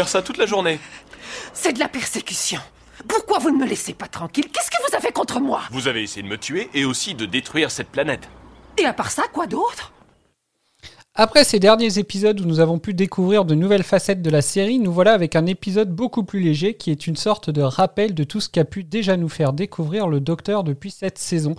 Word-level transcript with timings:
faire 0.00 0.08
ça 0.08 0.22
toute 0.22 0.38
la 0.38 0.46
journée. 0.46 0.80
C'est 1.52 1.74
de 1.74 1.78
la 1.78 1.86
persécution. 1.86 2.58
Pourquoi 3.06 3.38
vous 3.38 3.50
ne 3.50 3.58
me 3.58 3.66
laissez 3.66 3.92
pas 3.92 4.06
tranquille? 4.06 4.46
Qu'est-ce 4.50 4.70
que 4.70 4.78
vous 4.88 4.96
avez 4.96 5.12
contre 5.12 5.40
moi? 5.40 5.60
Vous 5.70 5.88
avez 5.88 6.02
essayé 6.02 6.22
de 6.22 6.28
me 6.28 6.38
tuer 6.38 6.70
et 6.72 6.86
aussi 6.86 7.14
de 7.14 7.26
détruire 7.26 7.70
cette 7.70 7.90
planète. 7.90 8.26
Et 8.78 8.86
à 8.86 8.94
part 8.94 9.10
ça, 9.10 9.24
quoi 9.30 9.46
d'autre? 9.46 9.92
Après 11.22 11.44
ces 11.44 11.60
derniers 11.60 11.98
épisodes 11.98 12.40
où 12.40 12.46
nous 12.46 12.60
avons 12.60 12.78
pu 12.78 12.94
découvrir 12.94 13.44
de 13.44 13.54
nouvelles 13.54 13.82
facettes 13.82 14.22
de 14.22 14.30
la 14.30 14.40
série, 14.40 14.78
nous 14.78 14.90
voilà 14.90 15.12
avec 15.12 15.36
un 15.36 15.44
épisode 15.44 15.94
beaucoup 15.94 16.24
plus 16.24 16.40
léger 16.40 16.72
qui 16.72 16.90
est 16.90 17.06
une 17.06 17.16
sorte 17.16 17.50
de 17.50 17.60
rappel 17.60 18.14
de 18.14 18.24
tout 18.24 18.40
ce 18.40 18.48
qu'a 18.48 18.64
pu 18.64 18.84
déjà 18.84 19.18
nous 19.18 19.28
faire 19.28 19.52
découvrir 19.52 20.08
le 20.08 20.20
Docteur 20.20 20.64
depuis 20.64 20.90
cette 20.90 21.18
saison. 21.18 21.56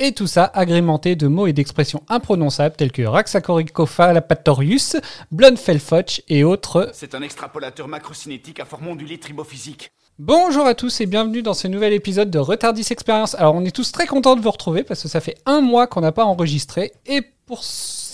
Et 0.00 0.10
tout 0.10 0.26
ça 0.26 0.50
agrémenté 0.52 1.14
de 1.14 1.28
mots 1.28 1.46
et 1.46 1.52
d'expressions 1.52 2.02
imprononçables 2.08 2.74
tels 2.74 2.90
que 2.90 3.02
Raxacoricophalapatorius, 3.02 4.96
Blunfelfoch 5.30 6.22
et 6.28 6.42
autres. 6.42 6.90
C'est 6.92 7.14
un 7.14 7.22
extrapolateur 7.22 7.86
macrocinétique 7.86 8.58
à 8.58 8.64
forme 8.64 8.88
ondulée 8.88 9.18
tribophysique. 9.18 9.92
Bonjour 10.18 10.66
à 10.66 10.74
tous 10.74 11.00
et 11.00 11.06
bienvenue 11.06 11.42
dans 11.42 11.54
ce 11.54 11.68
nouvel 11.68 11.92
épisode 11.92 12.32
de 12.32 12.40
Retardis 12.40 12.88
Experience. 12.90 13.36
Alors 13.36 13.54
on 13.54 13.64
est 13.64 13.70
tous 13.70 13.92
très 13.92 14.08
contents 14.08 14.34
de 14.34 14.40
vous 14.40 14.50
retrouver 14.50 14.82
parce 14.82 15.00
que 15.00 15.08
ça 15.08 15.20
fait 15.20 15.36
un 15.46 15.60
mois 15.60 15.86
qu'on 15.86 16.00
n'a 16.00 16.10
pas 16.10 16.24
enregistré 16.24 16.90
et 17.06 17.22
pour... 17.46 17.62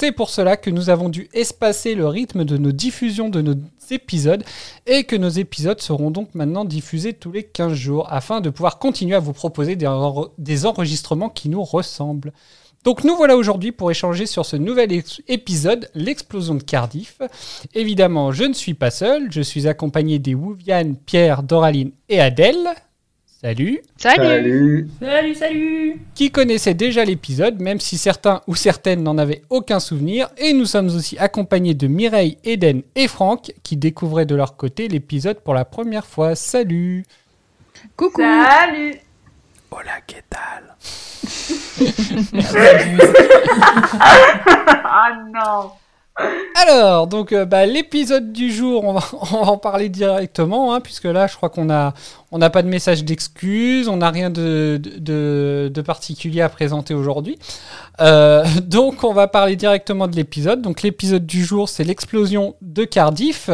c'est 0.00 0.12
pour 0.12 0.30
cela 0.30 0.56
que 0.56 0.70
nous 0.70 0.88
avons 0.88 1.10
dû 1.10 1.28
espacer 1.34 1.94
le 1.94 2.06
rythme 2.08 2.44
de 2.46 2.56
nos 2.56 2.72
diffusions 2.72 3.28
de 3.28 3.42
nos 3.42 3.54
épisodes 3.90 4.42
et 4.86 5.04
que 5.04 5.14
nos 5.14 5.28
épisodes 5.28 5.78
seront 5.82 6.10
donc 6.10 6.34
maintenant 6.34 6.64
diffusés 6.64 7.12
tous 7.12 7.32
les 7.32 7.42
15 7.42 7.74
jours 7.74 8.06
afin 8.10 8.40
de 8.40 8.48
pouvoir 8.48 8.78
continuer 8.78 9.14
à 9.14 9.18
vous 9.20 9.34
proposer 9.34 9.76
des, 9.76 9.84
enre- 9.84 10.30
des 10.38 10.64
enregistrements 10.64 11.28
qui 11.28 11.50
nous 11.50 11.62
ressemblent. 11.62 12.32
Donc 12.82 13.04
nous 13.04 13.14
voilà 13.14 13.36
aujourd'hui 13.36 13.72
pour 13.72 13.90
échanger 13.90 14.24
sur 14.24 14.46
ce 14.46 14.56
nouvel 14.56 14.90
épisode, 15.28 15.90
l'explosion 15.94 16.54
de 16.54 16.62
Cardiff. 16.62 17.18
Évidemment, 17.74 18.32
je 18.32 18.44
ne 18.44 18.54
suis 18.54 18.72
pas 18.72 18.90
seul, 18.90 19.30
je 19.30 19.42
suis 19.42 19.68
accompagné 19.68 20.18
des 20.18 20.34
Wouviane, 20.34 20.96
Pierre, 20.96 21.42
Doraline 21.42 21.90
et 22.08 22.22
Adèle. 22.22 22.68
Salut. 23.42 23.80
Salut. 23.96 24.90
Salut, 25.00 25.34
salut 25.34 25.98
Qui 26.14 26.30
connaissaient 26.30 26.74
déjà 26.74 27.06
l'épisode, 27.06 27.58
même 27.58 27.80
si 27.80 27.96
certains 27.96 28.42
ou 28.46 28.54
certaines 28.54 29.02
n'en 29.02 29.16
avaient 29.16 29.40
aucun 29.48 29.80
souvenir. 29.80 30.28
Et 30.36 30.52
nous 30.52 30.66
sommes 30.66 30.88
aussi 30.88 31.16
accompagnés 31.16 31.72
de 31.72 31.86
Mireille, 31.86 32.36
Eden 32.44 32.82
et 32.96 33.08
Franck, 33.08 33.54
qui 33.62 33.78
découvraient 33.78 34.26
de 34.26 34.34
leur 34.34 34.58
côté 34.58 34.88
l'épisode 34.88 35.40
pour 35.40 35.54
la 35.54 35.64
première 35.64 36.04
fois. 36.04 36.34
Salut. 36.34 37.06
Coucou. 37.96 38.20
Salut. 38.20 38.96
Hola, 39.70 40.02
que 40.06 40.16
tal? 40.28 40.76
Ah 44.92 45.16
non 45.32 45.70
Alors, 46.56 47.06
donc 47.06 47.32
euh, 47.32 47.44
bah, 47.44 47.64
l'épisode 47.64 48.32
du 48.32 48.52
jour, 48.52 48.84
on 48.84 48.92
va, 48.92 49.02
en 49.32 49.56
parler 49.56 49.88
directement, 49.88 50.74
hein, 50.74 50.80
puisque 50.80 51.04
là, 51.04 51.26
je 51.26 51.36
crois 51.36 51.48
qu'on 51.48 51.70
a, 51.70 51.94
on 52.32 52.38
n'a 52.38 52.50
pas 52.50 52.62
de 52.62 52.68
message 52.68 53.04
d'excuse, 53.04 53.88
on 53.88 53.98
n'a 53.98 54.10
rien 54.10 54.30
de, 54.30 55.70
particulier 55.84 56.42
à 56.42 56.48
présenter 56.48 56.94
aujourd'hui. 56.94 57.38
Euh, 58.00 58.44
donc, 58.62 59.04
on 59.04 59.12
va 59.12 59.26
parler 59.28 59.56
directement 59.56 60.06
de 60.06 60.16
l'épisode. 60.16 60.60
Donc, 60.60 60.82
l'épisode 60.82 61.24
du 61.24 61.44
jour, 61.44 61.68
c'est 61.68 61.84
l'explosion 61.84 62.54
de 62.60 62.84
Cardiff, 62.84 63.48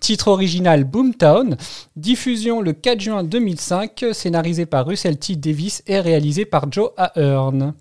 titre 0.00 0.28
original 0.28 0.84
Boomtown, 0.84 1.56
diffusion 1.96 2.60
le 2.60 2.72
4 2.72 3.00
juin 3.00 3.24
2005, 3.24 4.06
scénarisé 4.12 4.66
par 4.66 4.86
Russell 4.86 5.18
T. 5.18 5.36
Davis 5.36 5.82
et 5.86 6.00
réalisé 6.00 6.44
par 6.44 6.70
Joe 6.70 6.90
Ahern. 6.96 7.74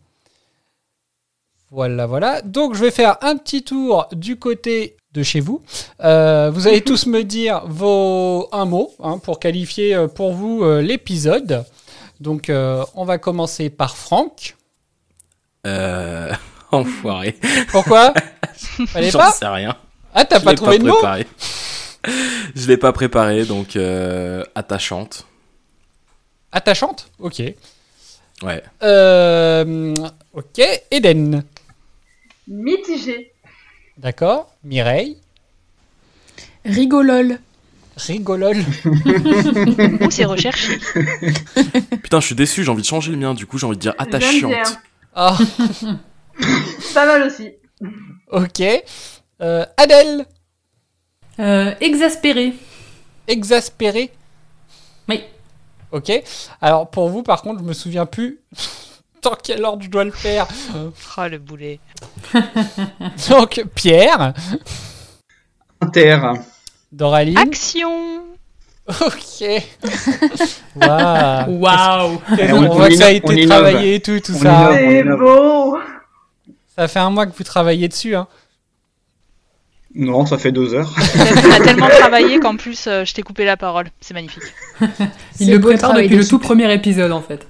Voilà, 1.71 2.07
voilà. 2.07 2.41
Donc, 2.41 2.73
je 2.75 2.81
vais 2.83 2.91
faire 2.91 3.17
un 3.21 3.37
petit 3.37 3.63
tour 3.63 4.07
du 4.11 4.37
côté 4.37 4.97
de 5.13 5.23
chez 5.23 5.39
vous. 5.39 5.61
Euh, 6.01 6.49
vous 6.51 6.67
allez 6.67 6.81
tous 6.85 7.05
me 7.05 7.23
dire 7.23 7.63
vos 7.67 8.47
un 8.51 8.65
mot 8.65 8.91
hein, 9.03 9.19
pour 9.19 9.39
qualifier 9.39 9.93
euh, 9.95 10.07
pour 10.07 10.33
vous 10.33 10.63
euh, 10.63 10.81
l'épisode. 10.81 11.63
Donc, 12.19 12.49
euh, 12.49 12.83
on 12.95 13.05
va 13.05 13.17
commencer 13.17 13.69
par 13.69 13.95
Franck. 13.95 14.55
Euh. 15.65 16.31
Enfoiré. 16.71 17.37
Pourquoi? 17.71 18.13
J'en 18.95 19.19
pas 19.19 19.31
sais 19.31 19.47
rien. 19.47 19.75
Ah, 20.13 20.25
t'as 20.25 20.39
Je 20.39 20.45
pas 20.45 20.51
l'ai 20.51 20.57
trouvé 20.57 20.77
de 20.79 20.85
mot 20.85 20.93
préparé. 20.93 21.27
Je 22.55 22.67
l'ai 22.67 22.77
pas 22.77 22.93
préparé, 22.93 23.45
donc 23.45 23.75
euh, 23.75 24.43
attachante. 24.55 25.25
Attachante? 26.51 27.09
Ok. 27.19 27.41
Ouais. 28.43 28.63
Euh, 28.83 29.93
ok. 30.33 30.61
Eden. 30.91 31.43
Mitigé. 32.49 33.31
D'accord. 33.97 34.53
Mireille. 34.63 35.17
Rigolol 36.65 37.39
Rigolol. 37.97 38.57
Ou 38.85 40.09
c'est 40.11 40.25
recherché. 40.25 40.77
Putain, 42.01 42.19
je 42.21 42.25
suis 42.25 42.35
déçu, 42.35 42.63
j'ai 42.63 42.71
envie 42.71 42.81
de 42.81 42.87
changer 42.87 43.11
le 43.11 43.17
mien, 43.17 43.33
du 43.33 43.45
coup 43.45 43.57
j'ai 43.57 43.65
envie 43.65 43.75
de 43.75 43.81
dire 43.81 43.93
attachante. 43.97 44.53
Ah, 45.13 45.37
Pas 46.93 47.05
mal 47.05 47.23
aussi. 47.23 47.51
ok. 48.31 48.61
Euh, 49.41 49.65
Adèle. 49.77 50.25
euh, 51.39 51.73
Exaspéré. 51.81 52.53
Exaspéré. 53.27 54.11
Oui. 55.09 55.21
Ok. 55.91 56.11
Alors 56.61 56.89
pour 56.89 57.09
vous, 57.09 57.21
par 57.23 57.41
contre, 57.41 57.59
je 57.59 57.65
me 57.65 57.73
souviens 57.73 58.05
plus 58.05 58.39
dans 59.21 59.35
quel 59.43 59.63
ordre 59.65 59.83
je 59.83 59.89
dois 59.89 60.03
le 60.03 60.11
faire. 60.11 60.47
Oh 60.75 60.91
le 61.29 61.37
boulet. 61.37 61.79
Donc 63.29 63.63
Pierre, 63.75 64.33
Inter. 65.81 66.19
Doraline. 66.91 67.37
Action 67.37 68.23
Ok. 68.87 69.43
Waouh. 70.75 71.59
Waouh 71.59 72.21
Qu'est-ce 72.35 72.53
on- 72.53 72.63
on 72.71 72.75
voit 72.75 72.89
que 72.89 72.95
ça 72.95 73.05
a 73.07 73.11
été 73.11 73.45
travaillé 73.45 73.95
et 73.95 73.99
tout, 73.99 74.19
tout 74.19 74.33
On 74.35 74.39
ça. 74.39 74.71
C'est 74.73 75.03
beau 75.03 75.77
Ça 76.75 76.87
fait 76.87 76.99
un 76.99 77.09
mois 77.11 77.27
que 77.27 77.35
vous 77.37 77.43
travaillez 77.43 77.87
dessus. 77.87 78.15
Hein. 78.15 78.27
Non, 79.93 80.25
ça 80.25 80.37
fait 80.37 80.51
deux 80.51 80.73
heures. 80.73 80.93
On 81.45 81.51
a 81.51 81.59
tellement 81.63 81.87
travaillé 81.87 82.39
qu'en 82.39 82.55
plus 82.55 82.87
euh, 82.87 83.05
je 83.05 83.13
t'ai 83.13 83.21
coupé 83.21 83.45
la 83.45 83.57
parole. 83.57 83.87
C'est 84.01 84.13
magnifique. 84.13 84.43
Il 85.39 85.51
le 85.51 85.59
prépare 85.59 85.93
depuis 85.93 86.15
le 86.15 86.27
tout 86.27 86.39
premier 86.39 86.71
épisode 86.73 87.11
en 87.11 87.21
fait. 87.21 87.47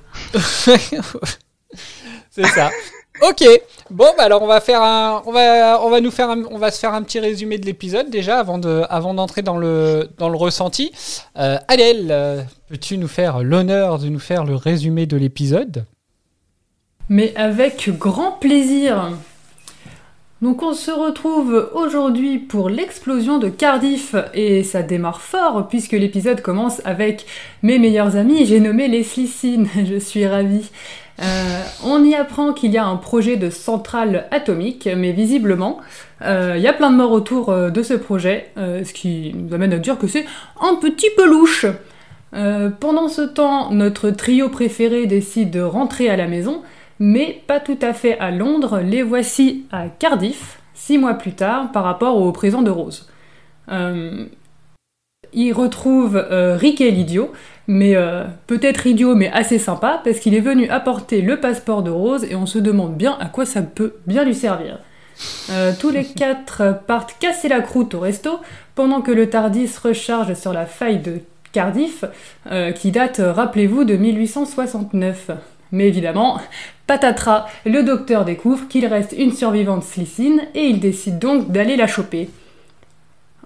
C'est 2.31 2.47
ça. 2.47 2.69
Ok. 3.21 3.43
Bon, 3.89 4.05
bah 4.17 4.23
alors 4.23 4.41
on 4.43 4.47
va 4.47 4.61
faire 4.61 4.81
un, 4.81 5.21
on 5.25 5.33
va, 5.33 5.81
on 5.83 5.89
va 5.89 5.99
nous 5.99 6.09
faire, 6.09 6.29
un- 6.29 6.45
on 6.51 6.57
va 6.57 6.71
se 6.71 6.79
faire 6.79 6.93
un 6.93 7.03
petit 7.03 7.19
résumé 7.19 7.57
de 7.57 7.65
l'épisode 7.65 8.09
déjà 8.09 8.39
avant 8.39 8.57
de, 8.59 8.83
avant 8.89 9.13
d'entrer 9.13 9.41
dans 9.41 9.57
le, 9.57 10.09
dans 10.17 10.29
le 10.29 10.37
ressenti. 10.37 10.93
Euh, 11.37 11.57
Adèle, 11.67 12.07
euh, 12.11 12.41
peux-tu 12.69 12.97
nous 12.97 13.09
faire 13.09 13.43
l'honneur 13.43 13.99
de 13.99 14.07
nous 14.07 14.19
faire 14.19 14.45
le 14.45 14.55
résumé 14.55 15.05
de 15.05 15.17
l'épisode? 15.17 15.83
Mais 17.09 17.35
avec 17.35 17.89
grand 17.97 18.31
plaisir. 18.33 19.11
Donc 20.41 20.63
on 20.63 20.73
se 20.73 20.89
retrouve 20.89 21.69
aujourd'hui 21.73 22.37
pour 22.37 22.69
l'explosion 22.69 23.39
de 23.39 23.49
Cardiff 23.49 24.15
et 24.33 24.63
ça 24.63 24.81
démarre 24.83 25.19
fort 25.19 25.67
puisque 25.67 25.91
l'épisode 25.91 26.41
commence 26.41 26.81
avec 26.85 27.25
mes 27.61 27.77
meilleurs 27.77 28.15
amis, 28.15 28.45
j'ai 28.45 28.61
nommé 28.61 28.87
les 28.87 29.03
Slicines, 29.03 29.67
je 29.85 29.99
suis 29.99 30.25
ravie. 30.25 30.69
Euh, 31.21 31.63
on 31.83 32.05
y 32.05 32.15
apprend 32.15 32.53
qu'il 32.53 32.71
y 32.71 32.77
a 32.77 32.85
un 32.85 32.95
projet 32.95 33.35
de 33.35 33.49
centrale 33.49 34.27
atomique, 34.31 34.87
mais 34.95 35.11
visiblement, 35.11 35.79
euh, 36.21 36.53
il 36.55 36.61
y 36.61 36.67
a 36.67 36.73
plein 36.73 36.91
de 36.91 36.95
morts 36.95 37.11
autour 37.11 37.49
euh, 37.49 37.69
de 37.69 37.83
ce 37.83 37.93
projet, 37.93 38.51
ce 38.55 38.93
qui 38.93 39.33
nous 39.35 39.53
amène 39.53 39.73
à 39.73 39.77
dire 39.77 39.97
que 39.97 40.07
c'est 40.07 40.25
un 40.61 40.75
petit 40.75 41.09
peu 41.17 41.27
louche. 41.27 41.65
Pendant 42.31 43.09
ce 43.09 43.21
temps, 43.23 43.71
notre 43.71 44.11
trio 44.11 44.49
préféré 44.49 45.07
décide 45.07 45.49
de 45.49 45.61
rentrer 45.61 46.09
à 46.09 46.15
la 46.15 46.27
maison, 46.27 46.61
mais 46.99 47.41
pas 47.47 47.59
tout 47.59 47.79
à 47.81 47.93
fait 47.93 48.17
à 48.19 48.31
Londres, 48.31 48.79
les 48.79 49.01
voici 49.01 49.65
à 49.71 49.87
Cardiff, 49.87 50.59
six 50.73 50.97
mois 50.97 51.15
plus 51.15 51.33
tard, 51.33 51.71
par 51.71 51.83
rapport 51.83 52.17
au 52.17 52.31
présent 52.31 52.61
de 52.61 52.71
Rose. 52.71 53.09
Euh, 53.71 54.25
il 55.33 55.53
retrouve 55.53 56.15
euh, 56.15 56.55
Riquet 56.55 56.91
l'idiot, 56.91 57.31
mais 57.67 57.95
euh, 57.95 58.23
peut-être 58.47 58.87
idiot 58.87 59.15
mais 59.15 59.29
assez 59.31 59.59
sympa, 59.59 60.01
parce 60.03 60.19
qu'il 60.19 60.33
est 60.33 60.39
venu 60.39 60.67
apporter 60.69 61.21
le 61.21 61.39
passeport 61.39 61.83
de 61.83 61.91
Rose 61.91 62.23
et 62.23 62.35
on 62.35 62.45
se 62.45 62.59
demande 62.59 62.95
bien 62.95 63.17
à 63.19 63.27
quoi 63.27 63.45
ça 63.45 63.61
peut 63.61 63.95
bien 64.07 64.23
lui 64.23 64.35
servir. 64.35 64.79
Euh, 65.49 65.73
tous 65.77 65.89
les 65.89 66.05
quatre 66.05 66.79
partent 66.87 67.15
casser 67.19 67.49
la 67.49 67.61
croûte 67.61 67.93
au 67.93 67.99
resto, 67.99 68.39
pendant 68.75 69.01
que 69.01 69.11
le 69.11 69.29
Tardis 69.29 69.69
recharge 69.81 70.33
sur 70.33 70.53
la 70.53 70.65
faille 70.65 70.99
de 70.99 71.19
Cardiff, 71.51 72.05
qui 72.75 72.91
date, 72.91 73.19
rappelez-vous, 73.23 73.83
de 73.83 73.95
1869. 73.95 75.31
Mais 75.71 75.87
évidemment, 75.87 76.39
patatras, 76.89 77.45
le 77.67 77.83
docteur 77.83 78.25
découvre 78.25 78.67
qu'il 78.67 78.87
reste 78.87 79.13
une 79.15 79.31
survivante 79.31 79.83
Slicine 79.83 80.41
et 80.55 80.65
il 80.65 80.79
décide 80.79 81.19
donc 81.19 81.51
d'aller 81.51 81.77
la 81.77 81.85
choper. 81.85 82.31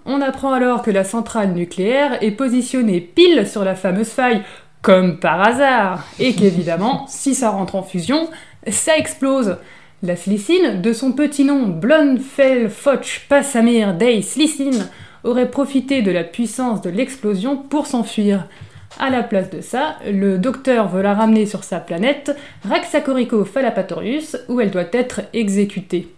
On 0.06 0.22
apprend 0.22 0.54
alors 0.54 0.80
que 0.80 0.90
la 0.90 1.04
centrale 1.04 1.52
nucléaire 1.52 2.22
est 2.22 2.30
positionnée 2.30 3.02
pile 3.02 3.46
sur 3.46 3.62
la 3.62 3.74
fameuse 3.74 4.08
faille, 4.08 4.40
comme 4.80 5.18
par 5.18 5.42
hasard, 5.42 6.06
et 6.18 6.32
qu'évidemment, 6.32 7.04
si 7.08 7.34
ça 7.34 7.50
rentre 7.50 7.74
en 7.74 7.82
fusion, 7.82 8.30
ça 8.66 8.96
explose. 8.96 9.58
La 10.02 10.16
Slicine, 10.16 10.80
de 10.80 10.94
son 10.94 11.12
petit 11.12 11.44
nom 11.44 11.68
Blonfell 11.68 12.70
Foch 12.70 13.26
Passamir 13.28 13.92
Day 13.92 14.22
Slicine, 14.22 14.88
aurait 15.22 15.50
profité 15.50 16.00
de 16.00 16.12
la 16.12 16.24
puissance 16.24 16.80
de 16.80 16.88
l'explosion 16.88 17.58
pour 17.58 17.86
s'enfuir. 17.86 18.46
À 18.98 19.10
la 19.10 19.22
place 19.22 19.50
de 19.50 19.60
ça, 19.60 19.96
le 20.08 20.38
docteur 20.38 20.88
veut 20.88 21.02
la 21.02 21.14
ramener 21.14 21.46
sur 21.46 21.64
sa 21.64 21.80
planète, 21.80 22.36
Raxacorico 22.68 23.44
Fallapatorius, 23.44 24.36
où 24.48 24.60
elle 24.60 24.70
doit 24.70 24.84
être 24.92 25.22
exécutée. 25.32 26.08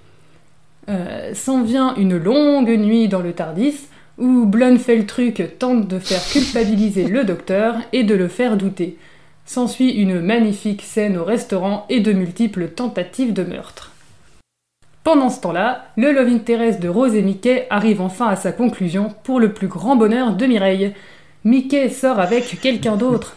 Euh, 0.89 1.33
S'en 1.35 1.63
vient 1.63 1.95
une 1.97 2.17
longue 2.17 2.71
nuit 2.71 3.09
dans 3.09 3.23
le 3.23 3.33
Tardis, 3.33 3.89
où 4.19 4.47
Blunfeltruc 4.47 5.59
tente 5.59 5.89
de 5.89 5.99
faire 5.99 6.25
culpabiliser 6.25 7.09
le 7.09 7.25
docteur 7.25 7.77
et 7.93 8.05
de 8.05 8.15
le 8.15 8.29
faire 8.29 8.57
douter. 8.57 8.99
S'ensuit 9.47 9.91
une 9.91 10.21
magnifique 10.21 10.83
scène 10.83 11.17
au 11.17 11.25
restaurant 11.25 11.87
et 11.89 12.01
de 12.01 12.13
multiples 12.13 12.69
tentatives 12.69 13.33
de 13.33 13.45
meurtre. 13.45 13.93
Pendant 15.05 15.31
ce 15.31 15.41
temps-là, 15.41 15.87
le 15.97 16.11
love 16.11 16.29
interest 16.29 16.81
de 16.81 16.89
Rose 16.89 17.15
et 17.15 17.23
Mickey 17.23 17.67
arrive 17.71 18.01
enfin 18.01 18.27
à 18.27 18.35
sa 18.35 18.51
conclusion 18.51 19.15
pour 19.23 19.39
le 19.39 19.53
plus 19.53 19.69
grand 19.69 19.95
bonheur 19.95 20.35
de 20.35 20.47
Mireille. 20.47 20.95
Mickey 21.47 21.91
sort 21.91 22.19
avec 22.19 22.61
quelqu'un 22.61 22.97
d'autre. 22.97 23.37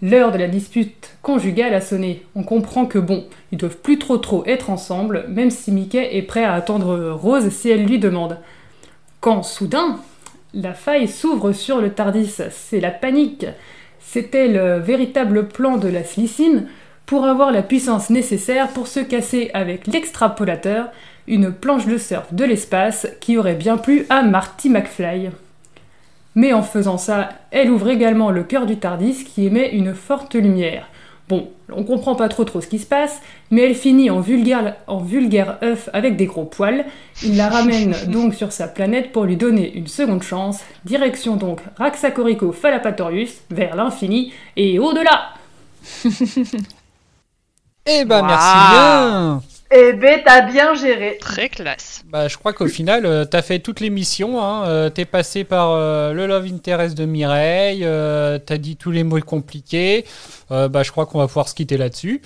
L'heure 0.00 0.32
de 0.32 0.38
la 0.38 0.48
dispute 0.48 1.18
conjugale 1.20 1.74
a 1.74 1.82
sonné. 1.82 2.22
On 2.34 2.42
comprend 2.42 2.86
que 2.86 2.98
bon, 2.98 3.26
ils 3.52 3.58
doivent 3.58 3.76
plus 3.76 3.98
trop 3.98 4.16
trop 4.16 4.46
être 4.46 4.70
ensemble, 4.70 5.26
même 5.28 5.50
si 5.50 5.70
Mickey 5.70 6.16
est 6.16 6.22
prêt 6.22 6.44
à 6.44 6.54
attendre 6.54 7.10
Rose 7.10 7.50
si 7.50 7.68
elle 7.68 7.84
lui 7.84 7.98
demande. 7.98 8.38
Quand 9.20 9.42
soudain, 9.42 10.00
la 10.54 10.72
faille 10.72 11.06
s'ouvre 11.06 11.52
sur 11.52 11.82
le 11.82 11.92
Tardis, 11.92 12.34
c'est 12.50 12.80
la 12.80 12.90
panique. 12.90 13.44
C'était 14.00 14.48
le 14.48 14.78
véritable 14.78 15.46
plan 15.46 15.76
de 15.76 15.88
la 15.88 16.02
Slicine 16.02 16.66
pour 17.04 17.26
avoir 17.26 17.52
la 17.52 17.62
puissance 17.62 18.08
nécessaire 18.08 18.68
pour 18.68 18.86
se 18.86 19.00
casser 19.00 19.50
avec 19.52 19.86
l'extrapolateur, 19.86 20.86
une 21.26 21.52
planche 21.52 21.84
de 21.84 21.98
surf 21.98 22.32
de 22.32 22.46
l'espace 22.46 23.06
qui 23.20 23.36
aurait 23.36 23.52
bien 23.52 23.76
plu 23.76 24.06
à 24.08 24.22
Marty 24.22 24.70
McFly. 24.70 25.28
Mais 26.34 26.52
en 26.52 26.62
faisant 26.62 26.98
ça, 26.98 27.30
elle 27.50 27.70
ouvre 27.70 27.88
également 27.88 28.30
le 28.30 28.42
cœur 28.42 28.66
du 28.66 28.76
Tardis 28.78 29.24
qui 29.24 29.46
émet 29.46 29.70
une 29.70 29.94
forte 29.94 30.34
lumière. 30.34 30.88
Bon, 31.28 31.48
on 31.72 31.84
comprend 31.84 32.16
pas 32.16 32.28
trop 32.28 32.44
trop 32.44 32.60
ce 32.60 32.66
qui 32.66 32.78
se 32.78 32.84
passe, 32.84 33.22
mais 33.50 33.62
elle 33.62 33.74
finit 33.74 34.10
en 34.10 34.20
vulgaire, 34.20 34.76
en 34.86 34.98
vulgaire 34.98 35.56
œuf 35.62 35.88
avec 35.94 36.16
des 36.16 36.26
gros 36.26 36.44
poils. 36.44 36.84
Il 37.22 37.38
la 37.38 37.48
ramène 37.48 37.94
donc 38.08 38.34
sur 38.34 38.52
sa 38.52 38.68
planète 38.68 39.10
pour 39.10 39.24
lui 39.24 39.36
donner 39.36 39.72
une 39.74 39.86
seconde 39.86 40.22
chance. 40.22 40.60
Direction 40.84 41.36
donc 41.36 41.60
Raxacorico 41.76 42.52
Fallapatorius, 42.52 43.40
vers 43.50 43.74
l'infini 43.74 44.34
et 44.56 44.78
au-delà 44.78 45.30
Eh 47.86 48.04
ben, 48.06 48.22
merci 48.22 48.56
bien 48.72 49.42
Eh 49.70 49.92
ben, 49.94 50.20
t'as 50.24 50.42
bien 50.42 50.74
géré. 50.74 51.18
Très 51.20 51.48
classe. 51.48 52.02
Bah, 52.06 52.28
je 52.28 52.36
crois 52.36 52.52
qu'au 52.52 52.68
final, 52.68 53.06
euh, 53.06 53.24
t'as 53.24 53.42
fait 53.42 53.58
toutes 53.58 53.80
les 53.80 53.90
missions. 53.90 54.40
Hein. 54.42 54.66
euh, 54.68 54.90
t'es 54.90 55.04
passé 55.04 55.42
par 55.44 55.70
euh, 55.72 56.12
le 56.12 56.26
Love 56.26 56.46
Interest 56.46 56.96
de 56.96 57.04
Mireille. 57.06 57.80
euh, 57.84 58.38
t'as 58.38 58.58
dit 58.58 58.76
tous 58.76 58.90
les 58.90 59.02
mots 59.04 59.20
compliqués. 59.20 60.04
Euh, 60.50 60.68
bah, 60.68 60.82
je 60.82 60.90
crois 60.92 61.06
qu'on 61.06 61.18
va 61.18 61.26
pouvoir 61.26 61.48
se 61.48 61.54
quitter 61.54 61.76
là-dessus. 61.76 62.20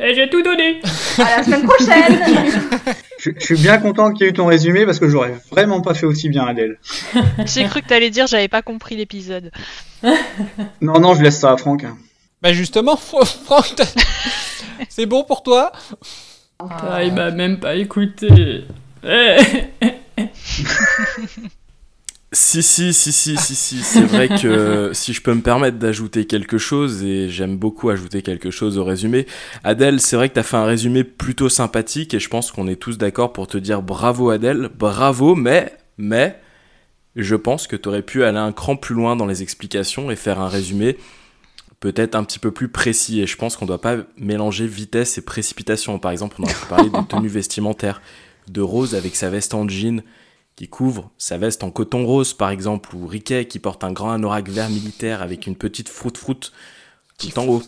Et 0.00 0.14
j'ai 0.14 0.30
tout 0.30 0.42
donné 0.42 0.80
À 1.18 1.38
la 1.38 1.42
semaine 1.42 1.64
prochaine 1.64 2.20
Je, 3.18 3.30
je 3.36 3.44
suis 3.44 3.56
bien 3.56 3.78
content 3.78 4.12
qu'il 4.12 4.24
y 4.24 4.28
ait 4.28 4.30
eu 4.30 4.32
ton 4.32 4.46
résumé 4.46 4.86
parce 4.86 5.00
que 5.00 5.08
j'aurais 5.08 5.34
vraiment 5.50 5.80
pas 5.80 5.92
fait 5.92 6.06
aussi 6.06 6.28
bien, 6.28 6.46
Adèle. 6.46 6.78
J'ai 7.46 7.64
cru 7.64 7.82
que 7.82 7.88
t'allais 7.88 8.10
dire 8.10 8.28
j'avais 8.28 8.46
pas 8.46 8.62
compris 8.62 8.96
l'épisode. 8.96 9.50
Non, 10.80 11.00
non, 11.00 11.14
je 11.14 11.22
laisse 11.24 11.40
ça 11.40 11.50
à 11.50 11.56
Franck. 11.56 11.84
Bah, 12.40 12.52
justement, 12.52 12.96
Franck, 12.96 13.74
c'est 14.88 15.06
bon 15.06 15.24
pour 15.24 15.42
toi? 15.42 15.72
Ah, 16.60 17.04
il 17.04 17.14
m'a 17.14 17.30
même 17.30 17.60
pas 17.60 17.76
écouté. 17.76 18.64
Eh. 19.04 19.36
Si, 22.30 22.62
si, 22.62 22.92
si, 22.92 23.10
si, 23.10 23.38
si, 23.38 23.54
si, 23.54 23.78
c'est 23.78 24.02
vrai 24.02 24.28
que 24.28 24.90
si 24.92 25.14
je 25.14 25.22
peux 25.22 25.32
me 25.32 25.40
permettre 25.40 25.78
d'ajouter 25.78 26.26
quelque 26.26 26.58
chose, 26.58 27.02
et 27.02 27.30
j'aime 27.30 27.56
beaucoup 27.56 27.88
ajouter 27.88 28.20
quelque 28.20 28.50
chose 28.50 28.76
au 28.76 28.84
résumé, 28.84 29.26
Adèle, 29.64 29.98
c'est 29.98 30.14
vrai 30.14 30.28
que 30.28 30.34
t'as 30.34 30.42
fait 30.42 30.58
un 30.58 30.66
résumé 30.66 31.04
plutôt 31.04 31.48
sympathique, 31.48 32.12
et 32.12 32.20
je 32.20 32.28
pense 32.28 32.52
qu'on 32.52 32.68
est 32.68 32.76
tous 32.76 32.98
d'accord 32.98 33.32
pour 33.32 33.46
te 33.46 33.56
dire 33.56 33.80
bravo 33.80 34.28
Adèle, 34.28 34.68
bravo, 34.78 35.36
mais, 35.36 35.72
mais, 35.96 36.38
je 37.16 37.34
pense 37.34 37.66
que 37.66 37.76
t'aurais 37.76 38.02
pu 38.02 38.24
aller 38.24 38.36
un 38.36 38.52
cran 38.52 38.76
plus 38.76 38.94
loin 38.94 39.16
dans 39.16 39.26
les 39.26 39.42
explications 39.42 40.10
et 40.10 40.16
faire 40.16 40.38
un 40.38 40.48
résumé 40.48 40.98
peut-être 41.80 42.14
un 42.14 42.24
petit 42.24 42.38
peu 42.38 42.50
plus 42.50 42.68
précis, 42.68 43.20
et 43.20 43.26
je 43.26 43.36
pense 43.36 43.56
qu'on 43.56 43.66
doit 43.66 43.80
pas 43.80 43.96
mélanger 44.16 44.66
vitesse 44.66 45.18
et 45.18 45.22
précipitation. 45.22 45.98
Par 45.98 46.10
exemple, 46.10 46.36
on 46.38 46.44
aurait 46.44 46.54
pu 46.54 46.66
parler 46.66 46.90
de 46.90 47.06
tenue 47.08 47.28
vestimentaire, 47.28 48.00
de 48.48 48.60
Rose 48.60 48.94
avec 48.94 49.16
sa 49.16 49.30
veste 49.30 49.54
en 49.54 49.68
jean, 49.68 50.02
qui 50.56 50.66
couvre 50.66 51.12
sa 51.18 51.38
veste 51.38 51.62
en 51.62 51.70
coton 51.70 52.04
rose 52.04 52.34
par 52.34 52.50
exemple, 52.50 52.96
ou 52.96 53.06
Riquet 53.06 53.44
qui 53.46 53.60
porte 53.60 53.84
un 53.84 53.92
grand 53.92 54.10
anorak 54.10 54.48
vert 54.48 54.68
militaire 54.68 55.22
avec 55.22 55.46
une 55.46 55.54
petite 55.54 55.88
froute-froute 55.88 56.52
tout 57.16 57.38
en 57.38 57.46
haut. 57.46 57.62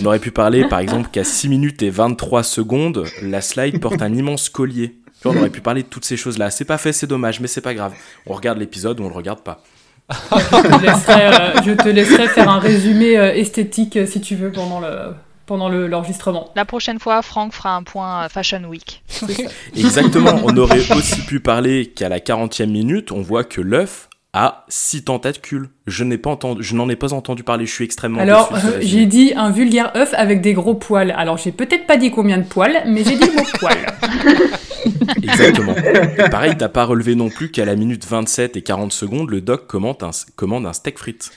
On 0.00 0.04
aurait 0.04 0.18
pu 0.18 0.32
parler 0.32 0.66
par 0.66 0.80
exemple 0.80 1.10
qu'à 1.10 1.22
6 1.22 1.48
minutes 1.48 1.82
et 1.82 1.90
23 1.90 2.42
secondes, 2.42 3.04
la 3.22 3.40
slide 3.40 3.80
porte 3.80 4.02
un 4.02 4.12
immense 4.12 4.48
collier. 4.48 4.98
On 5.24 5.36
aurait 5.36 5.50
pu 5.50 5.60
parler 5.60 5.84
de 5.84 5.88
toutes 5.88 6.04
ces 6.04 6.16
choses-là. 6.16 6.50
C'est 6.50 6.64
pas 6.64 6.76
fait, 6.76 6.92
c'est 6.92 7.06
dommage, 7.06 7.40
mais 7.40 7.46
c'est 7.46 7.60
pas 7.60 7.72
grave. 7.72 7.94
On 8.26 8.34
regarde 8.34 8.58
l'épisode 8.58 8.98
ou 8.98 9.04
on 9.04 9.08
le 9.08 9.14
regarde 9.14 9.42
pas. 9.42 9.62
Je, 10.10 10.62
te 10.62 10.82
laisserai, 10.82 11.26
euh, 11.26 11.62
je 11.64 11.72
te 11.72 11.88
laisserai 11.88 12.28
faire 12.28 12.48
un 12.50 12.58
résumé 12.58 13.16
euh, 13.16 13.32
esthétique 13.34 13.96
euh, 13.96 14.06
si 14.06 14.20
tu 14.20 14.36
veux 14.36 14.52
pendant 14.52 14.80
le 14.80 15.14
pendant 15.46 15.68
le- 15.68 15.86
l'enregistrement. 15.86 16.50
La 16.56 16.64
prochaine 16.64 16.98
fois, 16.98 17.20
Franck 17.20 17.52
fera 17.52 17.74
un 17.76 17.82
point 17.82 18.28
Fashion 18.30 18.62
Week. 18.64 19.02
Exactement, 19.76 20.40
on 20.44 20.56
aurait 20.56 20.80
aussi 20.92 21.20
pu 21.22 21.40
parler 21.40 21.86
qu'à 21.86 22.08
la 22.08 22.18
40e 22.18 22.66
minute, 22.70 23.12
on 23.12 23.20
voit 23.20 23.44
que 23.44 23.60
l'œuf 23.60 24.08
a 24.34 24.64
6 24.68 25.04
tentacules. 25.04 25.70
Je 25.86 26.02
n'ai 26.02 26.18
pas 26.18 26.30
entendu, 26.30 26.62
je 26.62 26.74
n'en 26.74 26.88
ai 26.88 26.96
pas 26.96 27.14
entendu 27.14 27.44
parler, 27.44 27.66
je 27.66 27.72
suis 27.72 27.84
extrêmement 27.84 28.20
Alors, 28.20 28.52
euh, 28.52 28.78
j'ai 28.80 29.06
dit 29.06 29.32
un 29.36 29.50
vulgaire 29.50 29.96
œuf 29.96 30.12
avec 30.14 30.40
des 30.40 30.52
gros 30.52 30.74
poils. 30.74 31.12
Alors, 31.12 31.38
j'ai 31.38 31.52
peut-être 31.52 31.86
pas 31.86 31.96
dit 31.96 32.10
combien 32.10 32.38
de 32.38 32.44
poils, 32.44 32.82
mais 32.86 33.04
j'ai 33.04 33.16
dit 33.16 33.26
le 33.26 33.32
mot 33.32 33.46
poils. 33.58 33.86
Exactement. 35.22 35.74
Et 35.76 36.28
pareil, 36.28 36.56
t'as 36.58 36.68
pas 36.68 36.84
relevé 36.84 37.14
non 37.14 37.30
plus 37.30 37.50
qu'à 37.50 37.64
la 37.64 37.76
minute 37.76 38.04
27 38.04 38.56
et 38.56 38.62
40 38.62 38.92
secondes, 38.92 39.30
le 39.30 39.40
doc 39.40 39.68
commande 39.68 40.02
un, 40.02 40.10
commande 40.34 40.66
un 40.66 40.72
steak 40.72 40.98
frites. 40.98 41.30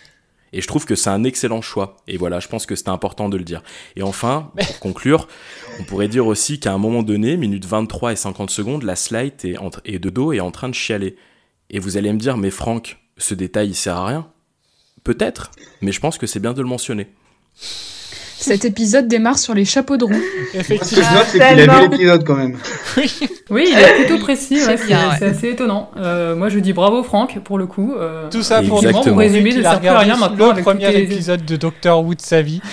Et 0.51 0.61
je 0.61 0.67
trouve 0.67 0.85
que 0.85 0.95
c'est 0.95 1.09
un 1.11 1.23
excellent 1.23 1.61
choix. 1.61 1.97
Et 2.07 2.17
voilà, 2.17 2.39
je 2.39 2.47
pense 2.47 2.65
que 2.65 2.75
c'était 2.75 2.89
important 2.89 3.29
de 3.29 3.37
le 3.37 3.43
dire. 3.43 3.61
Et 3.95 4.01
enfin, 4.01 4.51
pour 4.57 4.79
conclure, 4.79 5.27
on 5.79 5.83
pourrait 5.83 6.07
dire 6.07 6.25
aussi 6.25 6.59
qu'à 6.59 6.73
un 6.73 6.77
moment 6.77 7.03
donné, 7.03 7.37
minute 7.37 7.65
23 7.65 8.13
et 8.13 8.15
50 8.15 8.49
secondes, 8.49 8.83
la 8.83 8.95
slide 8.95 9.33
est, 9.43 9.57
entre, 9.57 9.81
est 9.85 9.99
de 9.99 10.09
dos 10.09 10.33
et 10.33 10.37
est 10.37 10.41
en 10.41 10.51
train 10.51 10.69
de 10.69 10.73
chialer. 10.73 11.15
Et 11.69 11.79
vous 11.79 11.97
allez 11.97 12.11
me 12.13 12.19
dire, 12.19 12.37
mais 12.37 12.49
Franck, 12.49 12.97
ce 13.17 13.33
détail, 13.33 13.69
il 13.69 13.75
sert 13.75 13.97
à 13.97 14.07
rien 14.07 14.31
Peut-être, 15.03 15.51
mais 15.81 15.91
je 15.91 15.99
pense 15.99 16.17
que 16.17 16.27
c'est 16.27 16.39
bien 16.39 16.53
de 16.53 16.61
le 16.61 16.67
mentionner. 16.67 17.07
Cet 18.39 18.65
épisode 18.65 19.07
démarre 19.07 19.37
sur 19.39 19.53
les 19.53 19.65
chapeaux 19.65 19.97
de 19.97 20.03
roue. 20.05 20.13
Ce 20.13 20.17
que 20.19 20.53
je 20.53 20.57
Effectivement. 20.59 21.11
note, 21.13 21.25
c'est 21.27 21.39
qu'il 21.39 21.69
a 21.69 21.75
vu 21.81 21.89
l'épisode 21.89 22.23
quand 22.23 22.35
même. 22.35 22.57
Oui, 23.49 23.69
il 23.71 23.77
est 23.79 24.05
plutôt 24.05 24.19
précis, 24.19 24.59
C'est 24.59 24.67
ouais, 24.67 24.77
c'est 24.77 24.85
bien, 24.87 25.09
ouais. 25.09 25.15
c'est 25.19 25.25
assez 25.25 25.49
étonnant. 25.49 25.89
Euh, 25.97 26.35
moi, 26.35 26.49
je 26.49 26.59
dis 26.59 26.73
bravo 26.73 27.01
Franck, 27.03 27.39
pour 27.43 27.57
le 27.57 27.65
coup. 27.65 27.95
euh, 27.97 28.29
Tout 28.29 28.43
ça 28.43 28.61
pour 28.61 28.77
Exactement. 28.79 29.15
Mon 29.15 29.19
résumé 29.19 29.49
qu'il 29.49 29.59
ne 29.59 29.63
sert 29.63 29.79
plus 29.79 29.87
à 29.87 29.99
rien 29.99 30.17
maintenant 30.17 30.45
Le 30.47 30.51
avec 30.51 30.63
premier 30.65 30.85
toutes 30.85 30.93
les- 30.95 31.01
épisode 31.03 31.45
de 31.45 31.55
Doctor 31.55 32.03
Who 32.05 32.13
de 32.15 32.21
sa 32.21 32.41
vie. 32.41 32.61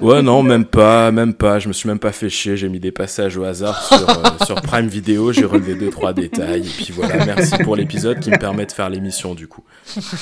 Ouais, 0.00 0.20
non, 0.22 0.42
même 0.42 0.64
pas, 0.64 1.12
même 1.12 1.32
pas. 1.34 1.58
Je 1.60 1.68
me 1.68 1.72
suis 1.72 1.88
même 1.88 1.98
pas 1.98 2.10
fait 2.12 2.28
chier. 2.28 2.56
J'ai 2.56 2.68
mis 2.68 2.80
des 2.80 2.90
passages 2.90 3.36
au 3.36 3.44
hasard 3.44 3.82
sur, 3.84 4.08
euh, 4.10 4.14
sur 4.46 4.56
Prime 4.60 4.88
Video. 4.88 5.32
J'ai 5.32 5.44
relevé 5.44 5.74
deux, 5.74 5.90
trois 5.90 6.12
détails. 6.12 6.62
Et 6.66 6.70
puis 6.84 6.92
voilà, 6.94 7.24
merci 7.24 7.52
pour 7.62 7.76
l'épisode 7.76 8.18
qui 8.20 8.30
me 8.30 8.38
permet 8.38 8.66
de 8.66 8.72
faire 8.72 8.90
l'émission 8.90 9.34
du 9.34 9.46
coup. 9.46 9.62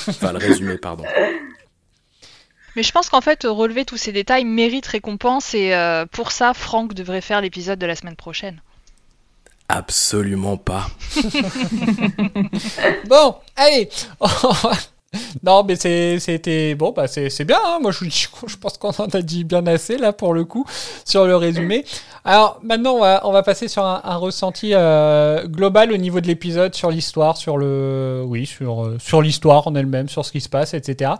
Enfin, 0.07 0.31
le 0.33 0.37
résumé, 0.37 0.77
pardon. 0.77 1.03
Mais 2.75 2.83
je 2.83 2.91
pense 2.91 3.09
qu'en 3.09 3.21
fait, 3.21 3.43
relever 3.43 3.85
tous 3.85 3.97
ces 3.97 4.11
détails 4.11 4.45
mérite 4.45 4.87
récompense 4.87 5.53
et 5.53 5.73
euh, 5.73 6.05
pour 6.05 6.31
ça, 6.31 6.53
Franck 6.53 6.93
devrait 6.93 7.21
faire 7.21 7.41
l'épisode 7.41 7.79
de 7.79 7.85
la 7.85 7.95
semaine 7.95 8.15
prochaine. 8.15 8.61
Absolument 9.67 10.57
pas. 10.57 10.87
Bon, 13.07 13.35
allez. 13.55 13.89
non, 15.43 15.63
mais 15.65 15.75
c'était 15.75 16.75
bon, 16.75 16.91
bah 16.91 17.07
c'est 17.07 17.43
bien. 17.43 17.59
hein. 17.63 17.79
Moi, 17.81 17.91
je, 17.91 18.05
je 18.47 18.57
pense 18.57 18.77
qu'on 18.77 18.89
en 18.91 19.07
a 19.07 19.21
dit 19.21 19.43
bien 19.43 19.65
assez 19.67 19.97
là 19.97 20.13
pour 20.13 20.33
le 20.33 20.45
coup 20.45 20.65
sur 21.05 21.25
le 21.25 21.35
résumé. 21.35 21.83
Alors 22.23 22.59
maintenant, 22.63 22.93
on 22.93 22.99
va, 23.01 23.21
on 23.27 23.31
va 23.31 23.43
passer 23.43 23.67
sur 23.67 23.83
un, 23.83 23.99
un 24.03 24.15
ressenti 24.15 24.71
euh, 24.73 25.45
global 25.47 25.91
au 25.91 25.97
niveau 25.97 26.21
de 26.21 26.27
l'épisode, 26.27 26.75
sur 26.75 26.91
l'histoire, 26.91 27.35
sur 27.35 27.57
le, 27.57 28.23
oui, 28.25 28.45
sur 28.45 28.85
euh, 28.85 28.97
sur 28.99 29.21
l'histoire 29.21 29.67
en 29.67 29.75
elle-même, 29.75 30.07
sur 30.07 30.25
ce 30.25 30.31
qui 30.31 30.39
se 30.39 30.49
passe, 30.49 30.73
etc. 30.73 31.11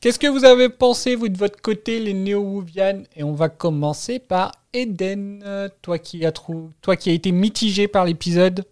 Qu'est-ce 0.00 0.18
que 0.18 0.26
vous 0.26 0.44
avez 0.44 0.68
pensé 0.68 1.14
vous 1.14 1.28
de 1.28 1.38
votre 1.38 1.60
côté, 1.60 2.00
les 2.00 2.14
néo-Wouvian 2.14 3.02
Et 3.14 3.22
on 3.22 3.32
va 3.32 3.48
commencer 3.48 4.18
par 4.18 4.52
Eden, 4.72 5.70
toi 5.82 5.98
qui 5.98 6.26
a 6.26 6.32
trou... 6.32 6.70
toi 6.82 6.96
qui 6.96 7.10
a 7.10 7.12
été 7.12 7.30
mitigé 7.32 7.86
par 7.88 8.04
l'épisode. 8.04 8.64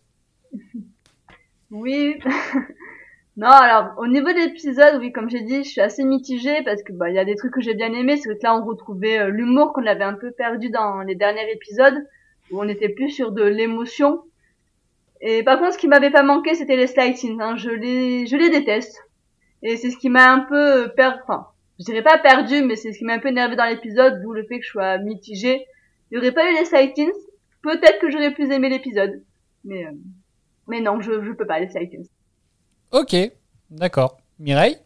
Oui. 1.71 2.17
non, 3.37 3.49
alors 3.49 3.95
au 3.99 4.07
niveau 4.07 4.29
de 4.29 4.39
l'épisode, 4.39 4.99
oui, 5.01 5.11
comme 5.11 5.29
j'ai 5.29 5.43
dit, 5.43 5.65
je 5.65 5.69
suis 5.69 5.81
assez 5.81 6.05
mitigée 6.05 6.63
parce 6.65 6.85
que 6.85 6.93
bah 6.93 7.11
il 7.11 7.17
y 7.17 7.19
a 7.19 7.25
des 7.25 7.35
trucs 7.35 7.53
que 7.53 7.61
j'ai 7.61 7.75
bien 7.75 7.93
aimés, 7.93 8.17
c'est 8.17 8.29
que 8.29 8.43
là 8.43 8.57
on 8.57 8.65
retrouvait 8.65 9.19
euh, 9.19 9.29
l'humour 9.29 9.73
qu'on 9.73 9.87
avait 9.87 10.05
un 10.05 10.15
peu 10.15 10.31
perdu 10.31 10.71
dans 10.71 11.01
les 11.01 11.17
derniers 11.17 11.51
épisodes 11.51 12.07
où 12.51 12.61
on 12.63 12.69
était 12.69 12.91
plus 12.91 13.11
sur 13.11 13.33
de 13.33 13.43
l'émotion. 13.43 14.23
Et 15.21 15.43
par 15.43 15.59
contre, 15.59 15.73
ce 15.75 15.79
qui 15.79 15.89
m'avait 15.89 16.11
pas 16.11 16.23
manqué, 16.23 16.55
c'était 16.55 16.77
les 16.77 16.87
slightings. 16.87 17.41
Hein. 17.41 17.57
Je 17.57 17.71
les, 17.71 18.27
je 18.27 18.37
les 18.37 18.51
déteste. 18.51 19.03
Et 19.63 19.77
c'est 19.77 19.91
ce 19.91 19.97
qui 19.97 20.11
m'a 20.11 20.31
un 20.31 20.41
peu 20.41 20.93
perdu. 20.95 21.19
Enfin, 21.25 21.49
je 21.81 21.85
dirais 21.87 22.03
pas 22.03 22.19
perdu, 22.19 22.63
mais 22.63 22.77
c'est 22.77 22.93
ce 22.93 22.99
qui 22.99 23.05
m'a 23.05 23.15
un 23.15 23.19
peu 23.19 23.29
énervé 23.29 23.57
dans 23.57 23.65
l'épisode, 23.65 24.21
d'où 24.23 24.33
le 24.33 24.45
fait 24.45 24.59
que 24.59 24.65
je 24.65 24.71
sois 24.71 24.99
mitigée. 24.99 25.65
Il 26.11 26.17
y 26.17 26.19
aurait 26.19 26.33
pas 26.33 26.51
eu 26.51 26.55
les 26.55 26.67
slightings, 26.67 27.11
peut-être 27.63 27.99
que 27.99 28.11
j'aurais 28.11 28.33
plus 28.33 28.51
aimé 28.51 28.69
l'épisode. 28.69 29.25
Mais, 29.65 29.87
euh, 29.87 29.93
mais 30.69 30.81
non, 30.81 31.01
je, 31.01 31.23
je 31.23 31.33
peux 31.33 31.47
pas 31.47 31.59
les 31.59 31.71
slightings. 31.71 32.07
Ok, 32.95 33.17
d'accord. 33.73 34.19
Mireille? 34.39 34.77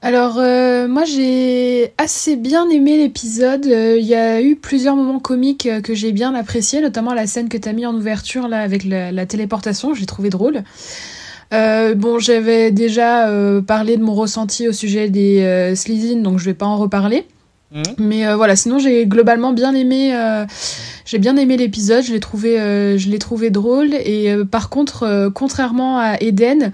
Alors, 0.00 0.38
euh, 0.38 0.86
moi, 0.86 1.04
j'ai 1.04 1.92
assez 1.98 2.36
bien 2.36 2.70
aimé 2.70 2.96
l'épisode. 2.96 3.66
Euh, 3.66 3.98
Il 3.98 4.06
y 4.06 4.14
a 4.14 4.40
eu 4.40 4.54
plusieurs 4.54 4.94
moments 4.94 5.18
comiques 5.18 5.66
euh, 5.66 5.80
que 5.80 5.94
j'ai 5.94 6.12
bien 6.12 6.36
appréciés, 6.36 6.80
notamment 6.80 7.14
la 7.14 7.26
scène 7.26 7.48
que 7.48 7.56
tu 7.56 7.68
as 7.68 7.72
mis 7.72 7.84
en 7.84 7.96
ouverture 7.96 8.46
là 8.46 8.60
avec 8.60 8.84
la, 8.84 9.26
téléportation. 9.26 9.92
J'ai 9.92 10.06
trouvé 10.06 10.30
drôle. 10.30 10.62
Bon, 11.50 12.20
j'avais 12.20 12.70
déjà 12.70 13.28
parlé 13.66 13.96
de 13.96 14.02
mon 14.02 14.14
ressenti 14.14 14.68
au 14.68 14.72
sujet 14.72 15.08
des 15.08 15.72
Slitheen, 15.74 16.22
donc 16.22 16.38
je 16.38 16.44
vais 16.44 16.54
pas 16.54 16.66
en 16.66 16.76
reparler. 16.76 17.26
Mhm. 17.70 17.82
Mais 17.98 18.26
euh, 18.26 18.36
voilà, 18.36 18.56
sinon 18.56 18.78
j'ai 18.78 19.06
globalement 19.06 19.52
bien 19.52 19.74
aimé, 19.74 20.16
euh, 20.16 20.46
j'ai 21.04 21.18
bien 21.18 21.36
aimé 21.36 21.56
l'épisode. 21.56 22.02
Je 22.02 22.12
l'ai 22.12 22.20
trouvé, 22.20 22.58
euh, 22.58 22.96
je 22.96 23.08
l'ai 23.08 23.18
trouvé 23.18 23.50
drôle. 23.50 23.94
Et 23.94 24.32
euh, 24.32 24.44
par 24.44 24.70
contre, 24.70 25.02
euh, 25.02 25.30
contrairement 25.30 25.98
à 25.98 26.16
Eden, 26.20 26.72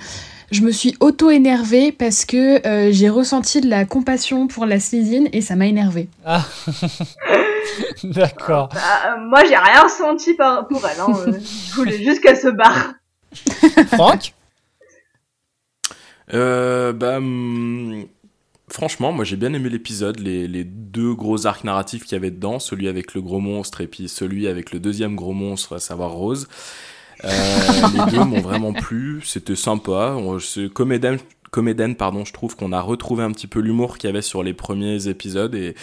je 0.53 0.63
me 0.63 0.71
suis 0.71 0.95
auto-énervée 1.01 1.91
parce 1.91 2.25
que 2.25 2.65
euh, 2.67 2.93
j'ai 2.93 3.09
ressenti 3.09 3.61
de 3.61 3.69
la 3.69 3.85
compassion 3.85 4.47
pour 4.47 4.67
la 4.67 4.79
Slitheen 4.79 5.29
et 5.33 5.41
ça 5.41 5.57
m'a 5.57 5.67
énervée. 5.67 6.09
Ah, 6.25 6.45
d'accord. 8.05 8.69
Bah, 8.73 8.81
euh, 9.07 9.21
moi, 9.29 9.41
j'ai 9.49 9.57
rien 9.57 9.89
senti 9.89 10.35
par, 10.35 10.69
pour 10.69 10.87
elle. 10.87 11.01
Hein. 11.01 11.13
euh, 11.27 11.33
je 11.71 11.75
voulais 11.75 11.99
juste 12.03 12.21
qu'elle 12.21 12.39
se 12.39 12.49
barre. 12.49 12.93
Franck? 13.89 14.33
Euh, 16.33 16.93
bah, 16.93 17.17
hum, 17.17 18.05
franchement, 18.75 19.13
moi 19.13 19.25
j'ai 19.25 19.37
bien 19.37 19.55
aimé 19.55 19.69
l'épisode, 19.71 20.19
les, 20.19 20.49
les 20.49 20.65
deux 20.65 21.15
gros 21.15 21.47
arcs 21.47 21.63
narratifs 21.63 22.03
qu'il 22.03 22.15
y 22.15 22.17
avait 22.17 22.33
dedans, 22.33 22.59
celui 22.59 22.89
avec 22.89 23.15
le 23.15 23.23
gros 23.23 23.39
monstre 23.39 23.81
et 23.81 23.87
puis 23.87 24.09
celui 24.09 24.49
avec 24.49 24.73
le 24.73 24.81
deuxième 24.81 25.15
gros 25.15 25.33
monstre, 25.33 25.77
à 25.77 25.79
savoir 25.79 26.11
Rose. 26.11 26.49
Euh, 27.23 27.29
les 27.95 28.11
deux 28.11 28.25
m'ont 28.25 28.41
vraiment 28.41 28.73
plu, 28.73 29.23
c'était 29.25 29.55
sympa. 29.55 30.17
Comme 30.73 30.91
Eden, 30.91 31.19
comme 31.53 31.69
Eden, 31.69 31.95
pardon, 31.95 32.25
je 32.25 32.33
trouve 32.33 32.57
qu'on 32.57 32.73
a 32.73 32.81
retrouvé 32.81 33.23
un 33.23 33.31
petit 33.31 33.47
peu 33.47 33.61
l'humour 33.61 33.97
qu'il 33.97 34.09
y 34.09 34.13
avait 34.13 34.23
sur 34.23 34.43
les 34.43 34.55
premiers 34.55 35.07
épisodes 35.07 35.55
et, 35.55 35.77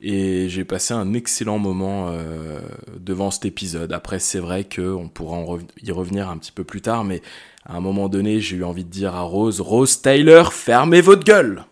et 0.00 0.48
j'ai 0.48 0.64
passé 0.64 0.92
un 0.92 1.14
excellent 1.14 1.60
moment 1.60 2.08
euh, 2.08 2.58
devant 2.98 3.30
cet 3.30 3.44
épisode. 3.44 3.92
Après, 3.92 4.18
c'est 4.18 4.40
vrai 4.40 4.64
qu'on 4.64 5.08
pourra 5.08 5.36
en 5.36 5.44
rev- 5.44 5.66
y 5.84 5.92
revenir 5.92 6.28
un 6.28 6.38
petit 6.38 6.52
peu 6.52 6.64
plus 6.64 6.80
tard, 6.80 7.04
mais 7.04 7.22
à 7.66 7.76
un 7.76 7.80
moment 7.80 8.08
donné, 8.08 8.40
j'ai 8.40 8.56
eu 8.56 8.64
envie 8.64 8.84
de 8.84 8.90
dire 8.90 9.14
à 9.14 9.22
Rose, 9.22 9.60
Rose 9.60 10.00
Tyler, 10.02 10.44
fermez 10.52 11.00
votre 11.00 11.24
gueule 11.24 11.64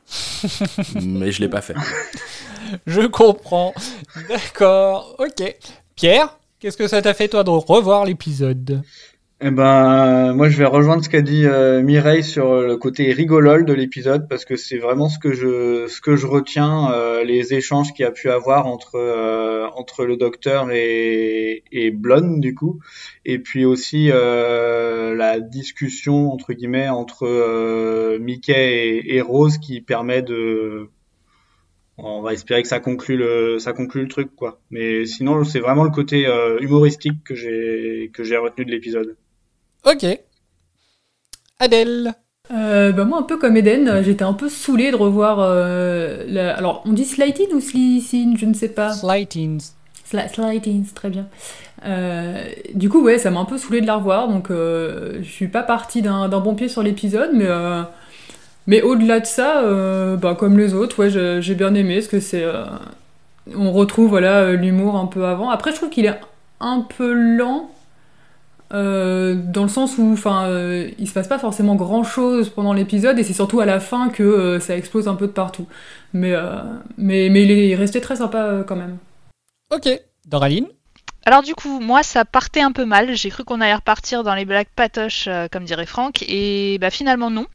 Mais 1.03 1.33
je 1.33 1.41
l'ai 1.41 1.49
pas 1.49 1.61
fait. 1.61 1.75
Je 2.87 3.03
comprends. 3.03 3.75
D'accord, 4.29 5.17
ok. 5.19 5.55
Pierre, 5.95 6.39
qu'est-ce 6.59 6.77
que 6.77 6.89
ça 6.89 7.03
t'a 7.03 7.13
fait 7.13 7.29
toi 7.29 7.45
de 7.45 7.51
revoir 7.51 8.05
l'épisode? 8.05 8.83
Eh 9.45 9.51
ben, 9.51 10.35
moi, 10.35 10.49
je 10.49 10.57
vais 10.57 10.67
rejoindre 10.67 11.03
ce 11.03 11.09
qu'a 11.09 11.21
dit 11.21 11.47
euh, 11.47 11.83
Mireille 11.83 12.23
sur 12.23 12.61
le 12.63 12.77
côté 12.77 13.13
rigolol 13.13 13.65
de 13.65 13.73
l'épisode 13.73 14.29
parce 14.29 14.45
que 14.45 14.55
c'est 14.55 14.79
vraiment 14.79 15.09
ce 15.09 15.19
que 15.19 15.33
je 15.33 15.89
ce 15.89 16.01
que 16.01 16.15
je 16.15 16.29
retiens 16.29 16.93
euh, 16.93 17.25
les 17.25 17.53
échanges 17.53 17.93
qu'il 17.93 18.05
y 18.05 18.07
a 18.07 18.13
pu 18.13 18.31
avoir 18.31 18.69
entre 18.69 18.95
euh, 18.95 19.67
entre 19.75 20.05
le 20.05 20.17
docteur 20.17 20.71
et 20.71 21.65
et 21.73 21.91
Blonde 21.91 22.41
du 22.41 22.55
coup. 22.55 22.79
Et 23.25 23.41
puis 23.41 23.65
aussi 23.65 24.11
euh, 24.13 25.17
la 25.17 25.41
discussion 25.41 26.31
entre 26.33 26.53
guillemets 26.53 26.89
entre 26.89 27.27
euh, 27.27 28.21
Mickey 28.21 28.53
et, 28.55 29.17
et 29.17 29.21
Rose 29.21 29.59
qui 29.59 29.81
permet 29.81 30.23
de 30.23 30.89
on 31.99 32.23
va 32.23 32.33
espérer 32.33 32.63
que 32.63 32.69
ça 32.69 32.79
conclut 32.79 33.17
le 33.17 33.59
ça 33.59 33.73
conclut 33.73 34.03
le 34.03 34.09
truc 34.09 34.37
quoi. 34.37 34.61
Mais 34.71 35.05
sinon 35.05 35.43
c'est 35.43 35.61
vraiment 35.61 35.83
le 35.83 35.91
côté 35.91 36.29
euh, 36.29 36.61
humoristique 36.61 37.25
que 37.25 37.35
j'ai 37.35 38.11
que 38.15 38.23
j'ai 38.23 38.37
retenu 38.37 38.65
de 38.65 38.71
l'épisode 38.71 39.17
Ok. 39.85 40.07
Adèle 41.59 42.15
Euh, 42.53 42.93
bah 42.93 43.05
moi, 43.05 43.19
un 43.19 43.23
peu 43.23 43.39
comme 43.39 43.57
Eden, 43.57 44.03
j'étais 44.03 44.25
un 44.25 44.33
peu 44.35 44.49
saoulée 44.49 44.91
de 44.91 44.97
revoir. 44.97 45.39
euh, 45.41 46.25
la- 46.29 46.55
Alors, 46.57 46.83
on 46.85 46.93
dit 46.93 47.05
Slighting 47.05 47.53
ou 47.55 47.61
Slicing, 47.61 48.37
je 48.37 48.47
ne 48.47 48.53
sais 48.55 48.69
pas. 48.69 48.93
Slightings. 48.93 49.71
Sli- 50.11 50.29
Slightings, 50.33 50.93
très 50.93 51.09
bien. 51.09 51.27
Euh, 51.85 52.45
du 52.75 52.89
coup, 52.89 53.03
ouais, 53.03 53.19
ça 53.19 53.31
m'a 53.31 53.41
un 53.41 53.45
peu 53.45 53.59
saoulée 53.59 53.81
de 53.81 53.87
la 53.87 53.97
revoir, 53.97 54.29
donc 54.29 54.51
euh, 54.51 55.19
je 55.23 55.29
suis 55.31 55.49
pas 55.49 55.63
partie 55.63 56.03
d'un 56.03 56.29
bon 56.29 56.55
pied 56.55 56.69
sur 56.69 56.83
l'épisode, 56.83 57.31
mais, 57.33 57.47
euh, 57.47 57.83
mais 58.67 58.83
au-delà 58.83 59.21
de 59.21 59.27
ça, 59.27 59.63
euh, 59.63 60.17
bah, 60.17 60.37
comme 60.39 60.59
les 60.59 60.75
autres, 60.75 60.99
ouais, 61.01 61.41
j'ai 61.43 61.55
bien 61.55 61.75
aimé, 61.75 61.97
parce 61.97 62.09
que 62.09 62.21
c'est. 62.21 62.45
euh, 62.45 62.65
on 63.57 63.73
retrouve 63.73 64.11
voilà 64.11 64.53
l'humour 64.53 64.97
un 64.97 65.07
peu 65.07 65.25
avant. 65.25 65.51
Après, 65.51 65.71
je 65.73 65.77
trouve 65.77 65.91
qu'il 65.91 66.07
est 66.07 66.21
un 66.61 66.81
peu 66.97 67.13
lent. 67.13 67.71
Euh, 68.73 69.35
dans 69.35 69.63
le 69.63 69.69
sens 69.69 69.99
où 69.99 70.13
enfin 70.13 70.47
euh, 70.47 70.91
il 70.99 71.09
se 71.09 71.13
passe 71.13 71.29
pas 71.29 71.39
forcément 71.39 71.75
grand 71.75 72.05
chose 72.05 72.49
pendant 72.49 72.73
l'épisode 72.73 73.19
et 73.19 73.25
c'est 73.25 73.33
surtout 73.33 73.61
à 73.61 73.67
la 73.67 73.81
fin 73.81 74.09
que 74.09 74.23
euh, 74.23 74.61
ça 74.61 74.77
explose 74.77 75.09
un 75.09 75.15
peu 75.15 75.27
de 75.27 75.33
partout 75.33 75.67
mais 76.13 76.33
euh, 76.33 76.57
mais, 76.97 77.29
mais 77.31 77.43
il 77.43 77.51
est 77.51 77.75
resté 77.75 78.01
très 78.01 78.17
sympa 78.17 78.39
euh, 78.39 78.65
quand 78.65 78.77
même 78.77 78.99
Ok. 79.73 79.89
Doraline 80.27 80.67
Alors 81.25 81.43
du 81.43 81.55
coup, 81.55 81.81
moi 81.81 82.03
ça 82.03 82.27
partait 82.27 82.61
un 82.61 82.73
peu 82.73 82.85
mal. 82.85 83.17
J'ai 83.17 83.31
cru 83.31 83.43
qu'on 83.43 83.63
allait 83.63 83.75
repartir 83.75 84.23
dans 84.23 84.35
les 84.35 84.45
blagues 84.45 84.69
patoches, 84.77 85.29
euh, 85.29 85.49
comme 85.51 85.65
dirait 85.65 85.87
Franck, 85.87 86.23
et 86.29 86.77
bah 86.79 86.91
finalement 86.91 87.31
non. 87.31 87.47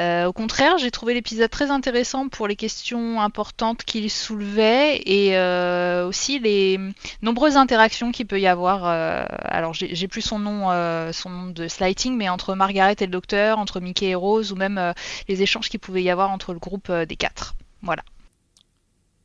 Euh, 0.00 0.26
au 0.26 0.32
contraire, 0.32 0.76
j'ai 0.78 0.90
trouvé 0.90 1.14
l'épisode 1.14 1.50
très 1.50 1.70
intéressant 1.70 2.28
pour 2.28 2.48
les 2.48 2.56
questions 2.56 3.20
importantes 3.20 3.84
qu'il 3.84 4.10
soulevait 4.10 5.00
et 5.06 5.36
euh, 5.36 6.08
aussi 6.08 6.40
les 6.40 6.80
nombreuses 7.22 7.56
interactions 7.56 8.10
qu'il 8.10 8.26
peut 8.26 8.40
y 8.40 8.46
avoir. 8.46 8.86
euh, 8.86 9.24
alors 9.44 9.72
j'ai 9.72 10.08
plus 10.08 10.22
son 10.22 10.38
nom, 10.38 10.70
son 11.12 11.30
nom 11.30 11.46
de 11.50 11.68
slighting, 11.68 12.16
mais 12.16 12.28
entre 12.28 12.54
Margaret 12.54 12.96
et 13.00 13.06
le 13.06 13.12
docteur, 13.12 13.58
entre 13.58 13.80
Mickey 13.80 14.06
et 14.06 14.14
Rose, 14.14 14.52
ou 14.52 14.56
même 14.56 14.94
les 15.28 15.42
échanges 15.42 15.68
qu'il 15.68 15.80
pouvait 15.80 16.02
y 16.02 16.10
avoir 16.10 16.30
entre 16.30 16.52
le 16.52 16.58
groupe 16.58 16.90
des 16.90 17.16
quatre. 17.16 17.54
Voilà. 17.82 18.02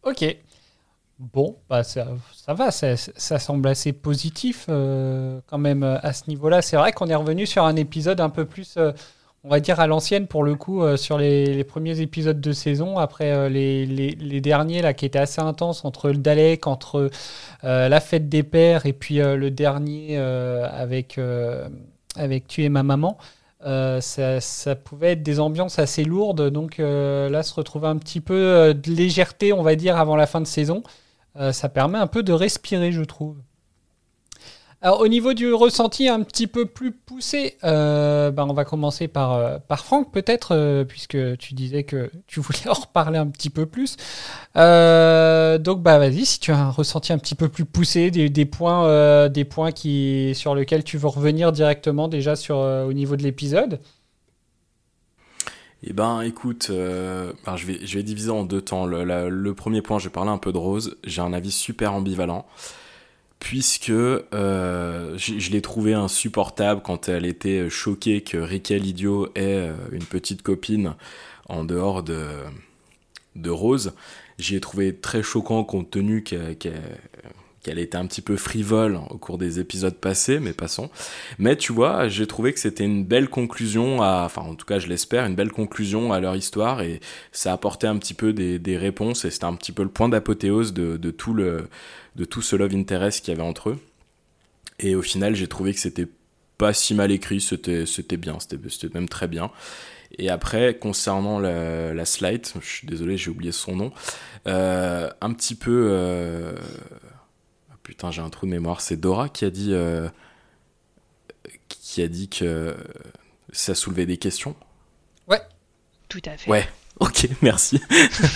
Ok. 0.04 0.24
Bon, 1.18 1.58
bah 1.68 1.84
ça, 1.84 2.08
va, 2.48 2.72
ça, 2.72 2.96
semble 3.40 3.68
assez 3.68 3.92
positif 3.92 4.68
quand 4.68 5.58
même 5.58 5.84
à 5.84 6.14
ce 6.14 6.30
niveau-là. 6.30 6.62
C'est 6.62 6.78
vrai 6.78 6.92
qu'on 6.92 7.08
est 7.08 7.16
revenu 7.16 7.46
sur 7.46 7.66
un 7.66 7.76
épisode 7.76 8.22
un 8.22 8.30
peu 8.30 8.46
plus, 8.46 8.78
on 9.44 9.50
va 9.50 9.60
dire 9.60 9.80
à 9.80 9.88
l'ancienne 9.88 10.28
pour 10.28 10.44
le 10.44 10.56
coup, 10.56 10.84
euh, 10.84 10.98
sur 10.98 11.18
les, 11.18 11.64
premiers 11.64 12.02
épisodes 12.02 12.42
de 12.42 12.52
saison, 12.52 12.98
après 12.98 13.32
euh, 13.32 13.50
les, 13.50 14.42
derniers 14.42 14.82
là 14.82 14.94
qui 14.94 15.06
étaient 15.06 15.20
assez 15.20 15.42
intenses 15.42 15.86
entre 15.86 16.10
le 16.10 16.18
Dalek, 16.18 16.68
entre 16.68 17.10
euh, 17.64 17.90
la 17.90 18.00
fête 18.00 18.30
des 18.30 18.44
pères 18.44 18.86
et 18.86 18.94
puis 18.94 19.18
le 19.18 19.52
dernier 19.52 20.18
avec, 20.18 21.20
avec 22.16 22.48
Tu 22.48 22.64
es 22.64 22.70
ma 22.70 22.84
maman. 22.84 23.18
Ça, 23.62 24.40
ça 24.40 24.76
pouvait 24.76 25.14
être 25.14 25.24
des 25.24 25.40
ambiances 25.40 25.80
assez 25.80 26.04
lourdes, 26.04 26.50
donc 26.50 26.78
là 26.78 27.44
se 27.44 27.54
retrouver 27.54 27.88
un 27.88 27.98
petit 27.98 28.22
peu 28.22 28.74
de 28.74 28.92
légèreté, 28.92 29.54
on 29.54 29.62
va 29.62 29.76
dire, 29.76 29.98
avant 29.98 30.16
la 30.16 30.28
fin 30.28 30.42
de 30.42 30.48
saison, 30.48 30.84
ça 31.52 31.70
permet 31.70 31.98
un 31.98 32.08
peu 32.08 32.24
de 32.24 32.34
respirer, 32.34 32.92
je 32.92 33.04
trouve. 33.04 33.36
Alors, 34.82 35.02
au 35.02 35.10
niveau 35.10 35.34
du 35.34 35.54
ressenti 35.54 36.08
un 36.08 36.24
petit 36.24 36.48
peu 36.48 36.66
plus 36.66 36.94
poussé, 36.94 37.58
euh, 37.66 38.32
bah, 38.32 38.46
on 38.48 38.54
va 38.54 38.64
commencer 38.64 39.10
par, 39.10 39.34
euh, 39.34 39.58
Franck, 39.76 40.14
peut-être, 40.14 40.56
euh, 40.56 40.86
puisque 40.86 41.18
tu 41.38 41.54
disais 41.54 41.84
que 41.84 42.10
tu 42.28 42.40
voulais 42.40 42.66
en 42.70 42.74
reparler 42.74 43.18
un 43.18 43.28
petit 43.28 43.50
peu 43.50 43.66
plus. 43.66 43.98
Donc, 44.56 45.82
bah, 45.84 46.00
vas-y, 46.00 46.26
si 46.26 46.40
tu 46.40 46.52
as 46.54 46.60
un 46.60 46.70
ressenti 46.70 47.12
un 47.12 47.18
petit 47.18 47.36
peu 47.36 47.50
plus 47.50 47.66
poussé, 47.66 48.10
des, 48.10 48.46
points, 48.46 49.72
qui, 49.74 50.32
sur 50.34 50.56
lesquels 50.56 50.86
tu 50.86 50.98
veux 50.98 51.08
revenir 51.08 51.52
directement 51.52 52.08
déjà 52.08 52.36
au 52.50 52.94
niveau 52.94 53.18
de 53.18 53.24
l'épisode. 53.24 53.82
Eh 55.84 55.92
ben, 55.92 56.22
écoute, 56.22 56.72
alors 57.46 57.58
je, 57.58 57.66
vais, 57.66 58.04
diviser 58.04 58.30
en 58.30 58.46
deux 58.46 58.62
temps. 58.62 58.86
Le, 58.86 59.30
le 59.30 59.54
premier 59.54 59.82
point, 59.82 60.00
je 60.00 60.06
vais 60.06 60.14
parler 60.14 60.32
un 60.32 60.38
peu 60.38 60.54
de 60.54 60.58
Rose. 60.58 60.96
J'ai 61.04 61.22
un 61.22 61.34
avis 61.34 61.52
super 61.52 61.94
ambivalent, 61.94 62.46
puisque 63.40 63.90
euh, 63.90 65.18
je, 65.18 65.52
l'ai 65.52 65.62
trouvé 65.62 65.94
insupportable 65.94 66.82
quand 66.82 67.10
elle 67.10 67.26
était 67.26 67.70
choquée 67.70 68.22
que 68.22 68.38
Riquel 68.38 68.86
Idiot 68.86 69.28
ait 69.36 69.70
euh, 69.70 69.74
une 69.92 70.04
petite 70.04 70.42
copine 70.42 70.96
en 71.48 71.64
dehors 71.64 72.04
de, 72.04 72.28
de 73.36 73.50
Rose. 73.50 73.94
J'y 74.38 74.56
ai 74.56 74.60
trouvé 74.60 74.96
très 74.96 75.24
choquant 75.24 75.64
compte 75.64 75.90
tenu 75.90 76.24
qu'elle 76.24 77.80
était 77.80 77.98
un 77.98 78.06
petit 78.06 78.22
peu 78.22 78.38
frivole 78.38 79.00
au 79.10 79.18
cours 79.18 79.38
des 79.38 79.60
épisodes 79.60 79.96
passés, 79.96 80.40
mais 80.40 80.54
passons. 80.54 80.90
Mais 81.40 81.58
tu 81.58 81.74
vois, 81.74 82.08
j'ai 82.08 82.28
trouvé 82.28 82.54
que 82.54 82.60
c'était 82.60 82.86
une 82.86 83.04
belle 83.04 83.30
conclusion 83.30 84.00
enfin 84.00 84.44
en 84.44 84.56
tout 84.56 84.66
cas 84.66 84.80
je 84.80 84.88
l'espère, 84.88 85.26
une 85.26 85.36
belle 85.36 85.52
conclusion 85.52 86.14
à 86.14 86.20
leur 86.20 86.36
histoire 86.36 86.82
et 86.82 87.02
ça 87.32 87.52
apportait 87.52 87.88
un 87.88 87.98
petit 87.98 88.14
peu 88.14 88.32
des, 88.32 88.78
réponses 88.78 89.26
et 89.26 89.32
c'était 89.32 89.46
un 89.46 89.56
petit 89.56 89.74
peu 89.74 89.84
le 89.84 89.90
point 89.90 90.08
d'apothéose 90.08 90.74
de 90.74 91.12
tout 91.12 91.34
le, 91.34 91.68
de 92.20 92.26
tout 92.26 92.42
ce 92.42 92.58
love 92.58 92.76
interest 92.76 93.24
qu'il 93.24 93.34
y 93.34 93.38
avait 93.38 93.48
entre 93.48 93.70
eux. 93.70 93.80
Et 94.78 94.94
au 94.94 95.02
final, 95.02 95.36
j'ai 95.36 95.48
trouvé 95.48 95.74
que 95.74 95.80
c'était 95.80 96.08
pas 96.58 96.74
si 96.74 96.94
mal 96.94 97.12
écrit, 97.12 97.40
c'était, 97.40 97.86
c'était 97.86 98.18
bien, 98.18 98.38
c'était, 98.40 98.94
même 98.94 99.08
très 99.08 99.30
bien. 99.30 99.52
Et 100.18 100.30
après, 100.30 100.78
concernant 100.78 101.40
la, 101.40 101.94
la 101.94 102.06
slide, 102.06 102.46
je 102.62 102.68
suis 102.68 102.88
désolé, 102.88 103.16
j'ai 103.16 103.32
oublié 103.32 103.54
son 103.54 103.76
nom, 103.76 103.94
euh, 104.48 105.10
un 105.22 105.34
petit 105.34 105.56
peu, 105.56 105.88
euh, 105.92 106.54
ah, 107.72 107.76
putain, 107.84 108.12
j'ai 108.12 108.22
un 108.22 108.30
trou 108.30 108.46
de 108.46 108.52
mémoire, 108.52 108.82
c'est 108.82 108.98
Dora 108.98 109.30
qui 109.30 109.46
a 109.46 109.50
dit, 109.50 109.70
euh, 109.72 110.10
qui 111.70 112.02
a 112.02 112.10
dit 112.10 112.28
que 112.28 112.76
ça 113.54 113.76
soulevait 113.76 114.06
des 114.06 114.18
questions. 114.18 114.56
Tout 116.10 116.22
à 116.26 116.36
fait. 116.36 116.50
Ouais, 116.50 116.68
ok, 117.00 117.30
merci. 117.44 117.80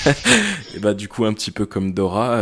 et 0.75 0.79
bah 0.79 0.93
du 0.93 1.09
coup, 1.09 1.25
un 1.25 1.33
petit 1.33 1.49
peu 1.49 1.65
comme 1.65 1.91
Dora, 1.91 2.37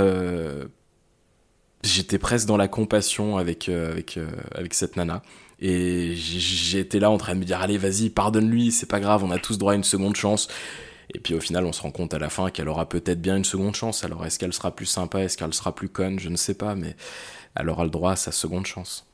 j'étais 1.84 2.20
presque 2.20 2.48
dans 2.48 2.58
la 2.58 2.68
compassion 2.68 3.38
avec, 3.38 3.70
euh, 3.70 3.92
avec, 3.92 4.18
euh, 4.18 4.28
avec 4.56 4.74
cette 4.74 4.98
nana. 4.98 5.22
Et 5.60 6.16
j'étais 6.16 7.00
là 7.00 7.12
en 7.12 7.18
train 7.18 7.36
de 7.36 7.40
me 7.40 7.46
dire, 7.46 7.62
allez, 7.62 7.78
vas-y, 7.78 8.10
pardonne-lui, 8.10 8.72
c'est 8.72 8.88
pas 8.88 9.00
grave, 9.00 9.24
on 9.24 9.30
a 9.30 9.38
tous 9.38 9.60
droit 9.60 9.74
à 9.74 9.76
une 9.76 9.84
seconde 9.84 10.16
chance. 10.16 10.48
Et 11.14 11.20
puis 11.20 11.36
au 11.36 11.40
final, 11.40 11.66
on 11.66 11.74
se 11.74 11.82
rend 11.82 11.92
compte 11.92 12.14
à 12.14 12.20
la 12.20 12.30
fin 12.30 12.50
qu'elle 12.50 12.70
aura 12.70 12.88
peut-être 12.90 13.22
bien 13.22 13.36
une 13.38 13.46
seconde 13.46 13.76
chance. 13.76 14.04
Alors 14.04 14.26
est-ce 14.26 14.40
qu'elle 14.40 14.54
sera 14.54 14.72
plus 14.72 14.88
sympa, 14.88 15.20
est-ce 15.20 15.38
qu'elle 15.38 15.54
sera 15.54 15.76
plus 15.76 15.90
conne, 15.90 16.20
je 16.20 16.30
ne 16.30 16.38
sais 16.38 16.56
pas, 16.56 16.74
mais 16.74 16.96
elle 17.56 17.70
aura 17.70 17.84
le 17.84 17.90
droit 17.90 18.14
à 18.14 18.16
sa 18.16 18.32
seconde 18.32 18.66
chance. 18.66 19.06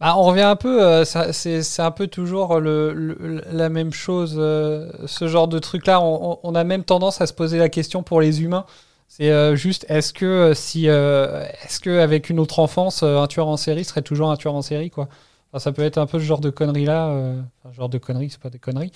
Bah, 0.00 0.14
on 0.16 0.22
revient 0.22 0.40
un 0.40 0.56
peu, 0.56 0.82
euh, 0.82 1.04
c'est 1.04 1.82
un 1.82 1.90
peu 1.90 2.06
toujours 2.06 2.58
le, 2.58 3.42
la 3.52 3.68
même 3.68 3.92
chose, 3.92 4.32
ce 4.32 5.28
genre 5.28 5.46
de 5.46 5.58
truc-là. 5.58 6.00
On 6.00 6.54
a 6.54 6.64
même 6.64 6.84
tendance 6.84 7.20
à 7.20 7.26
se 7.26 7.34
poser 7.34 7.58
la 7.58 7.68
question 7.68 8.02
pour 8.02 8.20
les 8.20 8.42
humains. 8.42 8.64
C'est 9.12 9.32
euh, 9.32 9.56
juste, 9.56 9.84
est-ce 9.88 10.12
que 10.12 10.24
euh, 10.24 10.54
si, 10.54 10.88
euh, 10.88 11.44
est-ce 11.64 11.80
que 11.80 11.98
avec 11.98 12.30
une 12.30 12.38
autre 12.38 12.60
enfance, 12.60 13.02
un 13.02 13.26
tueur 13.26 13.48
en 13.48 13.56
série 13.56 13.84
serait 13.84 14.02
toujours 14.02 14.30
un 14.30 14.36
tueur 14.36 14.54
en 14.54 14.62
série, 14.62 14.88
quoi? 14.88 15.08
Enfin, 15.52 15.58
Ça 15.58 15.72
peut 15.72 15.82
être 15.82 15.98
un 15.98 16.06
peu 16.06 16.20
ce 16.20 16.24
genre 16.24 16.40
de 16.40 16.48
conneries-là, 16.48 17.08
euh, 17.08 17.40
enfin, 17.64 17.74
genre 17.74 17.88
de 17.88 17.98
conneries, 17.98 18.30
c'est 18.30 18.40
pas 18.40 18.50
des 18.50 18.60
conneries, 18.60 18.92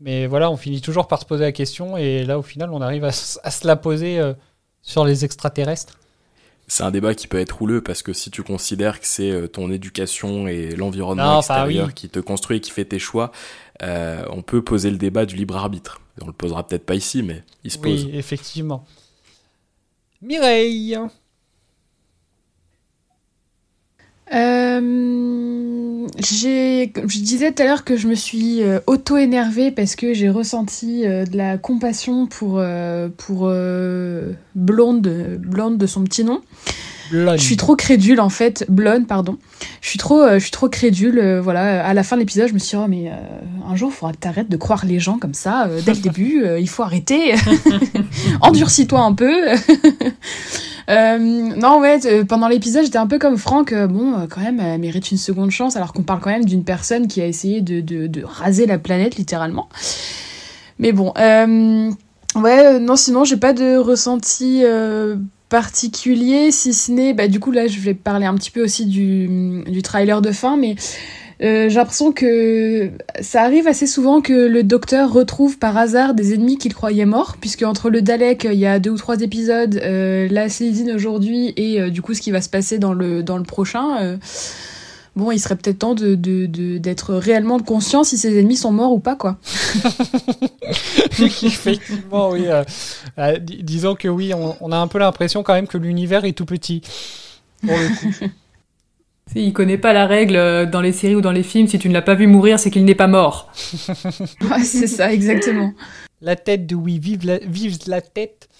mais 0.00 0.26
voilà, 0.26 0.50
on 0.50 0.58
finit 0.58 0.82
toujours 0.82 1.08
par 1.08 1.18
se 1.18 1.24
poser 1.24 1.44
la 1.44 1.52
question 1.52 1.96
et 1.96 2.24
là, 2.24 2.38
au 2.38 2.42
final, 2.42 2.70
on 2.74 2.82
arrive 2.82 3.04
à, 3.04 3.08
s- 3.08 3.40
à 3.42 3.50
se 3.50 3.66
la 3.66 3.76
poser 3.76 4.20
sur 4.82 5.06
les 5.06 5.24
extraterrestres. 5.24 5.98
C'est 6.66 6.82
un 6.82 6.90
débat 6.90 7.14
qui 7.14 7.26
peut 7.26 7.40
être 7.40 7.62
houleux 7.62 7.80
parce 7.82 8.02
que 8.02 8.12
si 8.12 8.30
tu 8.30 8.42
considères 8.42 9.00
que 9.00 9.06
c'est 9.06 9.48
ton 9.48 9.70
éducation 9.70 10.46
et 10.46 10.76
l'environnement 10.76 11.24
Non, 11.32 11.38
extérieur 11.38 11.86
oui. 11.88 11.94
qui 11.94 12.10
te 12.10 12.18
construit 12.20 12.58
et 12.58 12.60
qui 12.60 12.70
fait 12.70 12.84
tes 12.84 12.98
choix, 12.98 13.32
on 13.80 14.42
peut 14.42 14.62
poser 14.62 14.90
le 14.90 14.98
débat 14.98 15.24
du 15.24 15.36
libre 15.36 15.56
arbitre. 15.56 16.02
On 16.20 16.26
le 16.26 16.32
posera 16.34 16.66
peut-être 16.66 16.84
pas 16.84 16.94
ici, 16.96 17.22
mais 17.22 17.42
il 17.64 17.70
se 17.70 17.78
pose. 17.78 18.04
Oui, 18.04 18.10
effectivement. 18.14 18.84
Mireille 20.24 20.96
Euh, 24.32 24.80
je 26.18 27.18
disais 27.18 27.52
tout 27.52 27.62
à 27.62 27.66
l'heure 27.66 27.84
que 27.84 27.98
je 27.98 28.08
me 28.08 28.14
suis 28.14 28.62
euh, 28.62 28.80
auto-énervée 28.86 29.70
parce 29.70 29.96
que 29.96 30.14
j'ai 30.14 30.30
ressenti 30.30 31.06
euh, 31.06 31.26
de 31.26 31.36
la 31.36 31.58
compassion 31.58 32.26
pour, 32.26 32.54
Blonde 34.54 35.02
de 35.04 35.86
son 35.86 36.04
petit 36.04 36.24
nom. 36.24 36.40
Je 37.10 37.36
suis 37.38 37.56
trop 37.56 37.76
crédule 37.76 38.20
en 38.20 38.28
fait, 38.28 38.64
Blonde, 38.68 39.06
pardon. 39.06 39.38
Je 39.80 39.88
suis 39.88 39.98
trop, 39.98 40.22
euh, 40.22 40.34
je 40.34 40.44
suis 40.44 40.50
trop 40.50 40.68
crédule. 40.68 41.18
euh, 41.18 41.40
voilà, 41.40 41.84
à 41.86 41.94
la 41.94 42.02
fin 42.02 42.16
de 42.16 42.20
l'épisode, 42.20 42.48
je 42.48 42.54
me 42.54 42.58
suis 42.58 42.76
dit, 42.76 42.82
oh, 42.82 42.88
mais 42.88 43.10
euh, 43.10 43.70
un 43.70 43.76
jour, 43.76 43.90
il 43.92 43.96
faudra 43.96 44.12
que 44.12 44.18
t'arrêtes 44.18 44.48
de 44.48 44.56
croire 44.56 44.84
les 44.86 44.98
gens 44.98 45.18
comme 45.18 45.34
ça. 45.34 45.68
dès 45.84 45.92
le 45.92 46.00
début, 46.00 46.44
il 46.58 46.68
faut 46.68 46.82
arrêter. 46.82 47.34
Endurcis-toi 48.40 49.00
un 49.00 49.12
peu. 49.12 49.32
Non, 50.86 51.80
ouais, 51.80 51.98
pendant 52.28 52.46
l'épisode, 52.46 52.84
j'étais 52.84 52.98
un 52.98 53.06
peu 53.06 53.18
comme 53.18 53.38
Franck. 53.38 53.72
bon, 53.72 54.26
quand 54.28 54.42
même, 54.42 54.60
elle 54.60 54.78
mérite 54.78 55.10
une 55.10 55.16
seconde 55.16 55.50
chance, 55.50 55.76
alors 55.76 55.94
qu'on 55.94 56.02
parle 56.02 56.20
quand 56.20 56.28
même 56.28 56.44
d'une 56.44 56.62
personne 56.62 57.08
qui 57.08 57.22
a 57.22 57.26
essayé 57.26 57.62
de, 57.62 58.22
raser 58.22 58.66
la 58.66 58.78
planète, 58.78 59.16
littéralement. 59.16 59.70
Mais 60.78 60.92
bon, 60.92 61.14
ouais, 61.16 62.78
non, 62.80 62.96
sinon, 62.96 63.24
j'ai 63.24 63.38
pas 63.38 63.54
de 63.54 63.78
ressenti 63.78 64.62
particulier, 65.48 66.50
si 66.50 66.72
ce 66.72 66.90
n'est, 66.90 67.14
bah, 67.14 67.28
du 67.28 67.40
coup, 67.40 67.52
là, 67.52 67.66
je 67.66 67.78
vais 67.80 67.94
parler 67.94 68.26
un 68.26 68.34
petit 68.34 68.50
peu 68.50 68.62
aussi 68.62 68.86
du, 68.86 69.82
trailer 69.82 70.22
de 70.22 70.32
fin, 70.32 70.56
mais 70.56 70.74
euh, 71.42 71.68
j'ai 71.68 71.76
l'impression 71.76 72.12
que 72.12 72.90
ça 73.20 73.42
arrive 73.42 73.66
assez 73.66 73.86
souvent 73.86 74.20
que 74.20 74.32
le 74.32 74.62
docteur 74.62 75.12
retrouve 75.12 75.58
par 75.58 75.76
hasard 75.76 76.14
des 76.14 76.34
ennemis 76.34 76.58
qu'il 76.58 76.74
croyait 76.74 77.06
morts, 77.06 77.36
puisque 77.40 77.62
entre 77.62 77.90
le 77.90 78.02
Dalek, 78.02 78.48
il 78.50 78.58
y 78.58 78.66
a 78.66 78.78
deux 78.78 78.90
ou 78.90 78.96
trois 78.96 79.20
épisodes, 79.20 79.80
euh, 79.82 80.28
la 80.30 80.48
Céline 80.48 80.92
aujourd'hui, 80.92 81.52
et 81.56 81.80
euh, 81.80 81.90
du 81.90 82.02
coup 82.02 82.14
ce 82.14 82.20
qui 82.20 82.30
va 82.30 82.40
se 82.40 82.48
passer 82.48 82.78
dans 82.78 82.92
le, 82.92 83.22
dans 83.22 83.36
le 83.36 83.42
prochain, 83.42 84.18
bon, 85.16 85.30
il 85.30 85.38
serait 85.38 85.56
peut-être 85.56 85.78
temps 85.80 85.94
de, 85.94 86.14
de, 86.14 86.46
de- 86.46 86.78
d'être 86.78 87.14
réellement 87.14 87.58
conscient 87.60 88.04
si 88.04 88.16
ses 88.18 88.38
ennemis 88.38 88.56
sont 88.56 88.72
morts 88.72 88.92
ou 88.92 88.98
pas, 89.00 89.16
quoi. 89.16 89.38
Effectivement, 91.18 92.30
oui. 92.30 92.46
euh, 92.46 92.64
euh, 93.18 93.38
dis- 93.38 93.62
disons 93.62 93.94
que 93.94 94.08
oui, 94.08 94.32
on, 94.34 94.56
on 94.60 94.72
a 94.72 94.76
un 94.76 94.86
peu 94.88 94.98
l'impression 94.98 95.42
quand 95.42 95.54
même 95.54 95.66
que 95.66 95.78
l'univers 95.78 96.24
est 96.24 96.32
tout 96.32 96.44
petit. 96.46 96.82
Pour 97.66 97.76
le 97.76 97.88
coup. 97.88 98.14
Si, 99.32 99.42
il 99.46 99.54
connaît 99.54 99.78
pas 99.78 99.94
la 99.94 100.06
règle 100.06 100.36
euh, 100.36 100.66
dans 100.66 100.82
les 100.82 100.92
séries 100.92 101.14
ou 101.14 101.22
dans 101.22 101.32
les 101.32 101.42
films, 101.42 101.66
si 101.66 101.78
tu 101.78 101.88
ne 101.88 101.94
l'as 101.94 102.02
pas 102.02 102.14
vu 102.14 102.26
mourir, 102.26 102.58
c'est 102.58 102.70
qu'il 102.70 102.84
n'est 102.84 102.94
pas 102.94 103.06
mort. 103.06 103.50
Ouais, 104.42 104.62
c'est 104.62 104.86
ça, 104.86 105.10
exactement. 105.14 105.72
La 106.20 106.36
tête 106.36 106.66
de 106.66 106.74
oui, 106.74 106.98
vive 106.98 107.24
la, 107.24 107.38
vive 107.38 107.78
la 107.86 108.02
tête. 108.02 108.50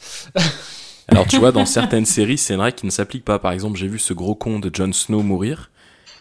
Alors 1.08 1.26
tu 1.26 1.36
vois, 1.36 1.52
dans 1.52 1.66
certaines 1.66 2.06
séries, 2.06 2.38
c'est 2.38 2.54
une 2.54 2.60
règle 2.62 2.78
qui 2.78 2.86
ne 2.86 2.90
s'applique 2.90 3.26
pas. 3.26 3.38
Par 3.38 3.52
exemple, 3.52 3.76
j'ai 3.78 3.88
vu 3.88 3.98
ce 3.98 4.14
gros 4.14 4.34
con 4.34 4.58
de 4.58 4.70
Jon 4.74 4.90
Snow 4.94 5.22
mourir. 5.22 5.70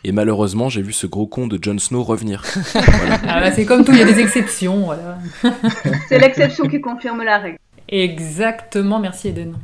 Et 0.06 0.12
malheureusement, 0.12 0.70
j'ai 0.70 0.82
vu 0.82 0.92
ce 0.92 1.08
gros 1.08 1.28
con 1.28 1.48
de 1.48 1.58
Jon 1.62 1.80
Snow 1.80 2.04
revenir. 2.04 2.44
Voilà. 2.74 3.20
Ah 3.28 3.40
bah, 3.40 3.52
c'est 3.52 3.66
comme 3.66 3.86
tout, 3.86 3.92
il 3.94 4.00
y 4.00 4.02
a 4.02 4.06
des 4.06 4.20
exceptions, 4.20 4.86
voilà. 4.86 5.18
C'est 6.10 6.20
l'exception 6.20 6.68
qui 6.68 6.82
confirme 6.82 7.24
la 7.24 7.38
règle. 7.38 7.58
Exactement, 7.88 9.00
merci 9.00 9.30
Eden. 9.30 9.56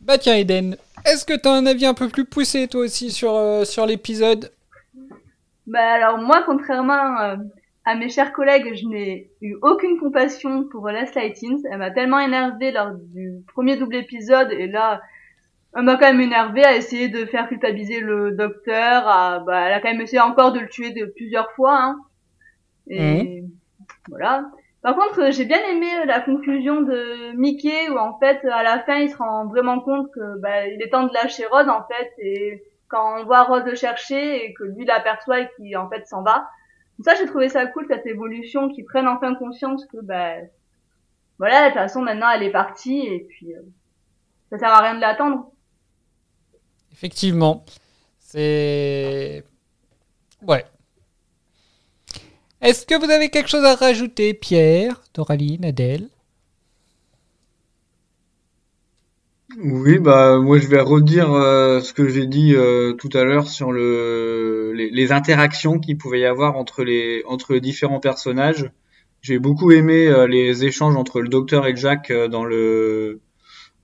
Bah 0.00 0.18
tiens, 0.18 0.36
Eden, 0.36 0.76
est-ce 1.04 1.24
que 1.24 1.34
t'as 1.36 1.52
un 1.52 1.66
avis 1.66 1.86
un 1.86 1.94
peu 1.94 2.08
plus 2.08 2.24
poussé 2.24 2.68
toi 2.68 2.82
aussi 2.82 3.10
sur, 3.10 3.34
euh, 3.34 3.64
sur 3.64 3.86
l'épisode? 3.86 4.50
Bah 5.66 5.92
alors 5.92 6.18
moi, 6.18 6.42
contrairement 6.46 7.20
euh, 7.20 7.36
à 7.84 7.94
mes 7.94 8.08
chers 8.08 8.32
collègues, 8.32 8.74
je 8.74 8.86
n'ai 8.86 9.30
eu 9.40 9.56
aucune 9.62 9.98
compassion 9.98 10.64
pour 10.64 10.88
Last 10.88 11.14
Lightings. 11.14 11.62
Elle 11.70 11.78
m'a 11.78 11.90
tellement 11.90 12.20
énervée 12.20 12.72
lors 12.72 12.92
du 12.92 13.32
premier 13.52 13.76
double 13.76 13.96
épisode 13.96 14.50
et 14.52 14.66
là, 14.66 15.00
elle 15.76 15.82
m'a 15.82 15.96
quand 15.96 16.06
même 16.06 16.20
énervée 16.20 16.64
à 16.64 16.76
essayer 16.76 17.08
de 17.08 17.24
faire 17.26 17.48
culpabiliser 17.48 18.00
le 18.00 18.32
docteur. 18.32 19.06
À, 19.06 19.38
bah, 19.40 19.66
elle 19.66 19.72
a 19.72 19.80
quand 19.80 19.90
même 19.90 20.00
essayé 20.00 20.20
encore 20.20 20.52
de 20.52 20.60
le 20.60 20.68
tuer 20.68 20.90
de 20.90 21.06
plusieurs 21.06 21.50
fois. 21.52 21.78
Hein. 21.80 22.00
Et 22.88 23.44
voilà. 24.08 24.50
Par 24.82 24.96
contre, 24.96 25.30
j'ai 25.30 25.44
bien 25.44 25.60
aimé 25.70 25.86
la 26.06 26.20
conclusion 26.20 26.80
de 26.80 27.36
Mickey 27.36 27.90
où 27.90 27.98
en 27.98 28.18
fait, 28.18 28.44
à 28.46 28.62
la 28.62 28.80
fin, 28.80 28.96
il 28.96 29.10
se 29.10 29.16
rend 29.16 29.46
vraiment 29.46 29.80
compte 29.80 30.10
que 30.12 30.38
bah, 30.40 30.66
il 30.66 30.82
est 30.82 30.88
temps 30.88 31.06
de 31.06 31.12
lâcher 31.12 31.44
Rose 31.46 31.68
en 31.68 31.84
fait 31.86 32.12
et 32.18 32.64
quand 32.88 33.20
on 33.20 33.24
voit 33.24 33.44
Rose 33.44 33.64
le 33.64 33.74
chercher 33.74 34.44
et 34.44 34.54
que 34.54 34.64
lui 34.64 34.84
l'aperçoit 34.84 35.40
et 35.40 35.48
qu'il 35.56 35.76
en 35.76 35.88
fait 35.88 36.06
s'en 36.06 36.22
va. 36.22 36.48
Donc 36.98 37.04
ça, 37.04 37.14
j'ai 37.14 37.26
trouvé 37.26 37.48
ça 37.48 37.66
cool 37.66 37.86
cette 37.88 38.06
évolution, 38.06 38.68
qu'ils 38.70 38.86
prennent 38.86 39.06
enfin 39.06 39.34
conscience 39.34 39.84
que 39.86 39.98
bah 40.02 40.34
voilà, 41.38 41.64
de 41.64 41.66
toute 41.68 41.74
façon 41.74 42.02
maintenant 42.02 42.30
elle 42.30 42.42
est 42.42 42.50
partie 42.50 43.06
et 43.06 43.26
puis 43.28 43.54
euh, 43.54 43.60
ça 44.50 44.58
sert 44.58 44.68
à 44.68 44.80
rien 44.80 44.94
de 44.94 45.00
l'attendre. 45.00 45.49
Effectivement. 47.00 47.64
C'est. 48.18 49.42
Ouais. 50.46 50.66
Est-ce 52.60 52.84
que 52.84 52.94
vous 52.94 53.10
avez 53.10 53.30
quelque 53.30 53.48
chose 53.48 53.64
à 53.64 53.74
rajouter, 53.74 54.34
Pierre, 54.34 55.02
Doraline, 55.14 55.64
Adèle 55.64 56.08
Oui, 59.56 59.98
bah 59.98 60.38
moi 60.40 60.58
je 60.58 60.68
vais 60.68 60.82
redire 60.82 61.32
euh, 61.32 61.80
ce 61.80 61.94
que 61.94 62.06
j'ai 62.06 62.26
dit 62.26 62.54
euh, 62.54 62.92
tout 62.92 63.08
à 63.14 63.24
l'heure 63.24 63.48
sur 63.48 63.72
le 63.72 64.74
les, 64.74 65.10
interactions 65.10 65.78
qu'il 65.78 65.96
pouvait 65.96 66.20
y 66.20 66.26
avoir 66.26 66.58
entre 66.58 66.84
les 66.84 67.22
entre 67.26 67.54
les 67.54 67.62
différents 67.62 68.00
personnages. 68.00 68.70
J'ai 69.22 69.38
beaucoup 69.38 69.72
aimé 69.72 70.06
euh, 70.06 70.26
les 70.26 70.66
échanges 70.66 70.96
entre 70.96 71.22
le 71.22 71.30
docteur 71.30 71.66
et 71.66 71.74
Jack 71.74 72.12
dans 72.12 72.44
le 72.44 73.22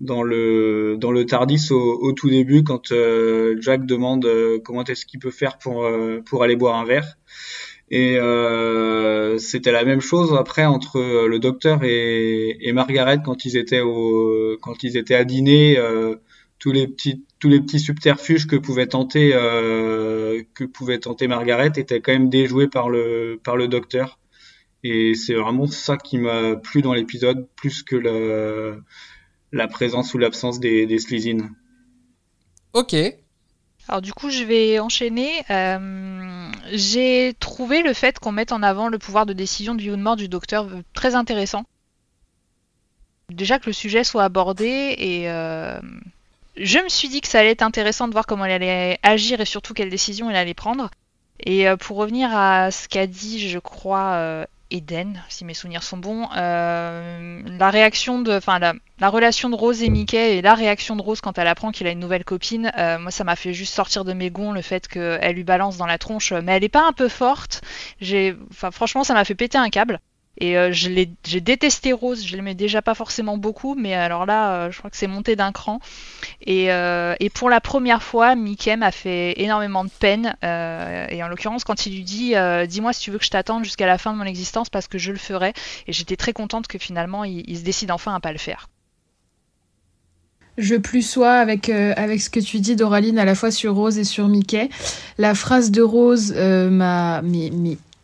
dans 0.01 0.23
le 0.23 0.97
dans 0.99 1.11
le 1.13 1.25
Tardis 1.25 1.69
au, 1.71 1.99
au 2.01 2.13
tout 2.13 2.29
début 2.31 2.63
quand 2.65 2.93
euh, 2.93 3.57
Jack 3.61 3.87
demande 3.87 4.27
euh, 4.27 4.59
comment 4.65 4.85
est-ce 4.85 5.07
qu'il 5.07 5.21
peut 5.21 5.31
faire 5.31 5.59
pour 5.59 5.85
euh, 5.85 6.21
pour 6.25 6.43
aller 6.43 6.57
boire 6.57 6.77
un 6.77 6.85
verre. 6.85 7.17
Et 7.91 8.19
euh, 8.19 9.39
c'était 9.39 9.73
la 9.73 9.85
même 9.85 10.01
chose 10.01 10.35
après 10.35 10.65
entre 10.65 10.97
euh, 10.99 11.29
le 11.29 11.39
docteur 11.39 11.85
et, 11.85 12.57
et 12.61 12.73
Margaret 12.73 13.19
quand 13.25 13.45
ils 13.45 13.57
étaient 13.57 13.81
au 13.81 14.57
quand 14.61 14.83
ils 14.83 14.97
étaient 14.97 15.15
à 15.15 15.25
dîner. 15.25 15.79
euh, 15.79 16.17
tous 16.59 16.73
les 16.73 16.89
petits 16.89 17.23
tous 17.39 17.51
les 17.51 17.61
petits 17.61 17.79
subterfuges 17.79 18.47
que 18.47 18.57
pouvait 18.57 18.87
tenter 18.87 19.33
que 19.33 20.65
pouvait 20.65 20.99
tenter 20.99 21.29
Margaret 21.29 21.71
étaient 21.77 22.01
quand 22.01 22.13
même 22.13 22.31
déjoués 22.31 22.67
par 22.69 22.89
le 22.89 23.39
par 23.45 23.57
le 23.57 23.69
docteur. 23.69 24.19
Et 24.83 25.15
c'est 25.15 25.35
vraiment 25.35 25.67
ça 25.67 25.97
qui 25.97 26.19
m'a 26.19 26.57
plu 26.57 26.81
dans 26.81 26.95
l'épisode 26.95 27.47
plus 27.57 27.83
que 27.83 27.97
la 27.97 28.77
la 29.53 29.69
présence 29.69 30.15
ou 30.15 30.19
l'absence 30.19 30.61
des 30.61 30.87
des 30.87 30.99
Slezines. 30.99 31.51
Ok. 32.73 32.95
Alors 33.89 34.03
du 34.03 34.13
coup, 34.13 34.31
je 34.31 34.43
vais 34.43 34.79
enchaîner. 34.81 35.31
Euh, 35.51 36.51
J'ai 36.73 37.35
trouvé 37.39 37.83
le 37.83 37.93
fait 37.93 38.19
qu'on 38.19 38.33
mette 38.33 38.53
en 38.53 38.63
avant 38.63 38.89
le 38.89 38.99
pouvoir 38.99 39.27
de 39.27 39.33
décision 39.33 39.75
de 39.75 39.83
vie 39.83 39.91
ou 39.91 39.97
de 39.97 40.03
mort 40.03 40.17
du 40.17 40.29
docteur 40.29 40.67
euh, 40.67 40.83
très 40.93 41.15
intéressant. 41.15 41.65
Déjà 43.31 43.59
que 43.59 43.67
le 43.67 43.73
sujet 43.73 44.05
soit 44.05 44.25
abordé 44.25 44.95
et 44.99 45.31
euh, 45.31 45.81
je 46.57 46.79
me 46.79 46.89
suis 46.89 47.09
dit 47.09 47.21
que 47.21 47.29
ça 47.29 47.41
allait 47.41 47.51
être 47.51 47.63
intéressant 47.63 48.09
de 48.09 48.13
voir 48.13 48.27
comment 48.27 48.45
elle 48.45 48.63
allait 48.63 48.99
agir 49.03 49.41
et 49.41 49.45
surtout 49.45 49.75
quelles 49.75 49.91
décisions 49.91 50.31
elle 50.31 50.37
allait 50.37 50.55
prendre. 50.55 50.91
Et 51.41 51.67
pour 51.81 51.99
revenir 51.99 52.35
à 52.35 52.71
ce 52.71 52.89
qu'a 52.89 53.07
dit, 53.07 53.49
je 53.51 53.59
crois, 53.59 54.47
Eden, 54.71 55.23
si 55.29 55.45
mes 55.45 55.55
souvenirs 55.55 55.83
sont 55.83 55.97
bons, 55.97 56.29
euh, 56.37 57.43
la 57.47 57.71
réaction 57.71 58.21
de, 58.21 58.37
enfin 58.37 58.59
la, 58.59 58.75
la 58.99 59.09
relation 59.09 59.49
de 59.49 59.55
Rose 59.55 59.83
et 59.83 59.91
Mickey 59.91 60.37
et 60.39 60.43
la 60.43 60.55
réaction 60.55 60.97
de 60.97 61.03
Rose 61.03 61.21
quand 61.21 61.39
elle 61.39 61.47
apprend 61.47 61.71
qu'il 61.71 61.87
a 61.87 61.91
une 61.91 62.01
nouvelle 62.01 62.25
copine, 62.25 62.73
euh, 62.77 62.99
moi 62.99 63.11
ça 63.11 63.25
m'a 63.25 63.37
fait 63.37 63.55
juste 63.55 63.75
sortir 63.75 64.05
de 64.05 64.13
mes 64.13 64.31
gonds 64.31 64.53
le 64.53 64.63
fait 64.63 64.89
qu'elle 64.89 65.35
lui 65.35 65.45
balance 65.45 65.77
dans 65.77 65.87
la 65.87 65.99
tronche, 65.99 66.33
mais 66.33 66.57
elle 66.57 66.65
est 66.65 66.69
pas 66.69 66.87
un 66.87 66.93
peu 66.93 67.09
forte. 67.09 67.63
J'ai, 68.01 68.37
enfin 68.51 68.71
franchement 68.71 69.05
ça 69.05 69.15
m'a 69.15 69.25
fait 69.25 69.35
péter 69.37 69.59
un 69.59 69.71
câble. 69.71 70.01
Et 70.39 70.59
euh, 70.59 70.71
j'ai 70.73 71.41
détesté 71.41 71.93
Rose, 71.93 72.27
je 72.27 72.37
l'aimais 72.37 72.55
déjà 72.55 72.83
pas 72.83 72.95
forcément 72.95 73.39
beaucoup, 73.39 73.75
mais 73.75 73.95
alors 73.95 74.27
là, 74.27 74.53
euh, 74.53 74.71
je 74.71 74.79
crois 74.79 74.91
que 74.91 74.97
c'est 74.97 75.07
monté 75.07 75.35
d'un 75.35 75.53
cran. 75.53 75.81
Et, 76.43 76.71
euh, 76.71 77.15
et 77.21 77.31
pour 77.31 77.49
la 77.49 77.61
première 77.61 78.03
fois, 78.03 78.35
Mickey 78.35 78.77
m'a 78.77 78.91
fait 78.91 79.41
énormément 79.41 79.85
de 79.85 79.91
peine. 79.91 80.37
et 80.43 81.23
en 81.23 81.29
l'occurrence, 81.29 81.65
quand 81.65 81.87
il 81.87 81.95
lui 81.95 82.03
dit 82.03 82.35
Dis-moi 82.69 82.93
si 82.93 83.01
tu 83.01 83.11
veux 83.11 83.19
que 83.19 83.25
je 83.25 83.31
t'attende 83.31 83.65
jusqu'à 83.65 83.87
la 83.87 83.99
fin 83.99 84.13
de 84.13 84.19
mon 84.19 84.25
existence 84.25 84.69
parce 84.69 84.89
que 84.89 84.99
je 84.99 85.13
le 85.13 85.19
ferai. 85.19 85.53
Et 85.87 85.93
j'étais 85.93 86.17
très 86.17 86.33
contente 86.33 86.67
que 86.67 86.79
finalement, 86.79 87.25
il, 87.25 87.57
se 87.57 87.63
décide 87.63 87.91
enfin 87.91 88.15
à 88.15 88.21
pas 88.21 88.33
le 88.33 88.39
faire. 88.39 88.69
Je 90.59 90.75
plus 90.75 91.03
sois 91.03 91.35
avec, 91.35 91.67
ce 91.67 92.31
que 92.31 92.41
tu 92.41 92.61
dis, 92.61 92.77
Doraline, 92.77 93.19
à 93.19 93.25
la 93.25 93.35
fois 93.35 93.51
sur 93.51 93.75
Rose 93.75 93.99
et 93.99 94.05
sur 94.05 94.29
Mickey. 94.29 94.69
La 95.19 95.35
phrase 95.35 95.71
de 95.71 95.83
Rose 95.83 96.33
m'a 96.35 97.23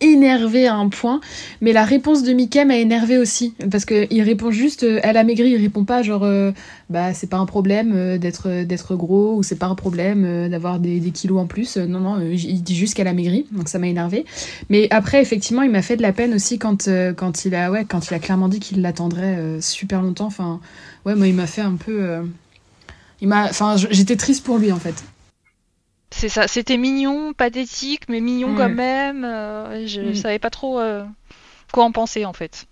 énervé 0.03 0.67
à 0.67 0.75
un 0.75 0.89
point, 0.89 1.21
mais 1.61 1.73
la 1.73 1.85
réponse 1.85 2.23
de 2.23 2.33
Mickey 2.33 2.65
m'a 2.65 2.77
énervé 2.77 3.19
aussi, 3.19 3.55
parce 3.71 3.85
que 3.85 4.07
il 4.11 4.23
répond 4.23 4.51
juste, 4.51 4.83
euh, 4.83 5.01
elle 5.03 5.17
a 5.17 5.25
maigri, 5.25 5.51
il 5.51 5.57
répond 5.57 5.85
pas 5.85 6.03
genre, 6.03 6.25
euh, 6.25 6.53
bah 6.91 7.15
c'est 7.15 7.29
pas 7.29 7.39
un 7.39 7.47
problème 7.47 7.93
euh, 7.95 8.19
d'être 8.19 8.65
d'être 8.65 8.97
gros, 8.97 9.37
ou 9.37 9.43
c'est 9.43 9.59
pas 9.59 9.67
un 9.67 9.75
problème 9.75 10.25
euh, 10.25 10.49
d'avoir 10.49 10.79
des, 10.81 11.01
kilos 11.13 11.41
en 11.41 11.47
plus, 11.47 11.77
Euh, 11.77 11.87
non, 11.87 12.01
non, 12.01 12.19
euh, 12.19 12.35
il 12.35 12.63
dit 12.63 12.77
juste 12.77 12.95
qu'elle 12.95 13.09
a 13.09 13.15
maigri, 13.15 13.47
donc 13.53 13.69
ça 13.69 13.79
m'a 13.79 13.87
énervé. 13.89 14.25
Mais 14.69 14.89
après, 14.91 15.23
effectivement, 15.23 15.63
il 15.63 15.71
m'a 15.71 15.83
fait 15.83 15.97
de 15.97 16.03
la 16.03 16.13
peine 16.13 16.35
aussi 16.35 16.59
quand, 16.59 16.89
euh, 16.89 17.13
quand, 17.13 17.45
il, 17.45 17.55
a, 17.55 17.71
ouais, 17.71 17.85
quand 17.85 18.11
il 18.11 18.15
a 18.15 18.19
clairement 18.19 18.49
dit 18.49 18.61
qu'il 18.61 18.83
l'attendrait 18.83 19.37
euh, 19.39 19.61
super 19.61 20.03
longtemps, 20.03 20.27
enfin, 20.27 20.61
ouais, 21.07 21.15
moi 21.15 21.27
il 21.29 21.35
m'a 21.35 21.47
fait 21.47 21.63
un 21.63 21.77
peu... 21.77 22.03
euh, 22.03 22.23
il 23.21 23.29
m'a, 23.29 23.45
enfin, 23.45 23.77
j'étais 23.77 24.17
triste 24.17 24.45
pour 24.45 24.59
lui 24.59 24.73
en 24.73 24.79
fait. 24.79 25.05
C'est 26.15 26.29
ça, 26.29 26.47
c'était 26.47 26.77
mignon, 26.77 27.33
pathétique, 27.33 28.03
mais 28.09 28.21
mignon 28.21 28.51
Ouais. 28.51 28.57
quand 28.57 28.69
même. 28.69 29.25
euh, 29.25 29.87
je 29.87 30.01
Mm. 30.01 30.15
savais 30.15 30.39
pas 30.39 30.51
trop 30.51 30.79
euh, 30.79 31.05
quoi 31.73 31.85
en 31.85 31.91
penser 31.93 32.25
en 32.25 32.33
fait. 32.35 32.67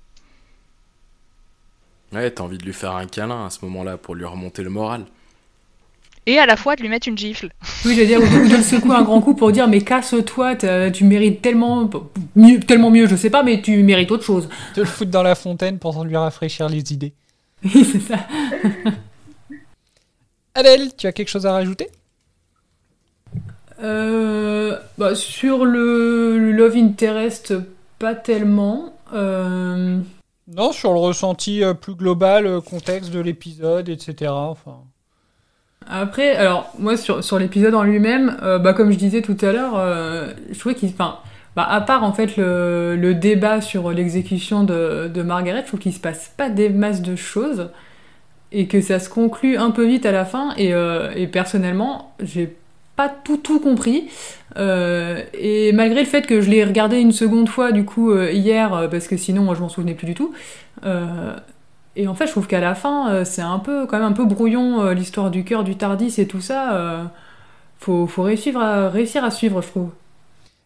Ouais, 2.13 2.31
t'as 2.31 2.43
envie 2.45 2.59
de 2.59 2.65
lui 2.65 2.73
faire 2.73 2.93
un 2.97 3.07
câlin 3.07 3.47
à 3.47 3.51
ce 3.51 3.65
moment-là 3.65 3.97
pour 3.97 4.15
lui 4.15 4.25
remonter 4.25 4.63
le 4.63 4.71
moral. 4.71 5.05
Et 6.27 6.39
à 6.39 6.45
la 6.45 6.57
fois 6.57 6.77
de 6.77 6.83
lui 6.83 6.89
mettre 6.91 7.09
une 7.09 7.17
gifle. 7.17 7.51
Oui, 7.85 7.95
je 7.95 8.01
veux 8.01 8.07
dire, 8.07 8.21
ou 8.21 8.49
de 8.49 8.57
le 8.57 8.63
secouer 8.63 8.95
un 8.95 9.03
grand 9.03 9.21
coup 9.23 9.35
pour 9.35 9.53
dire 9.53 9.67
mais 9.69 9.81
casse-toi, 9.81 10.57
tu 10.91 11.05
mérites 11.05 11.41
tellement 11.41 11.89
mieux, 12.37 12.61
tellement 12.61 12.91
mieux, 12.91 13.07
je 13.07 13.17
sais 13.17 13.31
pas, 13.31 13.43
mais 13.43 13.63
tu 13.63 13.83
mérites 13.83 14.11
autre 14.11 14.25
chose. 14.25 14.49
De 14.75 14.83
le 14.83 14.87
foutre 14.87 15.11
dans 15.11 15.23
la 15.23 15.35
fontaine 15.35 15.79
pour 15.79 16.05
lui 16.05 16.17
rafraîchir 16.17 16.69
les 16.69 16.93
idées. 16.93 17.15
Oui, 17.65 17.85
c'est 17.91 18.01
ça. 18.01 18.19
Adèle, 20.55 20.95
tu 20.97 21.07
as 21.07 21.13
quelque 21.13 21.29
chose 21.29 21.47
à 21.47 21.53
rajouter? 21.53 21.89
Euh, 23.83 24.77
bah, 24.99 25.15
sur 25.15 25.65
le, 25.65 26.53
Love 26.53 26.77
Interest, 26.77 27.55
pas 27.99 28.15
tellement. 28.15 28.95
Euh, 29.15 29.99
Non, 30.55 30.73
sur 30.73 30.93
le 30.93 30.99
ressenti 30.99 31.63
euh, 31.65 31.75
plus 31.75 31.95
global, 31.95 32.61
contexte 32.61 33.11
de 33.11 33.21
l'épisode, 33.21 33.89
etc. 33.89 34.31
Enfin, 34.33 34.79
Après, 35.89 36.37
alors 36.37 36.73
moi 36.79 36.97
sur, 36.97 37.25
sur 37.25 37.39
l'épisode 37.39 37.75
en 37.75 37.83
lui-même, 37.83 38.37
euh, 38.43 38.59
bah, 38.59 38.75
comme 38.75 38.93
je 38.93 38.99
disais 38.99 39.23
tout 39.23 39.37
à 39.41 39.53
l'heure, 39.53 39.75
euh, 39.77 40.29
je 40.51 40.59
trouvais 40.59 40.75
qu'il, 40.75 40.91
enfin, 40.91 41.19
bah, 41.57 41.67
à 41.69 41.81
part 41.81 42.05
en 42.05 42.13
fait 42.13 42.37
le, 42.37 42.97
le 42.97 43.15
débat 43.15 43.61
sur 43.61 43.91
l'exécution 43.91 44.63
de, 44.63 45.11
de 45.13 45.23
Margaret, 45.23 45.63
je 45.63 45.67
trouve 45.69 45.81
qu'il 45.81 45.95
se 45.95 46.01
passe 46.01 46.33
pas 46.37 46.49
des 46.51 46.69
masses 46.69 47.03
de 47.03 47.17
choses 47.17 47.71
et 48.53 48.67
que 48.69 48.81
ça 48.81 48.99
se 49.01 49.09
conclut 49.09 49.57
un 49.57 49.71
peu 49.71 49.87
vite 49.87 50.07
à 50.07 50.13
la 50.13 50.25
fin. 50.25 50.55
Et, 50.57 50.75
euh, 50.75 51.11
et 51.15 51.27
personnellement, 51.27 52.15
j'ai 52.21 52.57
pas 53.01 53.09
tout 53.09 53.39
tout 53.39 53.61
compris. 53.61 54.11
Euh, 54.57 55.23
et 55.33 55.73
malgré 55.73 56.01
le 56.01 56.07
fait 56.07 56.27
que 56.27 56.41
je 56.41 56.51
l'ai 56.51 56.65
regardé 56.65 56.99
une 56.99 57.13
seconde 57.13 57.49
fois 57.49 57.73
du 57.73 57.85
coup 57.85 58.11
euh, 58.11 58.31
hier, 58.33 58.75
euh, 58.75 58.89
parce 58.89 59.07
que 59.09 59.17
sinon 59.17 59.43
moi 59.43 59.55
je 59.55 59.61
m'en 59.61 59.69
souvenais 59.69 59.95
plus 59.95 60.07
du 60.07 60.15
tout. 60.15 60.33
et 61.97 62.07
en 62.07 62.15
fait, 62.15 62.27
je 62.27 62.33
trouve 62.33 62.47
qu'à 62.47 62.61
la 62.61 62.75
fin, 62.75 63.25
c'est 63.25 63.43
un 63.43 63.59
peu, 63.59 63.87
quand 63.87 63.99
même 63.99 64.07
un 64.07 64.13
peu 64.13 64.25
brouillon, 64.25 64.91
l'histoire 64.91 65.31
du 65.31 65.45
cœur 65.45 65.65
du 65.65 65.77
Tardis 65.77 66.15
et 66.19 66.27
tout 66.27 66.41
ça. 66.41 67.11
faut, 67.79 68.07
faut 68.07 68.23
réussir 68.23 68.59
à, 68.59 68.89
réussir 68.89 69.25
à 69.25 69.31
suivre, 69.31 69.61
je 69.63 69.69
trouve. 69.69 69.91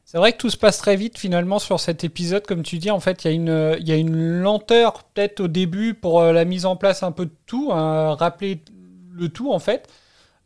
C'est 0.05 0.19
vrai 0.19 0.33
que 0.33 0.39
tout 0.39 0.51
se 0.51 0.57
passe 0.57 0.79
très 0.79 0.97
vite 0.97 1.19
finalement 1.19 1.59
sur 1.59 1.81
cet 1.81 2.05
épisode, 2.05 2.47
comme 2.47 2.63
tu 2.63 2.79
dis. 2.79 2.91
En 2.91 3.01
fait, 3.01 3.25
il 3.25 3.29
y, 3.29 3.31
a 3.31 3.35
une- 3.35 3.77
y 3.81 3.93
a 3.93 3.97
une 3.97 4.41
lenteur 4.43 5.03
peut-être 5.05 5.41
au 5.41 5.49
début 5.49 5.95
pour 5.95 6.23
la 6.23 6.45
mise 6.45 6.67
en 6.67 6.77
place 6.77 7.03
un 7.03 7.11
peu 7.13 7.25
de 7.27 7.35
tout, 7.47 7.71
hein, 7.73 8.15
rappeler 8.15 8.63
le 9.13 9.29
tout 9.29 9.51
en 9.53 9.59
fait. 9.59 9.89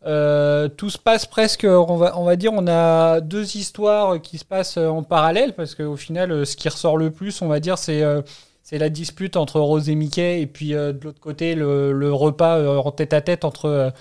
Euh, 0.07 0.69
tout 0.69 0.91
se 0.91 0.99
passe 0.99 1.27
presque, 1.27 1.65
on 1.65 1.97
va, 1.97 2.17
on 2.19 2.25
va 2.25 2.37
dire, 2.37 2.53
on 2.55 2.67
a 2.69 3.21
deux 3.21 3.57
histoires 3.57 4.21
qui 4.21 4.39
se 4.39 4.45
passent 4.45 4.77
en 4.77 5.03
parallèle 5.03 5.55
parce 5.55 5.75
qu'au 5.75 5.97
final, 5.97 6.31
euh, 6.31 6.45
ce 6.45 6.57
qui 6.57 6.69
ressort 6.69 6.97
le 6.97 7.11
plus, 7.11 7.43
on 7.43 7.49
va 7.49 7.59
dire, 7.59 7.79
c'est 7.79 8.03
euh, 8.03 8.23
la 8.71 8.91
dispute 8.91 9.37
entre 9.37 9.61
Rose 9.61 9.89
et 9.89 9.95
Mickey 9.97 10.41
et 10.41 10.47
puis 10.47 10.71
de 10.71 10.99
l'autre 11.03 11.21
côté, 11.21 11.55
le, 11.55 12.13
repas 12.13 12.79
en 12.79 12.91
tête 12.93 13.13
à 13.13 13.21
tête 13.23 13.45
entre, 13.45 13.93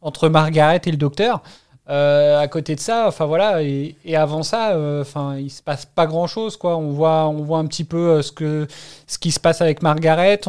entre 0.00 0.28
Margaret 0.28 0.80
et 0.86 0.90
le 0.90 0.96
docteur. 0.96 1.42
Euh, 1.90 2.40
à 2.40 2.48
côté 2.48 2.74
de 2.74 2.80
ça, 2.80 3.06
enfin 3.06 3.26
voilà, 3.26 3.62
et, 3.62 3.94
avant 4.16 4.42
ça, 4.42 4.72
euh, 4.72 5.02
enfin 5.02 5.36
il 5.36 5.50
se 5.50 5.62
passe 5.62 5.84
pas 5.84 6.06
grand 6.06 6.26
chose 6.26 6.56
quoi. 6.56 6.78
On 6.78 6.92
voit, 6.92 7.28
on 7.28 7.42
voit 7.42 7.58
un 7.58 7.66
petit 7.66 7.84
peu 7.84 8.08
euh, 8.08 8.22
ce 8.22 8.32
que, 8.32 8.66
ce 9.06 9.18
qui 9.18 9.30
se 9.30 9.38
passe 9.38 9.60
avec 9.60 9.82
Margaret. 9.82 10.40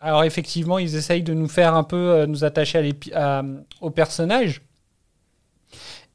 Alors 0.00 0.24
effectivement, 0.24 0.78
ils 0.78 0.96
essayent 0.96 1.22
de 1.22 1.34
nous 1.34 1.46
faire 1.48 1.74
un 1.76 1.84
peu 1.84 1.96
euh, 1.96 2.26
nous 2.26 2.42
attacher 2.44 2.94
au 3.80 3.90
personnage. 3.90 4.60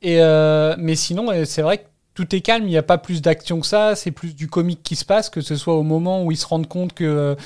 Et 0.02 0.22
euh, 0.22 0.76
mais 0.78 0.96
sinon, 0.96 1.30
euh, 1.32 1.46
c'est 1.46 1.62
vrai 1.62 1.80
que 1.80 1.88
tout 2.20 2.36
est 2.36 2.42
calme. 2.42 2.66
Il 2.66 2.70
n'y 2.70 2.78
a 2.78 2.84
pas 2.84 2.98
plus 2.98 3.22
d'action 3.22 3.62
que 3.62 3.66
ça. 3.66 3.96
C'est 3.96 4.12
plus 4.12 4.36
du 4.36 4.48
comique 4.50 4.84
qui 4.84 4.98
se 4.98 5.06
passe, 5.06 5.30
que 5.30 5.40
ce 5.40 5.56
soit 5.56 5.76
au 5.76 5.84
moment 5.84 6.24
où 6.24 6.32
ils 6.32 6.38
se 6.38 6.46
rendent 6.46 6.68
compte 6.68 6.94
que, 6.94 7.38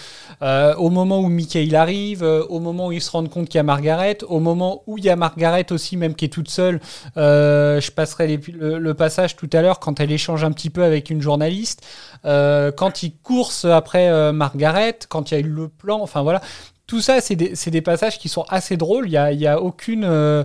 euh, 0.41 0.75
au 0.75 0.89
moment 0.89 1.19
où 1.19 1.29
Mickey 1.29 1.65
il 1.65 1.75
arrive, 1.75 2.23
euh, 2.23 2.43
au 2.49 2.59
moment 2.59 2.87
où 2.87 2.91
ils 2.91 3.01
se 3.01 3.11
rendent 3.11 3.29
compte 3.29 3.47
qu'il 3.49 3.57
y 3.57 3.59
a 3.59 3.63
Margaret, 3.63 4.17
au 4.27 4.39
moment 4.39 4.81
où 4.87 4.97
il 4.97 5.05
y 5.05 5.09
a 5.11 5.15
Margaret 5.15 5.71
aussi, 5.71 5.95
même 5.95 6.15
qui 6.15 6.25
est 6.25 6.29
toute 6.29 6.49
seule. 6.49 6.79
Euh, 7.17 7.79
je 7.79 7.91
passerai 7.91 8.39
le, 8.51 8.93
passage 8.93 9.35
tout 9.35 9.49
à 9.53 9.61
l'heure 9.61 9.79
quand 9.79 9.99
elle 9.99 10.11
échange 10.11 10.43
un 10.43 10.51
petit 10.51 10.69
peu 10.69 10.83
avec 10.83 11.09
une 11.09 11.21
journaliste, 11.21 11.85
euh, 12.25 12.71
quand 12.71 13.03
ils 13.03 13.15
coursent 13.17 13.65
après 13.65 14.09
euh, 14.09 14.31
Margaret, 14.31 14.97
quand 15.07 15.29
il 15.29 15.33
y 15.35 15.37
a 15.37 15.39
eu 15.41 15.49
le 15.49 15.67
plan. 15.67 15.99
Enfin 16.01 16.23
voilà, 16.23 16.41
tout 16.87 17.01
ça, 17.01 17.21
c'est 17.21 17.35
des, 17.35 17.81
passages 17.81 18.17
qui 18.17 18.29
sont 18.29 18.45
assez 18.49 18.77
drôles. 18.77 19.07
Il 19.07 19.11
y 19.11 19.17
a, 19.17 19.31
il 19.31 19.39
y 19.39 19.47
a 19.47 19.61
aucune, 19.61 20.03
euh, 20.03 20.43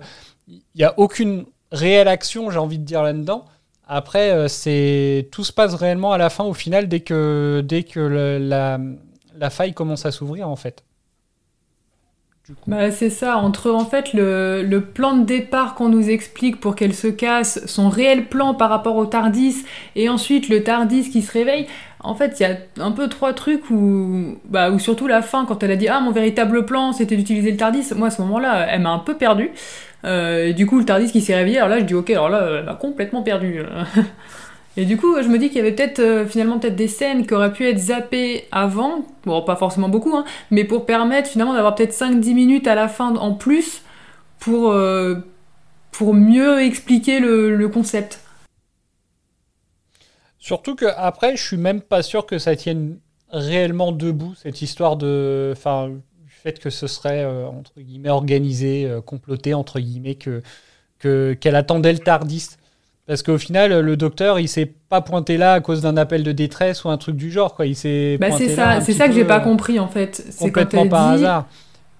il 0.48 0.62
y 0.74 0.84
a 0.84 0.92
aucune 0.98 1.46
réelle 1.72 2.08
action, 2.08 2.50
j'ai 2.50 2.58
envie 2.58 2.78
de 2.78 2.84
dire 2.84 3.02
là-dedans. 3.02 3.44
Après, 3.88 4.30
euh, 4.32 5.22
tout 5.30 5.44
se 5.44 5.52
passe 5.52 5.74
réellement 5.74 6.12
à 6.12 6.18
la 6.18 6.30
fin, 6.30 6.44
au 6.44 6.54
final, 6.54 6.88
dès 6.88 7.00
que, 7.00 7.62
dès 7.64 7.84
que 7.84 8.00
la, 8.00 8.78
la 9.36 9.50
faille 9.50 9.74
commence 9.74 10.06
à 10.06 10.12
s'ouvrir, 10.12 10.48
en 10.48 10.56
fait. 10.56 10.84
Bah, 12.66 12.90
c'est 12.90 13.10
ça, 13.10 13.36
entre 13.38 13.70
en 13.70 13.84
fait 13.84 14.14
le, 14.14 14.62
le 14.62 14.80
plan 14.82 15.16
de 15.16 15.24
départ 15.24 15.74
qu'on 15.74 15.90
nous 15.90 16.08
explique 16.08 16.60
pour 16.60 16.76
qu'elle 16.76 16.94
se 16.94 17.08
casse, 17.08 17.64
son 17.66 17.90
réel 17.90 18.26
plan 18.28 18.54
par 18.54 18.70
rapport 18.70 18.96
au 18.96 19.04
Tardis, 19.04 19.64
et 19.96 20.08
ensuite 20.08 20.48
le 20.48 20.62
Tardis 20.64 21.10
qui 21.10 21.20
se 21.20 21.30
réveille, 21.32 21.66
en 22.00 22.14
fait 22.14 22.40
il 22.40 22.42
y 22.44 22.46
a 22.46 22.56
un 22.78 22.92
peu 22.92 23.08
trois 23.08 23.34
trucs 23.34 23.68
où, 23.70 24.38
bah, 24.46 24.70
où 24.70 24.78
surtout 24.78 25.06
la 25.06 25.20
fin, 25.20 25.44
quand 25.44 25.62
elle 25.62 25.72
a 25.72 25.76
dit 25.76 25.88
Ah, 25.88 26.00
mon 26.00 26.10
véritable 26.10 26.64
plan 26.64 26.92
c'était 26.92 27.16
d'utiliser 27.16 27.50
le 27.50 27.58
Tardis, 27.58 27.84
moi 27.94 28.08
à 28.08 28.10
ce 28.10 28.22
moment-là 28.22 28.66
elle 28.70 28.80
m'a 28.80 28.90
un 28.92 28.98
peu 28.98 29.16
perdu. 29.16 29.50
Euh, 30.04 30.46
et 30.46 30.54
du 30.54 30.66
coup 30.66 30.78
le 30.78 30.84
Tardis 30.84 31.10
qui 31.10 31.20
s'est 31.20 31.34
réveillé, 31.34 31.58
alors 31.58 31.68
là 31.68 31.80
je 31.80 31.84
dis 31.84 31.94
Ok, 31.94 32.10
alors 32.10 32.28
là 32.28 32.58
elle 32.58 32.64
m'a 32.64 32.74
complètement 32.74 33.22
perdu. 33.22 33.62
Et 34.78 34.84
du 34.84 34.96
coup, 34.96 35.20
je 35.20 35.26
me 35.26 35.38
dis 35.38 35.48
qu'il 35.48 35.56
y 35.56 35.60
avait 35.60 35.72
peut-être 35.72 35.98
euh, 35.98 36.24
finalement 36.24 36.60
peut-être 36.60 36.76
des 36.76 36.86
scènes 36.86 37.26
qui 37.26 37.34
auraient 37.34 37.52
pu 37.52 37.66
être 37.66 37.78
zappées 37.78 38.46
avant, 38.52 39.04
bon 39.24 39.42
pas 39.42 39.56
forcément 39.56 39.88
beaucoup, 39.88 40.16
hein, 40.16 40.24
mais 40.52 40.62
pour 40.62 40.86
permettre 40.86 41.28
finalement 41.28 41.52
d'avoir 41.52 41.74
peut-être 41.74 41.92
5-10 41.92 42.32
minutes 42.32 42.68
à 42.68 42.76
la 42.76 42.86
fin 42.86 43.16
en 43.16 43.34
plus 43.34 43.82
pour, 44.38 44.70
euh, 44.70 45.16
pour 45.90 46.14
mieux 46.14 46.62
expliquer 46.62 47.18
le, 47.18 47.68
concept. 47.68 48.20
Surtout 50.38 50.76
que 50.76 50.86
après, 50.96 51.36
je 51.36 51.42
suis 51.42 51.56
même 51.56 51.80
pas 51.80 52.02
sûr 52.02 52.24
que 52.24 52.38
ça 52.38 52.54
tienne 52.54 53.00
réellement 53.32 53.90
debout 53.90 54.34
cette 54.36 54.62
histoire 54.62 54.96
de, 54.96 55.54
fait 56.52 56.58
que 56.60 56.70
ce 56.70 56.86
serait 56.86 57.24
euh, 57.24 57.46
entre 57.46 57.72
guillemets 57.80 58.10
organisé, 58.10 58.84
euh, 58.86 59.00
comploté 59.00 59.54
entre 59.54 59.80
guillemets 59.80 60.14
que 60.16 60.42
que 60.98 61.34
qu'elle 61.40 61.56
attendait 61.56 61.92
le 61.92 61.98
Tardis. 62.00 62.50
Parce 63.06 63.22
qu'au 63.22 63.38
final, 63.38 63.80
le 63.80 63.96
docteur, 63.96 64.38
il 64.40 64.48
s'est 64.48 64.66
pas 64.88 65.00
pointé 65.00 65.36
là 65.38 65.54
à 65.54 65.60
cause 65.60 65.80
d'un 65.82 65.96
appel 65.96 66.22
de 66.24 66.32
détresse 66.32 66.84
ou 66.84 66.90
un 66.90 66.98
truc 66.98 67.16
du 67.16 67.30
genre, 67.30 67.54
quoi. 67.54 67.66
Il 67.66 67.76
s'est 67.76 68.18
Bah, 68.18 68.28
pointé 68.28 68.48
c'est 68.48 68.56
là 68.56 68.56
ça, 68.56 68.70
un 68.76 68.80
c'est 68.80 68.92
ça 68.94 69.08
que 69.08 69.14
j'ai 69.14 69.24
pas 69.24 69.38
euh, 69.38 69.40
compris 69.40 69.78
en 69.78 69.88
fait. 69.88 70.24
C'est 70.30 70.50
quand 70.52 70.66
complètement 70.66 70.82
elle 70.82 70.88
par 70.88 71.08
dit, 71.08 71.24
hasard. 71.24 71.46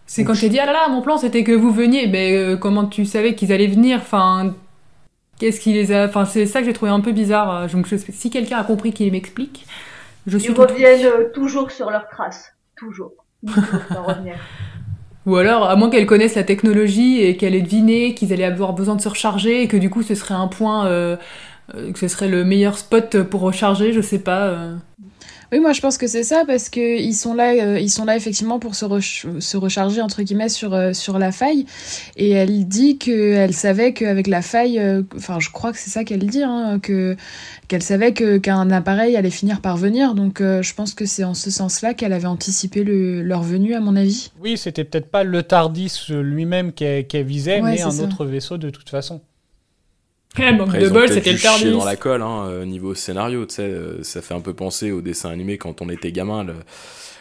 c'est 0.07 0.25
quand 0.25 0.35
elle 0.43 0.51
dit 0.51 0.59
ah 0.59 0.67
là 0.67 0.73
là, 0.73 0.89
mon 0.89 1.03
plan 1.03 1.19
c'était 1.19 1.45
que 1.45 1.53
vous 1.53 1.73
veniez, 1.73 2.07
mais 2.09 2.37
euh, 2.37 2.57
comment 2.57 2.87
tu 2.87 3.05
savais 3.07 3.35
qu'ils 3.35 3.53
allaient 3.53 3.67
venir? 3.69 3.99
Enfin, 4.01 4.55
qu'est-ce 5.39 5.61
qui 5.61 5.73
les 5.75 5.93
a 5.93 6.07
Enfin, 6.07 6.25
c'est 6.27 6.47
ça 6.47 6.61
que 6.61 6.67
j'ai 6.67 6.73
trouvé 6.73 6.91
un 6.93 7.01
peu 7.01 7.13
bizarre. 7.13 7.69
Donc, 7.69 7.87
je- 7.89 7.97
si 7.97 8.31
quelqu'un 8.31 8.59
a 8.59 8.65
compris 8.65 8.93
qu'il 8.93 9.11
m'explique, 9.13 9.67
je 10.27 10.39
suis 10.39 10.53
Ils 10.53 10.57
reviennent 10.59 11.33
toujours 11.33 11.71
sur 11.71 11.91
leurs 11.91 12.09
traces. 12.09 12.53
Toujours. 12.77 13.18
Ou 15.27 15.37
alors, 15.37 15.69
à 15.69 15.77
moins 15.77 15.91
qu'elle 15.91 16.07
connaisse 16.07 16.35
la 16.37 16.45
technologie 16.45 17.21
et 17.21 17.37
qu'elle 17.37 17.55
ait 17.55 17.63
deviné 17.63 18.15
qu'ils 18.15 18.33
allaient 18.33 18.45
avoir 18.45 18.73
besoin 18.73 18.97
de 18.97 19.01
se 19.01 19.09
recharger 19.09 19.63
et 19.63 19.69
que 19.69 19.77
du 19.77 19.91
coup 19.91 20.03
ce 20.03 20.15
serait 20.15 20.35
un 20.35 20.49
point, 20.49 20.87
euh, 20.87 21.17
euh, 21.75 21.93
que 21.93 21.99
ce 21.99 22.09
serait 22.09 22.29
le 22.29 22.45
meilleur 22.45 22.79
spot 22.79 23.23
pour 23.25 23.43
recharger, 23.43 23.93
je 23.93 24.01
sais 24.01 24.21
pas. 24.21 24.47
euh. 24.49 24.77
Oui, 25.51 25.61
moi 25.61 25.73
je 25.73 25.81
pense 25.81 25.97
que 25.97 26.07
c'est 26.07 26.25
ça 26.25 26.45
parce 26.47 26.69
que 26.69 26.99
ils 27.01 27.15
sont 27.15 27.33
là, 27.35 27.53
euh, 27.55 27.79
ils 27.81 27.89
sont 27.91 28.05
là 28.05 28.17
effectivement 28.17 28.59
pour 28.59 28.75
se, 28.75 28.85
re- 28.85 29.41
se 29.41 29.57
recharger 29.57 30.01
entre 30.03 30.23
guillemets 30.23 30.49
sur 30.51 30.75
euh, 30.75 30.93
sur 30.93 31.19
la 31.19 31.33
faille. 31.33 31.65
Et 32.17 32.31
elle 32.31 32.69
dit 32.69 32.99
que 32.99 33.33
elle 33.35 33.55
savait 33.55 33.93
qu'avec 33.95 34.27
la 34.27 34.43
faille, 34.43 34.79
euh, 34.79 35.03
enfin 35.17 35.39
je 35.41 35.51
crois 35.51 35.73
que 35.73 35.79
c'est 35.79 35.91
ça 35.91 36.05
qu'elle 36.05 36.27
dit, 36.27 36.43
hein, 36.43 36.79
que 36.83 37.17
qu'elle 37.69 37.83
savait 37.83 38.13
que 38.13 38.37
qu'un 38.39 38.71
appareil 38.71 39.17
allait 39.17 39.31
finir 39.31 39.61
par 39.61 39.77
venir. 39.77 40.15
Donc 40.15 40.41
je 40.41 40.75
pense 40.75 40.93
que 40.95 41.07
c'est 41.07 41.25
en 41.25 41.35
ce 41.35 41.51
sens-là 41.51 41.95
qu'elle 41.95 42.13
avait 42.13 42.27
anticipé 42.27 42.85
le, 42.85 43.23
leur 43.23 43.43
venue 43.43 43.75
à 43.75 43.81
mon 43.81 43.97
avis. 43.97 44.31
Oui, 44.43 44.57
c'était 44.59 44.85
peut-être 44.85 45.11
pas 45.11 45.25
le 45.25 45.43
Tardis 45.43 45.93
lui-même 46.11 46.73
qu'elle 46.73 47.07
visait, 47.25 47.61
Ouais, 47.63 47.73
mais 47.73 47.81
un 47.83 47.91
ça. 47.91 48.03
autre 48.03 48.25
vaisseau 48.25 48.59
de 48.59 48.71
toute 48.71 48.89
façon. 48.91 49.21
Eh, 50.39 50.53
manque 50.53 50.69
Après, 50.69 50.81
de 50.83 50.89
bol, 50.89 51.09
c'était 51.09 51.33
le 51.33 51.39
Tardis. 51.39 51.71
dans 51.73 51.85
la 51.85 51.97
colle, 51.97 52.23
hein, 52.23 52.47
euh, 52.49 52.65
niveau 52.65 52.95
scénario, 52.95 53.45
tu 53.47 53.57
sais, 53.57 53.63
euh, 53.63 54.03
ça 54.03 54.23
fait 54.23 54.35
un 54.35 54.41
peu 54.41 54.55
penser 54.55 54.93
au 54.93 55.01
dessin 55.01 55.31
animé 55.31 55.59
quand 55.59 55.81
on 55.83 55.89
était 55.89 56.13
gamin. 56.13 56.45
le- 56.45 56.55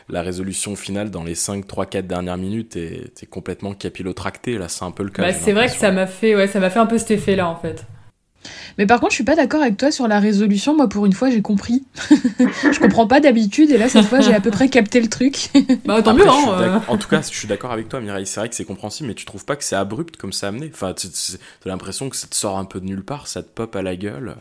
la 0.09 0.21
résolution 0.21 0.77
finale 0.77 1.09
dans 1.11 1.23
les 1.25 1.35
5, 1.35 1.67
3, 1.67 1.85
4 1.85 2.07
dernières 2.07 2.37
minutes 2.37 2.77
est, 2.77 3.11
est 3.21 3.25
complètement 3.25 3.73
capillotractée. 3.73 4.57
Là, 4.57 4.69
c'est 4.69 4.85
un 4.85 4.91
peu 4.91 5.03
le 5.03 5.09
cas. 5.09 5.21
Bah, 5.23 5.33
c'est 5.33 5.51
vrai 5.51 5.65
que 5.67 5.73
ça 5.73 5.91
m'a 5.91 6.07
fait, 6.07 6.33
ouais, 6.35 6.47
ça 6.47 6.59
m'a 6.61 6.69
fait 6.69 6.79
un 6.79 6.85
peu 6.85 6.97
cet 6.97 7.11
effet-là 7.11 7.47
en 7.49 7.57
fait. 7.57 7.83
Mais 8.77 8.85
par 8.85 8.99
contre, 8.99 9.11
je 9.11 9.15
suis 9.15 9.23
pas 9.23 9.35
d'accord 9.35 9.61
avec 9.61 9.77
toi 9.77 9.91
sur 9.91 10.07
la 10.07 10.19
résolution. 10.19 10.75
Moi, 10.75 10.87
pour 10.87 11.05
une 11.05 11.13
fois, 11.13 11.29
j'ai 11.29 11.41
compris. 11.41 11.83
je 12.09 12.79
comprends 12.79 13.07
pas 13.07 13.19
d'habitude, 13.19 13.71
et 13.71 13.77
là, 13.77 13.89
cette 13.89 14.05
fois, 14.05 14.19
j'ai 14.19 14.33
à 14.33 14.39
peu 14.39 14.51
près 14.51 14.69
capté 14.69 15.01
le 15.01 15.09
truc. 15.09 15.49
Bah 15.85 16.01
tant 16.01 16.13
mieux, 16.13 16.27
hein. 16.27 16.57
euh. 16.59 16.79
En 16.87 16.97
tout 16.97 17.07
cas, 17.07 17.21
je 17.21 17.27
suis 17.27 17.47
d'accord 17.47 17.71
avec 17.71 17.87
toi, 17.87 18.01
Mireille. 18.01 18.25
C'est 18.25 18.39
vrai 18.39 18.49
que 18.49 18.55
c'est 18.55 18.65
compréhensible, 18.65 19.07
mais 19.07 19.13
tu 19.13 19.25
trouves 19.25 19.45
pas 19.45 19.55
que 19.55 19.63
c'est 19.63 19.75
abrupt 19.75 20.17
comme 20.17 20.33
ça 20.33 20.49
amené? 20.49 20.69
Enfin, 20.73 20.93
tu 20.93 21.07
as 21.07 21.69
l'impression 21.69 22.09
que 22.09 22.15
ça 22.15 22.27
te 22.27 22.35
sort 22.35 22.57
un 22.57 22.65
peu 22.65 22.79
de 22.79 22.85
nulle 22.85 23.03
part, 23.03 23.27
ça 23.27 23.41
te 23.41 23.47
pop 23.47 23.73
à 23.75 23.81
la 23.81 23.95
gueule? 23.95 24.35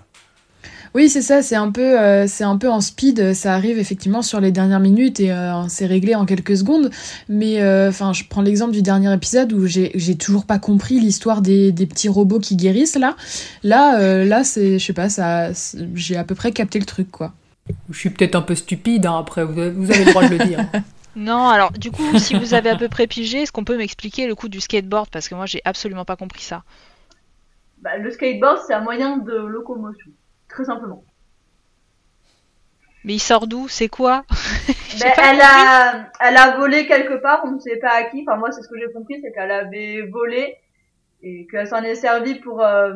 Oui, 0.97 1.11
c'est 1.11 1.21
ça, 1.21 1.43
c'est 1.43 1.57
un 1.57 1.71
peu, 1.71 2.01
euh, 2.01 2.27
c'est 2.27 2.43
un 2.43 2.57
peu 2.57 2.71
en 2.71 2.81
speed. 2.81 3.35
Ça 3.35 3.53
arrive 3.53 3.79
effectivement 3.79 4.23
sur 4.23 4.41
les 4.41 4.51
dernières 4.51 4.81
minutes 4.81 5.21
et 5.21 5.31
euh, 5.31 5.69
c'est 5.69 5.85
réglé 5.85 6.15
en 6.15 6.25
quelques 6.25 6.57
secondes. 6.57 6.91
Mais 7.29 7.61
euh, 7.61 7.91
enfin, 7.91 8.15
je 8.15 8.25
prends 8.25 8.41
l'exemple 8.41 8.73
du 8.73 8.81
dernier 8.81 9.13
épisode 9.13 9.53
où 9.53 9.67
j'ai, 9.67 9.91
j'ai 9.95 10.17
toujours 10.17 10.47
pas 10.47 10.59
compris 10.59 10.99
l'histoire 10.99 11.43
des, 11.43 11.71
des 11.71 11.85
petits 11.85 12.09
robots 12.09 12.39
qui 12.39 12.57
guérissent 12.57 12.97
là. 12.97 13.15
Là, 13.63 14.01
euh, 14.01 14.25
là, 14.25 14.43
c'est, 14.43 14.79
je 14.79 14.87
sais 14.87 14.95
pas, 14.95 15.11
ça, 15.11 15.51
j'ai 15.93 16.17
à 16.17 16.25
peu 16.25 16.35
près 16.35 16.51
capté 16.53 16.79
le 16.79 16.87
truc 16.87 17.11
quoi. 17.11 17.35
Je 17.91 17.99
suis 17.99 18.09
peut-être 18.09 18.35
un 18.35 18.41
peu 18.41 18.55
stupide, 18.55 19.05
hein, 19.05 19.19
après, 19.19 19.45
vous 19.45 19.61
avez, 19.61 19.73
vous 19.73 19.91
avez 19.91 20.03
le 20.03 20.11
droit 20.13 20.27
de 20.27 20.35
le 20.35 20.45
dire. 20.47 20.65
Non, 21.15 21.49
alors 21.49 21.73
du 21.73 21.91
coup, 21.91 22.19
si 22.19 22.39
vous 22.39 22.53
avez 22.53 22.69
à 22.69 22.77
peu 22.77 22.89
près 22.89 23.07
pigé, 23.07 23.43
est-ce 23.43 23.53
qu'on 23.53 23.65
peut 23.65 23.79
m'expliquer 23.79 24.27
le 24.27 24.35
coup 24.35 24.49
du 24.49 24.61
skateboard? 24.61 25.09
Parce 25.11 25.31
que 25.31 25.35
moi, 25.35 25.47
j'ai 25.47 25.63
absolument 25.65 26.05
pas 26.05 26.17
compris 26.17 26.43
ça. 26.43 26.63
Bah, 27.81 27.97
le 27.97 28.11
skateboard, 28.11 28.59
c'est 28.67 28.75
un 28.75 28.83
moyen 28.83 29.17
de 29.17 29.35
locomotion. 29.35 30.11
Très 30.57 30.65
simplement. 30.65 31.05
Mais 33.05 33.13
il 33.15 33.19
sort 33.21 33.47
d'où? 33.47 33.69
C'est 33.69 33.89
quoi? 33.89 34.25
Ben, 34.99 35.13
elle, 35.23 35.41
a, 35.43 36.11
elle 36.21 36.37
a 36.39 36.57
volé 36.57 36.87
quelque 36.87 37.13
part, 37.21 37.43
on 37.45 37.51
ne 37.51 37.59
sait 37.61 37.77
pas 37.77 37.91
à 37.93 38.05
qui. 38.05 38.23
Enfin, 38.27 38.39
moi, 38.39 38.51
c'est 38.51 38.63
ce 38.63 38.69
que 38.69 38.79
j'ai 38.79 38.91
compris, 38.91 39.21
c'est 39.21 39.31
qu'elle 39.33 39.51
avait 39.51 40.01
volé 40.11 40.57
et 41.23 41.47
qu'elle 41.51 41.69
s'en 41.69 41.83
est 41.83 41.95
servie 41.97 42.37
pour... 42.37 42.63
euh, 42.65 42.95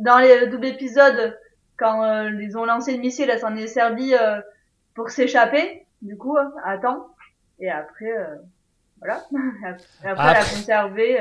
dans 0.00 0.18
les, 0.18 0.40
le 0.40 0.46
double 0.48 0.66
épisode, 0.66 1.38
quand 1.76 2.02
euh, 2.02 2.30
ils 2.42 2.58
ont 2.58 2.64
lancé 2.64 2.92
le 2.94 2.98
missile, 2.98 3.30
elle 3.30 3.38
s'en 3.38 3.54
est 3.54 3.68
servie 3.68 4.16
euh, 4.16 4.40
pour 4.96 5.10
s'échapper, 5.10 5.86
du 6.02 6.16
coup, 6.16 6.36
euh, 6.36 6.42
à 6.64 6.78
temps. 6.78 7.06
Et 7.60 7.70
après, 7.70 8.10
euh, 8.10 8.34
voilà. 8.98 9.22
Et 10.04 10.08
après, 10.08 10.24
elle 10.24 10.36
a 10.36 10.40
Après- 10.40 10.56
conservé... 10.56 11.20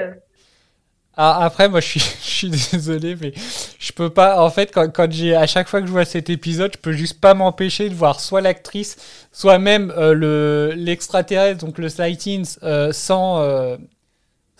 Ah, 1.17 1.43
après, 1.43 1.67
moi, 1.67 1.82
je 1.82 1.88
suis, 1.88 2.00
je 2.24 2.30
suis 2.30 2.50
désolé, 2.50 3.15
mais 3.19 3.34
je 3.80 3.91
peux 3.91 4.10
pas. 4.10 4.41
En 4.41 4.50
fait, 4.50 4.71
quand, 4.74 4.91
quand 4.93 5.12
j'ai 5.12 5.36
à 5.36 5.45
chaque 5.47 5.67
fois 5.67 5.82
que 5.82 5.88
je 5.88 5.91
vois 5.91 6.06
cet 6.06 6.30
épisode, 6.30 6.71
je 6.74 6.80
peux 6.80 6.93
juste 6.93 7.19
pas 7.19 7.34
m'empêcher 7.34 7.89
de 7.89 7.95
voir 7.95 8.19
soit 8.19 8.41
l'actrice, 8.41 8.97
soit 9.32 9.60
même 9.60 9.91
euh, 9.97 10.13
le 10.13 10.74
l'extraterrestre, 10.76 11.65
donc 11.65 11.78
le 11.78 11.89
Sightings, 11.89 12.58
euh, 12.63 12.91
sans 12.93 13.41
euh, 13.41 13.78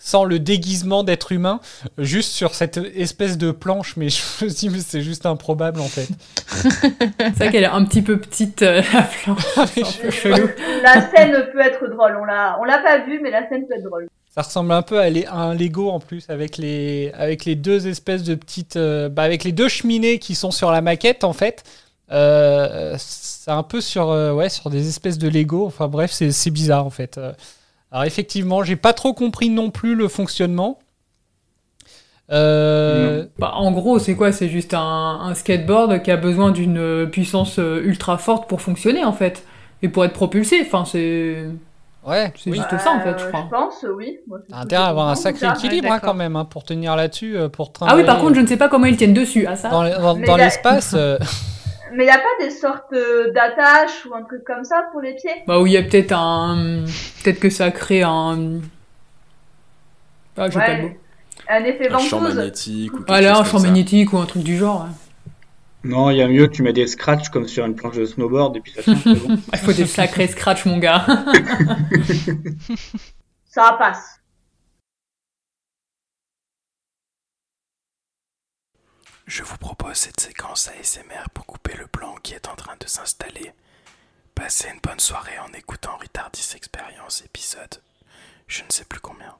sans 0.04 0.24
le 0.24 0.38
déguisement 0.40 1.04
d'être 1.04 1.30
humain, 1.32 1.60
juste 1.96 2.32
sur 2.32 2.54
cette 2.56 2.76
espèce 2.96 3.38
de 3.38 3.52
planche. 3.52 3.96
Mais 3.96 4.08
je 4.08 4.20
me 4.44 4.50
dis, 4.50 4.68
mais 4.68 4.80
c'est 4.80 5.02
juste 5.02 5.26
improbable 5.26 5.80
en 5.80 5.86
fait. 5.88 6.08
C'est 6.48 7.34
vrai 7.36 7.50
qu'elle 7.52 7.62
est 7.64 7.66
un 7.66 7.84
petit 7.84 8.02
peu 8.02 8.18
petite, 8.18 8.62
euh, 8.62 8.82
la 8.92 9.02
planche. 9.02 9.44
C'est 9.74 9.82
un 9.82 10.02
peu 10.02 10.10
chelou. 10.10 10.48
La 10.82 11.08
scène 11.10 11.32
peut 11.52 11.60
être 11.60 11.86
drôle, 11.88 12.18
on 12.20 12.24
l'a, 12.24 12.58
on 12.60 12.64
l'a 12.64 12.78
pas 12.78 12.98
vu, 12.98 13.20
mais 13.22 13.30
la 13.30 13.48
scène 13.48 13.66
peut 13.68 13.74
être 13.76 13.84
drôle. 13.84 14.08
Ça 14.34 14.42
ressemble 14.42 14.72
un 14.72 14.82
peu 14.82 14.98
à, 14.98 15.08
les- 15.10 15.26
à 15.26 15.36
un 15.36 15.54
Lego 15.54 15.90
en 15.90 16.00
plus, 16.00 16.28
avec 16.28 16.56
les, 16.56 17.12
avec 17.14 17.44
les 17.44 17.54
deux 17.54 17.86
espèces 17.86 18.24
de 18.24 18.34
petites. 18.34 18.74
euh, 18.76 19.08
bah, 19.08 19.22
avec 19.22 19.44
les 19.44 19.52
deux 19.52 19.68
cheminées 19.68 20.18
qui 20.18 20.34
sont 20.34 20.50
sur 20.50 20.72
la 20.72 20.80
maquette 20.80 21.22
en 21.22 21.32
fait. 21.32 21.62
Euh, 22.10 22.96
c'est 22.98 23.50
un 23.50 23.62
peu 23.62 23.80
sur, 23.80 24.10
euh, 24.10 24.32
ouais, 24.32 24.48
sur 24.48 24.70
des 24.70 24.88
espèces 24.88 25.18
de 25.18 25.28
Lego. 25.28 25.66
Enfin 25.66 25.86
bref, 25.86 26.10
c'est 26.12 26.32
c'est 26.32 26.50
bizarre 26.50 26.84
en 26.86 26.90
fait. 26.90 27.20
Alors 27.92 28.04
effectivement, 28.04 28.64
j'ai 28.64 28.76
pas 28.76 28.94
trop 28.94 29.12
compris 29.12 29.50
non 29.50 29.70
plus 29.70 29.94
le 29.94 30.08
fonctionnement. 30.08 30.78
Euh, 32.30 33.26
Bah, 33.38 33.52
en 33.54 33.70
gros, 33.72 33.98
c'est 33.98 34.14
quoi? 34.14 34.32
C'est 34.32 34.48
juste 34.48 34.72
un, 34.74 34.80
un 35.22 35.34
skateboard 35.34 36.02
qui 36.02 36.10
a 36.10 36.16
besoin 36.16 36.50
d'une 36.52 36.78
euh, 36.78 37.06
puissance 37.06 37.58
euh, 37.58 37.82
ultra 37.84 38.16
forte 38.16 38.48
pour 38.48 38.62
fonctionner, 38.62 39.04
en 39.04 39.12
fait. 39.12 39.44
Et 39.82 39.88
pour 39.88 40.04
être 40.04 40.14
propulsé, 40.14 40.62
enfin, 40.64 40.84
c'est... 40.86 41.44
ouais, 42.06 42.32
C'est 42.36 42.50
oui. 42.50 42.56
juste 42.56 42.78
ça, 42.78 42.92
en 42.92 43.00
fait, 43.00 43.18
je 43.18 43.26
crois. 43.26 43.44
Je 43.44 43.54
pense, 43.54 43.86
oui. 43.96 44.18
T'as 44.48 44.56
intérêt 44.60 44.84
à 44.84 44.86
avoir 44.86 45.08
un 45.08 45.14
sacré 45.14 45.46
équilibre 45.48 45.88
Ouais, 45.88 45.94
hein, 45.96 46.00
quand 46.02 46.14
même 46.14 46.36
hein, 46.36 46.46
pour 46.46 46.64
tenir 46.64 46.96
là-dessus, 46.96 47.36
pour 47.52 47.72
Ah 47.82 47.94
oui, 47.96 48.04
par 48.04 48.20
contre, 48.20 48.36
je 48.36 48.40
ne 48.40 48.46
sais 48.46 48.56
pas 48.56 48.68
comment 48.70 48.86
ils 48.86 48.96
tiennent 48.96 49.12
dessus, 49.12 49.44
ah 49.46 49.56
ça 49.56 49.68
dans 49.68 49.82
les- 49.82 49.92
dans- 49.92 50.14
Mais 51.94 52.04
dans 52.04 52.04
la- 52.04 52.04
l'espace. 52.04 52.04
euh, 52.04 52.04
Mais 52.04 52.06
y 52.06 52.10
a 52.10 52.18
pas 52.18 52.44
des 52.44 52.50
sortes 52.50 52.92
euh, 52.92 53.32
d'attaches 53.32 54.06
ou 54.06 54.14
un 54.14 54.22
truc 54.22 54.44
comme 54.44 54.64
ça 54.64 54.84
pour 54.92 55.00
les 55.00 55.14
pieds? 55.14 55.42
Bah, 55.46 55.60
où 55.60 55.66
il 55.66 55.72
y 55.72 55.76
a 55.76 55.82
peut-être 55.82 56.12
un... 56.12 56.84
Peut-être 57.22 57.40
que 57.40 57.50
ça 57.50 57.70
crée 57.70 58.02
un... 58.02 58.60
Ah, 60.36 60.48
j'ai 60.50 60.58
Ouais. 60.58 60.66
pas 60.66 60.76
le 60.76 60.82
mot. 60.82 60.94
Un 61.48 61.64
effet 61.64 61.88
Un 61.92 61.98
champ 61.98 62.20
magnétique 62.20 62.92
ou 62.94 63.04
Voilà, 63.06 63.38
un 63.38 63.44
champ 63.44 63.58
ça. 63.58 63.66
magnétique 63.66 64.12
ou 64.12 64.18
un 64.18 64.26
truc 64.26 64.42
du 64.42 64.56
genre. 64.56 64.82
ouais. 64.84 64.90
Non, 65.84 66.10
il 66.10 66.16
y 66.18 66.22
a 66.22 66.28
mieux, 66.28 66.48
tu 66.48 66.62
mets 66.62 66.72
des 66.72 66.86
scratchs 66.86 67.28
comme 67.30 67.48
sur 67.48 67.66
une 67.66 67.74
planche 67.74 67.96
de 67.96 68.04
snowboard 68.04 68.56
et 68.56 68.60
puis 68.60 68.70
ça 68.72 68.82
c'est 68.84 68.94
bon. 68.94 69.36
Il 69.52 69.58
faut 69.58 69.72
des 69.72 69.86
sacrés 69.86 70.28
scratch, 70.28 70.64
mon 70.64 70.78
gars. 70.78 71.04
Ça 73.46 73.76
passe. 73.78 74.20
Je 79.34 79.42
vous 79.44 79.56
propose 79.56 79.94
cette 79.96 80.20
séquence 80.20 80.68
ASMR 80.68 81.30
pour 81.32 81.46
couper 81.46 81.72
le 81.78 81.86
plan 81.86 82.16
qui 82.22 82.34
est 82.34 82.48
en 82.48 82.54
train 82.54 82.74
de 82.78 82.86
s'installer. 82.86 83.54
Passez 84.34 84.68
une 84.68 84.80
bonne 84.82 85.00
soirée 85.00 85.38
en 85.38 85.50
écoutant 85.54 85.96
Retardis 85.98 86.50
Experience 86.54 87.22
épisode. 87.24 87.80
Je 88.46 88.60
ne 88.60 88.66
sais 88.68 88.84
plus 88.84 89.00
combien. 89.00 89.34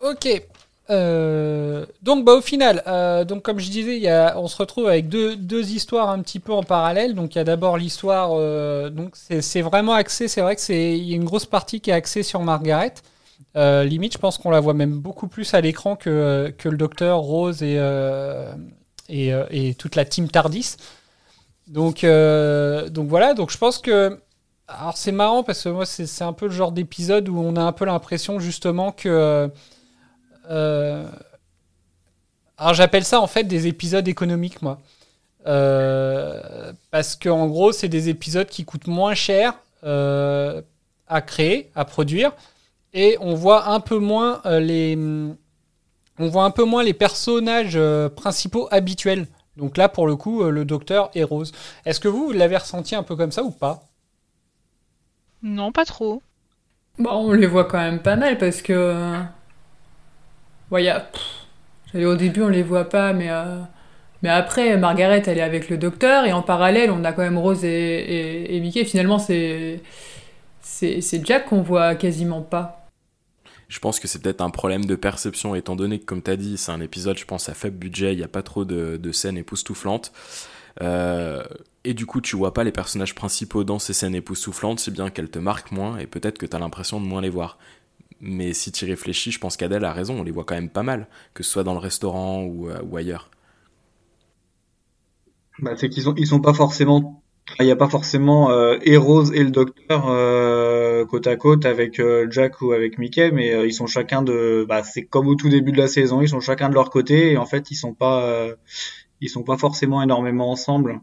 Ok. 0.00 0.42
Euh, 0.90 1.86
donc 2.02 2.24
bah 2.24 2.32
au 2.32 2.40
final, 2.40 2.82
euh, 2.88 3.24
donc 3.24 3.44
comme 3.44 3.60
je 3.60 3.70
disais, 3.70 3.96
y 4.00 4.08
a, 4.08 4.36
on 4.40 4.48
se 4.48 4.56
retrouve 4.56 4.88
avec 4.88 5.08
deux, 5.08 5.36
deux 5.36 5.70
histoires 5.70 6.10
un 6.10 6.20
petit 6.20 6.40
peu 6.40 6.52
en 6.52 6.64
parallèle. 6.64 7.14
Donc 7.14 7.36
il 7.36 7.38
y 7.38 7.40
a 7.40 7.44
d'abord 7.44 7.76
l'histoire, 7.76 8.30
euh, 8.32 8.90
donc 8.90 9.14
c'est 9.14 9.62
vraiment 9.62 9.92
axé, 9.92 10.26
c'est 10.26 10.40
vrai 10.40 10.56
que 10.56 10.62
c'est 10.62 10.98
y 10.98 11.12
a 11.12 11.14
une 11.14 11.24
grosse 11.24 11.46
partie 11.46 11.80
qui 11.80 11.90
est 11.90 11.94
axée 11.94 12.24
sur 12.24 12.40
Margaret. 12.40 12.94
Euh, 13.56 13.84
limite, 13.84 14.12
je 14.12 14.18
pense 14.18 14.38
qu'on 14.38 14.50
la 14.50 14.60
voit 14.60 14.74
même 14.74 14.98
beaucoup 14.98 15.26
plus 15.26 15.54
à 15.54 15.60
l'écran 15.60 15.96
que, 15.96 16.54
que 16.56 16.68
le 16.68 16.76
docteur 16.76 17.18
Rose 17.18 17.62
et, 17.62 17.76
euh, 17.78 18.52
et, 19.08 19.32
euh, 19.34 19.72
toute 19.76 19.96
la 19.96 20.04
team 20.04 20.28
Tardis. 20.28 20.76
Donc, 21.66 22.04
euh, 22.04 22.88
donc 22.88 23.08
voilà, 23.08 23.34
donc 23.34 23.50
je 23.50 23.58
pense 23.58 23.78
que. 23.78 24.20
Alors 24.68 24.96
c'est 24.96 25.10
marrant 25.12 25.42
parce 25.42 25.64
que 25.64 25.68
moi, 25.68 25.84
c'est 25.84 26.22
un 26.22 26.32
peu 26.32 26.46
le 26.46 26.52
genre 26.52 26.70
d'épisode 26.70 27.28
où 27.28 27.38
on 27.38 27.56
a 27.56 27.62
un 27.62 27.72
peu 27.72 27.84
l'impression 27.84 28.38
justement 28.38 28.92
que. 28.92 29.50
euh, 30.50 31.08
alors 32.58 32.74
j'appelle 32.74 33.04
ça 33.04 33.20
en 33.20 33.26
fait 33.26 33.44
des 33.44 33.66
épisodes 33.66 34.06
économiques, 34.06 34.62
moi. 34.62 34.78
Euh, 35.46 36.72
parce 36.90 37.16
que 37.16 37.28
en 37.28 37.46
gros, 37.46 37.72
c'est 37.72 37.88
des 37.88 38.08
épisodes 38.10 38.46
qui 38.48 38.64
coûtent 38.64 38.86
moins 38.86 39.14
cher 39.14 39.54
euh, 39.84 40.60
à 41.08 41.22
créer, 41.22 41.70
à 41.74 41.84
produire, 41.84 42.32
et 42.92 43.16
on 43.20 43.34
voit 43.34 43.68
un 43.70 43.80
peu 43.80 43.98
moins 43.98 44.40
euh, 44.46 44.60
les, 44.60 44.96
on 46.18 46.28
voit 46.28 46.44
un 46.44 46.50
peu 46.50 46.64
moins 46.64 46.82
les 46.82 46.94
personnages 46.94 47.76
euh, 47.76 48.08
principaux 48.08 48.68
habituels. 48.70 49.26
Donc 49.56 49.76
là, 49.76 49.88
pour 49.88 50.06
le 50.06 50.16
coup, 50.16 50.42
euh, 50.42 50.50
le 50.50 50.64
docteur 50.64 51.10
et 51.14 51.24
Rose. 51.24 51.52
Est-ce 51.84 52.00
que 52.00 52.08
vous, 52.08 52.26
vous 52.26 52.32
l'avez 52.32 52.56
ressenti 52.56 52.94
un 52.94 53.02
peu 53.02 53.16
comme 53.16 53.32
ça 53.32 53.42
ou 53.42 53.50
pas? 53.50 53.82
Non, 55.42 55.72
pas 55.72 55.84
trop. 55.84 56.22
Bon, 56.98 57.10
on 57.10 57.32
les 57.32 57.46
voit 57.46 57.64
quand 57.64 57.78
même 57.78 58.00
pas 58.02 58.16
mal 58.16 58.38
parce 58.38 58.62
que. 58.62 59.22
Ouais, 60.70 60.84
y 60.84 60.88
a... 60.88 61.00
pff, 61.00 61.22
j'allais 61.92 62.04
au 62.06 62.16
début, 62.16 62.42
on 62.42 62.48
les 62.48 62.62
voit 62.62 62.88
pas, 62.88 63.12
mais. 63.12 63.30
euh, 63.30 63.60
Mais 64.22 64.28
après, 64.28 64.76
Margaret, 64.76 65.22
elle 65.26 65.38
est 65.38 65.42
avec 65.42 65.68
le 65.70 65.78
docteur, 65.78 66.24
et 66.26 66.32
en 66.32 66.42
parallèle, 66.42 66.90
on 66.90 67.04
a 67.04 67.12
quand 67.12 67.22
même 67.22 67.38
Rose 67.38 67.64
et, 67.64 67.68
et, 67.68 68.56
et 68.56 68.60
Mickey. 68.60 68.84
Finalement, 68.84 69.18
c'est. 69.18 69.82
C'est 70.62 71.00
c'est 71.00 71.24
Jack 71.26 71.46
qu'on 71.46 71.62
voit 71.62 71.94
quasiment 71.96 72.42
pas. 72.42 72.79
Je 73.70 73.78
pense 73.78 74.00
que 74.00 74.08
c'est 74.08 74.20
peut-être 74.20 74.40
un 74.40 74.50
problème 74.50 74.84
de 74.84 74.96
perception, 74.96 75.54
étant 75.54 75.76
donné 75.76 76.00
que, 76.00 76.04
comme 76.04 76.22
tu 76.22 76.30
as 76.32 76.36
dit, 76.36 76.58
c'est 76.58 76.72
un 76.72 76.80
épisode, 76.80 77.16
je 77.16 77.24
pense, 77.24 77.48
à 77.48 77.54
faible 77.54 77.76
budget, 77.76 78.12
il 78.12 78.16
n'y 78.16 78.24
a 78.24 78.28
pas 78.28 78.42
trop 78.42 78.64
de, 78.64 79.12
scènes 79.12 79.38
époustouflantes. 79.38 80.10
Euh, 80.82 81.44
et 81.84 81.94
du 81.94 82.04
coup, 82.04 82.20
tu 82.20 82.34
vois 82.34 82.52
pas 82.52 82.64
les 82.64 82.72
personnages 82.72 83.14
principaux 83.14 83.62
dans 83.62 83.78
ces 83.78 83.92
scènes 83.92 84.16
époustouflantes, 84.16 84.80
si 84.80 84.90
bien 84.90 85.08
qu'elles 85.08 85.30
te 85.30 85.38
marquent 85.38 85.70
moins, 85.70 85.98
et 85.98 86.08
peut-être 86.08 86.36
que 86.36 86.46
tu 86.46 86.56
as 86.56 86.58
l'impression 86.58 87.00
de 87.00 87.06
moins 87.06 87.20
les 87.20 87.30
voir. 87.30 87.58
Mais 88.20 88.54
si 88.54 88.72
tu 88.72 88.86
réfléchis, 88.86 89.30
je 89.30 89.38
pense 89.38 89.56
qu'Adèle 89.56 89.84
a 89.84 89.92
raison, 89.92 90.18
on 90.18 90.24
les 90.24 90.32
voit 90.32 90.42
quand 90.42 90.56
même 90.56 90.68
pas 90.68 90.82
mal, 90.82 91.06
que 91.32 91.44
ce 91.44 91.50
soit 91.52 91.62
dans 91.62 91.74
le 91.74 91.78
restaurant 91.78 92.42
ou, 92.42 92.68
euh, 92.68 92.96
ailleurs. 92.96 93.30
Bah, 95.60 95.76
c'est 95.76 95.88
qu'ils 95.88 96.02
sont, 96.02 96.14
ils 96.16 96.26
sont 96.26 96.40
pas 96.40 96.54
forcément, 96.54 97.22
il 97.60 97.66
n'y 97.66 97.72
a 97.72 97.76
pas 97.76 97.88
forcément 97.88 98.50
euh, 98.50 98.78
et 98.82 98.94
et 98.94 99.44
le 99.44 99.50
docteur 99.50 100.08
euh, 100.08 100.79
côte 101.04 101.26
à 101.26 101.36
côte 101.36 101.64
avec 101.66 101.98
euh, 102.00 102.26
Jack 102.30 102.60
ou 102.62 102.72
avec 102.72 102.98
Mickey, 102.98 103.30
mais 103.30 103.52
euh, 103.52 103.66
ils 103.66 103.72
sont 103.72 103.86
chacun 103.86 104.22
de, 104.22 104.64
bah, 104.68 104.82
c'est 104.82 105.04
comme 105.04 105.28
au 105.28 105.34
tout 105.34 105.48
début 105.48 105.72
de 105.72 105.78
la 105.78 105.88
saison, 105.88 106.22
ils 106.22 106.28
sont 106.28 106.40
chacun 106.40 106.68
de 106.68 106.74
leur 106.74 106.90
côté 106.90 107.32
et 107.32 107.36
en 107.36 107.46
fait 107.46 107.70
ils 107.70 107.76
sont 107.76 107.94
pas, 107.94 108.24
euh, 108.24 108.54
ils 109.20 109.28
sont 109.28 109.42
pas 109.42 109.56
forcément 109.56 110.02
énormément 110.02 110.50
ensemble. 110.50 111.00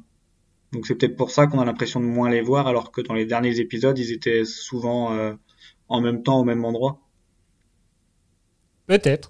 Donc 0.74 0.86
c'est 0.88 0.96
peut-être 0.96 1.16
pour 1.16 1.32
ça 1.32 1.48
qu'on 1.48 1.60
a 1.60 1.66
l'impression 1.66 2.00
de 2.00 2.06
moins 2.06 2.30
les 2.30 2.42
voir, 2.42 2.68
alors 2.68 2.92
que 2.92 3.02
dans 3.02 3.14
les 3.14 3.26
derniers 3.26 3.60
épisodes 3.60 3.98
ils 3.98 4.12
étaient 4.12 4.46
souvent 4.46 5.14
euh, 5.14 5.34
en 5.90 6.02
même 6.02 6.24
temps 6.24 6.40
au 6.40 6.44
même 6.44 6.66
endroit. 6.66 7.00
Peut-être. 8.88 9.30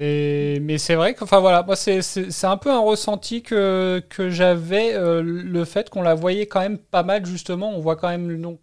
Mais 0.00 0.78
c'est 0.78 0.94
vrai 0.94 1.12
que, 1.12 1.22
enfin 1.22 1.40
voilà, 1.40 1.62
moi 1.62 1.76
c'est 1.76 2.44
un 2.44 2.56
peu 2.56 2.70
un 2.70 2.78
ressenti 2.78 3.42
que, 3.42 4.02
que 4.08 4.30
j'avais, 4.30 4.94
euh, 4.94 5.22
le 5.22 5.64
fait 5.66 5.90
qu'on 5.90 6.00
la 6.00 6.14
voyait 6.14 6.46
quand 6.46 6.60
même 6.60 6.78
pas 6.78 7.02
mal 7.02 7.26
justement. 7.26 7.70
On 7.76 7.80
voit 7.80 7.96
quand 7.96 8.08
même 8.08 8.40
donc 8.40 8.60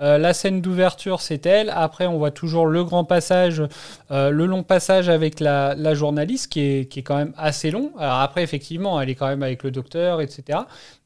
euh, 0.00 0.18
la 0.18 0.34
scène 0.34 0.60
d'ouverture, 0.60 1.20
c'est 1.20 1.46
elle. 1.46 1.70
Après, 1.74 2.06
on 2.06 2.18
voit 2.18 2.30
toujours 2.30 2.66
le 2.66 2.84
grand 2.84 3.04
passage, 3.04 3.62
euh, 4.10 4.30
le 4.30 4.46
long 4.46 4.62
passage 4.62 5.08
avec 5.08 5.40
la, 5.40 5.74
la 5.74 5.94
journaliste 5.94 6.52
qui 6.52 6.60
est, 6.60 6.84
qui 6.90 7.00
est 7.00 7.02
quand 7.02 7.16
même 7.16 7.32
assez 7.36 7.70
long. 7.70 7.92
Alors 7.98 8.20
après, 8.20 8.42
effectivement, 8.42 9.00
elle 9.00 9.08
est 9.10 9.14
quand 9.14 9.28
même 9.28 9.42
avec 9.42 9.62
le 9.62 9.70
docteur, 9.70 10.20
etc. 10.20 10.58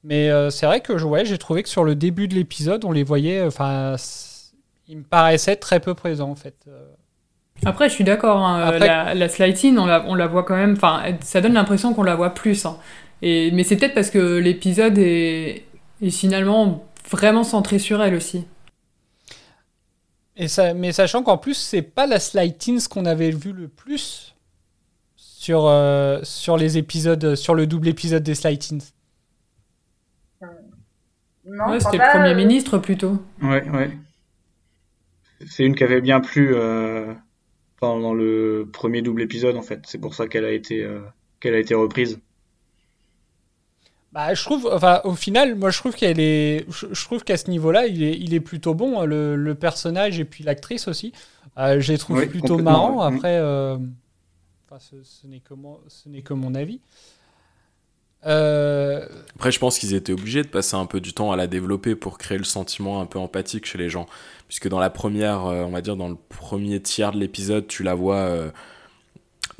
Mais 0.03 0.31
euh, 0.31 0.51
c'est 0.51 0.67
vrai 0.67 0.81
que 0.81 0.93
ouais, 0.93 1.25
j'ai 1.25 1.39
trouvé 1.39 1.63
que 1.63 1.69
sur 1.69 1.85
le 1.85 1.95
début 1.95 2.27
de 2.29 2.35
l'épisode, 2.35 2.85
on 2.85 2.93
les 2.93 3.05
voyait, 3.05 3.43
enfin, 3.45 3.97
ils 4.89 4.97
me 4.99 5.03
paraissaient 5.05 5.57
très 5.57 5.79
peu 5.81 5.95
présents 5.95 6.31
en 6.31 6.37
fait. 6.37 6.57
Après, 7.67 7.89
je 7.91 7.95
suis 7.95 8.05
d'accord, 8.05 8.39
hein, 8.39 8.61
Après- 8.69 8.87
la, 8.87 9.15
la 9.15 9.29
Slighting, 9.29 9.77
on 9.79 9.85
la, 9.87 10.03
on 10.09 10.15
la 10.15 10.27
voit 10.27 10.45
quand 10.45 10.57
même, 10.57 10.73
enfin, 10.73 11.03
ça 11.21 11.41
donne 11.43 11.53
l'impression 11.53 11.93
qu'on 11.93 12.03
la 12.03 12.15
voit 12.17 12.31
plus. 12.31 12.65
hein. 12.65 12.79
Et, 13.23 13.51
mais 13.51 13.65
c'est 13.65 13.77
peut-être 13.77 13.93
parce 13.95 14.09
que 14.11 14.39
l'épisode 14.39 14.97
est, 14.97 15.65
est 16.03 16.11
finalement 16.11 16.87
vraiment 17.11 17.45
centré 17.45 17.79
sur 17.79 18.03
elle 18.03 18.15
aussi. 18.15 18.47
Et 20.41 20.49
ça, 20.49 20.73
mais 20.73 20.91
sachant 20.93 21.23
qu'en 21.23 21.37
plus, 21.37 21.53
c'est 21.53 21.83
pas 21.83 22.07
la 22.07 22.19
Slightins 22.19 22.79
qu'on 22.89 23.05
avait 23.05 23.31
vu 23.31 23.53
le 23.53 23.69
plus 23.69 24.35
sur, 25.15 25.67
euh, 25.67 26.21
sur 26.23 26.57
les 26.57 26.79
épisodes, 26.79 27.35
sur 27.35 27.55
le 27.55 27.67
double 27.67 27.89
épisode 27.89 28.23
des. 28.23 28.33
Non, 31.45 31.69
Ouais, 31.69 31.75
je 31.75 31.79
crois 31.81 31.81
c'était 31.81 31.99
le 31.99 32.11
Premier 32.11 32.33
euh, 32.33 32.37
ministre 32.37 32.79
plutôt. 32.79 33.23
Ouais, 33.43 33.69
ouais. 33.69 33.91
C'est 35.47 35.65
une 35.65 35.75
qui 35.75 35.85
avait 35.85 36.01
bien 36.01 36.21
plu 36.21 36.55
euh, 36.55 37.13
pendant 37.79 38.15
le 38.15 38.67
premier 38.73 39.03
double 39.03 39.21
épisode 39.21 39.57
en 39.57 39.63
fait. 39.63 39.81
C'est 39.85 40.01
pour 40.01 40.15
ça 40.15 40.27
qu'elle 40.27 40.47
a 40.47 40.53
été 40.53 40.83
euh, 40.83 41.01
qu'elle 41.39 41.55
a 41.55 41.59
été 41.59 41.75
reprise. 41.75 42.19
Bah, 44.13 44.35
je 44.35 44.43
trouve, 44.45 44.69
enfin, 44.73 45.01
au 45.05 45.15
final, 45.15 45.55
moi, 45.55 45.71
je 45.71 45.79
trouve 45.79 45.95
qu'elle 45.95 46.19
est, 46.19 46.67
je, 46.69 46.87
je 46.93 47.05
trouve 47.05 47.23
qu'à 47.23 47.37
ce 47.37 47.49
niveau-là, 47.49 47.87
il 47.87 48.03
est, 48.03 48.19
il 48.19 48.35
est 48.35 48.41
plutôt 48.41 48.75
bon, 48.75 49.01
hein, 49.01 49.05
le, 49.05 49.37
le 49.37 49.55
personnage 49.55 50.19
et 50.19 50.25
puis 50.25 50.43
l'actrice 50.43 50.89
aussi. 50.89 51.13
Euh, 51.59 51.81
je 51.81 51.93
les 51.93 51.99
trouve 51.99 52.19
Oui, 52.19 52.27
plutôt 52.27 52.59
marrants. 52.59 53.03
Après, 53.03 53.37
euh, 53.37 53.77
enfin, 54.69 54.81
ce, 54.81 54.97
ce 55.05 55.29
n'est 55.29 55.39
que 55.39 55.55
mon, 55.55 55.79
ce 55.87 56.09
n'est 56.09 56.23
que 56.23 56.35
mon 56.35 56.57
avis. 56.57 56.81
Euh, 58.27 59.07
Après, 59.37 59.53
je 59.53 59.59
pense 59.61 59.79
qu'ils 59.79 59.95
étaient 59.95 60.13
obligés 60.13 60.43
de 60.43 60.49
passer 60.49 60.75
un 60.77 60.87
peu 60.87 61.01
du 61.01 61.13
temps 61.13 61.31
à 61.31 61.37
la 61.37 61.47
développer 61.47 61.95
pour 61.95 62.19
créer 62.19 62.37
le 62.37 62.45
sentiment 62.45 63.01
un 63.01 63.07
peu 63.07 63.19
empathique 63.19 63.65
chez 63.65 63.79
les 63.79 63.89
gens. 63.89 64.07
Puisque 64.49 64.69
dans 64.69 64.81
la 64.81 64.91
première, 64.91 65.45
on 65.45 65.71
va 65.71 65.81
dire 65.81 65.97
dans 65.97 66.09
le 66.09 66.17
premier 66.29 66.81
tiers 66.83 67.13
de 67.13 67.19
l'épisode, 67.19 67.69
tu 67.69 67.85
la 67.85 67.95
vois. 67.95 68.51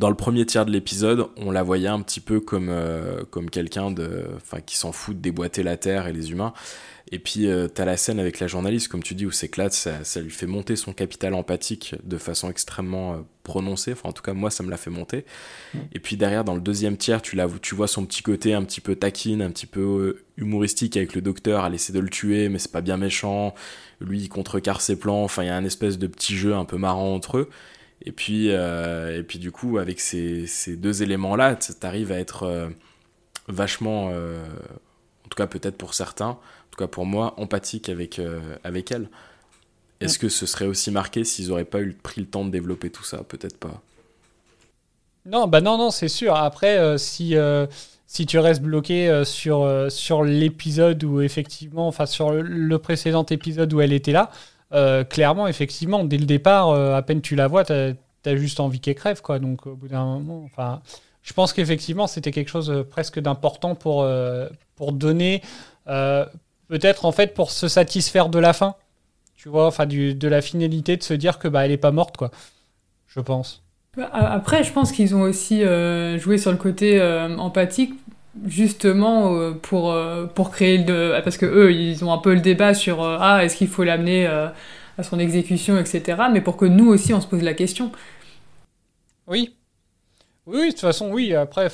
Dans 0.01 0.09
le 0.09 0.17
premier 0.17 0.47
tiers 0.47 0.65
de 0.65 0.71
l'épisode, 0.71 1.27
on 1.37 1.51
la 1.51 1.63
voyait 1.63 1.87
un 1.87 2.01
petit 2.01 2.21
peu 2.21 2.41
comme, 2.41 2.71
euh, 2.71 3.23
comme 3.31 3.51
quelqu'un 3.51 3.91
de, 3.91 4.25
enfin, 4.37 4.63
qui 4.63 4.79
s'en 4.79 4.93
fout 4.93 5.15
de 5.15 5.21
déboîter 5.21 5.63
la 5.63 5.77
terre 5.77 6.07
et 6.07 6.15
les 6.15 6.31
humains. 6.31 6.55
Et 7.13 7.19
puis, 7.19 7.49
euh, 7.49 7.69
t'as 7.69 7.85
la 7.85 7.99
scène 7.99 8.19
avec 8.19 8.41
la 8.41 8.47
journaliste, 8.47 8.89
comme 8.89 9.03
tu 9.03 9.15
dis, 9.15 9.27
où 9.27 9.31
là, 9.59 9.69
ça, 9.69 10.03
ça 10.03 10.21
lui 10.23 10.31
fait 10.31 10.47
monter 10.47 10.75
son 10.75 10.95
capital 10.95 11.35
empathique 11.35 11.97
de 12.03 12.17
façon 12.17 12.49
extrêmement 12.49 13.13
euh, 13.13 13.17
prononcée. 13.43 13.93
Enfin, 13.93 14.09
en 14.09 14.13
tout 14.13 14.23
cas, 14.23 14.33
moi, 14.33 14.51
ça 14.51 14.63
me 14.63 14.71
l'a 14.71 14.79
fait 14.79 14.91
monter. 14.91 15.27
Et 15.93 15.99
puis 15.99 16.17
derrière, 16.17 16.45
dans 16.45 16.55
le 16.55 16.63
deuxième 16.63 16.97
tiers, 16.97 17.21
tu, 17.21 17.37
la, 17.37 17.47
tu 17.61 17.75
vois 17.75 17.87
son 17.87 18.07
petit 18.07 18.23
côté 18.23 18.55
un 18.55 18.65
petit 18.65 18.81
peu 18.81 18.97
taquine, 18.97 19.43
un 19.43 19.51
petit 19.51 19.67
peu 19.67 19.81
euh, 19.81 20.25
humoristique 20.39 20.97
avec 20.97 21.15
le 21.15 21.21
docteur. 21.21 21.67
Elle 21.67 21.75
essaie 21.75 21.93
de 21.93 22.01
le 22.01 22.09
tuer, 22.09 22.49
mais 22.49 22.59
c'est 22.59 22.73
pas 22.73 22.81
bien 22.81 22.97
méchant. 22.97 23.55
Lui, 24.01 24.21
il 24.23 24.29
contrecarre 24.31 24.81
ses 24.81 24.99
plans. 24.99 25.25
Enfin, 25.25 25.43
il 25.43 25.47
y 25.49 25.51
a 25.51 25.57
un 25.57 25.65
espèce 25.65 25.99
de 25.99 26.07
petit 26.07 26.37
jeu 26.37 26.55
un 26.55 26.65
peu 26.65 26.79
marrant 26.79 27.15
entre 27.15 27.37
eux. 27.37 27.51
Et 28.03 28.13
puis, 28.13 28.51
euh, 28.51 29.19
et 29.19 29.23
puis 29.23 29.39
du 29.39 29.53
coup, 29.53 29.79
avec 29.79 30.01
ces, 30.01 30.47
ces 30.47 30.77
deux 30.77 31.03
éléments-là, 31.03 31.57
t- 31.57 31.75
t'arrives 31.75 32.13
à 32.13 32.19
être 32.19 32.45
euh, 32.45 32.69
vachement, 33.49 34.11
euh, 34.13 34.43
en 35.25 35.29
tout 35.29 35.37
cas 35.37 35.47
peut-être 35.47 35.77
pour 35.77 35.93
certains, 35.93 36.31
en 36.31 36.39
tout 36.71 36.79
cas 36.79 36.87
pour 36.87 37.05
moi, 37.05 37.35
empathique 37.39 37.89
avec, 37.91 38.21
avec 38.65 38.91
elle. 38.91 39.09
Est-ce 40.01 40.19
que 40.19 40.31
ce 40.31 40.47
serait 40.47 40.67
aussi 40.67 40.91
marqué 40.91 41.25
s'ils 41.25 41.53
auraient 41.53 41.65
pas 41.67 41.83
eu 41.83 41.93
pris 41.93 42.23
le 42.23 42.27
temps 42.27 42.47
de 42.47 42.51
développer 42.51 42.89
tout 42.89 43.05
ça? 43.05 43.19
Peut-être 43.19 43.59
pas. 43.59 43.83
Non, 45.27 45.47
bah 45.47 45.61
non, 45.61 45.77
non, 45.77 45.91
c'est 45.91 46.09
sûr. 46.09 46.35
Après, 46.37 46.97
si, 46.97 47.37
si 48.07 48.25
tu 48.25 48.39
restes 48.39 48.63
bloqué 48.63 49.23
sur, 49.27 49.87
sur 49.91 50.25
l'épisode 50.25 51.05
où 51.05 51.21
effectivement, 51.21 51.87
enfin 51.87 52.07
sur 52.07 52.33
le 52.33 52.79
précédent 52.79 53.27
épisode 53.27 53.75
où 53.75 53.83
elle 53.83 53.93
était 53.93 54.13
là, 54.13 54.31
euh, 54.73 55.03
clairement, 55.05 55.49
effectivement, 55.49 56.05
dès 56.05 56.19
le 56.19 56.27
départ, 56.27 56.69
euh, 56.69 56.95
à 56.95 57.03
peine 57.03 57.21
tu 57.21 57.35
la 57.35 57.49
vois, 57.49 57.65
t'as 57.65 57.93
as 58.25 58.37
juste 58.37 58.61
envie 58.61 58.81
qu'elle 58.81 58.95
crève, 58.95 59.21
quoi. 59.21 59.39
Donc 59.39 59.67
au 59.67 59.75
bout 59.75 59.89
d'un 59.89 60.05
moment, 60.05 60.43
enfin, 60.45 60.81
je 61.23 61.33
pense 61.33 61.53
qu'effectivement, 61.53 62.07
c'était 62.07 62.31
quelque 62.31 62.51
chose 62.51 62.71
euh, 62.71 62.85
presque 62.85 63.19
d'important 63.19 63.75
pour, 63.75 64.07
pour 64.77 64.93
donner, 64.93 65.43
peut-être 65.87 67.05
en 67.05 67.13
fait 67.13 67.35
pour 67.35 67.51
se 67.51 67.67
satisfaire 67.67 68.29
de 68.29 68.39
la 68.39 68.53
fin, 68.53 68.77
tu 69.37 69.49
vois, 69.49 69.67
enfin 69.67 69.87
du, 69.87 70.15
de 70.15 70.29
la 70.29 70.41
finalité 70.41 70.97
de 70.97 71.03
se 71.03 71.15
dire 71.15 71.39
que 71.39 71.49
bah 71.49 71.65
elle 71.65 71.73
est 71.73 71.77
pas 71.77 71.91
morte, 71.91 72.17
quoi. 72.17 72.31
Je 73.09 73.21
pense. 73.21 73.63
Bah, 73.97 74.09
Après, 74.13 74.63
je 74.63 74.73
pense 74.73 74.93
qu'ils 74.93 75.17
ont 75.17 75.23
aussi 75.23 75.63
joué 76.19 76.39
sur 76.39 76.53
le 76.53 76.59
côté 76.59 77.03
empathique, 77.39 77.95
justement 78.47 79.35
euh, 79.35 79.53
pour, 79.53 79.93
euh, 79.93 80.27
pour 80.27 80.51
créer 80.51 80.79
le. 80.79 81.21
Parce 81.23 81.37
que 81.37 81.47
eux, 81.47 81.73
ils 81.73 82.05
ont 82.05 82.13
un 82.13 82.19
peu 82.19 82.35
le 82.35 82.41
débat 82.41 82.75
sur 82.75 83.03
euh, 83.03 83.17
Ah, 83.21 83.45
est-ce 83.45 83.57
qu'il 83.57 83.69
faut 83.69 83.85
l'amener 83.85 84.27
à 84.27 85.03
son 85.03 85.19
exécution, 85.19 85.79
etc. 85.79 86.23
Mais 86.33 86.41
pour 86.41 86.57
que 86.57 86.67
nous 86.67 86.89
aussi, 86.89 87.15
on 87.15 87.21
se 87.21 87.27
pose 87.27 87.43
la 87.43 87.55
question. 87.55 87.91
Oui. 89.27 89.57
Oui, 90.47 90.67
de 90.67 90.71
toute 90.71 90.81
façon, 90.81 91.11
oui. 91.13 91.35
Après, 91.35 91.69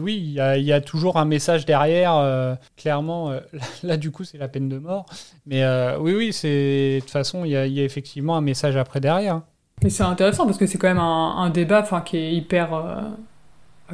oui, 0.00 0.16
il 0.16 0.32
y 0.32 0.40
a, 0.40 0.56
il 0.56 0.64
y 0.64 0.72
a 0.72 0.80
toujours 0.80 1.18
un 1.18 1.24
message 1.24 1.66
derrière. 1.66 2.56
clairement, 2.76 3.32
là, 3.82 3.96
du 3.96 4.10
coup, 4.10 4.24
c'est 4.24 4.38
la 4.38 4.48
peine 4.48 4.68
de 4.68 4.78
mort. 4.78 5.06
Mais 5.46 5.64
oui, 5.98 6.14
oui, 6.14 6.32
c'est 6.32 6.96
de 6.96 7.00
toute 7.00 7.10
façon, 7.10 7.44
il 7.44 7.50
y 7.50 7.56
a, 7.56 7.66
il 7.66 7.74
y 7.74 7.80
a 7.80 7.84
effectivement 7.84 8.36
un 8.36 8.40
message 8.40 8.76
après 8.76 9.00
derrière. 9.00 9.42
Mais 9.82 9.90
c'est 9.90 10.04
intéressant 10.04 10.46
parce 10.46 10.58
que 10.58 10.66
c'est 10.66 10.78
quand 10.78 10.88
même 10.88 10.98
un, 10.98 11.36
un 11.36 11.50
débat 11.50 11.84
qui 12.04 12.16
est 12.16 12.32
hyper. 12.32 12.70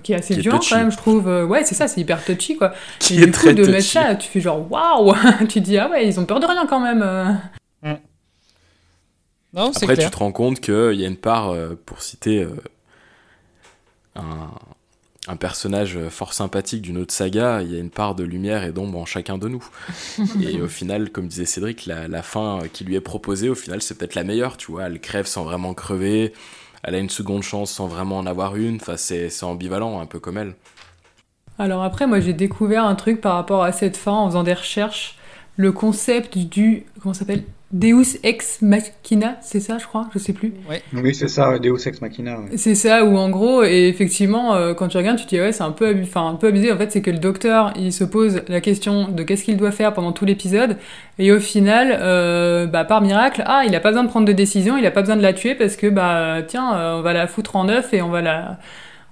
Qui 0.02 0.12
est 0.12 0.16
assez 0.16 0.34
Qui 0.34 0.40
violent 0.40 0.60
quand 0.68 0.76
même, 0.76 0.90
je 0.90 0.96
trouve. 0.96 1.28
Euh, 1.28 1.44
Ouais, 1.44 1.64
c'est 1.64 1.74
ça, 1.74 1.88
c'est 1.88 2.00
hyper 2.00 2.24
touchy 2.24 2.56
quoi. 2.56 2.72
Qui 2.98 3.20
Et 3.20 3.22
est 3.22 3.26
du 3.26 3.32
coup, 3.32 3.38
très 3.38 3.54
de 3.54 3.64
mettre 3.66 3.76
touchy. 3.78 3.90
ça, 3.92 4.14
tu 4.16 4.28
fais 4.28 4.40
genre 4.40 4.70
waouh 4.70 5.14
Tu 5.48 5.60
dis 5.60 5.78
ah 5.78 5.88
ouais, 5.90 6.06
ils 6.06 6.18
ont 6.20 6.24
peur 6.26 6.40
de 6.40 6.46
rien 6.46 6.66
quand 6.66 6.80
même. 6.80 7.02
euh. 7.02 7.32
Non, 9.54 9.72
c'est 9.72 9.84
Après, 9.84 9.94
clair. 9.94 10.10
tu 10.10 10.14
te 10.14 10.18
rends 10.18 10.32
compte 10.32 10.60
qu'il 10.60 10.94
y 11.00 11.04
a 11.04 11.08
une 11.08 11.16
part, 11.16 11.50
euh, 11.50 11.74
pour 11.86 12.02
citer 12.02 12.42
euh, 12.42 12.50
un, 14.14 14.50
un 15.26 15.36
personnage 15.36 15.98
fort 16.10 16.34
sympathique 16.34 16.82
d'une 16.82 16.98
autre 16.98 17.14
saga, 17.14 17.62
il 17.62 17.72
y 17.72 17.76
a 17.76 17.78
une 17.78 17.90
part 17.90 18.14
de 18.14 18.24
lumière 18.24 18.62
et 18.64 18.72
d'ombre 18.72 18.98
en 18.98 19.06
chacun 19.06 19.38
de 19.38 19.48
nous. 19.48 19.64
et 20.42 20.60
au 20.60 20.68
final, 20.68 21.10
comme 21.10 21.28
disait 21.28 21.46
Cédric, 21.46 21.86
la, 21.86 22.08
la 22.08 22.22
fin 22.22 22.60
qui 22.74 22.84
lui 22.84 22.94
est 22.94 23.00
proposée, 23.00 23.48
au 23.48 23.54
final, 23.54 23.80
c'est 23.80 23.96
peut-être 23.96 24.14
la 24.16 24.24
meilleure, 24.24 24.58
tu 24.58 24.70
vois. 24.70 24.84
Elle 24.84 25.00
crève 25.00 25.26
sans 25.26 25.44
vraiment 25.44 25.72
crever, 25.72 26.34
elle 26.82 26.94
a 26.94 26.98
une 26.98 27.10
seconde 27.10 27.42
chance 27.42 27.70
sans 27.70 27.86
vraiment 27.86 28.18
en 28.18 28.26
avoir 28.26 28.56
une, 28.56 28.76
enfin, 28.76 28.96
c'est 28.96 29.42
ambivalent, 29.42 30.00
un 30.00 30.06
peu 30.06 30.18
comme 30.20 30.38
elle. 30.38 30.54
Alors 31.58 31.82
après, 31.82 32.06
moi 32.06 32.20
j'ai 32.20 32.32
découvert 32.32 32.84
un 32.84 32.94
truc 32.94 33.20
par 33.20 33.34
rapport 33.34 33.64
à 33.64 33.72
cette 33.72 33.96
fin 33.96 34.12
en 34.12 34.28
faisant 34.28 34.44
des 34.44 34.54
recherches. 34.54 35.18
Le 35.56 35.72
concept 35.72 36.38
du. 36.38 36.86
Comment 37.02 37.14
ça 37.14 37.20
s'appelle? 37.20 37.44
Deus 37.70 38.16
ex 38.22 38.62
machina, 38.62 39.36
c'est 39.42 39.60
ça, 39.60 39.76
je 39.76 39.84
crois 39.86 40.08
Je 40.14 40.18
sais 40.18 40.32
plus. 40.32 40.54
Oui, 40.94 41.14
c'est 41.14 41.28
ça, 41.28 41.58
Deus 41.58 41.86
Ex 41.86 42.00
Machina. 42.00 42.40
ouais. 42.40 42.56
C'est 42.56 42.74
ça, 42.74 43.04
ou 43.04 43.18
en 43.18 43.28
gros, 43.28 43.62
et 43.62 43.88
effectivement, 43.88 44.54
euh, 44.54 44.72
quand 44.72 44.88
tu 44.88 44.96
regardes, 44.96 45.18
tu 45.18 45.24
te 45.26 45.30
dis, 45.30 45.38
ouais, 45.40 45.52
c'est 45.52 45.64
un 45.64 45.72
peu, 45.72 45.94
enfin, 46.02 46.28
un 46.30 46.36
peu 46.36 46.46
abusé. 46.46 46.72
En 46.72 46.78
fait, 46.78 46.90
c'est 46.90 47.02
que 47.02 47.10
le 47.10 47.18
docteur, 47.18 47.74
il 47.76 47.92
se 47.92 48.04
pose 48.04 48.40
la 48.48 48.62
question 48.62 49.08
de 49.08 49.22
qu'est-ce 49.22 49.44
qu'il 49.44 49.58
doit 49.58 49.70
faire 49.70 49.92
pendant 49.92 50.12
tout 50.12 50.24
l'épisode, 50.24 50.78
et 51.18 51.30
au 51.30 51.40
final, 51.40 51.94
euh, 52.00 52.66
bah, 52.66 52.84
par 52.86 53.02
miracle, 53.02 53.42
ah, 53.44 53.64
il 53.66 53.74
a 53.74 53.80
pas 53.80 53.90
besoin 53.90 54.04
de 54.04 54.08
prendre 54.08 54.26
de 54.26 54.32
décision, 54.32 54.78
il 54.78 54.86
a 54.86 54.90
pas 54.90 55.02
besoin 55.02 55.16
de 55.16 55.22
la 55.22 55.34
tuer 55.34 55.54
parce 55.54 55.76
que, 55.76 55.88
bah, 55.88 56.38
tiens, 56.46 56.74
euh, 56.74 56.98
on 56.98 57.02
va 57.02 57.12
la 57.12 57.26
foutre 57.26 57.54
en 57.56 57.64
neuf 57.64 57.92
et 57.92 58.00
on 58.00 58.08
va 58.08 58.22
la, 58.22 58.58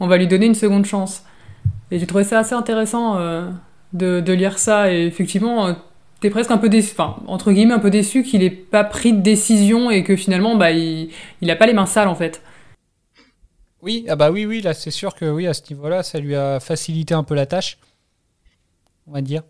on 0.01 0.07
va 0.07 0.17
lui 0.17 0.29
donner 0.29 0.47
une 0.47 0.55
seconde 0.55 0.87
chance. 0.87 1.25
Et 1.91 1.99
j'ai 1.99 2.07
trouvé 2.07 2.25
ça 2.25 2.39
assez 2.39 2.55
intéressant 2.55 3.19
euh, 3.19 3.49
de, 3.93 4.21
de 4.21 4.33
lire 4.33 4.59
ça, 4.59 4.91
et 4.91 5.05
effectivement, 5.07 5.67
euh, 5.67 5.73
t'es 6.21 6.31
presque 6.31 6.51
un 6.51 6.59
peu 6.59 6.69
déçu, 6.69 6.93
enfin, 6.93 7.17
entre 7.27 7.53
guillemets, 7.53 7.75
un 7.75 7.79
peu 7.79 7.91
déçu 7.91 8.23
qu'il 8.23 8.43
ait 8.43 8.51
pas 8.51 8.85
pris 8.85 9.13
de 9.13 9.21
décision 9.21 9.91
et 9.91 10.05
que 10.05 10.17
finalement, 10.17 10.57
bah, 10.57 10.71
il, 10.73 11.11
il 11.41 11.51
a 11.51 11.57
pas 11.57 11.67
les 11.67 11.73
mains 11.73 11.87
sales 11.87 12.09
en 12.09 12.15
fait. 12.15 12.43
Oui, 13.83 14.05
ah 14.09 14.17
bah 14.17 14.31
oui, 14.31 14.47
oui, 14.47 14.63
là, 14.63 14.75
c'est 14.75 14.91
sûr 14.91 15.15
que 15.15 15.27
oui, 15.27 15.47
à 15.47 15.55
ce 15.55 15.63
niveau-là, 15.71 16.03
ça 16.03 16.19
lui 16.19 16.35
a 16.35 16.59
facilité 16.61 17.15
un 17.15 17.23
peu 17.23 17.35
la 17.35 17.47
tâche. 17.47 17.79
On 19.07 19.13
va 19.13 19.21
dire. 19.21 19.43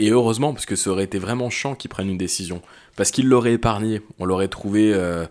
Et 0.00 0.10
heureusement, 0.10 0.52
parce 0.52 0.66
que 0.66 0.76
ça 0.76 0.90
aurait 0.90 1.04
été 1.04 1.18
vraiment 1.18 1.50
chiant 1.50 1.74
qu'ils 1.74 1.90
prennent 1.90 2.08
une 2.08 2.18
décision. 2.18 2.62
Parce 2.96 3.10
qu'ils 3.10 3.28
l'auraient 3.28 3.54
épargné. 3.54 4.00
On 4.18 4.24
l'aurait 4.24 4.48
trouvé 4.48 4.92
euh, 4.94 5.26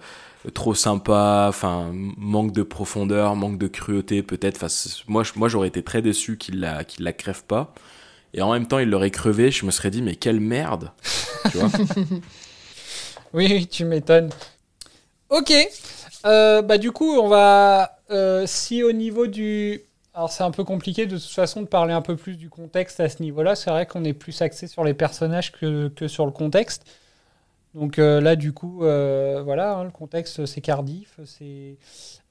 trop 0.53 0.75
sympa, 0.75 1.47
enfin, 1.49 1.91
manque 1.93 2.51
de 2.53 2.63
profondeur, 2.63 3.35
manque 3.35 3.57
de 3.57 3.67
cruauté, 3.67 4.23
peut-être. 4.23 4.63
Enfin, 4.63 4.73
moi, 5.07 5.23
moi 5.35 5.49
j'aurais 5.49 5.69
été 5.69 5.83
très 5.83 6.01
déçu 6.01 6.37
qu'il 6.37 6.59
la, 6.59 6.83
qu'il 6.83 7.03
la 7.03 7.13
crève 7.13 7.43
pas. 7.45 7.73
Et 8.33 8.41
en 8.41 8.51
même 8.51 8.67
temps, 8.67 8.79
il 8.79 8.89
l'aurait 8.89 9.11
crevé. 9.11 9.51
Je 9.51 9.65
me 9.65 9.71
serais 9.71 9.89
dit, 9.89 10.01
mais 10.01 10.15
quelle 10.15 10.39
merde 10.39 10.91
Tu 11.51 11.57
vois 11.57 11.69
Oui, 13.33 13.67
tu 13.67 13.85
m'étonnes. 13.85 14.29
Ok. 15.29 15.53
Euh, 16.25 16.61
bah 16.61 16.77
du 16.77 16.91
coup, 16.91 17.11
on 17.17 17.27
va... 17.27 17.99
euh, 18.11 18.45
si 18.45 18.83
au 18.83 18.91
niveau 18.91 19.27
du... 19.27 19.81
Alors 20.13 20.31
c'est 20.31 20.43
un 20.43 20.49
peu 20.51 20.63
compliqué 20.63 21.05
de 21.05 21.15
toute 21.17 21.29
façon 21.29 21.61
de 21.61 21.67
parler 21.67 21.93
un 21.93 22.01
peu 22.01 22.15
plus 22.15 22.37
du 22.37 22.49
contexte 22.49 22.99
à 22.99 23.07
ce 23.07 23.21
niveau-là. 23.21 23.55
C'est 23.55 23.69
vrai 23.69 23.85
qu'on 23.85 24.03
est 24.03 24.13
plus 24.13 24.41
axé 24.41 24.65
sur 24.67 24.83
les 24.83 24.95
personnages 24.95 25.51
que, 25.51 25.89
que 25.89 26.07
sur 26.07 26.25
le 26.25 26.31
contexte. 26.31 26.83
Donc 27.77 27.99
euh, 27.99 28.19
là, 28.19 28.35
du 28.35 28.53
coup, 28.53 28.83
euh, 28.83 29.41
voilà, 29.45 29.75
hein, 29.75 29.83
le 29.83 29.91
contexte, 29.91 30.47
c'est 30.47 30.61
Cardiff. 30.61 31.19
C'est 31.25 31.77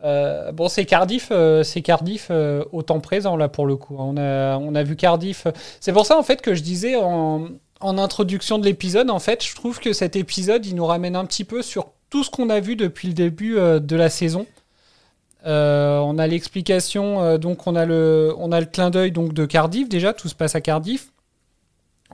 euh, 0.02 0.50
bon, 0.50 0.68
c'est 0.68 0.84
Cardiff, 0.84 1.30
c'est 1.62 1.82
Cardiff 1.82 2.30
au 2.72 2.82
temps 2.82 2.98
présent 2.98 3.36
là 3.36 3.48
pour 3.48 3.66
le 3.66 3.76
coup. 3.76 3.94
On 3.96 4.16
a, 4.16 4.58
on 4.58 4.74
a 4.74 4.82
vu 4.82 4.96
Cardiff. 4.96 5.46
C'est 5.80 5.92
pour 5.92 6.04
ça 6.04 6.18
en 6.18 6.24
fait 6.24 6.42
que 6.42 6.54
je 6.54 6.62
disais 6.62 6.96
en, 6.96 7.48
introduction 7.80 8.58
de 8.58 8.64
l'épisode, 8.64 9.08
en 9.10 9.20
fait, 9.20 9.44
je 9.44 9.54
trouve 9.54 9.78
que 9.78 9.92
cet 9.92 10.16
épisode, 10.16 10.66
il 10.66 10.74
nous 10.74 10.86
ramène 10.86 11.14
un 11.14 11.24
petit 11.24 11.44
peu 11.44 11.62
sur 11.62 11.92
tout 12.10 12.24
ce 12.24 12.30
qu'on 12.30 12.50
a 12.50 12.58
vu 12.58 12.74
depuis 12.74 13.06
le 13.06 13.14
début 13.14 13.54
de 13.54 13.96
la 13.96 14.08
saison. 14.10 14.46
On 15.44 16.18
a 16.18 16.26
l'explication, 16.26 17.38
donc 17.38 17.68
on 17.68 17.76
a 17.76 17.86
le, 17.86 18.34
on 18.38 18.50
a 18.50 18.58
le 18.58 18.66
clin 18.66 18.90
d'œil 18.90 19.12
donc 19.12 19.32
de 19.32 19.46
Cardiff 19.46 19.88
déjà, 19.88 20.12
tout 20.12 20.28
se 20.28 20.34
passe 20.34 20.56
à 20.56 20.60
Cardiff. 20.60 21.12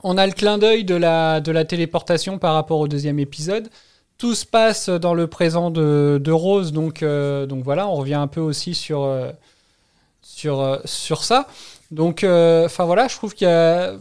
On 0.03 0.17
a 0.17 0.27
le 0.27 0.33
clin 0.33 0.57
d'œil 0.57 0.83
de 0.83 0.95
la, 0.95 1.41
téléportation 1.65 2.37
par 2.37 2.53
rapport 2.55 2.79
au 2.79 2.89
deuxième 2.89 3.19
épisode. 3.19 3.69
Tout 4.17 4.35
se 4.35 4.45
passe 4.45 4.89
dans 4.89 5.13
le 5.13 5.27
présent 5.27 5.71
de, 5.71 6.19
de 6.21 6.31
Rose, 6.31 6.73
donc, 6.73 7.01
euh, 7.01 7.47
voilà, 7.63 7.87
on 7.87 7.95
revient 7.95 8.13
un 8.15 8.27
peu 8.27 8.41
aussi 8.41 8.75
sur, 8.75 9.03
euh, 9.03 9.31
euh, 10.45 10.77
ça. 10.85 11.47
Donc, 11.89 12.25
enfin 12.25 12.83
voilà, 12.83 13.07
je 13.07 13.15
trouve 13.15 13.33
qu'il 13.33 13.47
y 13.47 13.51
a, 13.51 13.93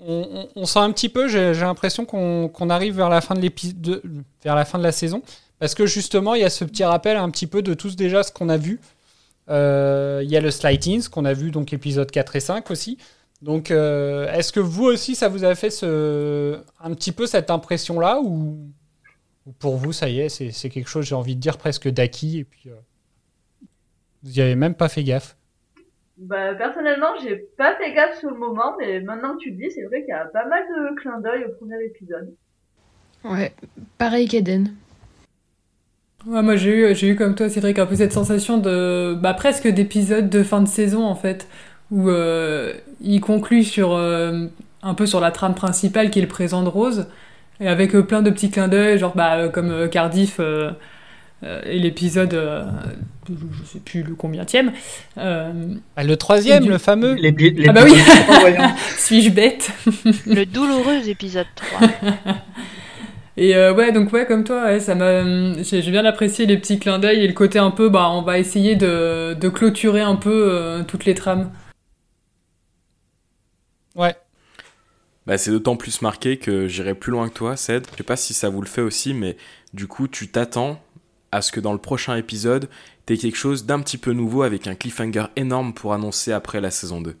on, 0.00 0.66
sent 0.66 0.80
un 0.80 0.90
petit 0.90 1.08
peu, 1.08 1.28
j'ai 1.28 1.52
l'impression 1.52 2.04
qu'on 2.04 2.70
arrive 2.70 2.96
vers 2.96 3.08
la 3.08 3.20
fin 3.20 3.36
de 3.36 4.02
vers 4.42 4.56
la 4.56 4.64
fin 4.64 4.78
de 4.78 4.82
la 4.82 4.92
saison, 4.92 5.22
parce 5.60 5.74
que 5.74 5.86
justement, 5.86 6.34
il 6.34 6.42
y 6.42 6.44
a 6.44 6.50
ce 6.50 6.64
petit 6.64 6.84
rappel 6.84 7.16
un 7.16 7.30
petit 7.30 7.46
peu 7.46 7.62
de 7.62 7.74
tous 7.74 7.94
déjà 7.94 8.24
ce 8.24 8.32
qu'on 8.32 8.48
a 8.48 8.56
vu. 8.56 8.80
Il 9.48 9.52
y 10.30 10.36
a 10.36 10.40
le 10.40 10.50
Slightings 10.50 11.08
qu'on 11.08 11.24
a 11.24 11.32
vu 11.32 11.52
donc 11.52 11.72
épisode 11.72 12.10
4 12.10 12.36
et 12.36 12.40
5 12.40 12.70
aussi. 12.72 12.98
Donc, 13.42 13.70
euh, 13.70 14.32
est-ce 14.32 14.52
que 14.52 14.60
vous 14.60 14.84
aussi, 14.84 15.14
ça 15.14 15.28
vous 15.28 15.44
a 15.44 15.54
fait 15.54 15.70
ce, 15.70 16.60
un 16.80 16.94
petit 16.94 17.12
peu 17.12 17.26
cette 17.26 17.50
impression-là 17.50 18.20
ou, 18.20 18.58
ou 19.46 19.52
pour 19.58 19.76
vous, 19.76 19.92
ça 19.92 20.08
y 20.08 20.20
est, 20.20 20.28
c'est 20.28 20.50
c'est 20.50 20.70
quelque 20.70 20.88
chose, 20.88 21.04
j'ai 21.04 21.14
envie 21.14 21.36
de 21.36 21.40
dire, 21.40 21.58
presque 21.58 21.88
d'acquis 21.88 22.38
et 22.38 22.44
puis 22.44 22.70
euh, 22.70 22.74
vous 24.22 24.32
n'y 24.32 24.40
avez 24.40 24.54
même 24.54 24.74
pas 24.74 24.88
fait 24.88 25.04
gaffe? 25.04 25.36
Bah, 26.16 26.54
personnellement, 26.54 27.18
j'ai 27.22 27.36
pas 27.58 27.76
fait 27.76 27.92
gaffe 27.92 28.18
sur 28.20 28.30
le 28.30 28.38
moment, 28.38 28.76
mais 28.78 29.00
maintenant 29.00 29.34
que 29.34 29.40
tu 29.40 29.50
le 29.50 29.56
dis, 29.56 29.70
c'est 29.70 29.82
vrai 29.82 30.00
qu'il 30.00 30.10
y 30.10 30.12
a 30.12 30.24
pas 30.26 30.46
mal 30.46 30.62
de 30.62 30.94
clins 31.00 31.20
d'œil 31.20 31.44
au 31.44 31.52
premier 31.54 31.84
épisode. 31.84 32.32
Ouais, 33.24 33.52
pareil 33.98 34.28
qu'Eden. 34.28 34.74
Ouais, 36.26 36.42
moi 36.42 36.56
j'ai 36.56 36.70
eu, 36.70 36.94
j'ai 36.94 37.08
eu 37.08 37.16
comme 37.16 37.34
toi 37.34 37.50
Cédric 37.50 37.78
un 37.78 37.84
peu 37.84 37.96
cette 37.96 38.12
sensation 38.12 38.56
de 38.56 39.14
bah, 39.14 39.34
presque 39.34 39.68
d'épisode 39.68 40.30
de 40.30 40.42
fin 40.42 40.62
de 40.62 40.68
saison 40.68 41.04
en 41.04 41.14
fait 41.14 41.46
où 41.94 42.08
euh, 42.10 42.72
il 43.00 43.20
conclut 43.20 43.62
sur 43.64 43.92
euh, 43.94 44.46
un 44.82 44.94
peu 44.94 45.06
sur 45.06 45.20
la 45.20 45.30
trame 45.30 45.54
principale 45.54 46.10
qui 46.10 46.18
est 46.18 46.22
le 46.22 46.28
présent 46.28 46.62
de 46.62 46.68
Rose 46.68 47.06
et 47.60 47.68
avec 47.68 47.94
euh, 47.94 48.02
plein 48.02 48.20
de 48.20 48.30
petits 48.30 48.50
clins 48.50 48.68
d'œil 48.68 48.98
genre 48.98 49.14
bah, 49.14 49.36
euh, 49.36 49.48
comme 49.48 49.70
euh, 49.70 49.86
Cardiff 49.88 50.36
euh, 50.40 50.70
euh, 51.44 51.60
et 51.66 51.78
l'épisode 51.78 52.34
euh, 52.34 52.64
je 53.28 53.64
sais 53.64 53.78
plus 53.78 54.02
le 54.02 54.14
combienième 54.14 54.72
euh, 55.18 55.52
Ah, 55.96 56.02
Le 56.04 56.16
troisième, 56.16 56.64
Du- 56.64 56.70
le 56.70 56.78
fameux 56.78 57.14
L'épi- 57.14 57.50
l'épisode 57.50 57.68
Ah 57.68 57.72
bah 57.72 57.84
oui. 57.84 57.96
3, 58.26 58.40
voyons. 58.40 58.70
suis-je 58.98 59.30
bête 59.30 59.70
Le 60.26 60.44
douloureux 60.46 61.08
épisode 61.08 61.46
3. 61.54 61.88
Et 63.36 63.56
euh, 63.56 63.74
ouais, 63.74 63.90
donc 63.90 64.12
ouais, 64.12 64.26
comme 64.26 64.44
toi, 64.44 64.62
ouais, 64.64 64.78
ça 64.80 64.94
m'a, 64.94 65.22
j'ai 65.62 65.82
j'ai 65.82 65.90
bien 65.90 66.04
apprécié 66.04 66.46
les 66.46 66.56
petits 66.56 66.78
clins 66.78 67.00
d'œil 67.00 67.24
et 67.24 67.26
le 67.26 67.32
côté 67.32 67.58
un 67.58 67.72
peu, 67.72 67.88
bah, 67.88 68.08
on 68.12 68.22
va 68.22 68.38
essayer 68.38 68.76
de, 68.76 69.34
de 69.34 69.48
clôturer 69.48 70.02
un 70.02 70.14
peu 70.14 70.30
euh, 70.52 70.82
toutes 70.84 71.04
les 71.04 71.14
trames. 71.14 71.50
Ouais. 73.94 74.16
Bah, 75.26 75.38
c'est 75.38 75.50
d'autant 75.50 75.76
plus 75.76 76.02
marqué 76.02 76.38
que 76.38 76.68
j'irai 76.68 76.94
plus 76.94 77.10
loin 77.10 77.28
que 77.28 77.34
toi, 77.34 77.56
Ced. 77.56 77.86
Je 77.92 77.96
sais 77.96 78.02
pas 78.02 78.16
si 78.16 78.34
ça 78.34 78.50
vous 78.50 78.60
le 78.60 78.66
fait 78.66 78.82
aussi, 78.82 79.14
mais 79.14 79.36
du 79.72 79.86
coup, 79.86 80.06
tu 80.08 80.28
t'attends 80.28 80.82
à 81.32 81.42
ce 81.42 81.50
que 81.50 81.60
dans 81.60 81.72
le 81.72 81.78
prochain 81.78 82.16
épisode, 82.16 82.68
t'aies 83.06 83.16
quelque 83.16 83.36
chose 83.36 83.64
d'un 83.64 83.80
petit 83.80 83.98
peu 83.98 84.12
nouveau 84.12 84.42
avec 84.42 84.66
un 84.66 84.74
cliffhanger 84.74 85.26
énorme 85.36 85.74
pour 85.74 85.94
annoncer 85.94 86.32
après 86.32 86.60
la 86.60 86.70
saison 86.70 87.00
2. 87.00 87.16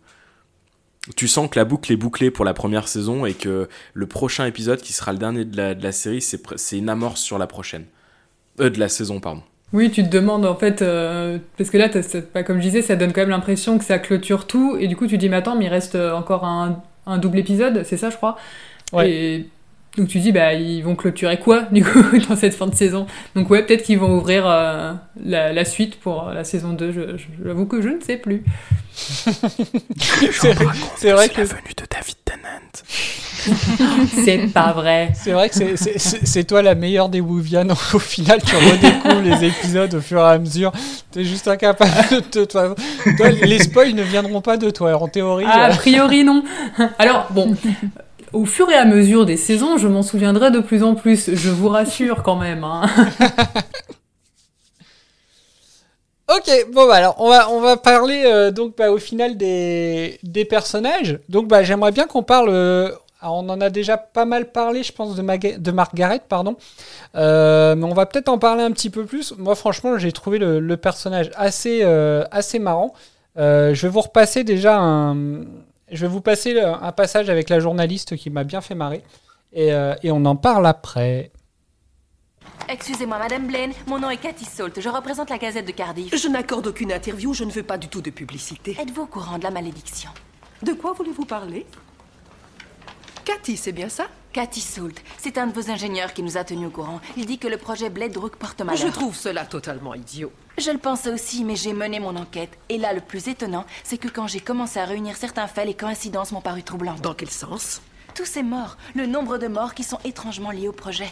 Tu 1.16 1.28
sens 1.28 1.50
que 1.50 1.58
la 1.58 1.64
boucle 1.64 1.92
est 1.92 1.96
bouclée 1.96 2.30
pour 2.30 2.44
la 2.44 2.54
première 2.54 2.88
saison 2.88 3.26
et 3.26 3.34
que 3.34 3.68
le 3.92 4.06
prochain 4.06 4.46
épisode, 4.46 4.80
qui 4.80 4.92
sera 4.92 5.12
le 5.12 5.18
dernier 5.18 5.44
de 5.44 5.56
la, 5.56 5.74
de 5.74 5.82
la 5.82 5.92
série, 5.92 6.22
c'est 6.22 6.78
une 6.78 6.88
amorce 6.88 7.20
sur 7.20 7.38
la 7.38 7.46
prochaine. 7.46 7.86
Euh, 8.60 8.70
de 8.70 8.78
la 8.78 8.88
saison, 8.88 9.20
pardon. 9.20 9.42
Oui, 9.74 9.90
tu 9.90 10.02
te 10.04 10.08
demandes 10.08 10.46
en 10.46 10.54
fait, 10.54 10.80
euh, 10.80 11.38
parce 11.58 11.68
que 11.68 11.76
là, 11.76 11.90
pas 12.32 12.44
comme 12.44 12.58
je 12.58 12.62
disais, 12.62 12.80
ça 12.80 12.96
donne 12.96 13.12
quand 13.12 13.22
même 13.22 13.30
l'impression 13.30 13.76
que 13.76 13.84
ça 13.84 13.98
clôture 13.98 14.46
tout, 14.46 14.76
et 14.78 14.86
du 14.86 14.96
coup, 14.96 15.06
tu 15.06 15.18
dis, 15.18 15.28
mais 15.28 15.36
attends, 15.36 15.56
mais 15.56 15.66
il 15.66 15.68
reste 15.68 15.96
encore 15.96 16.44
un, 16.44 16.80
un 17.06 17.18
double 17.18 17.40
épisode, 17.40 17.82
c'est 17.84 17.96
ça, 17.96 18.08
je 18.08 18.16
crois? 18.16 18.36
Ouais. 18.92 19.10
Et 19.10 19.48
Donc 19.96 20.08
tu 20.08 20.18
dis, 20.18 20.32
bah, 20.32 20.54
ils 20.54 20.82
vont 20.82 20.96
clôturer 20.96 21.38
quoi, 21.38 21.62
du 21.72 21.84
coup, 21.84 22.02
dans 22.28 22.34
cette 22.36 22.54
fin 22.54 22.66
de 22.66 22.74
saison? 22.74 23.06
Donc 23.36 23.48
ouais, 23.50 23.62
peut-être 23.64 23.84
qu'ils 23.84 23.98
vont 23.98 24.16
ouvrir 24.16 24.44
euh, 24.46 24.92
la, 25.24 25.52
la 25.52 25.64
suite 25.64 26.00
pour 26.00 26.30
la 26.34 26.42
saison 26.44 26.72
2, 26.72 26.90
je- 26.92 27.16
je- 27.16 27.26
j'avoue 27.44 27.66
que 27.66 27.80
je 27.80 27.88
ne 27.90 28.00
sais 28.00 28.16
plus. 28.16 28.42
C'est 28.96 30.54
c'est 30.96 31.12
vrai 31.12 31.28
que 31.28 31.38
la 31.40 31.44
venue 31.46 31.74
de 31.76 31.84
David 31.90 32.16
Tennant. 32.24 32.72
C'est 34.24 34.38
pas 34.52 34.72
vrai. 34.72 35.10
c'est 35.14 35.32
vrai 35.32 35.48
que 35.48 35.54
c'est- 35.54 35.76
c'est- 35.76 35.98
c'est 35.98 36.26
c'est 36.26 36.44
toi 36.44 36.62
la 36.62 36.74
meilleure 36.74 37.08
des 37.08 37.20
Wuvian. 37.20 37.66
Au 37.92 37.98
final, 37.98 38.40
tu 38.42 38.54
redécouvres 38.56 39.20
les 39.22 39.44
épisodes 39.48 39.92
au 39.94 40.00
fur 40.00 40.18
et 40.20 40.22
à 40.22 40.38
mesure. 40.38 40.72
T'es 41.10 41.24
juste 41.24 41.46
incapable 41.48 41.92
de 42.10 42.20
te. 42.20 42.44
toi- 42.44 42.74
toi, 43.18 43.28
les 43.30 43.58
spoils 43.58 43.94
ne 43.94 44.02
viendront 44.02 44.40
pas 44.40 44.56
de 44.56 44.70
toi. 44.70 44.96
En 45.00 45.08
théorie. 45.08 45.44
Ah, 45.46 45.64
a 45.64 45.70
priori, 45.70 46.24
non. 46.24 46.42
Alors, 46.98 47.26
bon, 47.30 47.54
au 48.34 48.44
fur 48.44 48.70
et 48.70 48.74
à 48.74 48.84
mesure 48.84 49.24
des 49.26 49.36
saisons, 49.36 49.78
je 49.78 49.88
m'en 49.88 50.02
souviendrai 50.02 50.50
de 50.50 50.60
plus 50.60 50.82
en 50.82 50.94
plus, 50.94 51.34
je 51.34 51.50
vous 51.50 51.68
rassure 51.68 52.22
quand 52.22 52.36
même. 52.36 52.64
hein. 52.64 52.86
Ok, 56.30 56.50
bon 56.72 56.86
bah 56.88 56.94
alors 56.96 57.16
on 57.18 57.28
va 57.28 57.50
on 57.50 57.60
va 57.60 57.76
parler 57.76 58.22
euh, 58.24 58.50
donc 58.50 58.76
bah, 58.78 58.90
au 58.90 58.96
final 58.98 59.36
des, 59.36 60.18
des 60.22 60.44
personnages. 60.46 61.18
Donc 61.28 61.48
bah 61.48 61.62
j'aimerais 61.62 61.92
bien 61.92 62.06
qu'on 62.06 62.22
parle. 62.22 62.48
euh, 62.50 62.90
on 63.22 63.48
en 63.48 63.60
a 63.60 63.70
déjà 63.70 63.96
pas 63.96 64.24
mal 64.26 64.50
parlé, 64.52 64.82
je 64.82 64.92
pense, 64.92 65.16
de, 65.16 65.70
Margaret, 65.72 66.20
pardon. 66.28 66.56
Euh, 67.16 67.74
mais 67.74 67.84
on 67.84 67.94
va 67.94 68.04
peut-être 68.06 68.28
en 68.28 68.38
parler 68.38 68.62
un 68.62 68.70
petit 68.70 68.90
peu 68.90 69.06
plus. 69.06 69.32
Moi, 69.38 69.54
franchement, 69.54 69.96
j'ai 69.96 70.12
trouvé 70.12 70.38
le, 70.38 70.76
personnage 70.76 71.30
assez 71.34 71.82
assez 72.30 72.58
marrant. 72.58 72.92
Je 73.36 73.80
vais 73.80 73.88
vous 73.88 74.02
repasser 74.02 74.44
déjà 74.44 74.78
un. 74.78 75.44
Je 75.90 76.00
vais 76.00 76.12
vous 76.12 76.20
passer 76.20 76.58
un 76.60 76.92
passage 76.92 77.28
avec 77.28 77.50
la 77.50 77.60
journaliste 77.60 78.16
qui 78.16 78.30
m'a 78.30 78.44
bien 78.44 78.60
fait 78.60 78.74
marrer. 78.74 79.02
Et, 79.52 79.72
euh, 79.72 79.94
et 80.02 80.10
on 80.10 80.24
en 80.24 80.36
parle 80.36 80.66
après. 80.66 81.30
Excusez-moi, 82.68 83.18
Madame 83.18 83.46
Blaine, 83.46 83.72
mon 83.86 83.98
nom 83.98 84.10
est 84.10 84.16
Cathy 84.16 84.44
Salt, 84.44 84.80
je 84.80 84.88
représente 84.88 85.30
la 85.30 85.38
Gazette 85.38 85.66
de 85.66 85.72
Cardiff. 85.72 86.16
Je 86.16 86.28
n'accorde 86.28 86.66
aucune 86.66 86.92
interview, 86.92 87.34
je 87.34 87.44
ne 87.44 87.50
veux 87.50 87.62
pas 87.62 87.76
du 87.76 87.88
tout 87.88 88.00
de 88.00 88.10
publicité. 88.10 88.76
Êtes-vous 88.80 89.02
au 89.02 89.06
courant 89.06 89.38
de 89.38 89.44
la 89.44 89.50
malédiction? 89.50 90.10
De 90.62 90.72
quoi 90.72 90.94
voulez-vous 90.94 91.26
parler? 91.26 91.66
Cathy, 93.24 93.56
c'est 93.56 93.72
bien 93.72 93.88
ça? 93.88 94.06
Cathy 94.32 94.60
Salt, 94.60 95.02
c'est 95.18 95.38
un 95.38 95.46
de 95.46 95.52
vos 95.52 95.70
ingénieurs 95.70 96.12
qui 96.12 96.22
nous 96.22 96.36
a 96.36 96.44
tenus 96.44 96.68
au 96.68 96.70
courant. 96.70 97.00
Il 97.16 97.26
dit 97.26 97.38
que 97.38 97.48
le 97.48 97.58
projet 97.58 97.90
Blade 97.90 98.16
Rook 98.16 98.36
porte 98.36 98.60
malheur. 98.62 98.80
Je 98.80 98.88
trouve 98.92 99.14
cela 99.14 99.44
totalement 99.44 99.94
idiot. 99.94 100.32
Je 100.56 100.70
le 100.70 100.78
pensais 100.78 101.10
aussi, 101.10 101.42
mais 101.44 101.56
j'ai 101.56 101.72
mené 101.72 101.98
mon 101.98 102.14
enquête. 102.14 102.56
Et 102.68 102.78
là, 102.78 102.92
le 102.92 103.00
plus 103.00 103.26
étonnant, 103.26 103.64
c'est 103.82 103.98
que 103.98 104.06
quand 104.06 104.28
j'ai 104.28 104.38
commencé 104.38 104.78
à 104.78 104.84
réunir 104.84 105.16
certains 105.16 105.48
faits, 105.48 105.66
les 105.66 105.74
coïncidences 105.74 106.30
m'ont 106.30 106.40
paru 106.40 106.62
troublantes. 106.62 107.00
Dans 107.00 107.12
quel 107.14 107.30
sens? 107.30 107.82
Tous 108.14 108.24
ces 108.24 108.44
morts, 108.44 108.76
le 108.94 109.06
nombre 109.06 109.38
de 109.38 109.48
morts 109.48 109.74
qui 109.74 109.82
sont 109.82 109.98
étrangement 110.04 110.52
liés 110.52 110.68
au 110.68 110.72
projet. 110.72 111.10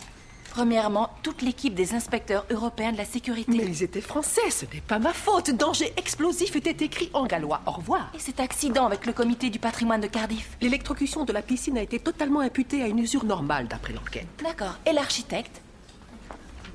Premièrement, 0.51 1.11
toute 1.23 1.43
l'équipe 1.43 1.75
des 1.75 1.95
inspecteurs 1.95 2.47
européens 2.51 2.93
de 2.93 2.99
la 2.99 3.05
sécurité. 3.05 3.51
Mais 3.51 3.65
ils 3.65 3.83
étaient 3.83 4.01
français, 4.01 4.51
ce 4.51 4.65
n'est 4.67 4.83
pas 4.83 4.99
ma 5.01 5.13
faute. 5.13 5.51
Danger 5.51 5.93
explosif 5.97 6.55
était 6.55 6.85
écrit 6.85 7.11
en 7.13 7.27
gallois. 7.27 7.63
Au 7.67 7.73
revoir. 7.73 8.13
Et 8.15 8.21
cet 8.21 8.39
accident 8.39 8.87
avec 8.87 9.07
le 9.07 9.13
comité 9.13 9.51
du 9.51 9.59
patrimoine 9.59 10.03
de 10.03 10.07
Cardiff. 10.07 10.57
L'électrocution 10.61 11.25
de 11.25 11.33
la 11.33 11.43
piscine 11.43 11.79
a 11.79 11.83
été 11.83 11.99
totalement 11.99 12.41
imputée 12.41 12.83
à 12.83 12.87
une 12.87 13.01
usure 13.01 13.25
normale 13.25 13.67
d'après 13.67 13.95
l'enquête. 13.95 14.29
D'accord. 14.45 14.79
Et 14.87 14.93
l'architecte? 14.93 15.63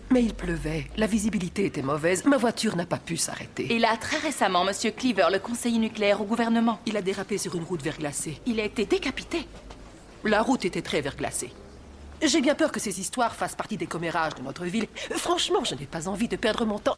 Mais 0.10 0.24
il 0.24 0.34
pleuvait, 0.34 0.88
la 0.96 1.06
visibilité 1.06 1.66
était 1.66 1.82
mauvaise, 1.82 2.24
ma 2.26 2.38
voiture 2.38 2.78
n'a 2.78 2.86
pas 2.86 2.98
pu 2.98 3.18
s'arrêter. 3.18 3.74
Et 3.74 3.80
là, 3.80 3.98
très 4.00 4.18
récemment, 4.18 4.64
Monsieur 4.64 4.92
Cleaver, 4.92 5.28
le 5.32 5.40
conseiller 5.40 5.80
nucléaire 5.80 6.22
au 6.22 6.24
gouvernement. 6.24 6.80
Il 6.86 6.96
a 6.96 7.02
dérapé 7.02 7.38
sur 7.38 7.56
une 7.56 7.64
route 7.64 7.82
verglacée. 7.82 8.40
Il 8.46 8.60
a 8.60 8.64
été 8.64 8.86
décapité. 8.86 9.46
La 10.24 10.42
route 10.42 10.64
était 10.64 10.82
très 10.82 11.02
verglacée. 11.02 11.52
J'ai 12.24 12.42
bien 12.42 12.56
peur 12.56 12.72
que 12.72 12.80
ces 12.80 13.00
histoires 13.00 13.36
fassent 13.36 13.56
partie 13.56 13.78
des 13.78 13.86
commérages 13.86 14.36
de 14.36 14.42
notre 14.42 14.64
ville. 14.64 14.88
Franchement, 15.12 15.64
je 15.64 15.76
n'ai 15.76 15.86
pas 15.86 16.08
envie 16.08 16.28
de 16.28 16.38
perdre 16.38 16.66
mon 16.66 16.80
temps. 16.80 16.98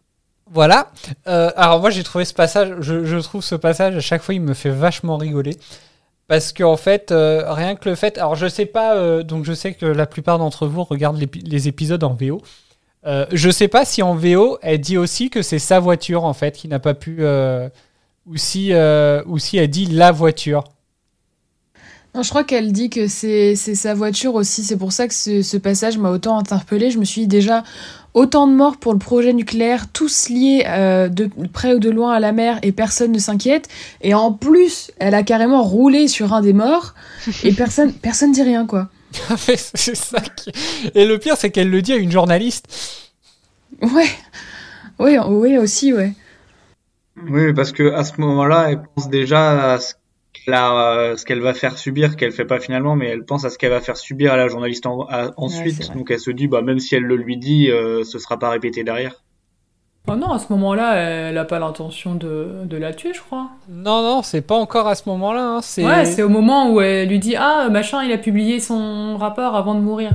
Voilà. 0.52 0.92
Euh, 1.28 1.52
alors 1.56 1.80
moi 1.80 1.90
j'ai 1.90 2.04
trouvé 2.04 2.26
ce 2.26 2.34
passage, 2.34 2.74
je, 2.80 3.06
je 3.06 3.18
trouve 3.18 3.44
ce 3.44 3.54
passage 3.54 3.96
à 3.96 4.00
chaque 4.00 4.24
fois 4.24 4.34
il 4.34 4.42
me 4.42 4.56
fait 4.56 4.72
vachement 4.72 5.18
rigoler. 5.18 5.58
Parce 6.28 6.54
qu'en 6.54 6.78
fait, 6.78 7.12
euh, 7.12 7.52
rien 7.52 7.76
que 7.76 7.90
le 7.90 7.96
fait... 7.96 8.20
Alors 8.20 8.36
je 8.36 8.48
sais 8.48 8.68
pas, 8.68 8.96
euh, 8.96 9.24
donc 9.24 9.46
je 9.46 9.54
sais 9.54 9.74
que 9.74 9.88
la 9.88 10.06
plupart 10.06 10.38
d'entre 10.38 10.68
vous 10.68 10.84
regardent 10.84 11.20
les 11.20 11.68
épisodes 11.68 12.04
en 12.04 12.14
VO. 12.14 12.42
Euh, 13.06 13.26
je 13.32 13.50
sais 13.50 13.68
pas 13.68 13.86
si 13.86 14.02
en 14.02 14.16
VO, 14.16 14.58
elle 14.62 14.82
dit 14.82 14.98
aussi 14.98 15.30
que 15.30 15.42
c'est 15.42 15.60
sa 15.60 15.80
voiture 15.80 16.26
en 16.26 16.34
fait 16.34 16.56
qui 16.56 16.68
n'a 16.68 16.80
pas 16.80 16.94
pu... 16.94 17.18
euh, 17.20 17.70
ou, 18.26 18.38
si, 18.38 18.74
euh, 18.74 19.24
ou 19.26 19.40
si 19.40 19.58
elle 19.58 19.70
dit 19.70 19.86
la 19.86 20.12
voiture. 20.12 20.64
Non, 22.16 22.24
je 22.24 22.30
crois 22.30 22.44
qu'elle 22.44 22.72
dit 22.72 22.90
que 22.90 23.08
c'est 23.08 23.56
c'est 23.56 23.76
sa 23.76 23.94
voiture 23.94 24.34
aussi. 24.34 24.64
C'est 24.64 24.78
pour 24.78 24.92
ça 24.92 25.08
que 25.08 25.14
ce, 25.14 25.44
ce 25.44 25.58
passage 25.58 25.98
m'a 25.98 26.10
autant 26.10 26.40
interpellé. 26.40 26.90
Je 26.90 26.98
me 26.98 27.06
suis 27.06 27.22
dit 27.22 27.28
déjà 27.28 27.64
autant 28.16 28.48
de 28.48 28.54
morts 28.54 28.78
pour 28.78 28.94
le 28.94 29.00
projet 29.00 29.32
nucléaire, 29.32 29.88
tous 29.92 30.30
liés 30.30 30.64
euh, 30.68 31.08
de 31.08 31.30
près 31.54 31.76
ou 31.76 31.80
de 31.80 31.90
loin 31.92 32.14
à 32.14 32.20
la 32.20 32.32
mer 32.32 32.60
et 32.64 32.72
personne 32.72 33.12
ne 33.12 33.20
s'inquiète. 33.20 33.68
Et 34.02 34.16
en 34.16 34.34
plus, 34.34 34.92
elle 34.98 35.14
a 35.14 35.22
carrément 35.24 35.62
roulé 35.64 36.08
sur 36.08 36.34
un 36.34 36.42
des 36.42 36.54
morts 36.54 36.96
et 37.44 37.54
personne 37.54 37.94
personne 37.94 38.32
dit 38.32 38.44
rien 38.44 38.66
quoi. 38.66 38.90
c'est 39.46 39.96
ça 39.96 40.20
qui... 40.22 40.52
Et 40.96 41.06
le 41.06 41.18
pire 41.18 41.36
c'est 41.38 41.50
qu'elle 41.52 41.70
le 41.70 41.82
dit 41.82 41.94
à 41.94 41.98
une 41.98 42.12
journaliste. 42.12 43.12
Ouais, 43.82 44.10
ouais, 45.00 45.18
ouais 45.20 45.58
aussi 45.58 45.94
ouais. 45.94 46.14
Oui, 47.28 47.54
parce 47.54 47.72
que 47.72 47.92
à 47.92 48.04
ce 48.04 48.20
moment-là, 48.22 48.68
elle 48.72 48.82
pense 48.96 49.10
déjà 49.10 49.74
à 49.74 49.80
ce 49.80 49.94
qu'elle 50.34 50.54
a- 50.54 50.94
euh, 50.94 51.18
ce 51.18 51.26
qu'elle 51.26 51.42
va 51.42 51.54
faire 51.54 51.78
subir, 51.78 52.16
qu'elle 52.16 52.32
fait 52.32 52.46
pas 52.46 52.60
finalement, 52.60 52.96
mais 52.96 53.08
elle 53.08 53.26
pense 53.26 53.44
à 53.46 53.50
ce 53.50 53.58
qu'elle 53.58 53.72
va 53.72 53.82
faire 53.82 53.98
subir 53.98 54.32
à 54.34 54.38
la 54.38 54.48
journaliste 54.48 54.86
en- 54.86 55.02
à- 55.08 55.26
c'est 55.26 55.34
ensuite. 55.38 55.78
Donc 55.96 56.12
elle 56.12 56.20
se 56.20 56.32
dit, 56.32 56.48
bah 56.48 56.62
même 56.62 56.80
si 56.80 56.96
elle 56.96 57.04
le 57.04 57.16
lui 57.18 57.38
dit, 57.38 57.70
euh, 57.72 58.04
ce 58.06 58.20
sera 58.20 58.40
pas 58.40 58.50
répété 58.50 58.84
derrière. 58.84 59.24
Oh 60.08 60.16
non, 60.16 60.32
à 60.32 60.40
ce 60.40 60.46
moment-là, 60.54 60.96
elle 60.96 61.38
a 61.38 61.46
pas 61.46 61.60
l'intention 61.60 62.16
de, 62.16 62.62
de 62.66 62.78
la 62.78 62.94
tuer, 62.94 63.12
je 63.14 63.20
crois. 63.22 63.50
Non, 63.70 64.02
non, 64.02 64.22
c'est 64.24 64.42
pas 64.42 64.56
encore 64.56 64.88
à 64.88 64.96
ce 64.96 65.04
moment-là. 65.08 65.42
hein, 65.58 65.60
C'est... 65.62 65.86
Ouais, 65.86 66.06
c'est 66.06 66.24
au 66.24 66.30
moment 66.30 66.72
où 66.72 66.82
elle 66.82 67.08
lui 67.10 67.20
dit 67.20 67.36
Ah, 67.36 67.68
machin, 67.70 68.02
il 68.04 68.12
a 68.12 68.18
publié 68.18 68.60
son 68.60 69.18
rapport 69.18 69.56
avant 69.56 69.76
de 69.76 69.82
mourir. 69.82 70.10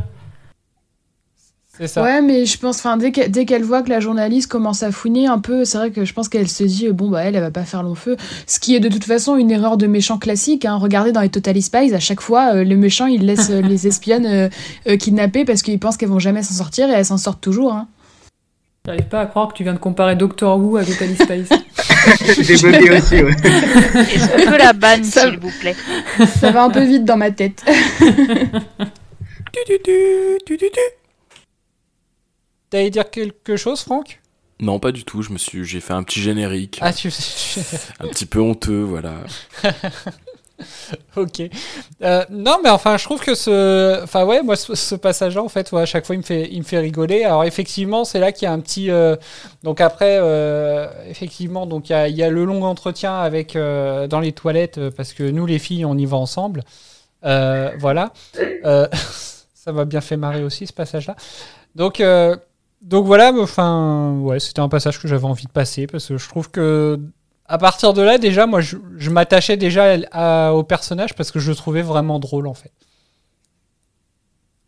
c'est 1.76 1.86
ça. 1.86 2.02
Ouais, 2.02 2.22
mais 2.22 2.44
je 2.44 2.58
pense, 2.58 2.78
enfin, 2.78 2.96
dès 2.96 3.12
qu'elle 3.12 3.30
dès 3.30 3.44
qu'elle 3.44 3.62
voit 3.62 3.82
que 3.82 3.90
la 3.90 4.00
journaliste 4.00 4.48
commence 4.50 4.82
à 4.82 4.90
fouiner 4.90 5.28
un 5.28 5.38
peu, 5.38 5.64
c'est 5.64 5.78
vrai 5.78 5.90
que 5.92 6.04
je 6.04 6.12
pense 6.12 6.28
qu'elle 6.28 6.48
se 6.48 6.64
dit, 6.64 6.88
bon, 6.90 7.08
bah, 7.10 7.22
elle, 7.22 7.36
elle 7.36 7.42
va 7.42 7.52
pas 7.52 7.62
faire 7.64 7.84
long 7.84 7.94
feu. 7.94 8.16
Ce 8.48 8.58
qui 8.58 8.74
est 8.74 8.80
de 8.80 8.88
toute 8.88 9.04
façon 9.04 9.36
une 9.36 9.52
erreur 9.52 9.76
de 9.76 9.86
méchant 9.86 10.18
classique. 10.18 10.64
Hein. 10.64 10.76
Regardez 10.76 11.12
dans 11.12 11.20
les 11.20 11.28
Total 11.28 11.60
Spies, 11.62 11.94
à 11.94 12.00
chaque 12.00 12.20
fois, 12.20 12.54
euh, 12.54 12.64
les 12.64 12.74
méchants, 12.76 13.06
ils 13.06 13.24
laissent 13.24 13.50
euh, 13.50 13.60
les 13.62 13.86
espionnes 13.86 14.26
euh, 14.26 14.48
euh, 14.88 14.96
kidnapper 14.96 15.44
parce 15.44 15.62
qu'ils 15.62 15.78
pensent 15.78 15.96
qu'elles 15.98 16.08
vont 16.08 16.18
jamais 16.18 16.42
s'en 16.42 16.54
sortir 16.54 16.88
et 16.90 16.92
elles 16.94 17.06
s'en 17.06 17.18
sortent 17.18 17.40
toujours. 17.40 17.74
Hein. 17.74 17.86
J'arrive 18.86 19.06
pas 19.08 19.22
à 19.22 19.26
croire 19.26 19.48
que 19.48 19.54
tu 19.54 19.62
viens 19.62 19.72
de 19.72 19.78
comparer 19.78 20.14
Doctor 20.14 20.58
Who 20.58 20.76
à 20.76 20.84
Totally 20.84 21.14
Spice. 21.16 21.48
J'ai 22.42 22.56
bloqué 22.68 22.90
aussi, 22.90 23.22
ouais. 23.22 23.32
Est-ce 23.32 24.28
qu'on 24.44 24.50
peut 24.50 24.58
la 24.58 24.74
banne, 24.74 25.02
Ça- 25.04 25.22
s'il 25.30 25.38
vous 25.38 25.50
plaît? 25.58 25.74
Ça 26.38 26.50
va 26.50 26.64
un 26.64 26.70
peu 26.70 26.84
vite 26.84 27.06
dans 27.06 27.16
ma 27.16 27.30
tête. 27.30 27.64
T'allais 32.68 32.90
dire 32.90 33.08
quelque 33.10 33.56
chose, 33.56 33.80
Franck? 33.80 34.20
Non, 34.60 34.78
pas 34.78 34.92
du 34.92 35.04
tout. 35.04 35.22
Je 35.22 35.30
me 35.32 35.38
suis, 35.38 35.64
j'ai 35.64 35.80
fait 35.80 35.94
un 35.94 36.02
petit 36.02 36.20
générique, 36.20 36.78
Ah, 36.82 36.92
tu... 36.92 37.08
un 38.00 38.08
petit 38.08 38.26
peu 38.26 38.40
honteux, 38.40 38.82
voilà. 38.82 39.14
ok. 41.16 41.42
Euh, 42.02 42.24
non, 42.30 42.58
mais 42.62 42.70
enfin, 42.70 42.96
je 42.96 43.04
trouve 43.04 43.20
que 43.20 43.34
ce, 43.34 44.02
enfin 44.02 44.24
ouais, 44.24 44.42
moi 44.42 44.56
ce, 44.56 44.94
passage-là, 44.94 45.42
en 45.42 45.48
fait, 45.48 45.72
à 45.72 45.86
chaque 45.86 46.06
fois, 46.06 46.14
il 46.14 46.18
me 46.18 46.24
fait, 46.24 46.48
il 46.50 46.58
me 46.58 46.64
fait 46.64 46.78
rigoler. 46.78 47.24
Alors 47.24 47.44
effectivement, 47.44 48.04
c'est 48.04 48.20
là 48.20 48.32
qu'il 48.32 48.46
y 48.46 48.48
a 48.48 48.52
un 48.52 48.60
petit, 48.60 48.90
euh, 48.90 49.16
donc 49.62 49.80
après, 49.80 50.18
euh, 50.20 50.88
effectivement, 51.08 51.66
donc 51.66 51.90
il 51.90 52.16
y 52.16 52.22
a, 52.22 52.30
le 52.30 52.44
long 52.44 52.62
entretien 52.64 53.16
avec 53.16 53.54
dans 53.54 54.20
les 54.20 54.32
toilettes 54.32 54.90
parce 54.90 55.12
que 55.12 55.24
nous 55.24 55.46
les 55.46 55.58
filles, 55.58 55.84
on 55.84 55.96
y 55.96 56.06
va 56.06 56.16
ensemble. 56.16 56.62
Voilà. 57.22 58.12
Ça 59.54 59.72
m'a 59.72 59.86
bien 59.86 60.02
fait 60.02 60.18
marrer 60.18 60.42
aussi 60.42 60.66
ce 60.66 60.72
passage-là. 60.72 61.16
Donc 61.74 62.02
donc 62.84 63.06
voilà, 63.06 63.32
enfin, 63.38 64.12
ouais, 64.20 64.38
c'était 64.38 64.60
un 64.60 64.68
passage 64.68 65.00
que 65.00 65.08
j'avais 65.08 65.24
envie 65.24 65.46
de 65.46 65.50
passer 65.50 65.86
parce 65.86 66.06
que 66.06 66.18
je 66.18 66.28
trouve 66.28 66.50
que 66.50 67.00
à 67.46 67.58
partir 67.58 67.92
de 67.92 68.02
là, 68.02 68.18
déjà, 68.18 68.46
moi, 68.46 68.60
je, 68.60 68.76
je 68.96 69.10
m'attachais 69.10 69.56
déjà 69.56 69.96
à- 70.12 70.52
au 70.54 70.62
personnage 70.64 71.14
parce 71.14 71.30
que 71.30 71.38
je 71.40 71.50
le 71.50 71.56
trouvais 71.56 71.82
vraiment 71.82 72.18
drôle, 72.18 72.46
en 72.46 72.54
fait. 72.54 72.72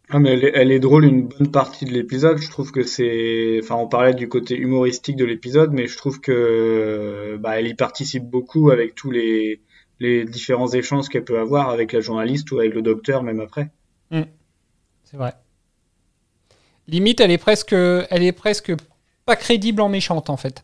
Ah, 0.08 0.20
mais 0.20 0.34
elle 0.34 0.44
est, 0.44 0.52
elle 0.54 0.70
est 0.70 0.78
drôle 0.78 1.04
une 1.04 1.26
bonne 1.26 1.50
partie 1.50 1.84
de 1.84 1.90
l'épisode. 1.90 2.38
Je 2.38 2.48
trouve 2.50 2.70
que 2.70 2.84
c'est, 2.84 3.58
enfin, 3.62 3.74
on 3.74 3.88
parlait 3.88 4.14
du 4.14 4.28
côté 4.28 4.56
humoristique 4.56 5.16
de 5.16 5.24
l'épisode, 5.24 5.72
mais 5.72 5.88
je 5.88 5.96
trouve 5.96 6.20
que, 6.20 7.36
bah, 7.40 7.58
elle 7.58 7.66
y 7.66 7.74
participe 7.74 8.24
beaucoup 8.24 8.70
avec 8.70 8.94
tous 8.94 9.10
les, 9.10 9.62
les 9.98 10.24
différents 10.24 10.68
échanges 10.68 11.08
qu'elle 11.08 11.24
peut 11.24 11.40
avoir 11.40 11.70
avec 11.70 11.92
la 11.92 12.00
journaliste 12.00 12.52
ou 12.52 12.60
avec 12.60 12.74
le 12.74 12.82
docteur, 12.82 13.22
même 13.24 13.40
après. 13.40 13.70
C'est 15.04 15.16
vrai. 15.16 15.34
Limite, 16.88 17.20
elle 17.20 17.32
est 17.32 17.38
presque, 17.38 17.72
elle 17.72 18.22
est 18.22 18.32
presque 18.32 18.72
pas 19.24 19.34
crédible 19.34 19.80
en 19.80 19.88
méchante, 19.88 20.30
en 20.30 20.36
fait. 20.36 20.62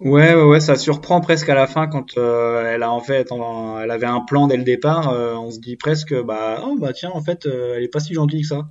Ouais, 0.00 0.34
ouais, 0.34 0.42
ouais, 0.42 0.60
ça 0.60 0.76
surprend 0.76 1.20
presque 1.22 1.48
à 1.48 1.54
la 1.54 1.66
fin 1.66 1.86
quand 1.86 2.18
euh, 2.18 2.74
elle 2.74 2.82
a 2.82 2.90
en 2.92 3.00
fait, 3.00 3.32
en- 3.32 3.80
elle 3.80 3.90
avait 3.90 4.06
un 4.06 4.20
plan 4.20 4.46
dès 4.46 4.56
le 4.58 4.64
départ. 4.64 5.08
euh, 5.08 5.34
on 5.36 5.50
se 5.50 5.58
dit 5.58 5.76
presque, 5.76 6.14
bah, 6.22 6.60
oh, 6.64 6.76
bah 6.78 6.92
tiens, 6.92 7.10
en 7.14 7.22
fait, 7.22 7.46
euh, 7.46 7.74
elle 7.76 7.82
est 7.84 7.88
pas 7.88 8.00
si 8.00 8.12
gentille 8.12 8.42
que 8.42 8.48
ça. 8.48 8.68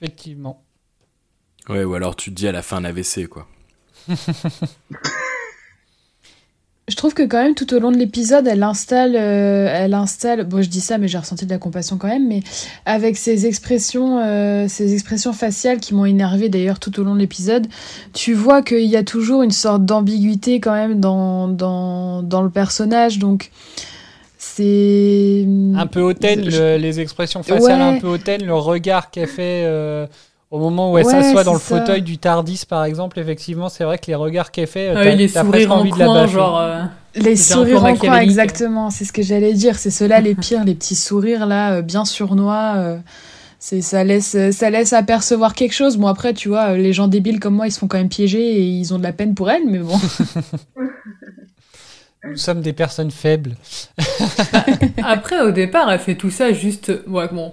Effectivement. 0.00 0.64
Ouais, 1.68 1.84
ou 1.84 1.94
alors 1.94 2.16
tu 2.16 2.30
te 2.30 2.34
dis 2.34 2.46
à 2.48 2.52
la 2.52 2.60
fin 2.62 2.76
un 2.78 2.84
AVC, 2.84 3.26
quoi. 3.28 3.46
Je 6.88 6.96
trouve 6.96 7.14
que 7.14 7.22
quand 7.22 7.40
même 7.40 7.54
tout 7.54 7.72
au 7.74 7.78
long 7.78 7.92
de 7.92 7.96
l'épisode, 7.96 8.46
elle 8.48 8.62
installe, 8.64 9.14
euh, 9.14 9.68
elle 9.72 9.94
installe. 9.94 10.44
Bon, 10.44 10.60
je 10.62 10.68
dis 10.68 10.80
ça, 10.80 10.98
mais 10.98 11.06
j'ai 11.06 11.16
ressenti 11.16 11.46
de 11.46 11.50
la 11.50 11.58
compassion 11.58 11.96
quand 11.96 12.08
même. 12.08 12.26
Mais 12.26 12.40
avec 12.86 13.16
ses 13.16 13.46
expressions, 13.46 14.18
euh, 14.18 14.66
ses 14.66 14.92
expressions 14.92 15.32
faciales 15.32 15.78
qui 15.78 15.94
m'ont 15.94 16.06
énervé 16.06 16.48
d'ailleurs 16.48 16.80
tout 16.80 16.98
au 17.00 17.04
long 17.04 17.14
de 17.14 17.20
l'épisode, 17.20 17.68
tu 18.12 18.34
vois 18.34 18.62
qu'il 18.62 18.84
y 18.86 18.96
a 18.96 19.04
toujours 19.04 19.42
une 19.42 19.52
sorte 19.52 19.84
d'ambiguïté 19.86 20.58
quand 20.58 20.74
même 20.74 20.98
dans 20.98 21.46
dans 21.46 22.22
dans 22.22 22.42
le 22.42 22.50
personnage. 22.50 23.18
Donc 23.20 23.52
c'est 24.38 25.46
Un 25.76 25.86
peu 25.86 26.00
hautaine, 26.00 26.50
Je- 26.50 26.60
le- 26.60 26.76
les 26.78 26.98
expressions 27.00 27.44
faciales 27.44 27.80
Ouais. 27.80 27.96
un 27.96 28.00
peu 28.00 28.08
hautaine, 28.08 28.44
le 28.44 28.54
regard 28.54 29.10
qu'elle 29.10 29.28
fait 29.28 29.62
euh, 29.64 30.06
au 30.52 30.58
moment 30.60 30.92
où 30.92 30.98
elle 30.98 31.04
Ouais, 31.06 31.10
s'assoit 31.10 31.42
dans 31.44 31.54
le 31.54 31.58
ça. 31.58 31.78
fauteuil 31.80 32.02
du 32.02 32.18
Tardis, 32.18 32.62
par 32.68 32.84
exemple. 32.84 33.18
Effectivement, 33.18 33.68
c'est 33.68 33.82
vrai 33.84 33.98
que 33.98 34.06
les 34.06 34.14
regards 34.14 34.52
qu'elle 34.52 34.68
fait, 34.68 34.90
euh, 34.90 34.94
Ah, 34.96 35.02
t'as 35.02 35.14
les 35.16 35.26
sourires 35.26 35.48
presque 35.50 35.70
en 35.70 35.78
envie 35.80 35.90
de 35.90 35.98
la 35.98 36.04
coin, 36.06 36.26
genre. 36.28 36.60
euh, 36.60 36.82
Les 37.16 37.34
sourires 37.36 37.84
en 37.84 37.96
coin, 37.96 38.20
exactement, 38.20 38.90
c'est 38.90 39.04
ce 39.04 39.12
que 39.12 39.22
j'allais 39.22 39.54
dire. 39.54 39.76
C'est 39.78 39.90
ceux-là 39.90 40.20
les 40.20 40.34
pires, 40.36 40.62
les 40.64 40.74
petits 40.76 40.94
sourires 40.94 41.46
là, 41.46 41.72
euh, 41.76 41.82
bien 41.82 42.04
surnois. 42.04 42.74
euh, 42.76 42.98
c'est 43.64 43.80
ça 43.80 44.02
laisse, 44.04 44.36
ça 44.50 44.70
laisse 44.70 44.92
apercevoir 44.92 45.54
quelque 45.54 45.72
chose. 45.72 45.96
Bon 45.96 46.08
après, 46.08 46.34
tu 46.34 46.48
vois, 46.48 46.72
euh, 46.72 46.76
les 46.76 46.92
gens 46.92 47.06
débiles 47.08 47.38
comme 47.40 47.54
moi, 47.54 47.66
ils 47.68 47.72
se 47.72 47.78
font 47.78 47.86
quand 47.86 47.96
même 47.98 48.08
piéger 48.08 48.56
et 48.56 48.60
ils 48.62 48.92
ont 48.92 48.98
de 48.98 49.04
la 49.04 49.12
peine 49.12 49.34
pour 49.34 49.50
elle, 49.50 49.62
mais 49.68 49.78
bon. 49.78 49.98
Nous 52.24 52.36
sommes 52.36 52.60
des 52.60 52.72
personnes 52.72 53.10
faibles. 53.10 53.56
Après, 55.02 55.40
au 55.40 55.50
départ, 55.50 55.90
elle 55.90 55.98
fait 55.98 56.14
tout 56.14 56.30
ça 56.30 56.52
juste. 56.52 56.92
Ouais, 57.08 57.26
bon. 57.32 57.52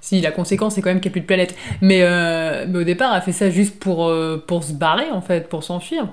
Si, 0.00 0.20
la 0.20 0.30
conséquence, 0.32 0.74
c'est 0.74 0.80
quand 0.82 0.88
même 0.90 1.00
qu'il 1.00 1.10
n'y 1.10 1.12
a 1.12 1.16
plus 1.16 1.20
de 1.20 1.26
planète. 1.26 1.54
Mais, 1.82 2.00
euh, 2.02 2.64
mais 2.68 2.78
au 2.78 2.84
départ, 2.84 3.14
elle 3.14 3.22
fait 3.22 3.32
ça 3.32 3.50
juste 3.50 3.78
pour, 3.78 4.08
euh, 4.08 4.42
pour 4.46 4.64
se 4.64 4.72
barrer, 4.72 5.10
en 5.10 5.20
fait, 5.20 5.48
pour 5.48 5.62
s'enfuir. 5.62 6.06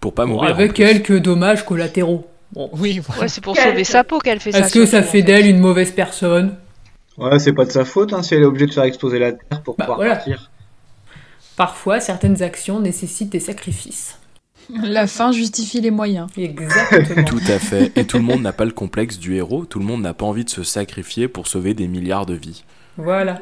Pour 0.00 0.14
pas 0.14 0.26
mourir. 0.26 0.50
Avec 0.50 0.74
quelques 0.74 1.18
dommages 1.18 1.64
collatéraux. 1.64 2.26
Bon. 2.52 2.70
Oui, 2.74 3.00
Ouais, 3.20 3.28
c'est 3.28 3.40
pour 3.42 3.56
sauver 3.56 3.84
sa 3.84 4.04
peau 4.04 4.18
qu'elle 4.20 4.38
fait 4.40 4.52
ça. 4.52 4.60
Est-ce 4.60 4.74
que 4.74 4.86
ça 4.86 5.02
fait 5.02 5.22
d'elle 5.22 5.46
une 5.46 5.58
mauvaise 5.58 5.90
personne 5.92 6.56
Ouais, 7.16 7.38
c'est 7.38 7.52
pas 7.52 7.64
de 7.64 7.70
sa 7.70 7.84
faute 7.84 8.12
hein, 8.12 8.22
si 8.22 8.34
elle 8.34 8.42
est 8.42 8.46
obligée 8.46 8.66
de 8.66 8.72
faire 8.72 8.84
exploser 8.84 9.18
la 9.18 9.32
Terre 9.32 9.62
pour 9.62 9.76
Bah, 9.76 9.84
pouvoir 9.84 9.98
voilà. 9.98 10.16
partir. 10.16 10.50
Parfois, 11.56 12.00
certaines 12.00 12.42
actions 12.42 12.80
nécessitent 12.80 13.30
des 13.30 13.40
sacrifices. 13.40 14.18
La 14.70 15.06
fin 15.06 15.32
justifie 15.32 15.80
les 15.80 15.90
moyens. 15.90 16.28
Exactement. 16.36 17.24
Tout 17.26 17.42
à 17.48 17.58
fait. 17.58 17.96
Et 17.96 18.06
tout 18.06 18.18
le 18.18 18.24
monde 18.24 18.42
n'a 18.42 18.52
pas 18.52 18.64
le 18.64 18.72
complexe 18.72 19.18
du 19.18 19.36
héros. 19.36 19.64
Tout 19.64 19.78
le 19.78 19.84
monde 19.84 20.02
n'a 20.02 20.14
pas 20.14 20.26
envie 20.26 20.44
de 20.44 20.50
se 20.50 20.62
sacrifier 20.62 21.28
pour 21.28 21.46
sauver 21.46 21.74
des 21.74 21.88
milliards 21.88 22.26
de 22.26 22.34
vies. 22.34 22.64
voilà. 22.96 23.40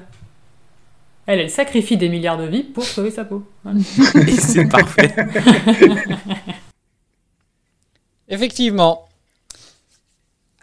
Elle, 1.26 1.38
elle 1.38 1.50
sacrifie 1.50 1.96
des 1.96 2.08
milliards 2.08 2.38
de 2.38 2.46
vies 2.46 2.64
pour 2.64 2.84
sauver 2.84 3.12
sa 3.12 3.24
peau. 3.24 3.46
Voilà. 3.62 3.78
Et 4.26 4.32
c'est 4.32 4.66
parfait. 4.66 5.14
Effectivement. 8.28 9.08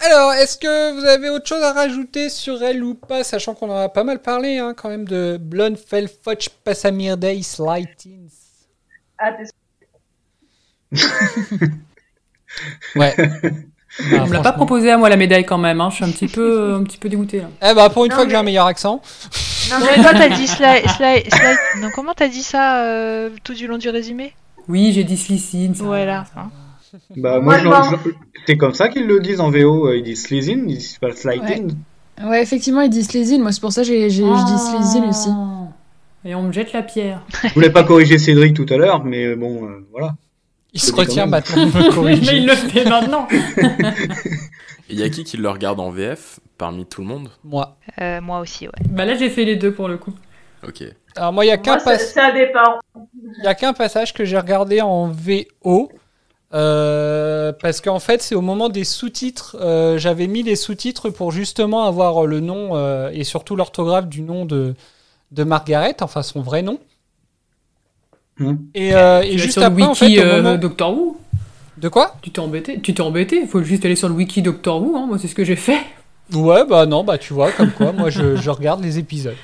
Alors, 0.01 0.33
est-ce 0.33 0.57
que 0.57 0.93
vous 0.93 1.05
avez 1.05 1.29
autre 1.29 1.47
chose 1.47 1.63
à 1.63 1.73
rajouter 1.73 2.29
sur 2.29 2.61
elle 2.63 2.83
ou 2.83 2.95
pas, 2.95 3.23
sachant 3.23 3.53
qu'on 3.53 3.69
en 3.69 3.75
a 3.77 3.89
pas 3.89 4.03
mal 4.03 4.21
parlé 4.21 4.57
hein, 4.57 4.73
quand 4.75 4.89
même 4.89 5.05
de 5.05 5.37
Blonfelfoch 5.39 6.49
Passamirday 6.63 7.41
Slightins. 7.41 8.27
Ah, 9.17 9.33
t'es 9.33 9.45
Ouais. 12.95 13.15
On 14.13 14.27
me 14.27 14.33
l'a 14.33 14.41
pas 14.41 14.53
proposé 14.53 14.91
à 14.91 14.97
moi 14.97 15.09
la 15.09 15.17
médaille 15.17 15.45
quand 15.45 15.57
même, 15.57 15.81
hein. 15.81 15.89
je 15.89 15.95
suis 15.95 16.05
un 16.05 16.11
petit 16.11 16.27
peu, 16.27 16.73
un 16.75 16.83
petit 16.83 16.97
peu 16.97 17.09
dégoûté 17.09 17.39
là. 17.39 17.49
Eh 17.69 17.73
bah, 17.73 17.89
pour 17.89 18.05
une 18.05 18.11
Non, 18.11 18.15
fois 18.15 18.25
que 18.25 18.29
j'ai 18.29 18.35
mais- 18.35 18.39
un 18.39 18.43
meilleur 18.43 18.65
accent. 18.65 19.01
Non, 19.71 19.77
Ouais, 19.85 19.95
toi, 20.01 20.11
t'as 20.13 20.29
dit 20.29 20.47
slide. 20.47 20.87
slide, 20.89 21.23
slide... 21.33 21.57
Non, 21.81 21.89
comment 21.93 22.13
t'as 22.15 22.27
dit 22.27 22.43
ça 22.43 22.83
euh, 22.85 23.29
tout 23.43 23.53
du 23.53 23.67
long 23.67 23.77
du 23.77 23.89
résumé? 23.89 24.33
Oui, 24.67 24.91
j'ai 24.93 25.03
dit 25.03 25.17
Slicine. 25.17 25.73
Voilà. 25.73 26.25
ça. 26.33 26.47
Bah, 27.17 27.39
Moi, 27.39 27.61
moi, 27.63 27.89
c'est 28.45 28.57
comme 28.57 28.73
ça 28.73 28.89
qu'ils 28.89 29.05
le 29.07 29.19
disent 29.19 29.41
en 29.41 29.49
VO. 29.51 29.87
euh, 29.87 29.97
Ils 29.97 30.03
disent 30.03 30.23
Slizin, 30.23 30.63
ils 30.67 30.77
disent 30.77 30.97
pas 30.99 31.11
Slighting. 31.11 31.73
Ouais, 32.23 32.41
effectivement, 32.41 32.81
ils 32.81 32.89
disent 32.89 33.09
Slezine. 33.09 33.41
Moi, 33.41 33.51
c'est 33.51 33.61
pour 33.61 33.71
ça 33.73 33.81
que 33.81 33.87
j'ai, 33.87 34.07
dis 34.07 34.15
Slezine 34.21 35.05
aussi. 35.09 35.29
Oh. 35.31 35.67
Et 36.25 36.35
on 36.35 36.43
me 36.43 36.51
jette 36.51 36.73
la 36.73 36.83
pierre. 36.83 37.21
Je 37.43 37.53
voulais 37.53 37.69
pas 37.71 37.83
corriger 37.83 38.17
Cédric 38.17 38.53
tout 38.55 38.65
à 38.69 38.77
l'heure, 38.77 39.03
mais 39.03 39.25
euh, 39.25 39.35
bon, 39.35 39.65
euh, 39.65 39.87
voilà. 39.91 40.15
Il 40.73 40.79
se 40.81 40.93
retient 40.93 41.25
maintenant 41.25 41.65
Mais 42.03 42.17
il 42.17 42.45
le 42.45 42.53
fait 42.55 42.85
maintenant. 42.85 43.27
Il 44.89 44.99
y 44.99 45.03
a 45.03 45.09
qui 45.09 45.23
qui 45.23 45.37
le 45.37 45.49
regarde 45.49 45.79
en 45.79 45.91
VF 45.91 46.39
parmi 46.57 46.85
tout 46.85 47.01
le 47.01 47.07
monde? 47.07 47.29
Moi. 47.43 47.77
Euh, 48.01 48.21
Moi 48.21 48.39
aussi, 48.39 48.65
ouais. 48.67 48.73
Bah 48.89 49.05
là 49.05 49.15
j'ai 49.15 49.29
fait 49.29 49.45
les 49.45 49.55
deux 49.55 49.71
pour 49.73 49.87
le 49.87 49.97
coup. 49.97 50.13
Ok. 50.67 50.83
Alors, 51.15 51.31
moi, 51.33 51.45
il 51.45 51.47
y 51.47 51.51
a 51.51 51.57
qu'un 51.57 51.77
Moi, 51.85 51.97
ça, 51.97 52.31
dépend. 52.31 52.79
il 53.37 53.43
y 53.43 53.47
a 53.47 53.55
qu'un 53.55 53.73
passage 53.73 54.13
que 54.13 54.25
j'ai 54.25 54.37
regardé 54.37 54.81
en 54.81 55.07
VO. 55.07 55.89
euh, 56.53 57.53
parce 57.53 57.81
qu'en 57.81 57.99
fait, 57.99 58.21
c'est 58.21 58.35
au 58.35 58.41
moment 58.41 58.67
des 58.69 58.83
sous-titres. 58.83 59.55
euh, 59.61 59.97
J'avais 59.97 60.27
mis 60.27 60.43
les 60.43 60.55
sous-titres 60.55 61.09
pour 61.11 61.31
justement 61.31 61.85
avoir 61.85 62.25
le 62.25 62.39
nom 62.41 62.75
euh, 62.75 63.09
et 63.13 63.23
surtout 63.23 63.55
l'orthographe 63.55 64.07
du 64.07 64.21
nom 64.21 64.45
de, 64.45 64.75
de 65.31 65.43
Margaret, 65.43 65.95
enfin 66.01 66.23
son 66.23 66.41
vrai 66.41 66.61
nom. 66.61 66.79
Hmm. 68.39 68.55
Et, 68.73 68.93
euh, 68.95 69.21
et 69.21 69.37
juste 69.37 69.57
après, 69.57 69.83
en 69.83 69.89
wiki 69.91 70.15
fait, 70.15 70.21
au 70.21 70.25
euh, 70.25 70.41
moment- 70.41 70.57
Doctor 70.57 70.93
Who. 70.93 71.17
De 71.77 71.87
quoi? 71.89 72.15
Tu 72.21 72.31
t'es 72.31 72.39
embêté 72.39 72.79
Tu 72.81 72.93
t'es 72.93 73.01
embêté 73.01 73.45
Faut 73.47 73.61
juste 73.63 73.85
aller 73.85 73.95
sur 73.95 74.09
le 74.09 74.15
wiki 74.15 74.41
Doctor 74.41 74.81
Who, 74.81 74.95
hein. 74.97 75.05
moi 75.07 75.17
c'est 75.19 75.27
ce 75.27 75.35
que 75.35 75.43
j'ai 75.45 75.55
fait. 75.55 75.79
Ouais, 76.33 76.65
bah 76.65 76.85
non, 76.85 77.03
bah 77.03 77.17
tu 77.17 77.33
vois, 77.33 77.51
comme 77.51 77.71
quoi, 77.71 77.91
moi 77.91 78.09
je, 78.09 78.35
je 78.37 78.49
regarde 78.49 78.83
les 78.83 78.99
épisodes. 78.99 79.35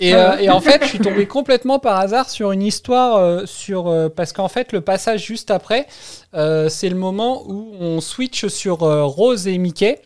Et, 0.00 0.14
euh, 0.14 0.36
et 0.38 0.50
en 0.50 0.60
fait, 0.60 0.80
je 0.82 0.88
suis 0.88 0.98
tombé 0.98 1.26
complètement 1.26 1.78
par 1.78 1.98
hasard 2.00 2.28
sur 2.28 2.50
une 2.50 2.62
histoire, 2.62 3.16
euh, 3.18 3.46
sur, 3.46 3.86
euh, 3.86 4.08
parce 4.08 4.32
qu'en 4.32 4.48
fait, 4.48 4.72
le 4.72 4.80
passage 4.80 5.24
juste 5.24 5.50
après, 5.52 5.86
euh, 6.34 6.68
c'est 6.68 6.88
le 6.88 6.96
moment 6.96 7.44
où 7.46 7.68
on 7.78 8.00
switch 8.00 8.46
sur 8.48 8.82
euh, 8.82 9.04
Rose 9.04 9.46
et 9.46 9.56
Mickey, 9.56 10.00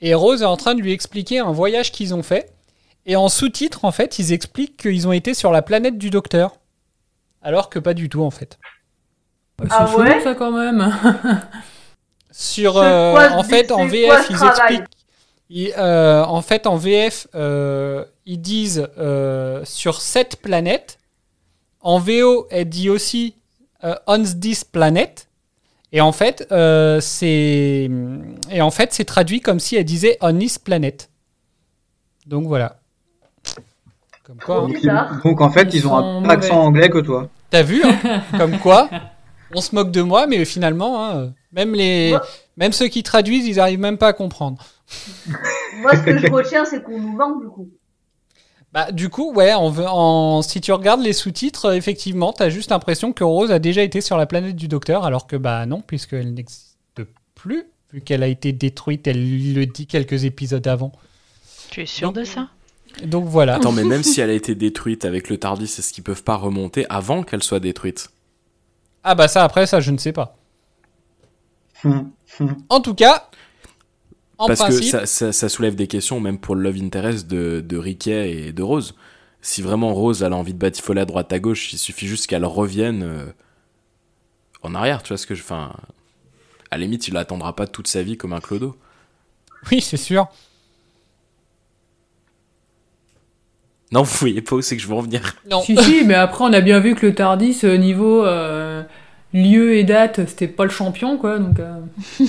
et 0.00 0.14
Rose 0.14 0.42
est 0.42 0.46
en 0.46 0.56
train 0.56 0.74
de 0.76 0.80
lui 0.80 0.92
expliquer 0.92 1.40
un 1.40 1.50
voyage 1.50 1.90
qu'ils 1.90 2.14
ont 2.14 2.22
fait. 2.22 2.52
Et 3.04 3.16
en 3.16 3.28
sous-titre, 3.28 3.84
en 3.84 3.90
fait, 3.90 4.20
ils 4.20 4.32
expliquent 4.32 4.76
qu'ils 4.76 5.08
ont 5.08 5.12
été 5.12 5.34
sur 5.34 5.50
la 5.50 5.60
planète 5.62 5.98
du 5.98 6.10
docteur. 6.10 6.52
Alors 7.42 7.68
que 7.70 7.78
pas 7.78 7.94
du 7.94 8.08
tout, 8.08 8.22
en 8.22 8.30
fait. 8.30 8.58
C'est 9.60 9.68
Ah 9.70 9.86
chelou 9.86 10.02
ouais 10.02 10.20
ça 10.20 10.34
quand 10.34 10.52
même. 10.52 10.92
Sur, 12.30 12.78
euh, 12.78 13.12
quoi 13.12 13.32
en 13.32 13.42
fait, 13.42 13.70
en 13.70 13.86
VF, 13.86 14.06
quoi 14.06 14.20
ils 14.30 14.36
travail 14.36 14.76
expliquent. 14.76 14.84
ils, 15.50 15.74
euh, 15.76 16.24
en 16.24 16.40
fait, 16.40 16.66
en 16.66 16.76
VF, 16.76 17.26
euh, 17.34 18.04
ils 18.24 18.40
disent 18.40 18.88
euh, 18.98 19.62
sur 19.64 20.00
cette 20.00 20.36
planète. 20.36 20.98
En 21.80 21.98
VO, 21.98 22.46
elle 22.50 22.68
dit 22.68 22.88
aussi 22.88 23.34
euh, 23.84 23.94
on 24.06 24.22
this 24.22 24.64
planet. 24.64 25.28
Et 25.92 26.00
en 26.00 26.12
fait, 26.12 26.46
euh, 26.52 27.00
c'est 27.00 27.90
et 28.50 28.62
en 28.62 28.70
fait, 28.70 28.94
c'est 28.94 29.04
traduit 29.04 29.40
comme 29.40 29.60
si 29.60 29.76
elle 29.76 29.84
disait 29.84 30.16
on 30.22 30.38
this 30.38 30.58
planet. 30.58 31.10
Donc 32.26 32.46
voilà. 32.46 32.80
Comme 34.24 34.36
quoi, 34.38 34.56
hein. 34.56 34.60
Donc, 34.68 34.74
bizarre. 34.76 35.12
ils- 35.24 35.28
donc, 35.30 35.40
en 35.40 35.50
fait, 35.50 35.68
Ils 35.72 35.76
ils, 35.80 35.86
ont 35.88 35.96
un 35.96 36.20
mauvais. 36.20 36.32
accent 36.34 36.60
anglais 36.60 36.88
que 36.90 36.98
toi. 36.98 37.28
t'as 37.50 37.62
vu 37.62 37.82
hein 37.84 38.22
Comme 38.38 38.58
quoi, 38.58 38.88
on 39.54 39.60
se 39.60 39.74
moque 39.74 39.90
de 39.90 40.02
moi, 40.02 40.26
mais 40.26 40.44
finalement, 40.44 41.04
hein, 41.04 41.32
même 41.52 41.74
les, 41.74 42.16
même 42.56 42.72
ceux 42.72 42.88
qui 42.88 43.02
traduisent, 43.02 43.46
ils 43.46 43.58
arrivent 43.60 43.80
même 43.80 43.98
pas 43.98 44.08
à 44.08 44.12
comprendre. 44.12 44.62
Moi, 45.80 45.96
ce 45.96 46.02
que 46.02 46.18
je 46.18 46.26
retiens, 46.30 46.64
c'est 46.64 46.82
qu'on 46.82 47.00
nous 47.00 47.16
manque, 47.16 47.40
du 47.42 47.48
coup. 47.48 47.68
Bah, 48.72 48.90
du 48.92 49.08
coup, 49.10 49.32
ouais, 49.34 49.52
en, 49.52 49.66
en, 49.78 50.42
si 50.42 50.60
tu 50.60 50.72
regardes 50.72 51.02
les 51.02 51.12
sous-titres, 51.12 51.74
effectivement, 51.74 52.32
t'as 52.32 52.48
juste 52.48 52.70
l'impression 52.70 53.12
que 53.12 53.24
Rose 53.24 53.50
a 53.50 53.58
déjà 53.58 53.82
été 53.82 54.00
sur 54.00 54.16
la 54.16 54.26
planète 54.26 54.56
du 54.56 54.68
docteur, 54.68 55.04
alors 55.04 55.26
que 55.26 55.36
bah 55.36 55.66
non, 55.66 55.82
puisqu'elle 55.82 56.32
n'existe 56.32 56.76
plus, 57.34 57.64
vu 57.92 58.00
qu'elle 58.00 58.22
a 58.22 58.28
été 58.28 58.52
détruite, 58.52 59.06
elle 59.06 59.52
le 59.54 59.66
dit 59.66 59.86
quelques 59.86 60.24
épisodes 60.24 60.66
avant. 60.66 60.92
Tu 61.70 61.82
es 61.82 61.86
sûr 61.86 62.12
de 62.12 62.24
ça? 62.24 62.48
Donc 63.04 63.26
voilà. 63.26 63.54
Attends, 63.54 63.72
mais 63.72 63.84
même 63.84 64.02
si 64.02 64.20
elle 64.20 64.30
a 64.30 64.34
été 64.34 64.54
détruite 64.54 65.04
avec 65.04 65.28
le 65.28 65.36
Tardis, 65.38 65.64
est-ce 65.64 65.92
qu'ils 65.92 66.04
peuvent 66.04 66.22
pas 66.24 66.36
remonter 66.36 66.86
avant 66.88 67.22
qu'elle 67.22 67.42
soit 67.42 67.60
détruite? 67.60 68.10
Ah 69.04 69.14
bah 69.14 69.28
ça, 69.28 69.44
après, 69.44 69.66
ça, 69.66 69.80
je 69.80 69.90
ne 69.92 69.98
sais 69.98 70.12
pas. 70.12 70.36
En 72.68 72.80
tout 72.80 72.94
cas, 72.94 73.28
en 74.38 74.46
Parce 74.46 74.60
principe, 74.60 74.80
que 74.80 74.90
ça, 74.90 75.06
ça- 75.06 75.32
ça 75.32 75.48
soulève 75.48 75.74
des 75.74 75.86
questions, 75.86 76.20
même 76.20 76.38
pour 76.38 76.54
le 76.54 76.62
love 76.62 76.76
interest 76.82 77.26
de, 77.28 77.60
de 77.66 77.76
Riquet 77.76 78.30
et 78.32 78.52
de 78.52 78.62
Rose. 78.62 78.94
Si 79.40 79.62
vraiment 79.62 79.92
Rose 79.94 80.22
elle 80.22 80.32
a 80.32 80.36
envie 80.36 80.54
de 80.54 80.58
batifoler 80.58 81.00
à 81.00 81.04
droite 81.04 81.32
à 81.32 81.38
gauche, 81.40 81.72
il 81.72 81.78
suffit 81.78 82.06
juste 82.06 82.26
qu'elle 82.26 82.44
revienne 82.44 83.02
euh, 83.02 83.26
en 84.62 84.74
arrière, 84.74 85.02
tu 85.02 85.08
vois 85.08 85.18
ce 85.18 85.26
que 85.26 85.34
je. 85.34 85.42
Enfin, 85.42 85.74
à 86.70 86.78
la 86.78 86.84
limite, 86.84 87.08
il 87.08 87.14
l'attendra 87.14 87.54
pas 87.56 87.66
toute 87.66 87.88
sa 87.88 88.02
vie 88.02 88.16
comme 88.16 88.32
un 88.32 88.40
clodo. 88.40 88.76
oui, 89.70 89.80
c'est 89.80 89.96
sûr. 89.96 90.28
Non, 93.92 94.02
vous 94.02 94.16
voyez 94.18 94.40
pas 94.40 94.56
où 94.56 94.62
c'est 94.62 94.76
que 94.76 94.82
je 94.82 94.88
veux 94.88 94.94
en 94.94 95.02
venir. 95.02 95.36
Non. 95.50 95.60
Si, 95.60 95.76
si, 95.76 96.04
mais 96.04 96.14
après, 96.14 96.44
on 96.44 96.52
a 96.52 96.60
bien 96.60 96.80
vu 96.80 96.94
que 96.94 97.06
le 97.06 97.14
Tardis, 97.14 97.60
euh, 97.64 97.76
niveau 97.76 98.24
euh, 98.24 98.82
lieu 99.32 99.76
et 99.76 99.84
date, 99.84 100.26
c'était 100.26 100.48
pas 100.48 100.64
le 100.64 100.70
champion, 100.70 101.16
quoi. 101.18 101.38
Donc, 101.38 101.58
euh, 101.58 101.78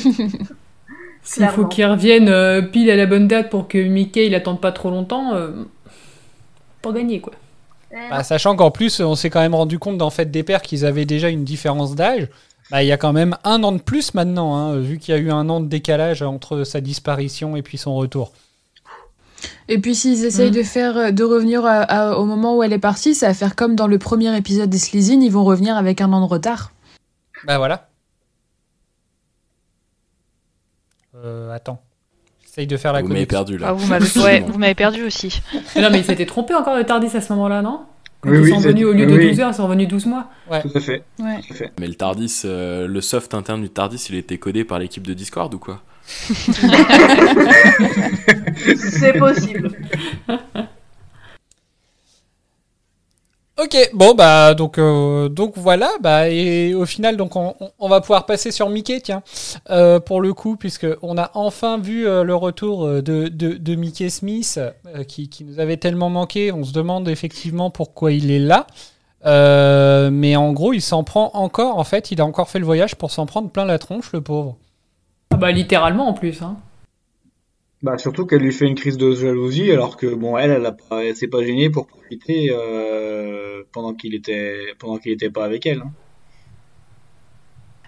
s'il 1.24 1.48
faut 1.48 1.66
qu'il 1.66 1.86
revienne 1.86 2.30
euh, 2.30 2.62
pile 2.62 2.90
à 2.90 2.96
la 2.96 3.06
bonne 3.06 3.28
date 3.28 3.50
pour 3.50 3.68
que 3.68 3.78
Mickey 3.78 4.28
il 4.28 4.36
attende 4.36 4.62
pas 4.62 4.72
trop 4.72 4.90
longtemps, 4.90 5.34
euh, 5.34 5.52
pas 6.82 6.92
gagné, 6.92 7.20
quoi. 7.20 7.34
Bah, 8.10 8.24
sachant 8.24 8.56
qu'en 8.56 8.72
plus, 8.72 9.00
on 9.02 9.14
s'est 9.16 9.30
quand 9.30 9.42
même 9.42 9.54
rendu 9.54 9.78
compte 9.78 10.00
dans 10.00 10.10
Fête 10.10 10.32
des 10.32 10.42
Pères 10.42 10.64
qu'ils 10.64 10.84
avaient 10.84 11.06
déjà 11.06 11.30
une 11.30 11.44
différence 11.44 11.96
d'âge. 11.96 12.28
Bah, 12.72 12.82
il 12.82 12.88
y 12.88 12.92
a 12.92 12.98
quand 12.98 13.14
même 13.14 13.38
un 13.44 13.64
an 13.64 13.72
de 13.72 13.82
plus 13.82 14.16
maintenant, 14.16 14.56
hein, 14.56 14.80
vu 14.80 14.98
qu'il 14.98 15.14
y 15.14 15.18
a 15.18 15.22
eu 15.22 15.30
un 15.30 15.48
an 15.50 15.60
de 15.60 15.68
décalage 15.68 16.24
entre 16.24 16.64
sa 16.64 16.82
disparition 16.82 17.56
et 17.56 17.62
puis 17.62 17.78
son 17.78 17.96
retour. 17.96 18.32
Et 19.70 19.80
puis 19.80 19.96
s'ils 19.96 20.26
essayent 20.26 20.50
Mm. 20.52 20.56
de 20.56 20.64
faire 20.64 20.98
euh, 20.98 21.12
de 21.12 21.24
revenir 21.24 21.66
à- 21.66 21.82
à- 21.82 22.16
au 22.18 22.26
moment 22.26 22.58
où 22.58 22.64
elle 22.64 22.74
est 22.74 22.80
partie, 22.80 23.16
ça 23.16 23.28
va 23.28 23.34
faire 23.34 23.56
comme 23.56 23.76
dans 23.76 23.88
le 23.88 23.98
premier 23.98 24.36
épisode 24.38 24.70
des 24.70 24.78
Slizine, 24.78 25.22
ils 25.24 25.32
vont 25.32 25.44
revenir 25.46 25.78
avec 25.78 26.02
un 26.02 26.12
an 26.14 26.22
de 26.22 26.26
retard. 26.30 26.72
Bah 27.46 27.58
voilà. 27.58 27.88
Euh, 31.16 31.52
attends. 31.52 31.82
J'essaye 32.44 32.68
de 32.68 32.78
faire 32.78 32.94
la 32.94 33.02
Vous 33.02 33.08
m'avez 33.08 33.26
perdu 33.26 33.58
là. 33.58 33.68
Ah, 33.70 33.74
vous 33.74 33.88
m'avez 33.88 34.06
ouais, 34.20 34.40
vous 34.42 34.58
m'avez 34.60 34.76
perdu 34.76 35.04
aussi. 35.04 35.42
Non, 35.76 35.90
mais 35.92 36.00
il 36.00 36.06
s'était 36.06 36.26
trompé 36.26 36.54
encore 36.54 36.76
le 36.76 36.84
Tardis 36.84 37.16
à 37.16 37.22
ce 37.22 37.34
moment-là, 37.34 37.62
non? 37.62 37.82
Quand 38.22 38.30
Oui, 38.30 38.38
ils 38.38 38.42
oui, 38.44 38.50
sont 38.52 38.60
venus, 38.60 38.86
au 38.86 38.94
lieu 38.94 39.06
de 39.06 39.16
oui. 39.18 39.30
12 39.30 39.40
heures, 39.42 39.50
ils 39.50 39.54
sont 39.56 39.66
revenus 39.66 39.88
12 39.88 40.06
mois. 40.06 40.30
Tout 40.62 40.70
à 40.76 40.80
fait. 40.80 41.04
Ouais. 41.20 41.42
Tout 41.42 41.54
à 41.54 41.56
fait. 41.56 41.72
Mais 41.80 41.88
le 41.88 41.96
Tardis, 41.96 42.42
euh, 42.46 42.88
le 42.88 43.02
soft 43.02 43.34
interne 43.34 43.62
du 43.62 43.70
Tardis, 43.70 44.06
il 44.10 44.16
était 44.16 44.38
codé 44.38 44.64
par 44.64 44.80
l'équipe 44.80 45.06
de 45.06 45.14
Discord 45.14 45.54
ou 45.54 45.60
quoi? 45.60 45.82
C'est 48.76 49.14
possible. 49.18 49.72
Ok, 53.62 53.78
bon 53.94 54.16
bah 54.16 54.56
donc 54.56 54.80
euh, 54.80 55.30
donc 55.30 55.54
voilà 55.58 55.92
bah 56.02 56.28
et 56.28 56.74
au 56.74 56.88
final 56.88 57.18
donc 57.18 57.36
on, 57.36 57.54
va 57.88 58.02
pouvoir 58.02 58.26
passer 58.26 58.50
sur 58.50 58.68
Mickey 58.68 59.00
tiens. 59.00 59.22
Euh, 59.70 60.00
pour 60.00 60.22
le 60.22 60.34
coup 60.34 60.56
puisque 60.56 60.88
on 61.04 61.20
a 61.20 61.30
enfin 61.36 61.78
vu 61.78 62.08
euh, 62.08 62.24
le 62.24 62.34
retour 62.36 62.88
de, 62.88 63.28
de, 63.28 63.76
Mickey 63.76 64.10
Smith 64.10 64.60
qui, 65.08 65.30
nous 65.48 65.60
avait 65.60 65.78
tellement 65.78 66.10
manqué 66.10 66.52
on 66.52 66.64
se 66.64 66.74
demande 66.74 67.08
effectivement 67.08 67.70
pourquoi 67.70 68.12
il 68.12 68.32
est 68.32 68.40
là. 68.40 68.66
Mais 69.24 70.36
en 70.36 70.52
gros 70.52 70.74
il 70.74 70.82
s'en 70.82 71.04
prend 71.04 71.30
encore 71.36 71.78
en 71.78 71.84
fait 71.84 72.10
il 72.10 72.22
a 72.22 72.26
encore 72.26 72.50
fait 72.50 72.60
le 72.60 72.66
voyage 72.66 72.96
pour 72.96 73.12
s'en 73.12 73.28
prendre 73.28 73.50
plein 73.50 73.66
la 73.66 73.78
tronche 73.78 74.12
le 74.14 74.22
pauvre 74.22 74.58
Ah 75.34 75.38
bah 75.38 75.52
littéralement 75.52 76.08
en 76.08 76.14
plus. 76.14 76.42
Hein. 76.42 76.58
Bah, 77.82 77.98
surtout 77.98 78.26
qu'elle 78.26 78.42
lui 78.42 78.54
fait 78.54 78.66
une 78.66 78.76
crise 78.76 78.98
de 78.98 79.14
jalousie, 79.14 79.72
alors 79.72 79.98
que 79.98 80.06
bon, 80.08 80.38
elle, 80.38 80.52
elle, 80.52 80.66
a 80.66 80.72
pas, 80.72 81.04
elle 81.04 81.16
s'est 81.16 81.28
pas 81.28 81.44
gênée 81.44 81.70
pour 81.70 81.88
profiter 81.88 82.48
euh, 82.52 83.64
pendant 83.74 83.94
qu'il 83.94 84.16
était, 84.16 84.74
pendant 84.80 84.98
qu'il 84.98 85.12
était 85.12 85.30
pas 85.30 85.44
avec 85.44 85.66
elle. 85.66 85.80
hein. 85.80 85.92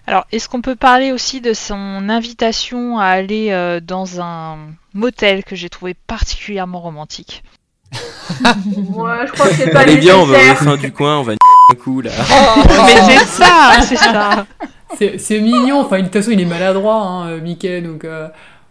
Alors, 0.08 0.26
est-ce 0.32 0.48
qu'on 0.48 0.60
peut 0.60 0.76
parler 0.76 1.12
aussi 1.12 1.40
de 1.40 1.52
son 1.52 2.08
invitation 2.08 2.98
à 2.98 3.06
aller 3.06 3.50
euh, 3.50 3.80
dans 3.80 4.20
un 4.20 4.58
motel 4.92 5.42
que 5.44 5.56
j'ai 5.56 5.68
trouvé 5.70 5.94
particulièrement 5.94 6.80
romantique? 6.80 7.42
Ouais, 7.94 9.26
je 9.26 9.32
crois 9.32 9.48
que 9.48 9.54
c'est 9.54 9.70
pas 9.70 9.80
Allez 9.80 9.96
bien, 9.96 10.16
on 10.16 10.24
va 10.26 10.36
au 10.36 10.54
fin 10.56 10.76
du 10.76 10.92
coin, 10.92 11.18
on 11.18 11.22
va 11.22 11.32
un 11.72 11.74
coup 11.76 12.00
là. 12.00 12.10
Mais 12.86 12.96
c'est 13.02 13.24
ça, 13.26 13.78
c'est 13.82 13.96
ça. 13.96 14.46
C'est 14.94 15.40
mignon, 15.40 15.80
enfin 15.80 15.98
de 15.98 16.04
toute 16.04 16.12
façon 16.12 16.30
il 16.30 16.40
est 16.40 16.44
maladroit, 16.44 16.94
hein, 17.02 17.28
euh, 17.28 17.40
Mickey, 17.40 17.80
donc 17.82 18.04
euh, 18.04 18.28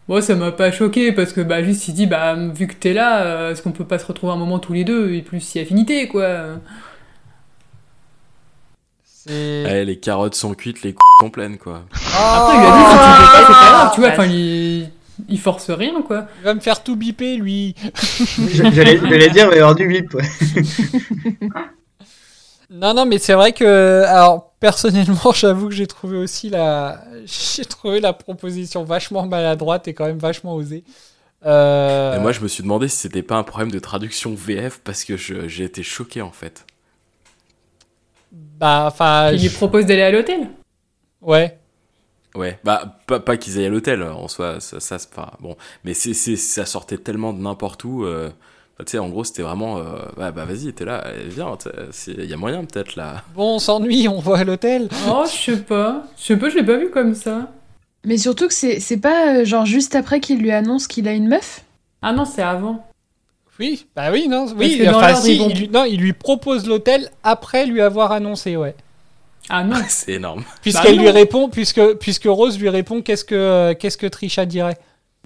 moi 0.07 0.22
ça 0.22 0.36
m'a 0.36 0.51
pas 0.51 0.72
choqué 0.72 1.11
parce 1.11 1.34
que 1.34 1.41
bah 1.41 1.61
juste 1.61 1.88
il 1.89 1.93
dit 1.93 2.07
bah 2.07 2.36
vu 2.36 2.68
que 2.68 2.74
t'es 2.74 2.93
là, 2.93 3.24
euh, 3.24 3.51
est-ce 3.51 3.61
qu'on 3.61 3.72
peut 3.72 3.86
pas 3.86 3.99
se 3.99 4.05
retrouver 4.05 4.32
un 4.34 4.38
moment 4.38 4.59
tous 4.59 4.74
les 4.74 4.84
deux 4.86 5.13
et 5.13 5.22
plus 5.22 5.41
si 5.41 5.59
affinité 5.59 6.07
quoi. 6.07 6.28
c'est 9.03 9.63
Ouais, 9.66 9.86
les 9.86 9.99
carottes 9.99 10.36
sont 10.36 10.53
cuites, 10.53 10.82
les 10.84 10.91
c 10.91 10.97
sont 11.22 11.30
pleines 11.30 11.57
quoi. 11.57 11.84
Après 11.93 12.55
il 12.55 12.66
a 12.66 12.72
dit 12.78 12.84
si 12.86 12.97
tu 12.97 13.09
le 13.09 13.16
fais 13.16 13.32
pas 13.32 13.45
c'est 13.47 13.53
pas 13.53 13.72
grave, 13.72 13.91
tu 13.93 13.99
vois, 14.01 14.09
Ah, 14.09 14.13
enfin 14.13 14.26
il, 14.26 14.89
il 15.30 15.39
force 15.39 15.70
rien 15.70 16.01
quoi. 16.01 16.28
il 16.39 16.43
va 16.45 16.53
me 16.53 16.59
faire 16.61 16.82
tout 16.82 16.95
biper 16.95 17.36
lui 17.38 17.76
J'allais, 18.53 18.97
j'allais 18.99 19.30
dire, 19.30 19.45
il 19.45 19.49
va 19.49 19.55
y 19.55 19.59
avoir 19.59 19.76
du 19.76 19.88
bip. 19.88 20.13
ouais. 20.13 20.24
Non, 22.72 22.93
non, 22.93 23.05
mais 23.05 23.20
c'est 23.20 23.34
vrai 23.34 23.53
que, 23.53 24.03
alors 24.07 24.45
personnellement, 24.66 25.32
j'avoue 25.36 25.68
que 25.70 25.76
j'ai 25.76 25.86
trouvé 25.88 26.18
aussi 26.18 26.49
la, 26.49 27.03
j'ai 27.26 27.66
trouvé 27.66 27.99
la 27.99 28.13
proposition 28.13 28.84
vachement 28.84 29.26
maladroite 29.28 29.88
et 29.88 29.93
quand 29.93 30.05
même 30.05 30.18
vachement 30.18 30.55
osée. 30.55 30.84
Euh, 31.45 32.16
Et 32.16 32.18
moi 32.18 32.32
je 32.32 32.41
me 32.41 32.47
suis 32.47 32.63
demandé 32.63 32.88
si 32.88 32.97
c'était 32.97 33.22
pas 33.22 33.36
un 33.38 33.43
problème 33.43 33.70
de 33.70 33.78
traduction 33.78 34.34
VF 34.34 34.80
parce 34.84 35.03
que 35.03 35.18
je- 35.18 35.47
j'ai 35.47 35.66
été 35.66 35.84
choqué 35.84 36.24
en 36.24 36.32
fait. 36.32 36.66
bah, 38.32 38.86
enfin, 38.88 39.32
Il 39.32 39.41
lui 39.41 39.49
je- 39.49 39.49
propose 39.49 39.86
d'aller 39.86 40.01
à 40.01 40.11
l'hôtel? 40.11 40.49
ouais. 41.22 41.59
Ouais, 42.36 42.59
bah 42.66 42.99
pas, 43.07 43.22
pas 43.22 43.38
qu'ils 43.38 43.57
aillent 43.57 43.68
à 43.68 43.70
l'hôtel 43.70 44.03
en 44.03 44.28
soi, 44.28 44.59
ça, 44.59 44.82
ça 44.82 44.97
pas 45.13 45.38
bon, 45.39 45.55
mais 45.86 45.93
c'est 45.93 46.13
c'est 46.13 46.36
ça 46.36 46.66
sortait 46.66 46.97
tellement 46.97 47.32
de 47.32 47.39
n'importe 47.41 47.86
où. 47.86 48.03
euh, 48.03 48.30
tu 48.80 48.91
sais, 48.91 48.99
en 48.99 49.09
gros, 49.09 49.23
c'était 49.23 49.41
vraiment, 49.41 49.78
euh, 49.78 49.84
ouais, 50.17 50.32
bah 50.32 50.45
vas-y, 50.45 50.73
t'es 50.73 50.84
là, 50.86 51.03
viens, 51.28 51.57
il 52.07 52.26
y 52.26 52.34
a 52.34 52.38
moyen 52.38 52.65
peut-être 52.65 52.95
là. 52.95 53.23
Bon, 53.34 53.55
on 53.55 53.59
s'ennuie, 53.59 54.07
on 54.07 54.19
va 54.19 54.39
à 54.39 54.43
l'hôtel. 54.43 54.89
Oh 55.09 55.23
je 55.26 55.51
sais 55.51 55.61
pas, 55.61 56.03
je 56.17 56.23
sais 56.23 56.38
pas, 56.38 56.49
je 56.49 56.57
l'ai 56.57 56.65
pas 56.65 56.78
vu 56.78 56.89
comme 56.89 57.15
ça. 57.15 57.51
Mais 58.03 58.17
surtout 58.17 58.47
que 58.47 58.53
c'est 58.53 58.80
c'est 58.80 58.97
pas 58.97 59.38
euh, 59.38 59.45
genre 59.45 59.65
juste 59.65 59.95
après 59.95 60.19
qu'il 60.19 60.39
lui 60.39 60.51
annonce 60.51 60.88
qu'il 60.88 61.07
a 61.07 61.13
une 61.13 61.28
meuf? 61.28 61.61
Ah 62.01 62.13
non 62.13 62.26
c'est 62.26 62.43
avant. 62.43 62.86
Oui, 63.59 63.88
bah 63.95 64.11
oui, 64.11 64.28
non, 64.28 64.47
oui. 64.57 64.86
Enfin, 64.88 65.15
si, 65.15 65.38
vont- 65.38 65.47
il 65.49 65.57
lui, 65.57 65.69
non, 65.69 65.86
il 65.86 65.99
lui 65.99 66.13
propose 66.13 66.67
l'hôtel 66.67 67.09
après 67.23 67.65
lui 67.65 67.82
avoir 67.82 68.11
annoncé, 68.11 68.57
ouais. 68.57 68.76
Ah 69.49 69.63
non. 69.63 69.78
c'est 69.88 70.13
énorme. 70.13 70.43
Puisqu'elle 70.61 70.97
non. 70.97 71.03
lui 71.03 71.09
répond, 71.09 71.49
puisque, 71.49 71.93
puisque 71.95 72.26
Rose 72.26 72.59
lui 72.59 72.69
répond, 72.69 73.01
qu'est-ce 73.01 73.23
que, 73.23 73.36
euh, 73.36 73.73
qu'est-ce 73.73 73.97
que 73.97 74.07
Trisha 74.07 74.45
dirait? 74.45 74.78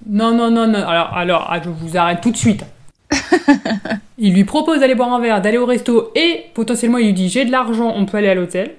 Non, 0.07 0.33
non, 0.33 0.51
non, 0.51 0.67
non. 0.67 0.87
Alors, 0.87 1.13
alors 1.13 1.47
ah, 1.49 1.59
je 1.63 1.69
vous 1.69 1.97
arrête 1.97 2.21
tout 2.21 2.31
de 2.31 2.37
suite. 2.37 2.63
il 4.17 4.33
lui 4.33 4.43
propose 4.43 4.81
d'aller 4.81 4.95
boire 4.95 5.13
un 5.13 5.19
verre, 5.19 5.41
d'aller 5.41 5.57
au 5.57 5.65
resto, 5.65 6.11
et 6.15 6.45
potentiellement 6.53 6.97
il 6.97 7.07
lui 7.07 7.13
dit 7.13 7.29
j'ai 7.29 7.45
de 7.45 7.51
l'argent, 7.51 7.93
on 7.95 8.05
peut 8.05 8.17
aller 8.17 8.29
à 8.29 8.35
l'hôtel. 8.35 8.75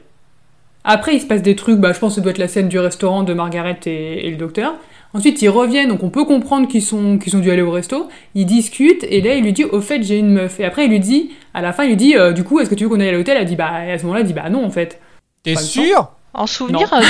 Après, 0.85 1.14
il 1.14 1.20
se 1.20 1.26
passe 1.26 1.43
des 1.43 1.57
trucs, 1.57 1.78
bah, 1.78 1.93
je 1.93 1.99
pense 1.99 2.12
que 2.12 2.16
ça 2.16 2.20
doit 2.22 2.31
être 2.31 2.39
la 2.39 2.49
scène 2.49 2.68
du 2.68 2.78
restaurant 2.78 3.22
de 3.22 3.35
Margaret 3.35 3.78
et, 3.85 4.26
et 4.26 4.31
le 4.31 4.37
docteur. 4.37 4.74
Ensuite, 5.12 5.43
ils 5.43 5.49
reviennent, 5.49 5.89
donc 5.89 6.03
on 6.03 6.09
peut 6.09 6.24
comprendre 6.24 6.68
qu'ils 6.68 6.83
sont, 6.83 7.18
qu'ils 7.18 7.37
ont 7.37 7.41
dû 7.41 7.51
aller 7.51 7.62
au 7.62 7.70
resto. 7.70 8.09
Ils 8.35 8.47
discutent, 8.47 9.05
et 9.05 9.20
là, 9.20 9.35
il 9.35 9.43
lui 9.43 9.53
dit 9.53 9.64
au 9.64 9.81
fait, 9.81 10.03
j'ai 10.03 10.18
une 10.18 10.31
meuf. 10.31 10.61
Et 10.61 10.64
après, 10.64 10.85
il 10.85 10.91
lui 10.91 11.01
dit, 11.01 11.33
à 11.53 11.62
la 11.62 11.72
fin, 11.72 11.85
il 11.85 11.91
lui 11.91 11.97
dit 11.97 12.16
euh, 12.16 12.33
du 12.33 12.45
coup, 12.45 12.61
est-ce 12.61 12.70
que 12.70 12.76
tu 12.76 12.85
veux 12.85 12.91
qu'on 12.91 13.01
aille 13.01 13.09
à 13.09 13.12
l'hôtel? 13.12 13.37
Elle 13.37 13.47
dit 13.47 13.57
bah, 13.57 13.85
et 13.85 13.93
à 13.93 13.99
ce 13.99 14.05
moment-là, 14.05 14.20
elle 14.20 14.26
dit 14.26 14.33
bah 14.33 14.49
non, 14.49 14.64
en 14.64 14.70
fait. 14.70 15.01
T'es 15.43 15.57
sûr? 15.57 16.12
En 16.33 16.47
souvenir, 16.47 16.93
euh, 16.93 17.01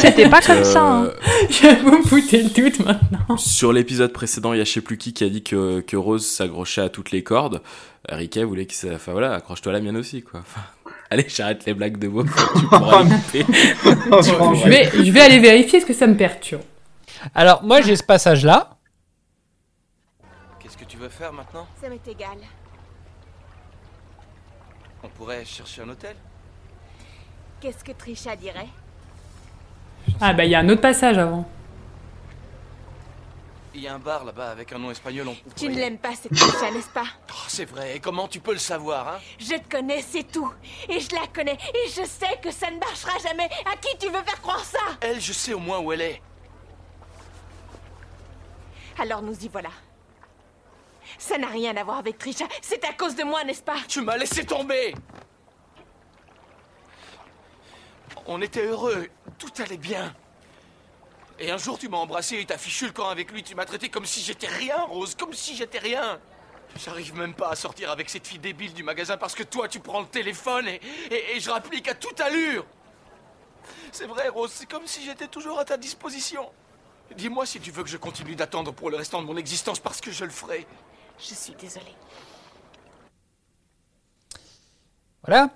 c'était 0.00 0.28
pas 0.28 0.40
comme 0.46 0.58
Euh, 0.58 0.64
ça. 0.64 0.82
hein. 0.82 1.10
J'avoue 1.50 1.98
me 1.98 2.02
foutais 2.02 2.42
le 2.42 2.48
doute 2.48 2.78
maintenant. 2.80 3.36
Sur 3.36 3.72
l'épisode 3.72 4.12
précédent, 4.14 4.54
il 4.54 4.58
y 4.58 4.60
a 4.62 4.64
je 4.64 4.72
sais 4.72 4.80
plus 4.80 4.96
qui 4.96 5.12
qui 5.12 5.24
a 5.24 5.28
dit 5.28 5.42
que, 5.42 5.80
que 5.80 5.96
Rose 5.96 6.26
s'accrochait 6.26 6.80
à 6.80 6.88
toutes 6.88 7.10
les 7.10 7.22
cordes. 7.22 7.60
Euh, 8.10 8.16
Riquet 8.16 8.44
voulait 8.44 8.64
que 8.64 8.72
ça. 8.72 8.88
Enfin 8.94 9.12
voilà, 9.12 9.34
accroche-toi 9.34 9.72
à 9.72 9.74
la 9.74 9.80
mienne 9.82 9.98
aussi 9.98 10.22
quoi. 10.22 10.40
Enfin, 10.40 10.62
allez, 11.10 11.26
j'arrête 11.28 11.66
les 11.66 11.74
blagues 11.74 11.98
de 11.98 12.08
mots. 12.08 12.24
tu 12.24 12.66
pourras. 12.68 13.04
Je 13.04 14.68
vais, 14.68 14.90
je 15.04 15.10
vais 15.12 15.20
aller 15.20 15.38
vérifier 15.38 15.80
ce 15.80 15.86
que 15.86 15.92
ça 15.94 16.06
me 16.06 16.16
perturbe. 16.16 16.62
Alors, 17.34 17.62
moi, 17.62 17.82
j'ai 17.82 17.96
ce 17.96 18.02
passage-là. 18.04 18.70
Qu'est-ce 20.60 20.78
que 20.78 20.84
tu 20.86 20.96
veux 20.96 21.10
faire 21.10 21.34
maintenant? 21.34 21.66
Ça 21.82 21.90
m'est 21.90 22.08
égal. 22.10 22.38
On 25.02 25.08
pourrait 25.08 25.44
chercher 25.44 25.82
un 25.82 25.90
hôtel? 25.90 26.16
Qu'est-ce 27.60 27.84
que 27.84 27.92
Trisha 27.92 28.36
dirait 28.36 28.68
Ah 30.20 30.32
bah 30.32 30.44
il 30.44 30.50
y 30.50 30.54
a 30.54 30.60
un 30.60 30.68
autre 30.68 30.80
passage 30.80 31.18
avant. 31.18 31.46
Il 33.74 33.82
y 33.82 33.88
a 33.88 33.94
un 33.94 33.98
bar 33.98 34.24
là-bas 34.24 34.50
avec 34.50 34.72
un 34.72 34.78
nom 34.78 34.90
espagnol. 34.90 35.28
On 35.28 35.36
Tu 35.54 35.68
ne 35.68 35.76
l'aimes 35.76 35.98
pas, 35.98 36.14
cette 36.14 36.34
Trisha, 36.34 36.70
n'est-ce 36.72 36.88
pas 36.88 37.04
Oh, 37.30 37.44
c'est 37.48 37.66
vrai. 37.66 37.96
Et 37.96 38.00
comment 38.00 38.26
tu 38.26 38.40
peux 38.40 38.52
le 38.52 38.58
savoir, 38.58 39.08
hein 39.08 39.18
Je 39.38 39.54
te 39.54 39.68
connais, 39.76 40.02
c'est 40.02 40.24
tout. 40.24 40.52
Et 40.88 40.98
je 40.98 41.14
la 41.14 41.26
connais. 41.32 41.54
Et 41.54 41.88
je 41.88 42.04
sais 42.04 42.38
que 42.42 42.50
ça 42.50 42.70
ne 42.70 42.78
marchera 42.78 43.16
jamais. 43.18 43.48
À 43.72 43.76
qui 43.76 43.96
tu 43.98 44.06
veux 44.06 44.22
faire 44.22 44.40
croire 44.42 44.64
ça 44.64 44.78
Elle, 45.00 45.20
je 45.20 45.32
sais 45.32 45.52
au 45.52 45.60
moins 45.60 45.78
où 45.78 45.92
elle 45.92 46.00
est. 46.00 46.20
Alors 48.98 49.22
nous 49.22 49.38
y 49.44 49.48
voilà. 49.48 49.70
Ça 51.18 51.38
n'a 51.38 51.46
rien 51.48 51.76
à 51.76 51.84
voir 51.84 51.98
avec 51.98 52.18
Trisha. 52.18 52.46
C'est 52.62 52.84
à 52.84 52.92
cause 52.92 53.14
de 53.14 53.22
moi, 53.22 53.44
n'est-ce 53.44 53.62
pas 53.62 53.76
Tu 53.86 54.00
m'as 54.00 54.16
laissé 54.16 54.44
tomber 54.44 54.94
On 58.32 58.40
était 58.40 58.64
heureux, 58.64 59.08
tout 59.38 59.50
allait 59.58 59.76
bien. 59.76 60.14
Et 61.40 61.50
un 61.50 61.56
jour, 61.56 61.76
tu 61.80 61.88
m'as 61.88 61.96
embrassé 61.96 62.38
et 62.38 62.46
t'as 62.46 62.58
fichu 62.58 62.86
le 62.86 62.92
camp 62.92 63.08
avec 63.08 63.32
lui. 63.32 63.42
Tu 63.42 63.56
m'as 63.56 63.64
traité 63.64 63.88
comme 63.88 64.06
si 64.06 64.20
j'étais 64.22 64.46
rien, 64.46 64.80
Rose, 64.84 65.16
comme 65.16 65.32
si 65.32 65.56
j'étais 65.56 65.80
rien. 65.80 66.20
J'arrive 66.76 67.16
même 67.16 67.34
pas 67.34 67.50
à 67.50 67.56
sortir 67.56 67.90
avec 67.90 68.08
cette 68.08 68.28
fille 68.28 68.38
débile 68.38 68.72
du 68.72 68.84
magasin 68.84 69.16
parce 69.16 69.34
que 69.34 69.42
toi, 69.42 69.66
tu 69.66 69.80
prends 69.80 70.00
le 70.00 70.06
téléphone 70.06 70.68
et, 70.68 70.80
et, 71.10 71.36
et 71.36 71.40
je 71.40 71.50
rapplique 71.50 71.88
à 71.88 71.94
toute 71.94 72.20
allure. 72.20 72.64
C'est 73.90 74.06
vrai, 74.06 74.28
Rose, 74.28 74.52
c'est 74.54 74.70
comme 74.70 74.86
si 74.86 75.04
j'étais 75.04 75.26
toujours 75.26 75.58
à 75.58 75.64
ta 75.64 75.76
disposition. 75.76 76.52
Dis-moi 77.16 77.46
si 77.46 77.58
tu 77.58 77.72
veux 77.72 77.82
que 77.82 77.90
je 77.90 77.96
continue 77.96 78.36
d'attendre 78.36 78.70
pour 78.70 78.90
le 78.90 78.96
restant 78.96 79.20
de 79.22 79.26
mon 79.26 79.36
existence 79.36 79.80
parce 79.80 80.00
que 80.00 80.12
je 80.12 80.24
le 80.24 80.30
ferai. 80.30 80.68
Je 81.18 81.34
suis 81.34 81.54
désolée. 81.54 81.96
Voilà. 85.26 85.50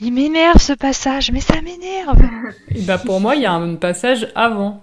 Il 0.00 0.12
m'énerve 0.12 0.60
ce 0.60 0.72
passage, 0.72 1.30
mais 1.30 1.40
ça 1.40 1.60
m'énerve. 1.62 2.20
Et 2.74 2.82
bah 2.82 2.98
pour 2.98 3.20
moi, 3.20 3.36
il 3.36 3.42
y 3.42 3.46
a 3.46 3.52
un 3.52 3.76
passage 3.76 4.28
avant. 4.34 4.82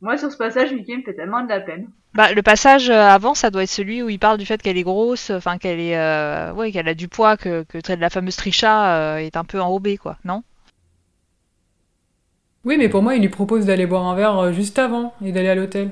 Moi, 0.00 0.16
sur 0.16 0.30
ce 0.30 0.36
passage, 0.36 0.72
Mickey 0.72 0.96
me 0.96 1.02
fait 1.02 1.14
tellement 1.14 1.42
de 1.42 1.48
la 1.48 1.60
peine. 1.60 1.88
Bah, 2.14 2.32
le 2.32 2.42
passage 2.42 2.88
euh, 2.88 3.00
avant, 3.00 3.34
ça 3.34 3.50
doit 3.50 3.64
être 3.64 3.68
celui 3.68 4.02
où 4.02 4.08
il 4.08 4.18
parle 4.18 4.38
du 4.38 4.46
fait 4.46 4.62
qu'elle 4.62 4.78
est 4.78 4.82
grosse, 4.84 5.30
enfin 5.30 5.58
qu'elle 5.58 5.80
est, 5.80 5.98
euh, 5.98 6.52
ouais, 6.52 6.72
qu'elle 6.72 6.88
a 6.88 6.94
du 6.94 7.08
poids, 7.08 7.36
que, 7.36 7.64
que 7.64 7.78
la 7.92 8.10
fameuse 8.10 8.36
Trisha 8.36 8.96
euh, 8.96 9.16
est 9.18 9.36
un 9.36 9.44
peu 9.44 9.60
enrobée, 9.60 9.98
quoi, 9.98 10.16
non? 10.24 10.42
Oui, 12.64 12.76
mais 12.78 12.88
pour 12.88 13.02
moi, 13.02 13.16
il 13.16 13.22
lui 13.22 13.28
propose 13.28 13.66
d'aller 13.66 13.86
boire 13.86 14.04
un 14.06 14.14
verre 14.14 14.52
juste 14.52 14.78
avant 14.78 15.14
et 15.24 15.32
d'aller 15.32 15.48
à 15.48 15.54
l'hôtel, 15.54 15.90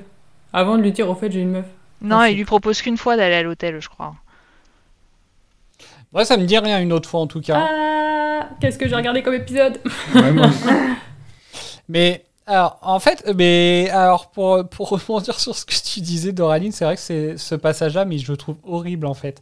avant 0.53 0.77
de 0.77 0.83
lui 0.83 0.91
dire 0.91 1.09
au 1.09 1.15
fait 1.15 1.31
j'ai 1.31 1.41
une 1.41 1.51
meuf. 1.51 1.65
Non, 2.01 2.23
il 2.23 2.35
lui 2.35 2.45
propose 2.45 2.81
qu'une 2.81 2.97
fois 2.97 3.17
d'aller 3.17 3.35
à 3.35 3.43
l'hôtel, 3.43 3.79
je 3.79 3.89
crois. 3.89 4.15
Ça 6.25 6.37
me 6.37 6.45
dit 6.45 6.57
rien 6.57 6.79
une 6.79 6.93
autre 6.93 7.09
fois 7.09 7.19
en 7.19 7.27
tout 7.27 7.41
cas. 7.41 7.67
Ah, 7.69 8.49
qu'est-ce 8.59 8.77
que 8.77 8.87
j'ai 8.87 8.95
regardé 8.95 9.23
comme 9.23 9.33
épisode 9.33 9.79
Mais 11.89 12.25
alors, 12.45 12.79
en 12.81 12.99
fait, 12.99 13.25
mais 13.35 13.89
alors 13.91 14.31
pour, 14.31 14.67
pour 14.69 14.89
rebondir 14.89 15.39
sur 15.39 15.55
ce 15.55 15.65
que 15.65 15.73
tu 15.73 15.99
disais, 15.99 16.31
Doraline, 16.31 16.71
c'est 16.71 16.85
vrai 16.85 16.95
que 16.95 17.01
c'est 17.01 17.37
ce 17.37 17.55
passage-là, 17.55 18.05
mais 18.05 18.17
je 18.17 18.31
le 18.31 18.37
trouve 18.37 18.55
horrible 18.63 19.05
en 19.05 19.13
fait. 19.13 19.41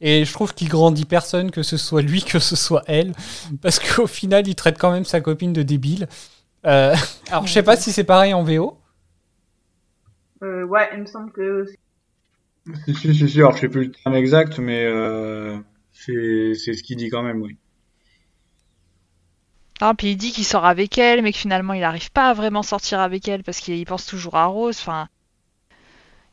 Et 0.00 0.24
je 0.24 0.32
trouve 0.32 0.54
qu'il 0.54 0.68
grandit 0.68 1.04
personne, 1.04 1.50
que 1.50 1.62
ce 1.62 1.76
soit 1.76 2.02
lui, 2.02 2.22
que 2.22 2.38
ce 2.38 2.56
soit 2.56 2.82
elle, 2.86 3.12
parce 3.62 3.78
qu'au 3.78 4.06
final, 4.06 4.48
il 4.48 4.54
traite 4.54 4.78
quand 4.78 4.90
même 4.90 5.04
sa 5.04 5.20
copine 5.20 5.52
de 5.52 5.62
débile. 5.62 6.08
Euh, 6.66 6.94
alors, 7.30 7.46
je 7.46 7.52
sais 7.52 7.62
pas 7.62 7.76
si 7.76 7.92
c'est 7.92 8.04
pareil 8.04 8.34
en 8.34 8.42
VO. 8.42 8.78
Euh, 10.42 10.64
ouais, 10.64 10.88
il 10.94 11.00
me 11.00 11.06
semble 11.06 11.30
que. 11.32 11.66
Si, 12.86 12.94
si, 12.94 13.14
si, 13.14 13.28
si, 13.28 13.38
alors 13.38 13.54
je 13.56 13.60
sais 13.60 13.68
plus 13.68 13.86
le 13.86 13.92
terme 13.92 14.14
exact, 14.14 14.58
mais 14.58 14.84
euh, 14.84 15.58
c'est 16.04 16.74
ce 16.74 16.82
qu'il 16.82 16.96
dit 16.96 17.08
quand 17.10 17.22
même, 17.22 17.40
oui. 17.42 17.56
Ah, 19.82 19.92
puis 19.92 20.12
il 20.12 20.16
dit 20.16 20.32
qu'il 20.32 20.46
sort 20.46 20.64
avec 20.64 20.96
elle, 20.96 21.20
mais 21.20 21.32
que 21.32 21.38
finalement 21.38 21.74
il 21.74 21.80
n'arrive 21.80 22.10
pas 22.12 22.30
à 22.30 22.32
vraiment 22.34 22.62
sortir 22.62 22.98
avec 23.00 23.28
elle 23.28 23.42
parce 23.42 23.60
qu'il 23.60 23.84
pense 23.84 24.06
toujours 24.06 24.36
à 24.36 24.46
Rose. 24.46 24.78
Enfin, 24.80 25.08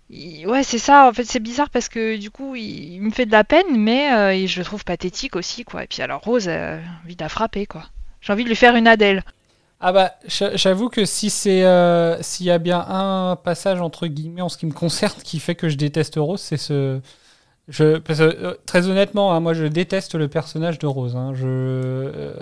il- 0.09 0.47
ouais, 0.47 0.63
c'est 0.63 0.79
ça. 0.79 1.07
En 1.09 1.13
fait, 1.13 1.25
c'est 1.25 1.39
bizarre 1.39 1.69
parce 1.69 1.89
que 1.89 2.17
du 2.17 2.31
coup, 2.31 2.55
il, 2.55 2.93
il 2.95 3.01
me 3.01 3.11
fait 3.11 3.25
de 3.25 3.31
la 3.31 3.43
peine, 3.43 3.77
mais 3.77 4.11
euh, 4.13 4.47
je 4.47 4.59
le 4.59 4.65
trouve 4.65 4.83
pathétique 4.85 5.35
aussi, 5.35 5.63
quoi. 5.63 5.83
Et 5.83 5.87
puis 5.87 6.01
alors 6.01 6.21
Rose, 6.21 6.47
euh, 6.47 6.79
envie 7.03 7.15
de 7.15 7.23
la 7.23 7.29
frapper, 7.29 7.65
quoi. 7.65 7.83
J'ai 8.21 8.33
envie 8.33 8.43
de 8.43 8.49
lui 8.49 8.55
faire 8.55 8.75
une 8.75 8.87
Adèle. 8.87 9.23
Ah 9.79 9.91
bah, 9.91 10.15
j'a- 10.25 10.55
j'avoue 10.55 10.89
que 10.89 11.05
si 11.05 11.29
c'est 11.29 11.63
euh, 11.63 12.19
s'il 12.23 12.47
y 12.47 12.51
a 12.51 12.57
bien 12.57 12.79
un 12.87 13.35
passage 13.35 13.79
entre 13.79 14.07
guillemets 14.07 14.41
en 14.41 14.49
ce 14.49 14.57
qui 14.57 14.65
me 14.65 14.71
concerne 14.73 15.13
qui 15.23 15.39
fait 15.39 15.55
que 15.55 15.69
je 15.69 15.75
déteste 15.77 16.15
Rose, 16.17 16.41
c'est 16.41 16.57
ce. 16.57 16.99
Je, 17.69 17.97
parce 17.97 18.19
que, 18.19 18.23
euh, 18.23 18.53
très 18.65 18.87
honnêtement, 18.87 19.33
hein, 19.33 19.39
moi 19.41 19.53
je 19.53 19.65
déteste 19.65 20.15
le 20.15 20.27
personnage 20.29 20.79
de 20.79 20.87
Rose. 20.87 21.15
hein. 21.15 21.33
Je, 21.35 21.45
euh, 21.47 22.33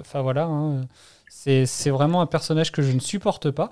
enfin 0.00 0.22
voilà, 0.22 0.44
hein, 0.44 0.86
c'est 1.28 1.90
vraiment 1.90 2.20
un 2.22 2.26
personnage 2.26 2.72
que 2.72 2.80
je 2.82 2.92
ne 2.92 3.00
supporte 3.00 3.50
pas. 3.50 3.70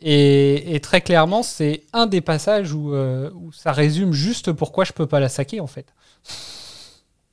Et, 0.00 0.74
et 0.74 0.80
très 0.80 1.00
clairement, 1.00 1.42
c'est 1.42 1.82
un 1.92 2.06
des 2.06 2.20
passages 2.20 2.72
où, 2.72 2.94
euh, 2.94 3.30
où 3.34 3.52
ça 3.52 3.72
résume 3.72 4.12
juste 4.12 4.52
pourquoi 4.52 4.84
je 4.84 4.92
peux 4.92 5.06
pas 5.06 5.20
la 5.20 5.28
saquer 5.28 5.60
en 5.60 5.66
fait. 5.66 5.86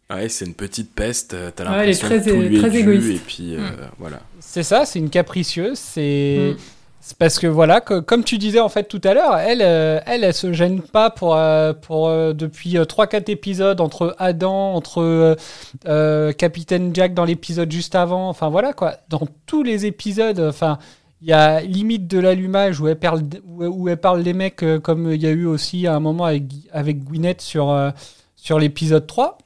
Ouais, 0.09 0.30
c'est 0.30 0.45
une 0.45 0.53
petite 0.53 0.93
peste, 0.93 1.36
t'as 1.55 1.63
Ouais, 1.72 1.84
elle 1.84 1.89
est 1.89 2.01
l'impression 2.03 2.07
très- 2.07 2.20
que 2.22 2.30
tout 2.30 2.41
lui 2.41 2.55
est 2.55 2.59
très 2.59 2.70
dû, 2.70 2.78
égoïste. 2.80 3.09
et 3.11 3.20
puis 3.26 3.55
euh, 3.55 3.59
Mm. 3.59 3.89
voilà. 3.97 4.20
C'est 4.39 4.61
ça, 4.63 4.86
c'est 4.86 4.99
une 4.99 5.09
capricieuse. 5.09 5.80
C'est 5.80 6.53
Mm. 6.53 6.57
C'est 7.08 7.18
parce 7.20 7.38
que 7.38 7.45
voilà, 7.45 7.82
que- 7.82 7.99
comme 7.99 8.24
tu 8.24 8.39
disais 8.39 8.60
en 8.60 8.68
fait 8.68 8.86
tout 8.86 8.99
à 9.03 9.14
l'heure, 9.14 9.38
elle, 9.38 9.62
euh, 9.62 9.99
elle, 10.08 10.24
elle 10.24 10.34
se 10.34 10.51
gêne 10.53 10.82
pas 10.82 11.12
pour 11.12 11.36
euh, 11.36 11.72
pour 11.72 12.08
euh, 12.08 12.34
depuis 12.34 12.78
3-4 12.80 13.30
épisodes 13.30 13.80
entre 13.80 14.16
Adam, 14.18 14.74
entre 14.74 15.03
euh, 15.03 15.36
euh, 15.88 16.32
Capitaine 16.32 16.95
Jack 16.95 17.14
dans 17.14 17.26
l'épisode 17.26 17.72
juste 17.72 17.93
avant. 17.93 18.28
Enfin 18.28 18.49
voilà 18.49 18.74
quoi, 18.74 18.95
dans 19.10 19.28
tous 19.45 19.62
les 19.64 19.86
épisodes, 19.86 20.39
enfin. 20.39 20.80
Il 21.22 21.30
y 21.30 21.34
a 21.34 21.62
limite 21.62 22.08
de 22.08 22.20
l'allumage 22.20 22.80
où 22.82 22.88
elle 22.88 22.99
parle, 22.99 23.22
où, 23.47 23.89
elle 23.89 23.97
parle 23.97 24.22
des 24.22 24.34
mecs 24.34 24.62
euh, 24.62 24.80
comme 24.80 25.12
il 25.12 25.22
y 25.24 25.26
a 25.26 25.32
eu 25.32 25.45
aussi 25.45 25.88
à 25.88 25.95
un 25.95 25.99
moment 25.99 26.26
avec, 26.26 26.43
avec 26.72 27.03
Gwyneth 27.03 27.41
sur, 27.41 27.72
euh, 27.72 27.89
sur 28.36 28.60
l'épisode 28.60 29.08
3. 29.08 29.38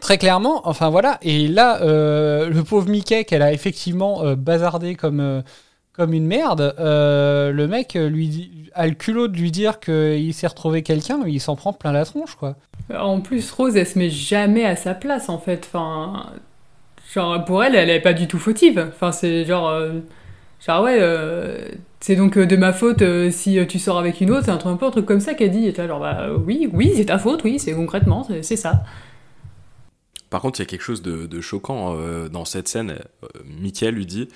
Très 0.00 0.18
clairement, 0.18 0.60
enfin 0.68 0.90
voilà. 0.90 1.18
Et 1.22 1.48
là, 1.48 1.80
euh, 1.80 2.50
le 2.50 2.62
pauvre 2.64 2.88
Mickey 2.90 3.24
qu'elle 3.24 3.40
a 3.40 3.52
effectivement 3.52 4.24
euh, 4.24 4.34
bazardé 4.34 4.94
comme, 4.96 5.20
euh, 5.20 5.40
comme 5.94 6.12
une 6.12 6.26
merde, 6.26 6.74
euh, 6.78 7.52
le 7.52 7.66
mec 7.68 7.96
euh, 7.96 8.08
lui 8.08 8.28
dit- 8.28 8.70
a 8.74 8.86
le 8.86 8.94
culot 8.94 9.28
de 9.28 9.36
lui 9.36 9.50
dire 9.50 9.80
qu'il 9.80 10.34
s'est 10.34 10.46
retrouvé 10.48 10.82
quelqu'un, 10.82 11.20
il 11.26 11.40
s'en 11.40 11.56
prend 11.56 11.72
plein 11.72 11.92
la 11.92 12.04
tronche, 12.04 12.34
quoi. 12.34 12.56
En 12.94 13.20
plus, 13.20 13.50
Rose, 13.52 13.76
elle 13.76 13.86
se 13.86 13.98
met 13.98 14.10
jamais 14.10 14.64
à 14.64 14.76
sa 14.76 14.94
place, 14.94 15.28
en 15.28 15.38
fait. 15.38 15.68
Enfin, 15.72 16.32
genre, 17.14 17.44
pour 17.44 17.62
elle, 17.64 17.74
elle 17.76 17.90
est 17.90 18.00
pas 18.00 18.12
du 18.12 18.26
tout 18.26 18.38
fautive. 18.38 18.86
Enfin, 18.88 19.12
c'est 19.12 19.44
genre... 19.44 19.68
euh, 19.68 20.00
genre, 20.66 20.82
ouais, 20.82 20.98
euh, 21.00 21.68
c'est 22.00 22.16
donc 22.16 22.36
de 22.38 22.56
ma 22.56 22.72
faute 22.72 23.00
euh, 23.02 23.30
si 23.30 23.58
tu 23.68 23.78
sors 23.78 23.98
avec 23.98 24.20
une 24.20 24.30
autre. 24.32 24.44
C'est 24.46 24.50
un 24.50 24.58
truc, 24.58 24.72
un 24.72 24.76
peu 24.76 24.86
un 24.86 24.90
truc 24.90 25.06
comme 25.06 25.20
ça 25.20 25.34
qu'elle 25.34 25.52
dit. 25.52 25.66
Et 25.66 25.74
genre, 25.74 26.00
bah 26.00 26.28
oui, 26.44 26.68
oui, 26.72 26.92
c'est 26.96 27.06
ta 27.06 27.18
faute, 27.18 27.44
oui, 27.44 27.58
c'est 27.58 27.72
concrètement, 27.72 28.26
c'est 28.42 28.56
ça. 28.56 28.84
Par 30.28 30.40
contre, 30.42 30.58
il 30.58 30.62
y 30.64 30.66
a 30.66 30.68
quelque 30.68 30.82
chose 30.82 31.02
de, 31.02 31.26
de 31.26 31.40
choquant 31.40 31.94
euh, 31.96 32.28
dans 32.28 32.44
cette 32.44 32.66
scène. 32.66 32.96
Euh, 33.22 33.28
Mickey 33.60 33.90
lui 33.92 34.04
dit 34.04 34.28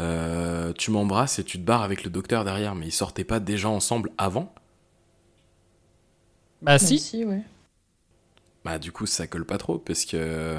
euh, 0.00 0.72
Tu 0.74 0.90
m'embrasses 0.90 1.38
et 1.38 1.44
tu 1.44 1.58
te 1.58 1.64
barres 1.64 1.82
avec 1.82 2.04
le 2.04 2.10
docteur 2.10 2.44
derrière, 2.44 2.74
mais 2.74 2.86
ils 2.86 2.92
sortaient 2.92 3.24
pas 3.24 3.40
déjà 3.40 3.68
ensemble 3.68 4.10
avant? 4.18 4.52
Bah 6.62 6.78
si. 6.78 6.98
si, 6.98 7.24
ouais. 7.24 7.42
Bah, 8.64 8.78
du 8.78 8.90
coup, 8.92 9.06
ça 9.06 9.26
colle 9.26 9.44
pas 9.44 9.58
trop 9.58 9.78
parce 9.78 10.04
que. 10.04 10.56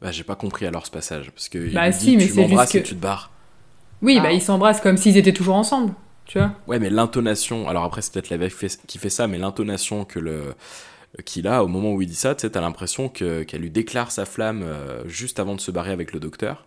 Bah, 0.00 0.10
j'ai 0.12 0.24
pas 0.24 0.36
compris 0.36 0.66
alors 0.66 0.84
ce 0.86 0.90
passage. 0.90 1.30
Parce 1.30 1.48
que 1.48 1.58
il 1.58 1.74
Bah, 1.74 1.86
lui 1.88 1.94
si, 1.94 2.04
dit, 2.10 2.16
mais 2.16 2.26
tu 2.26 2.32
c'est 2.32 2.40
m'embrasses 2.42 2.72
juste 2.72 2.74
et 2.76 2.82
que- 2.82 2.88
tu 2.88 2.94
te 2.96 3.00
barres. 3.00 3.30
Oui, 4.02 4.16
Ah. 4.18 4.22
bah 4.24 4.32
ils 4.32 4.42
s'embrassent 4.42 4.80
comme 4.80 4.96
s'ils 4.96 5.16
étaient 5.16 5.32
toujours 5.32 5.54
ensemble, 5.54 5.94
tu 6.24 6.38
vois. 6.38 6.52
Ouais, 6.66 6.80
mais 6.80 6.90
l'intonation. 6.90 7.68
Alors 7.68 7.84
après, 7.84 8.02
c'est 8.02 8.12
peut-être 8.12 8.30
la 8.30 8.50
fait- 8.50 8.80
qui 8.86 8.98
fait 8.98 9.10
ça, 9.10 9.28
mais 9.28 9.38
l'intonation 9.38 10.04
que 10.04 10.18
le 10.18 10.54
qu'il 11.24 11.46
a 11.46 11.62
au 11.62 11.68
moment 11.68 11.92
où 11.92 12.02
il 12.02 12.08
dit 12.08 12.14
ça, 12.14 12.34
tu 12.34 12.40
sais, 12.42 12.50
t'as 12.50 12.60
l'impression 12.62 13.08
que 13.08 13.42
qu'elle 13.44 13.60
lui 13.60 13.70
déclare 13.70 14.10
sa 14.10 14.24
flamme 14.24 14.62
euh, 14.64 15.06
juste 15.06 15.38
avant 15.38 15.54
de 15.54 15.60
se 15.60 15.70
barrer 15.70 15.92
avec 15.92 16.12
le 16.12 16.18
docteur, 16.20 16.66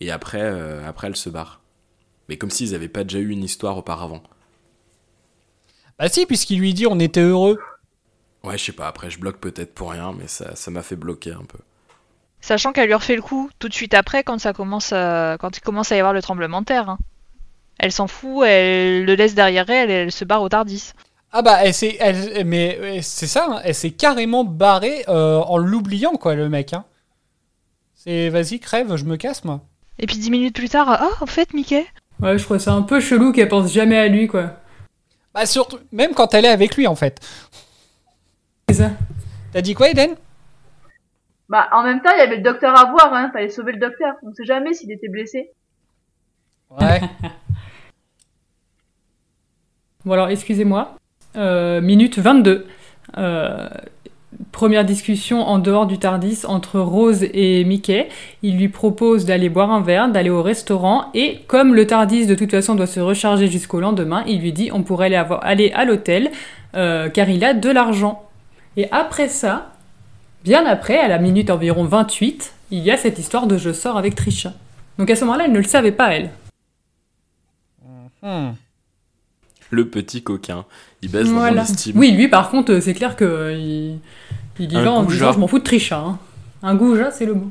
et 0.00 0.10
après, 0.10 0.42
euh, 0.42 0.86
après 0.88 1.06
elle 1.08 1.16
se 1.16 1.28
barre. 1.30 1.60
Mais 2.28 2.36
comme 2.36 2.50
s'ils 2.50 2.74
avaient 2.74 2.88
pas 2.88 3.04
déjà 3.04 3.18
eu 3.18 3.30
une 3.30 3.44
histoire 3.44 3.76
auparavant. 3.78 4.22
Bah 5.98 6.08
si, 6.08 6.26
puisqu'il 6.26 6.60
lui 6.60 6.74
dit 6.74 6.86
on 6.86 6.98
était 7.00 7.20
heureux. 7.22 7.58
Ouais, 8.44 8.56
je 8.56 8.64
sais 8.66 8.72
pas. 8.72 8.86
Après, 8.86 9.10
je 9.10 9.18
bloque 9.18 9.38
peut-être 9.38 9.74
pour 9.74 9.90
rien, 9.90 10.12
mais 10.16 10.28
ça, 10.28 10.54
ça 10.54 10.70
m'a 10.70 10.82
fait 10.82 10.94
bloquer 10.96 11.32
un 11.32 11.44
peu. 11.44 11.58
Sachant 12.40 12.72
qu'elle 12.72 12.86
lui 12.86 12.94
refait 12.94 13.16
le 13.16 13.22
coup 13.22 13.50
tout 13.58 13.68
de 13.68 13.74
suite 13.74 13.94
après 13.94 14.22
quand 14.22 14.38
ça 14.38 14.52
commence 14.52 14.92
à... 14.92 15.36
quand 15.40 15.56
il 15.56 15.60
commence 15.60 15.90
à 15.90 15.96
y 15.96 15.98
avoir 15.98 16.12
le 16.12 16.22
tremblement 16.22 16.60
de 16.60 16.66
terre. 16.66 16.88
hein. 16.88 16.98
Elle 17.78 17.92
s'en 17.92 18.06
fout, 18.06 18.46
elle 18.46 19.04
le 19.04 19.14
laisse 19.14 19.34
derrière 19.34 19.68
elle 19.70 19.90
et 19.90 19.94
elle 19.94 20.12
se 20.12 20.24
barre 20.24 20.42
au 20.42 20.48
Tardis. 20.48 20.92
Ah 21.32 21.42
bah 21.42 21.58
elle 21.62 21.74
s'est, 21.74 21.96
elle, 22.00 22.46
mais 22.46 22.78
euh, 22.80 22.98
c'est 23.02 23.26
ça, 23.26 23.46
hein, 23.50 23.60
elle 23.64 23.74
s'est 23.74 23.90
carrément 23.90 24.44
barrée 24.44 25.04
euh, 25.08 25.38
en 25.38 25.58
l'oubliant 25.58 26.12
quoi, 26.12 26.34
le 26.34 26.48
mec. 26.48 26.72
Hein. 26.72 26.84
C'est 27.94 28.30
vas-y 28.30 28.60
crève, 28.60 28.96
je 28.96 29.04
me 29.04 29.16
casse 29.16 29.44
moi. 29.44 29.60
Et 29.98 30.06
puis 30.06 30.18
dix 30.18 30.30
minutes 30.30 30.54
plus 30.54 30.68
tard, 30.68 30.88
ah 30.88 31.10
en 31.20 31.26
fait 31.26 31.52
Mickey. 31.54 31.86
Ouais, 32.20 32.38
je 32.38 32.44
trouve 32.44 32.58
ça 32.58 32.72
un 32.72 32.82
peu 32.82 33.00
chelou 33.00 33.32
qu'elle 33.32 33.48
pense 33.48 33.72
jamais 33.72 33.98
à 33.98 34.08
lui, 34.08 34.26
quoi. 34.26 34.52
Bah 35.34 35.46
surtout, 35.46 35.78
même 35.92 36.14
quand 36.14 36.34
elle 36.34 36.44
est 36.44 36.50
avec 36.50 36.76
lui 36.76 36.86
en 36.86 36.94
fait. 36.94 37.20
C'est 38.68 38.74
ça. 38.74 38.90
T'as 39.52 39.60
dit 39.60 39.74
quoi 39.74 39.88
Eden? 39.90 40.14
Bah, 41.48 41.68
en 41.72 41.82
même 41.82 42.02
temps, 42.02 42.10
il 42.14 42.18
y 42.18 42.22
avait 42.22 42.36
le 42.36 42.42
docteur 42.42 42.78
à 42.78 42.90
voir, 42.90 43.12
hein. 43.14 43.30
Fallait 43.32 43.48
sauver 43.48 43.72
le 43.72 43.78
docteur. 43.78 44.14
On 44.22 44.34
sait 44.34 44.44
jamais 44.44 44.74
s'il 44.74 44.92
était 44.92 45.08
blessé. 45.08 45.50
Ouais. 46.70 47.00
Bon 50.04 50.14
alors, 50.14 50.28
excusez-moi. 50.28 50.96
Euh, 51.36 51.82
minute 51.82 52.18
22. 52.18 52.66
Euh, 53.18 53.68
première 54.52 54.84
discussion 54.84 55.40
en 55.42 55.58
dehors 55.58 55.86
du 55.86 55.98
Tardis 55.98 56.40
entre 56.46 56.80
Rose 56.80 57.24
et 57.32 57.64
Mickey. 57.64 58.08
Il 58.42 58.56
lui 58.58 58.68
propose 58.68 59.24
d'aller 59.24 59.48
boire 59.48 59.70
un 59.70 59.80
verre, 59.80 60.08
d'aller 60.10 60.30
au 60.30 60.42
restaurant, 60.42 61.10
et 61.14 61.40
comme 61.46 61.74
le 61.74 61.86
Tardis 61.86 62.26
de 62.26 62.34
toute 62.34 62.50
façon 62.50 62.74
doit 62.74 62.86
se 62.86 63.00
recharger 63.00 63.48
jusqu'au 63.48 63.80
lendemain, 63.80 64.24
il 64.26 64.40
lui 64.40 64.52
dit 64.52 64.70
on 64.72 64.82
pourrait 64.82 65.06
aller, 65.06 65.16
avoir- 65.16 65.44
aller 65.44 65.72
à 65.72 65.84
l'hôtel 65.84 66.30
euh, 66.74 67.08
car 67.08 67.28
il 67.28 67.44
a 67.44 67.54
de 67.54 67.70
l'argent. 67.70 68.28
Et 68.76 68.86
après 68.92 69.28
ça, 69.28 69.72
bien 70.44 70.66
après, 70.66 70.98
à 70.98 71.08
la 71.08 71.18
minute 71.18 71.50
environ 71.50 71.84
28, 71.84 72.52
il 72.70 72.80
y 72.80 72.90
a 72.90 72.96
cette 72.96 73.18
histoire 73.18 73.46
de 73.46 73.56
je 73.56 73.72
sors 73.72 73.96
avec 73.96 74.14
Trisha. 74.14 74.52
Donc 74.98 75.10
à 75.10 75.16
ce 75.16 75.24
moment-là, 75.24 75.44
elle 75.46 75.52
ne 75.52 75.58
le 75.58 75.64
savait 75.64 75.92
pas, 75.92 76.14
elle. 76.14 76.30
Hmm. 78.22 78.50
Le 79.70 79.88
petit 79.88 80.22
coquin, 80.22 80.64
il 81.02 81.10
baisse 81.10 81.28
dans 81.28 81.34
Voilà. 81.34 81.62
estime. 81.62 81.96
Oui, 81.98 82.10
lui 82.12 82.28
par 82.28 82.50
contre, 82.50 82.72
euh, 82.72 82.80
c'est 82.80 82.94
clair 82.94 83.16
que 83.16 83.24
euh, 83.24 83.52
il, 83.54 83.98
il 84.58 84.72
y 84.72 84.76
Un 84.76 84.82
va 84.82 84.90
en 84.92 85.02
disant 85.04 85.32
je 85.32 85.38
m'en 85.38 85.46
fous 85.46 85.58
de 85.58 85.64
Trisha. 85.64 85.98
hein. 85.98 86.18
Un 86.62 86.74
goujat, 86.74 87.10
c'est 87.10 87.26
le 87.26 87.34
mot. 87.34 87.50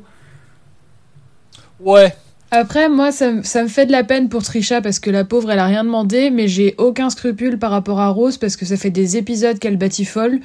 Ouais. 1.79 2.13
Après, 2.51 2.87
moi, 2.89 3.11
ça, 3.11 3.31
me- 3.31 3.43
ça 3.43 3.61
me 3.63 3.67
fait 3.67 3.85
de 3.85 3.91
la 3.91 4.03
peine 4.03 4.29
pour 4.29 4.41
Trisha 4.43 4.81
parce 4.81 4.99
que 4.99 5.09
la 5.09 5.25
pauvre, 5.25 5.51
elle 5.51 5.59
a 5.59 5.65
rien 5.65 5.83
demandé, 5.83 6.29
mais 6.29 6.47
j'ai 6.47 6.75
aucun 6.77 7.09
scrupule 7.09 7.59
par 7.59 7.71
rapport 7.71 7.99
à 7.99 8.07
Rose 8.09 8.37
parce 8.37 8.55
que 8.55 8.65
ça 8.65 8.77
fait 8.77 8.89
des 8.89 9.17
épisodes 9.17 9.59
qu'elle 9.59 9.77
batifole. 9.77 10.39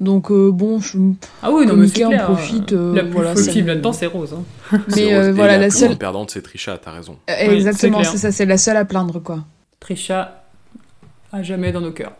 Donc, 0.00 0.30
euh, 0.30 0.50
bon, 0.50 0.80
je... 0.80 0.98
Ah 1.42 1.50
oui, 1.52 1.64
non, 1.66 1.76
mais 1.76 2.04
en 2.04 2.18
profite. 2.24 2.72
euh, 2.72 2.94
la 2.94 3.02
plus 3.04 3.12
voilà, 3.12 3.34
me- 3.34 3.66
là-dedans, 3.66 3.92
c'est 3.92 4.06
Rose. 4.06 4.34
hein. 4.34 4.78
Mais 4.96 5.14
euh, 5.14 5.32
voilà, 5.32 5.58
la 5.58 5.68
plus 5.68 5.78
seule. 5.78 5.96
perdante, 5.96 6.30
c'est 6.32 6.42
Trisha, 6.42 6.76
t'as 6.82 6.90
raison. 6.90 7.16
Euh, 7.30 7.34
Oui, 7.48 7.54
Exactement, 7.54 8.02
c'est 8.02 8.16
ça, 8.18 8.32
c'est 8.32 8.46
la 8.46 8.58
seule 8.58 8.78
à 8.78 8.84
plaindre, 8.84 9.22
quoi. 9.22 9.44
Trisha, 9.78 10.42
à 11.32 11.42
jamais 11.42 11.70
dans 11.70 11.80
nos 11.82 11.92
cœurs. 11.92 12.12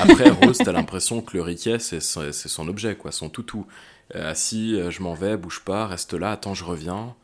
Après, 0.00 0.30
Rose, 0.30 0.58
t'as 0.58 0.72
l'impression 0.72 1.20
que 1.22 1.36
le 1.36 1.42
Riquet, 1.42 1.78
c'est 1.78 2.00
son, 2.00 2.68
objet, 2.68 2.94
quoi, 2.94 3.12
son 3.12 3.28
toutou. 3.28 3.66
Euh, 4.14 4.30
assis, 4.30 4.74
euh, 4.74 4.90
je 4.90 5.02
m'en 5.02 5.14
vais, 5.14 5.36
bouge 5.36 5.60
pas, 5.64 5.86
reste 5.86 6.14
là, 6.14 6.30
attends, 6.32 6.54
je 6.54 6.64
reviens. 6.64 7.14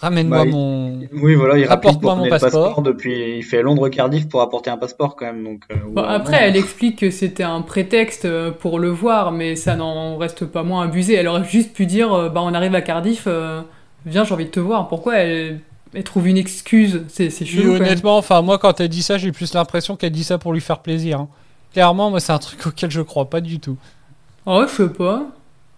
Ramène-moi 0.00 0.44
Bah, 0.44 0.50
mon. 0.50 1.00
Oui, 1.12 1.34
voilà, 1.34 1.58
il 1.58 1.64
Apporte-moi 1.64 2.14
pour 2.14 2.24
mon 2.24 2.30
passeport. 2.30 2.50
passeport 2.66 2.82
depuis. 2.82 3.38
Il 3.38 3.42
fait 3.42 3.62
Londres-Cardiff 3.62 4.28
pour 4.28 4.42
apporter 4.42 4.70
un 4.70 4.76
passeport 4.76 5.16
quand 5.16 5.26
même. 5.26 5.42
Donc, 5.42 5.62
euh, 5.72 5.74
Bon, 5.90 6.02
ouais, 6.02 6.08
après, 6.08 6.36
elle 6.40 6.56
explique 6.56 7.00
que 7.00 7.10
c'était 7.10 7.42
un 7.42 7.62
prétexte 7.62 8.24
euh, 8.24 8.52
pour 8.52 8.78
le 8.78 8.90
voir, 8.90 9.32
mais 9.32 9.56
ça 9.56 9.74
n'en 9.76 10.16
reste 10.16 10.44
pas 10.46 10.62
moins 10.62 10.84
abusé. 10.84 11.14
Elle 11.14 11.26
aurait 11.26 11.44
juste 11.44 11.72
pu 11.72 11.86
dire 11.86 12.30
bah, 12.30 12.42
on 12.44 12.54
arrive 12.54 12.74
à 12.76 12.80
Cardiff, 12.82 13.24
euh, 13.26 13.60
viens, 14.06 14.22
j'ai 14.24 14.34
envie 14.34 14.44
de 14.44 14.50
te 14.50 14.60
voir. 14.60 14.86
Pourquoi 14.88 15.16
elle, 15.16 15.60
elle 15.94 16.04
trouve 16.04 16.28
une 16.28 16.36
excuse 16.36 17.04
C'est 17.08 17.28
Oui, 17.40 17.46
chelou. 17.46 17.74
honnêtement, 17.74 18.16
enfin 18.18 18.42
moi 18.42 18.58
quand 18.58 18.80
elle 18.80 18.88
dit 18.88 19.02
ça, 19.02 19.18
j'ai 19.18 19.32
plus 19.32 19.52
l'impression 19.54 19.96
qu'elle 19.96 20.12
dit 20.12 20.24
ça 20.24 20.38
pour 20.38 20.52
lui 20.52 20.60
faire 20.60 20.80
plaisir. 20.80 21.20
hein. 21.20 21.28
Clairement, 21.72 22.10
moi 22.10 22.20
c'est 22.20 22.32
un 22.32 22.38
truc 22.38 22.66
auquel 22.66 22.90
je 22.90 23.00
crois 23.02 23.28
pas 23.30 23.40
du 23.40 23.60
tout. 23.60 23.76
Ouais, 24.46 24.66
je 24.68 24.72
sais 24.84 24.88
pas. 24.88 25.26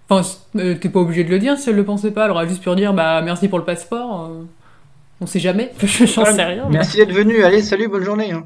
Enfin, 0.08 0.28
euh, 0.56 0.74
t'es 0.74 0.88
pas 0.88 1.00
obligé 1.00 1.22
de 1.24 1.30
le 1.30 1.38
dire 1.38 1.56
si 1.58 1.70
elle 1.70 1.76
le 1.76 1.84
pensait 1.84 2.10
pas. 2.10 2.24
Elle 2.24 2.30
aurait 2.32 2.48
juste 2.48 2.62
pu 2.62 2.74
dire 2.74 2.92
bah 2.94 3.20
merci 3.22 3.48
pour 3.48 3.58
le 3.58 3.64
passeport. 3.64 4.26
euh, 4.30 4.42
on 5.20 5.26
sait 5.26 5.38
jamais. 5.40 5.72
J'en 5.80 6.24
sais 6.24 6.44
rien. 6.44 6.64
mais- 6.66 6.74
Merci 6.78 6.96
d'être 6.96 7.12
venu. 7.12 7.42
Allez, 7.44 7.62
salut, 7.62 7.88
bonne 7.88 8.04
journée. 8.04 8.32
hein. 8.32 8.44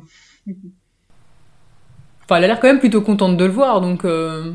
Enfin, 2.25 2.37
elle 2.37 2.45
a 2.45 2.47
l'air 2.49 2.61
quand 2.61 2.69
même 2.69 2.81
plutôt 2.81 3.01
contente 3.03 3.37
de 3.37 3.45
le 3.45 3.51
voir, 3.53 3.81
donc. 3.81 4.05
euh, 4.05 4.53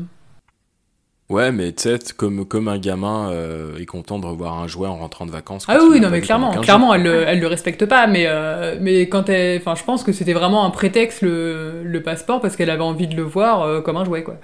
Ouais, 1.30 1.52
mais 1.52 1.70
tu 1.72 1.84
sais, 1.84 1.98
comme, 2.16 2.44
comme 2.44 2.66
un 2.66 2.76
gamin 2.78 3.30
euh, 3.30 3.78
est 3.78 3.86
content 3.86 4.18
de 4.18 4.26
revoir 4.26 4.58
un 4.58 4.66
jouet 4.66 4.88
en 4.88 4.96
rentrant 4.96 5.26
de 5.26 5.30
vacances. 5.30 5.64
Ah 5.68 5.78
oui, 5.88 6.00
non, 6.00 6.10
mais 6.10 6.20
clairement, 6.20 6.48
pendant 6.48 6.56
15 6.60 6.64
clairement, 6.64 6.92
elle 6.94 7.04
le, 7.04 7.22
elle 7.26 7.38
le 7.38 7.46
respecte 7.46 7.86
pas, 7.86 8.08
mais, 8.08 8.24
euh, 8.26 8.76
mais 8.80 9.08
quand 9.08 9.28
elle. 9.28 9.58
Enfin, 9.60 9.76
je 9.76 9.84
pense 9.84 10.02
que 10.02 10.10
c'était 10.12 10.32
vraiment 10.32 10.64
un 10.64 10.70
prétexte 10.70 11.22
le, 11.22 11.82
le 11.84 12.02
passeport 12.02 12.40
parce 12.40 12.56
qu'elle 12.56 12.68
avait 12.68 12.82
envie 12.82 13.06
de 13.06 13.14
le 13.14 13.22
voir 13.22 13.62
euh, 13.62 13.80
comme 13.80 13.96
un 13.96 14.04
jouet, 14.04 14.24
quoi. 14.24 14.38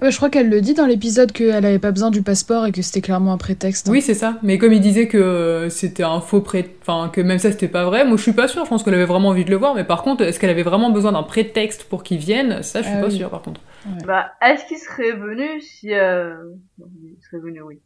Ouais, 0.00 0.10
je 0.10 0.16
crois 0.16 0.30
qu'elle 0.30 0.48
le 0.48 0.60
dit 0.62 0.74
dans 0.74 0.86
l'épisode 0.86 1.30
qu'elle 1.30 1.64
avait 1.64 1.78
pas 1.78 1.92
besoin 1.92 2.10
du 2.10 2.22
passeport 2.22 2.66
et 2.66 2.72
que 2.72 2.82
c'était 2.82 3.02
clairement 3.02 3.32
un 3.34 3.38
prétexte. 3.38 3.86
Oui, 3.88 4.00
c'est 4.00 4.14
ça. 4.14 4.38
Mais 4.42 4.58
comme 4.58 4.72
il 4.72 4.80
disait 4.80 5.06
que 5.06 5.68
c'était 5.70 6.02
un 6.02 6.20
faux 6.20 6.40
pré... 6.40 6.74
Enfin, 6.80 7.08
que 7.12 7.20
même 7.20 7.38
ça, 7.38 7.52
c'était 7.52 7.68
pas 7.68 7.84
vrai, 7.84 8.04
moi 8.04 8.16
je 8.16 8.22
suis 8.22 8.32
pas 8.32 8.48
sûre. 8.48 8.64
Je 8.64 8.68
pense 8.70 8.82
qu'elle 8.82 8.94
avait 8.94 9.04
vraiment 9.04 9.28
envie 9.28 9.44
de 9.44 9.50
le 9.50 9.56
voir, 9.56 9.74
mais 9.76 9.84
par 9.84 10.02
contre, 10.02 10.24
est-ce 10.24 10.40
qu'elle 10.40 10.50
avait 10.50 10.64
vraiment 10.64 10.90
besoin 10.90 11.12
d'un 11.12 11.22
prétexte 11.22 11.84
pour 11.84 12.02
qu'il 12.02 12.18
vienne? 12.18 12.62
Ça, 12.64 12.80
je 12.82 12.88
suis 12.88 12.96
Ah 12.96 13.00
pas 13.02 13.08
oui. 13.08 13.16
sûre, 13.16 13.30
par 13.30 13.42
contre. 13.42 13.60
Bah, 14.06 14.32
est-ce 14.40 14.64
qu'il 14.66 14.78
serait 14.78 15.12
venu 15.12 15.60
si... 15.60 15.92
Euh... 15.92 16.52
Il 16.78 17.16
serait 17.22 17.40
venu, 17.42 17.62
oui. 17.62 17.80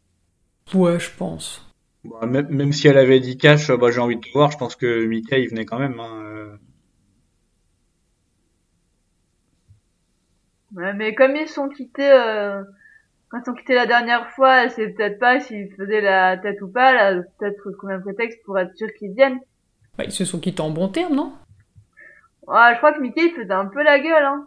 Ouais, 0.73 0.99
je 0.99 1.09
pense. 1.15 1.65
Bah, 2.03 2.25
même, 2.25 2.47
même 2.49 2.71
si 2.71 2.87
elle 2.87 2.97
avait 2.97 3.19
dit 3.19 3.37
cash, 3.37 3.71
bah, 3.71 3.91
j'ai 3.91 3.99
envie 3.99 4.15
de 4.15 4.21
te 4.21 4.31
voir, 4.31 4.51
je 4.51 4.57
pense 4.57 4.75
que 4.75 5.05
Mickey, 5.05 5.41
il 5.41 5.49
venait 5.49 5.65
quand 5.65 5.79
même. 5.79 5.99
hein, 5.99 6.21
euh. 6.23 6.57
Ouais, 10.75 10.93
mais 10.93 11.15
comme 11.15 11.35
ils 11.35 11.47
sont 11.47 11.69
quittés... 11.69 12.11
Euh... 12.11 12.63
Quand 13.29 13.39
ils 13.39 13.45
sont 13.45 13.53
quittés 13.55 13.75
la 13.75 13.85
dernière 13.85 14.29
fois, 14.29 14.63
elle 14.63 14.71
sait 14.71 14.87
peut-être 14.87 15.19
pas 15.19 15.41
s'ils 15.41 15.69
faisaient 15.75 15.99
la 15.99 16.37
tête 16.37 16.61
ou 16.61 16.69
pas. 16.69 16.91
A 16.91 17.13
peut-être 17.15 17.71
trouvé 17.71 17.93
un 17.93 17.99
prétexte 17.99 18.41
pour 18.45 18.57
être 18.57 18.73
sûr 18.77 18.87
qu'ils 18.97 19.11
viennent. 19.11 19.39
Bah, 19.97 20.05
ils 20.05 20.13
se 20.13 20.23
sont 20.23 20.39
quittés 20.39 20.61
en 20.61 20.69
bon 20.69 20.87
terme, 20.87 21.13
non? 21.13 21.33
Ouais, 22.47 22.71
je 22.73 22.77
crois 22.77 22.93
que 22.93 23.01
Mickey, 23.01 23.25
il 23.25 23.33
faisait 23.33 23.51
un 23.51 23.65
peu 23.65 23.83
la 23.83 23.99
gueule, 23.99 24.23
hein. 24.23 24.45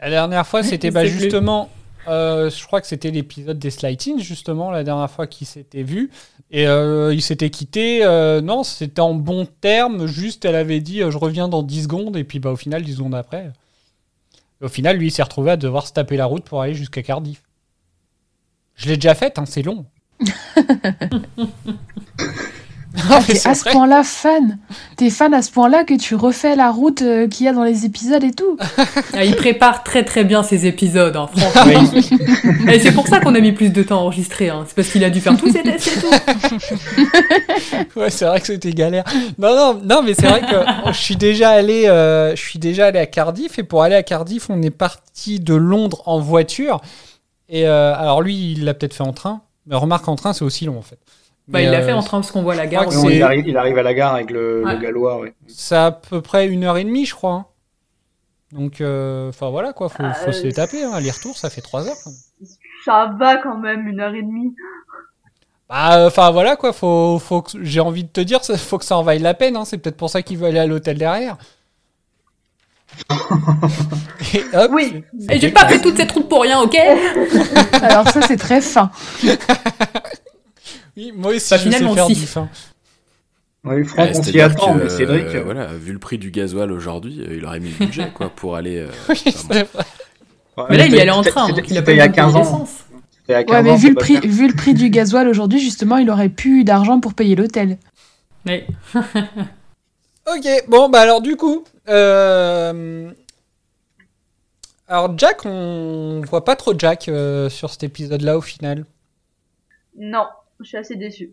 La 0.00 0.10
dernière 0.10 0.46
fois, 0.46 0.62
c'était 0.64 0.90
bah, 0.90 1.04
justement, 1.04 1.70
euh, 2.06 2.50
je 2.50 2.66
crois 2.66 2.80
que 2.80 2.86
c'était 2.86 3.10
l'épisode 3.10 3.58
des 3.58 3.70
Slightings, 3.70 4.20
justement, 4.20 4.70
la 4.70 4.84
dernière 4.84 5.10
fois 5.10 5.26
qu'ils 5.26 5.46
s'étaient 5.46 5.82
vus. 5.82 6.10
Et 6.50 6.66
euh, 6.66 7.12
ils 7.12 7.22
s'étaient 7.22 7.50
quittés. 7.50 8.04
euh, 8.04 8.40
non, 8.40 8.62
c'était 8.62 9.00
en 9.00 9.14
bon 9.14 9.46
terme. 9.60 10.06
Juste, 10.06 10.44
elle 10.44 10.54
avait 10.54 10.80
dit 10.80 11.02
euh, 11.02 11.10
je 11.10 11.18
reviens 11.18 11.48
dans 11.48 11.62
10 11.62 11.82
secondes. 11.84 12.16
Et 12.16 12.24
puis, 12.24 12.38
bah, 12.38 12.50
au 12.50 12.56
final, 12.56 12.82
10 12.82 12.96
secondes 12.96 13.14
après. 13.14 13.52
Au 14.60 14.68
final, 14.68 14.96
lui, 14.96 15.08
il 15.08 15.10
s'est 15.10 15.22
retrouvé 15.22 15.52
à 15.52 15.56
devoir 15.56 15.86
se 15.86 15.92
taper 15.92 16.16
la 16.16 16.26
route 16.26 16.44
pour 16.44 16.62
aller 16.62 16.74
jusqu'à 16.74 17.02
Cardiff. 17.02 17.42
Je 18.74 18.88
l'ai 18.88 18.96
déjà 18.96 19.14
faite, 19.14 19.38
hein, 19.38 19.44
c'est 19.46 19.62
long. 19.62 19.84
Non, 22.96 23.02
Ah, 23.10 23.20
t'es 23.24 23.46
à 23.46 23.54
ce 23.54 23.64
point-là 23.70 24.02
fan. 24.02 24.58
T'es 24.96 25.10
fan 25.10 25.32
à 25.34 25.42
ce 25.42 25.50
point-là 25.50 25.84
que 25.84 25.94
tu 25.94 26.14
refais 26.14 26.56
la 26.56 26.70
route 26.70 27.02
euh, 27.02 27.28
qu'il 27.28 27.46
y 27.46 27.48
a 27.48 27.52
dans 27.52 27.62
les 27.64 27.84
épisodes 27.84 28.24
et 28.24 28.32
tout. 28.32 28.56
Ah, 29.14 29.24
Il 29.24 29.36
prépare 29.36 29.82
très 29.84 30.04
très 30.04 30.24
bien 30.24 30.42
ses 30.42 30.66
épisodes, 30.66 31.14
hein, 31.16 31.28
franchement. 31.34 31.90
Et 32.70 32.78
c'est 32.80 32.92
pour 32.92 33.06
ça 33.06 33.20
qu'on 33.20 33.34
a 33.34 33.40
mis 33.40 33.52
plus 33.52 33.70
de 33.70 33.82
temps 33.82 33.98
à 33.98 34.02
enregistrer, 34.02 34.48
hein. 34.48 34.64
c'est 34.66 34.74
parce 34.74 34.88
qu'il 34.88 35.02
a 35.04 35.10
dû 35.10 35.20
faire 35.20 35.36
tous 35.36 35.50
ses 35.52 35.62
tests 35.62 35.96
et 35.96 36.00
tout. 36.00 37.08
Ouais, 37.96 38.10
c'est 38.10 38.24
vrai 38.26 38.40
que 38.40 38.46
c'était 38.46 38.72
galère. 38.72 39.04
Non, 39.38 39.54
non, 39.54 39.80
non, 39.84 40.02
mais 40.02 40.14
c'est 40.14 40.26
vrai 40.26 40.40
que 40.40 40.92
je 40.92 40.98
suis 40.98 41.16
déjà 41.16 41.50
allé, 41.50 41.86
euh, 41.86 42.34
je 42.36 42.40
suis 42.40 42.58
déjà 42.58 42.86
allé 42.86 42.98
à 42.98 43.06
Cardiff 43.06 43.58
et 43.58 43.62
pour 43.62 43.82
aller 43.82 43.94
à 43.94 44.02
Cardiff, 44.02 44.48
on 44.50 44.60
est 44.62 44.70
parti 44.70 45.40
de 45.40 45.54
Londres 45.54 46.02
en 46.06 46.20
voiture. 46.20 46.80
Et 47.48 47.66
euh, 47.66 47.94
alors 47.96 48.22
lui, 48.22 48.52
il 48.52 48.64
l'a 48.64 48.74
peut-être 48.74 48.94
fait 48.94 49.02
en 49.04 49.12
train, 49.12 49.40
mais 49.66 49.74
remarque 49.76 50.06
en 50.08 50.16
train, 50.16 50.32
c'est 50.32 50.44
aussi 50.44 50.64
long 50.64 50.78
en 50.78 50.82
fait. 50.82 50.98
Bah, 51.48 51.62
il 51.62 51.70
l'a 51.70 51.78
euh, 51.78 51.86
fait 51.86 51.92
en 51.92 52.02
train 52.02 52.18
parce 52.20 52.30
qu'on 52.30 52.42
voit 52.42 52.54
la 52.54 52.66
gare. 52.66 52.90
Non, 52.92 53.08
il, 53.08 53.22
arrive, 53.22 53.48
il 53.48 53.56
arrive 53.56 53.78
à 53.78 53.82
la 53.82 53.94
gare 53.94 54.14
avec 54.14 54.30
le, 54.30 54.62
Ouais. 54.64 54.74
le 54.74 54.78
gallois, 54.80 55.18
ouais. 55.18 55.32
C'est 55.46 55.76
à 55.76 55.90
peu 55.90 56.20
près 56.20 56.46
une 56.46 56.64
heure 56.64 56.76
et 56.76 56.84
demie, 56.84 57.06
je 57.06 57.14
crois. 57.14 57.32
hein. 57.32 57.46
Donc, 58.52 58.80
euh, 58.80 59.28
enfin 59.30 59.50
voilà 59.50 59.72
quoi, 59.72 59.88
faut, 59.88 60.02
faut 60.02 60.28
Euh, 60.28 60.32
se 60.32 60.42
les 60.44 60.52
taper. 60.52 60.82
Hein. 60.84 60.92
Aller-retour, 60.92 61.36
ça 61.36 61.48
fait 61.50 61.60
trois 61.60 61.86
heures. 61.88 61.96
quand 62.04 62.10
même. 62.10 62.48
Ça 62.84 63.14
va 63.18 63.36
quand 63.38 63.56
même, 63.58 63.86
une 63.88 64.00
heure 64.00 64.14
et 64.14 64.22
demie. 64.22 64.54
Bah, 65.68 66.06
enfin 66.06 66.30
voilà 66.30 66.56
quoi, 66.56 66.72
faut, 66.72 67.18
faut 67.18 67.42
que- 67.42 67.62
j'ai 67.62 67.80
envie 67.80 68.04
de 68.04 68.08
te 68.08 68.20
dire, 68.22 68.42
ça- 68.44 68.56
faut 68.56 68.78
que 68.78 68.84
ça 68.86 68.96
en 68.96 69.02
vaille 69.02 69.18
la 69.18 69.34
peine. 69.34 69.56
Hein. 69.56 69.64
C'est 69.66 69.76
peut-être 69.78 69.96
pour 69.98 70.08
ça 70.10 70.22
qu'il 70.22 70.38
veut 70.38 70.46
aller 70.46 70.58
à 70.58 70.66
l'hôtel 70.66 70.96
derrière. 70.96 71.36
Et 74.34 74.42
hop, 74.56 74.70
Oui. 74.72 75.04
Et 75.30 75.38
j'ai 75.40 75.50
pas 75.50 75.66
fait 75.68 75.80
toute 75.80 75.96
cette 75.96 76.10
route 76.12 76.28
pour 76.28 76.42
rien, 76.42 76.60
ok? 76.60 76.74
Alors 77.82 78.08
ça, 78.08 78.20
c'est 78.22 78.36
très 78.38 78.60
fin. 78.62 78.90
Oui, 80.98 81.12
moi 81.14 81.32
aussi, 81.32 81.48
Bah, 81.50 81.56
je 81.56 81.62
sais 81.62 81.70
finalement, 81.70 81.94
faire 81.94 82.06
si. 82.08 82.14
du 82.14 82.26
fin. 82.26 82.48
Oui, 83.64 83.84
Franck, 83.84 84.10
on 84.14 84.22
s'y 84.22 84.40
attend, 84.40 84.74
que, 84.74 84.82
mais 84.84 84.88
Cédric. 84.88 85.26
euh, 85.34 85.42
voilà, 85.44 85.66
vu 85.66 85.92
le 85.92 85.98
prix 85.98 86.18
du 86.18 86.30
gasoil 86.30 86.70
aujourd'hui, 86.72 87.20
euh, 87.22 87.36
il 87.36 87.44
aurait 87.44 87.60
mis 87.60 87.70
le 87.70 87.86
budget 87.86 88.10
quoi, 88.14 88.28
pour 88.30 88.56
aller. 88.56 88.78
euh, 88.78 88.88
Oui, 89.08 89.22
enfin, 89.26 89.30
bon. 89.30 89.54
c'est 89.54 89.62
vrai. 89.72 89.84
ouais, 90.56 90.64
Mais 90.70 90.76
là, 90.76 90.86
il 90.86 90.94
y 90.94 91.00
allait 91.00 91.10
en 91.10 91.22
train, 91.22 91.48
donc 91.50 91.70
il 91.70 91.76
a 91.78 91.80
de 91.80 91.86
payer 91.86 92.10
15 92.10 92.34
ans. 92.34 92.38
l'essence. 92.38 92.70
C'était 93.26 93.28
il 93.28 93.30
y 93.32 93.34
a 93.34 93.38
Ouais, 93.38 93.44
15 93.46 93.64
mais 93.64 93.70
ans, 93.70 93.76
vu 93.76 93.88
le, 93.90 93.94
prix, 93.94 94.20
vu 94.20 94.48
le 94.48 94.54
prix 94.54 94.74
du 94.74 94.90
gasoil 94.90 95.28
aujourd'hui, 95.28 95.60
justement, 95.60 95.96
il 95.98 96.10
aurait 96.10 96.28
plus 96.30 96.64
d'argent 96.64 96.98
pour 97.00 97.14
payer 97.14 97.36
l'hôtel. 97.36 97.78
Ouais. 98.46 98.66
Ok, 100.30 100.46
bon, 100.68 100.90
bah 100.90 101.00
alors 101.00 101.22
du 101.22 101.36
coup, 101.36 101.64
euh, 101.88 103.10
alors 104.86 105.16
Jack, 105.18 105.46
on 105.46 106.20
voit 106.28 106.44
pas 106.44 106.54
trop 106.54 106.74
Jack 106.78 107.08
euh, 107.08 107.48
sur 107.48 107.70
cet 107.70 107.82
épisode-là 107.84 108.36
au 108.36 108.42
final. 108.42 108.84
Non, 109.98 110.26
je 110.60 110.64
suis 110.68 110.76
assez 110.76 110.96
déçue. 110.96 111.30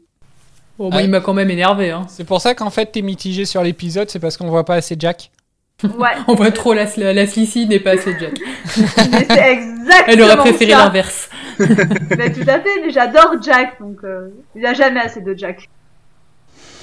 Bon, 0.78 0.89
il 0.99 1.09
m'a 1.09 1.21
quand 1.21 1.34
même 1.34 1.49
énervé. 1.49 1.91
Hein. 1.91 2.05
C'est 2.09 2.26
pour 2.26 2.41
ça 2.41 2.53
qu'en 2.53 2.69
fait 2.69 2.88
t'es 2.88 3.01
mitigé 3.01 3.45
sur 3.45 3.63
l'épisode, 3.63 4.09
c'est 4.09 4.19
parce 4.19 4.36
qu'on 4.38 4.49
voit 4.49 4.65
pas 4.65 4.76
assez 4.76 4.95
Jack. 4.99 5.32
Ouais. 5.84 6.09
On 6.28 6.36
voit 6.36 6.51
trop 6.51 6.73
la, 6.73 6.86
la, 6.97 7.13
la 7.13 7.28
Slissi 7.28 7.67
n'est 7.67 7.80
pas 7.80 7.91
assez 7.91 8.15
Jack. 8.19 8.39
Mais 9.11 9.26
c'est 9.30 9.51
exactement 9.53 10.03
Elle 10.07 10.21
aurait 10.21 10.38
préféré 10.38 10.71
l'inverse. 10.71 11.30
Mais 11.59 12.32
tout 12.34 12.47
à 12.47 12.59
fait, 12.59 12.82
mais 12.86 12.91
j'adore 12.91 13.36
Jack, 13.41 13.80
donc 13.80 13.97
euh, 14.03 14.30
il 14.55 14.61
y 14.61 14.65
a 14.65 14.73
jamais 14.73 14.99
assez 14.99 15.21
de 15.21 15.34
Jack. 15.38 15.69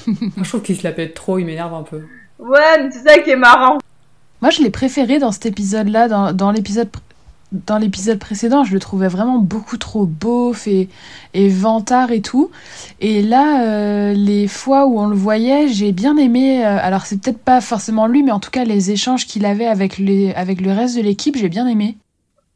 Je 0.07 0.49
trouve 0.49 0.63
qu'il 0.63 0.77
se 0.77 0.83
la 0.85 0.93
pète 0.93 1.13
trop, 1.15 1.39
il 1.39 1.45
m'énerve 1.45 1.75
un 1.75 1.83
peu. 1.83 2.03
Ouais, 2.39 2.83
mais 2.83 2.91
c'est 2.91 3.07
ça 3.07 3.19
qui 3.19 3.31
est 3.31 3.37
marrant. 3.37 3.79
Moi, 4.41 4.51
je 4.51 4.63
l'ai 4.63 4.71
préféré 4.71 5.19
dans 5.19 5.31
cet 5.31 5.47
épisode-là, 5.47 6.09
dans, 6.09 6.33
dans 6.33 6.51
l'épisode 6.51 6.89
pr- 6.89 7.01
dans 7.53 7.79
l'épisode 7.79 8.19
précédent, 8.19 8.65
je 8.65 8.73
le 8.75 8.81
trouvais 8.81 9.09
vraiment 9.09 9.39
beaucoup 9.39 9.77
trop 9.77 10.07
beauf 10.07 10.67
et, 10.67 10.89
et 11.35 11.49
vantard 11.49 12.11
et 12.11 12.23
tout. 12.23 12.51
Et 13.01 13.23
là, 13.23 13.65
euh, 13.67 14.13
les 14.15 14.49
fois 14.49 14.87
où 14.87 14.99
on 14.99 15.07
le 15.07 15.17
voyait, 15.17 15.69
j'ai 15.69 15.93
bien 15.93 16.17
aimé. 16.17 16.65
euh, 16.65 16.79
alors, 16.81 17.07
c'est 17.07 17.21
peut-être 17.21 17.39
pas 17.39 17.61
forcément 17.61 18.07
lui, 18.07 18.23
mais 18.23 18.33
en 18.33 18.41
tout 18.41 18.51
cas, 18.51 18.65
les 18.65 18.91
échanges 18.91 19.27
qu'il 19.27 19.45
avait 19.47 19.67
avec, 19.67 19.99
les, 19.99 20.33
avec 20.35 20.61
le 20.61 20.73
reste 20.73 20.97
de 20.97 21.03
l'équipe, 21.03 21.37
j'ai 21.37 21.49
bien 21.49 21.67
aimé. 21.67 21.97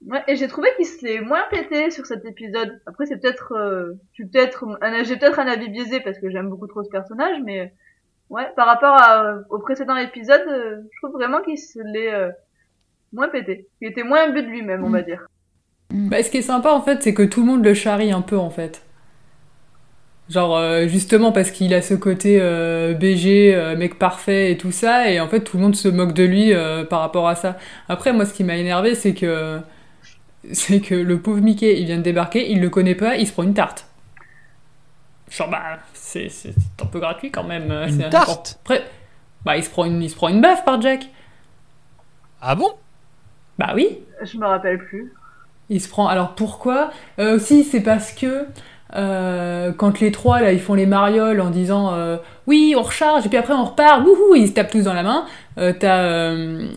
Ouais, 0.07 0.23
et 0.29 0.37
j'ai 0.37 0.47
trouvé 0.47 0.69
qu'il 0.77 0.87
se 0.87 1.05
l'est 1.05 1.21
moins 1.21 1.43
pété 1.51 1.91
sur 1.91 2.07
cet 2.07 2.25
épisode. 2.25 2.81
Après, 2.87 3.07
c'est 3.07 3.17
peut-être, 3.17 3.53
euh, 3.53 3.95
un- 4.81 5.03
j'ai 5.05 5.17
peut-être 5.17 5.39
un 5.41 5.47
avis 5.47 5.69
biaisé 5.69 6.01
parce 6.01 6.19
que 6.19 6.31
j'aime 6.31 6.49
beaucoup 6.49 6.67
trop 6.69 6.85
ce 6.85 6.91
personnage, 6.91 7.39
mais 7.45 7.73
ouais, 8.31 8.47
par 8.57 8.67
rapport 8.67 8.95
à, 8.95 9.39
au 9.51 9.59
précédent 9.59 9.97
épisode, 9.97 10.45
euh, 10.49 10.77
je 10.93 10.99
trouve 11.03 11.13
vraiment 11.17 11.41
qu'il 11.43 11.59
se 11.59 11.81
l'est 11.81 12.13
euh, 12.13 12.31
moins 13.13 13.29
pété. 13.29 13.69
Il 13.81 13.89
était 13.89 14.03
moins 14.03 14.29
imbu 14.29 14.43
de 14.43 14.49
lui-même, 14.49 14.85
on 14.85 14.91
va 14.91 15.03
dire. 15.03 15.27
Bah, 15.91 16.23
ce 16.23 16.31
qui 16.31 16.39
est 16.39 16.43
sympa 16.43 16.71
en 16.73 16.83
fait, 16.83 17.03
c'est 17.03 17.15
que 17.15 17.23
tout 17.23 17.41
le 17.41 17.47
monde 17.47 17.65
le 17.65 17.75
charrie 17.75 18.13
un 18.13 18.23
peu 18.23 18.37
en 18.37 18.51
fait. 18.51 18.83
Genre, 20.29 20.57
euh, 20.57 20.89
justement 20.89 21.31
parce 21.31 21.53
qu'il 21.53 21.73
a 21.73 21.81
ce 21.81 21.95
côté 21.95 22.39
euh, 22.41 22.95
BG, 22.95 23.55
euh, 23.55 23.77
mec 23.77 23.97
parfait 23.97 24.51
et 24.51 24.59
tout 24.59 24.73
ça, 24.73 25.09
et 25.09 25.21
en 25.21 25.29
fait, 25.29 25.41
tout 25.41 25.57
le 25.57 25.63
monde 25.63 25.77
se 25.77 25.87
moque 25.87 26.15
de 26.15 26.25
lui 26.25 26.53
euh, 26.53 26.85
par 26.85 27.01
rapport 27.01 27.29
à 27.29 27.37
ça. 27.37 27.57
Après, 27.89 28.13
moi, 28.13 28.27
ce 28.27 28.35
qui 28.35 28.43
m'a 28.43 28.57
énervé, 28.57 28.95
c'est 28.95 29.15
que. 29.15 29.61
C'est 30.53 30.81
que 30.81 30.95
le 30.95 31.19
pauvre 31.19 31.41
Mickey, 31.41 31.81
il 31.81 31.87
vient 31.87 31.97
de 31.97 32.03
débarquer, 32.03 32.53
il 32.53 32.61
le 32.61 32.71
connaît 32.71 32.95
pas, 32.95 33.17
il 33.17 33.27
se 33.27 33.33
prend 33.33 33.43
une 33.43 33.53
tarte. 33.53 33.89
Genre, 35.29 35.51
bah, 35.51 35.81
c'est 35.93 36.29
c'est 36.29 36.55
un 36.81 36.87
peu 36.87 37.01
gratuit 37.01 37.33
quand 37.33 37.43
même. 37.43 37.73
Une 37.73 38.01
c'est 38.01 38.11
tarte 38.11 38.61
Après, 38.63 38.85
bah, 39.45 39.57
il 39.57 39.65
se 39.65 39.71
prend 39.71 39.87
une, 39.87 40.01
il 40.01 40.09
se 40.09 40.15
prend 40.15 40.29
une 40.29 40.41
baffe 40.41 40.65
par 40.65 40.81
Jack. 40.81 41.09
Ah 42.41 42.55
bon? 42.55 42.71
Bah 43.59 43.73
oui. 43.75 43.99
Je 44.23 44.39
me 44.39 44.47
rappelle 44.47 44.79
plus. 44.79 45.13
Il 45.71 45.81
se 45.81 45.89
prend. 45.89 46.07
Alors 46.09 46.35
pourquoi? 46.35 46.91
Euh, 47.19 47.37
Aussi, 47.37 47.65
c'est 47.65 47.81
parce 47.81 48.13
que 48.13 48.45
euh, 48.95 49.73
quand 49.77 50.01
les 50.01 50.13
trois 50.13 50.41
là, 50.41 50.53
ils 50.53 50.61
font 50.61 50.75
les 50.75 50.87
marioles 50.87 51.41
en 51.41 51.51
disant 51.51 51.93
euh, 51.95 52.17
oui, 52.47 52.75
on 52.77 52.83
recharge 52.83 53.27
et 53.27 53.29
puis 53.29 53.39
après 53.39 53.53
on 53.55 53.65
repart, 53.65 54.01
wouhou, 54.07 54.35
ils 54.37 54.47
se 54.49 54.53
tapent 54.53 54.71
tous 54.71 54.85
dans 54.85 54.95
la 54.95 55.03
main. 55.03 55.25
Euh, 55.59 55.73
T'as 55.79 55.99
euh, 56.05 56.69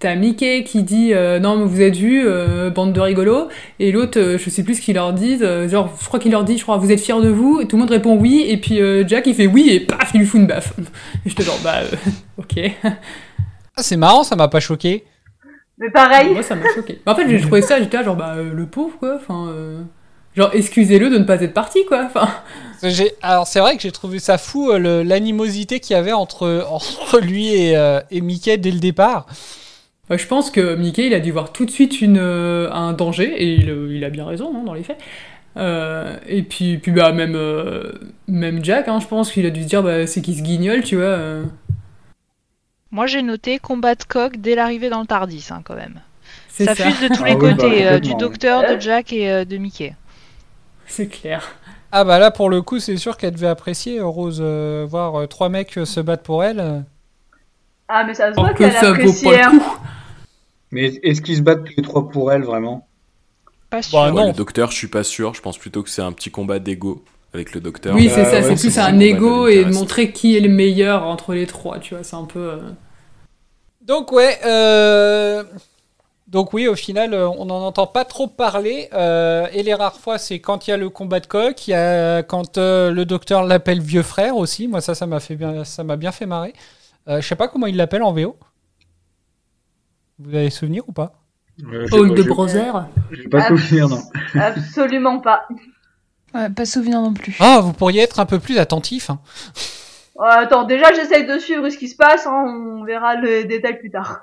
t'as 0.00 0.14
Mickey 0.14 0.62
qui 0.62 0.82
dit 0.82 1.12
euh, 1.14 1.40
non 1.40 1.56
mais 1.56 1.64
vous 1.64 1.80
êtes 1.80 1.96
vus, 1.96 2.22
euh, 2.26 2.68
bande 2.70 2.92
de 2.92 3.00
rigolos, 3.00 3.48
et 3.80 3.90
l'autre, 3.92 4.20
euh, 4.20 4.38
je 4.38 4.50
sais 4.50 4.62
plus 4.62 4.74
ce 4.76 4.82
qu'ils 4.82 4.94
leur 4.96 5.12
disent. 5.14 5.42
euh, 5.42 5.68
genre, 5.68 5.92
je 6.00 6.06
crois 6.06 6.20
qu'il 6.20 6.30
leur 6.32 6.44
dit, 6.44 6.56
je 6.58 6.62
crois, 6.62 6.76
vous 6.76 6.92
êtes 6.92 7.00
fiers 7.00 7.20
de 7.22 7.28
vous, 7.30 7.60
et 7.60 7.66
tout 7.66 7.76
le 7.76 7.80
monde 7.80 7.90
répond 7.90 8.16
oui, 8.16 8.44
et 8.46 8.58
puis 8.58 8.80
euh, 8.80 9.02
Jack 9.08 9.26
il 9.26 9.34
fait 9.34 9.46
oui 9.46 9.70
et 9.70 9.80
paf, 9.80 10.10
il 10.14 10.20
lui 10.20 10.26
fout 10.26 10.40
une 10.40 10.46
baffe. 10.46 10.74
Et 11.26 11.30
je 11.30 11.34
te 11.34 11.42
genre 11.42 11.58
bah 11.64 11.76
euh, 11.82 11.96
ok. 12.38 12.60
Ah, 12.84 13.82
c'est 13.82 13.96
marrant, 13.96 14.22
ça 14.22 14.36
m'a 14.36 14.48
pas 14.48 14.60
choqué. 14.60 15.04
Mais 15.78 15.90
pareil. 15.90 16.32
Moi, 16.32 16.42
ça 16.42 16.54
m'a 16.56 16.66
choqué. 16.74 17.00
En 17.06 17.14
fait, 17.14 17.28
j'ai 17.28 17.40
trouvé 17.40 17.62
ça, 17.62 17.78
j'étais 17.80 17.96
là, 17.98 18.02
genre, 18.02 18.16
bah, 18.16 18.34
euh, 18.36 18.52
le 18.52 18.66
pauvre, 18.66 18.96
quoi. 18.98 19.16
Enfin, 19.16 19.48
euh, 19.48 19.80
genre, 20.36 20.50
excusez-le 20.52 21.08
de 21.10 21.18
ne 21.18 21.24
pas 21.24 21.40
être 21.40 21.54
parti, 21.54 21.84
quoi. 21.86 22.04
Enfin, 22.06 22.28
Alors 23.22 23.46
c'est 23.46 23.60
vrai 23.60 23.76
que 23.76 23.82
j'ai 23.82 23.92
trouvé 23.92 24.18
ça 24.18 24.38
fou 24.38 24.70
euh, 24.70 25.04
l'animosité 25.04 25.80
qu'il 25.80 25.94
y 25.94 25.98
avait 25.98 26.12
entre, 26.12 26.64
entre 26.70 27.20
lui 27.20 27.54
et, 27.54 27.76
euh, 27.76 28.00
et 28.10 28.20
Mickey 28.20 28.56
dès 28.58 28.70
le 28.70 28.78
départ. 28.80 29.26
bah, 30.08 30.16
je 30.16 30.26
pense 30.26 30.50
que 30.50 30.74
Mickey, 30.74 31.06
il 31.06 31.14
a 31.14 31.20
dû 31.20 31.30
voir 31.32 31.52
tout 31.52 31.64
de 31.64 31.70
suite 31.70 32.00
une, 32.00 32.18
euh, 32.18 32.70
un 32.72 32.92
danger, 32.92 33.32
et 33.36 33.54
il, 33.54 33.68
il 33.90 34.04
a 34.04 34.10
bien 34.10 34.24
raison, 34.26 34.52
hein, 34.56 34.62
dans 34.64 34.74
les 34.74 34.82
faits. 34.82 34.98
Euh, 35.56 36.16
et 36.28 36.42
puis, 36.42 36.78
puis 36.78 36.92
bah, 36.92 37.10
même, 37.12 37.34
euh, 37.34 37.92
même 38.28 38.64
Jack, 38.64 38.86
hein, 38.88 39.00
je 39.00 39.06
pense 39.06 39.32
qu'il 39.32 39.44
a 39.46 39.50
dû 39.50 39.62
se 39.62 39.68
dire, 39.68 39.82
bah, 39.82 40.06
c'est 40.06 40.22
qu'il 40.22 40.36
se 40.36 40.42
guignole, 40.42 40.82
tu 40.82 40.96
vois. 40.96 41.04
euh. 41.04 41.42
Moi, 42.90 43.06
j'ai 43.06 43.22
noté 43.22 43.58
combat 43.58 43.94
de 43.94 44.04
coq 44.04 44.36
dès 44.38 44.54
l'arrivée 44.54 44.88
dans 44.90 45.00
le 45.00 45.06
Tardis, 45.06 45.46
hein, 45.50 45.62
quand 45.64 45.74
même. 45.76 46.00
Ça, 46.48 46.74
ça. 46.74 46.74
fuse 46.74 47.00
de 47.00 47.08
tous 47.08 47.24
Ah 47.24 47.28
les 47.28 47.34
oui, 47.34 47.54
bah, 47.54 47.68
côtés, 47.68 47.86
euh, 47.86 47.98
du 48.00 48.14
docteur, 48.14 48.64
de 48.64 48.78
Jack 48.80 49.12
et 49.12 49.30
euh, 49.30 49.44
de 49.44 49.56
Mickey. 49.58 49.94
C'est 50.86 51.08
clair. 51.08 51.56
Ah 51.92 52.04
bah 52.04 52.18
là 52.18 52.30
pour 52.30 52.50
le 52.50 52.60
coup 52.60 52.80
c'est 52.80 52.98
sûr 52.98 53.16
qu'elle 53.16 53.32
devait 53.32 53.46
apprécier 53.46 53.98
euh, 53.98 54.06
Rose 54.06 54.40
euh, 54.42 54.86
voir 54.88 55.14
euh, 55.20 55.26
trois 55.26 55.48
mecs 55.48 55.78
euh, 55.78 55.86
se 55.86 56.00
battre 56.00 56.22
pour 56.22 56.44
elle. 56.44 56.84
Ah, 57.88 58.04
mais 58.04 58.14
ça 58.14 58.32
se 58.32 58.38
Oh, 58.38 58.42
voit 58.42 58.52
que 58.52 58.58
qu'elle 58.58 58.76
apprécie. 58.76 59.28
hein. 59.34 59.58
Mais 60.70 60.86
est-ce 61.02 61.22
qu'ils 61.22 61.36
se 61.36 61.42
battent 61.42 61.64
tous 61.64 61.74
les 61.76 61.82
trois 61.82 62.08
pour 62.08 62.32
elle, 62.32 62.42
vraiment? 62.42 62.86
Pas 63.70 63.80
Bah, 63.92 64.12
Ouais, 64.12 64.12
non. 64.12 64.26
Le 64.28 64.32
docteur, 64.32 64.70
je 64.70 64.76
suis 64.76 64.88
pas 64.88 65.04
sûr. 65.04 65.34
Je 65.34 65.40
pense 65.42 65.58
plutôt 65.58 65.82
que 65.82 65.90
c'est 65.90 66.02
un 66.02 66.12
petit 66.12 66.30
combat 66.30 66.58
d'ego 66.58 67.04
avec 67.34 67.54
le 67.54 67.60
docteur. 67.60 67.94
Oui, 67.94 68.10
c'est 68.12 68.20
Euh, 68.20 68.24
ça, 68.24 68.30
ouais, 68.36 68.42
c'est 68.42 68.56
c'est 68.56 68.68
plus 68.68 68.78
un 68.78 68.98
ego 69.00 69.46
et 69.48 69.64
de 69.64 69.72
montrer 69.72 70.12
qui 70.12 70.36
est 70.36 70.40
le 70.40 70.48
meilleur 70.48 71.04
entre 71.04 71.34
les 71.34 71.46
trois, 71.46 71.78
tu 71.78 71.94
vois. 71.94 72.04
C'est 72.04 72.16
un 72.16 72.24
peu. 72.24 72.38
euh, 72.40 72.70
Donc 73.82 74.12
ouais, 74.12 74.38
euh, 74.44 75.44
donc 76.26 76.52
oui 76.52 76.68
au 76.68 76.74
final 76.74 77.14
on 77.14 77.46
n'en 77.46 77.62
entend 77.62 77.86
pas 77.86 78.04
trop 78.04 78.26
parler 78.26 78.88
euh, 78.92 79.46
et 79.52 79.62
les 79.62 79.72
rares 79.72 79.96
fois 79.98 80.18
c'est 80.18 80.40
quand 80.40 80.66
il 80.66 80.70
y 80.70 80.72
a 80.74 80.76
le 80.76 80.90
combat 80.90 81.20
de 81.20 81.26
coq, 81.26 81.66
il 81.66 81.70
y 81.70 81.74
a 81.74 82.22
quand 82.22 82.58
euh, 82.58 82.90
le 82.90 83.04
docteur 83.06 83.44
l'appelle 83.44 83.80
vieux 83.80 84.02
frère 84.02 84.36
aussi. 84.36 84.68
Moi 84.68 84.80
ça 84.82 84.94
ça 84.94 85.06
m'a 85.06 85.20
fait 85.20 85.36
bien 85.36 85.64
ça 85.64 85.84
m'a 85.84 85.96
bien 85.96 86.12
fait 86.12 86.26
marrer. 86.26 86.52
Euh, 87.08 87.20
je 87.22 87.26
sais 87.26 87.36
pas 87.36 87.48
comment 87.48 87.66
il 87.66 87.76
l'appelle 87.76 88.02
en 88.02 88.12
VO. 88.12 88.36
Vous 90.18 90.34
avez 90.34 90.50
souvenir 90.50 90.82
ou 90.88 90.92
pas? 90.92 91.14
Euh, 91.72 91.86
Paul 91.88 92.14
de 92.14 92.22
Brother. 92.22 92.86
J'ai 93.10 93.28
pas 93.28 93.48
souvenir, 93.48 93.88
non. 93.88 94.02
Absolument 94.34 95.20
pas. 95.20 95.48
Ouais, 96.34 96.50
pas 96.50 96.66
souvenir 96.66 97.00
non 97.00 97.12
plus. 97.14 97.36
Ah 97.40 97.60
vous 97.62 97.72
pourriez 97.72 98.02
être 98.02 98.20
un 98.20 98.26
peu 98.26 98.38
plus 98.38 98.58
attentif. 98.58 99.10
hein. 99.10 99.18
Euh, 100.20 100.24
attends, 100.24 100.64
déjà 100.64 100.92
j'essaye 100.94 101.26
de 101.26 101.38
suivre 101.38 101.68
ce 101.70 101.78
qui 101.78 101.88
se 101.88 101.96
passe, 101.96 102.26
hein, 102.26 102.44
on 102.46 102.84
verra 102.84 103.14
le 103.16 103.44
détail 103.44 103.78
plus 103.78 103.90
tard. 103.90 104.20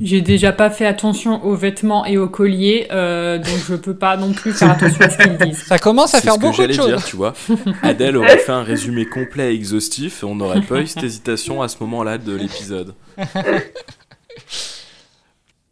J'ai 0.00 0.20
déjà 0.20 0.52
pas 0.52 0.70
fait 0.70 0.86
attention 0.86 1.44
aux 1.44 1.56
vêtements 1.56 2.06
et 2.06 2.18
aux 2.18 2.28
colliers, 2.28 2.86
euh, 2.92 3.38
donc 3.38 3.56
je 3.68 3.74
peux 3.74 3.96
pas 3.96 4.16
non 4.16 4.32
plus 4.32 4.52
faire 4.52 4.70
attention 4.70 5.00
à 5.04 5.10
ce 5.10 5.18
qu'ils 5.18 5.36
disent. 5.38 5.64
Ça 5.64 5.78
commence 5.80 6.14
à 6.14 6.18
C'est 6.18 6.24
faire 6.24 6.34
ce 6.34 6.38
que 6.38 6.42
beaucoup 6.44 6.56
de 6.56 6.62
j'allais 6.62 6.74
choses. 6.74 6.86
dire, 6.86 7.04
tu 7.04 7.16
vois. 7.16 7.34
Adèle 7.82 8.16
aurait 8.16 8.38
fait 8.38 8.52
un 8.52 8.62
résumé 8.62 9.06
complet 9.06 9.52
et 9.52 9.56
exhaustif 9.56 10.22
et 10.22 10.26
on 10.26 10.36
n'aurait 10.36 10.60
pas 10.60 10.80
eu 10.80 10.86
cette 10.86 11.02
hésitation 11.02 11.62
à 11.62 11.68
ce 11.68 11.76
moment-là 11.80 12.18
de 12.18 12.32
l'épisode. 12.34 12.94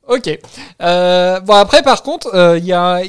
Ok. 0.09 0.39
Euh, 0.83 1.41
bon 1.41 1.55
après 1.55 1.83
par 1.83 2.03
contre, 2.03 2.33
euh, 2.35 2.59
il 2.59 2.65
y 2.65 2.73
a, 2.73 3.01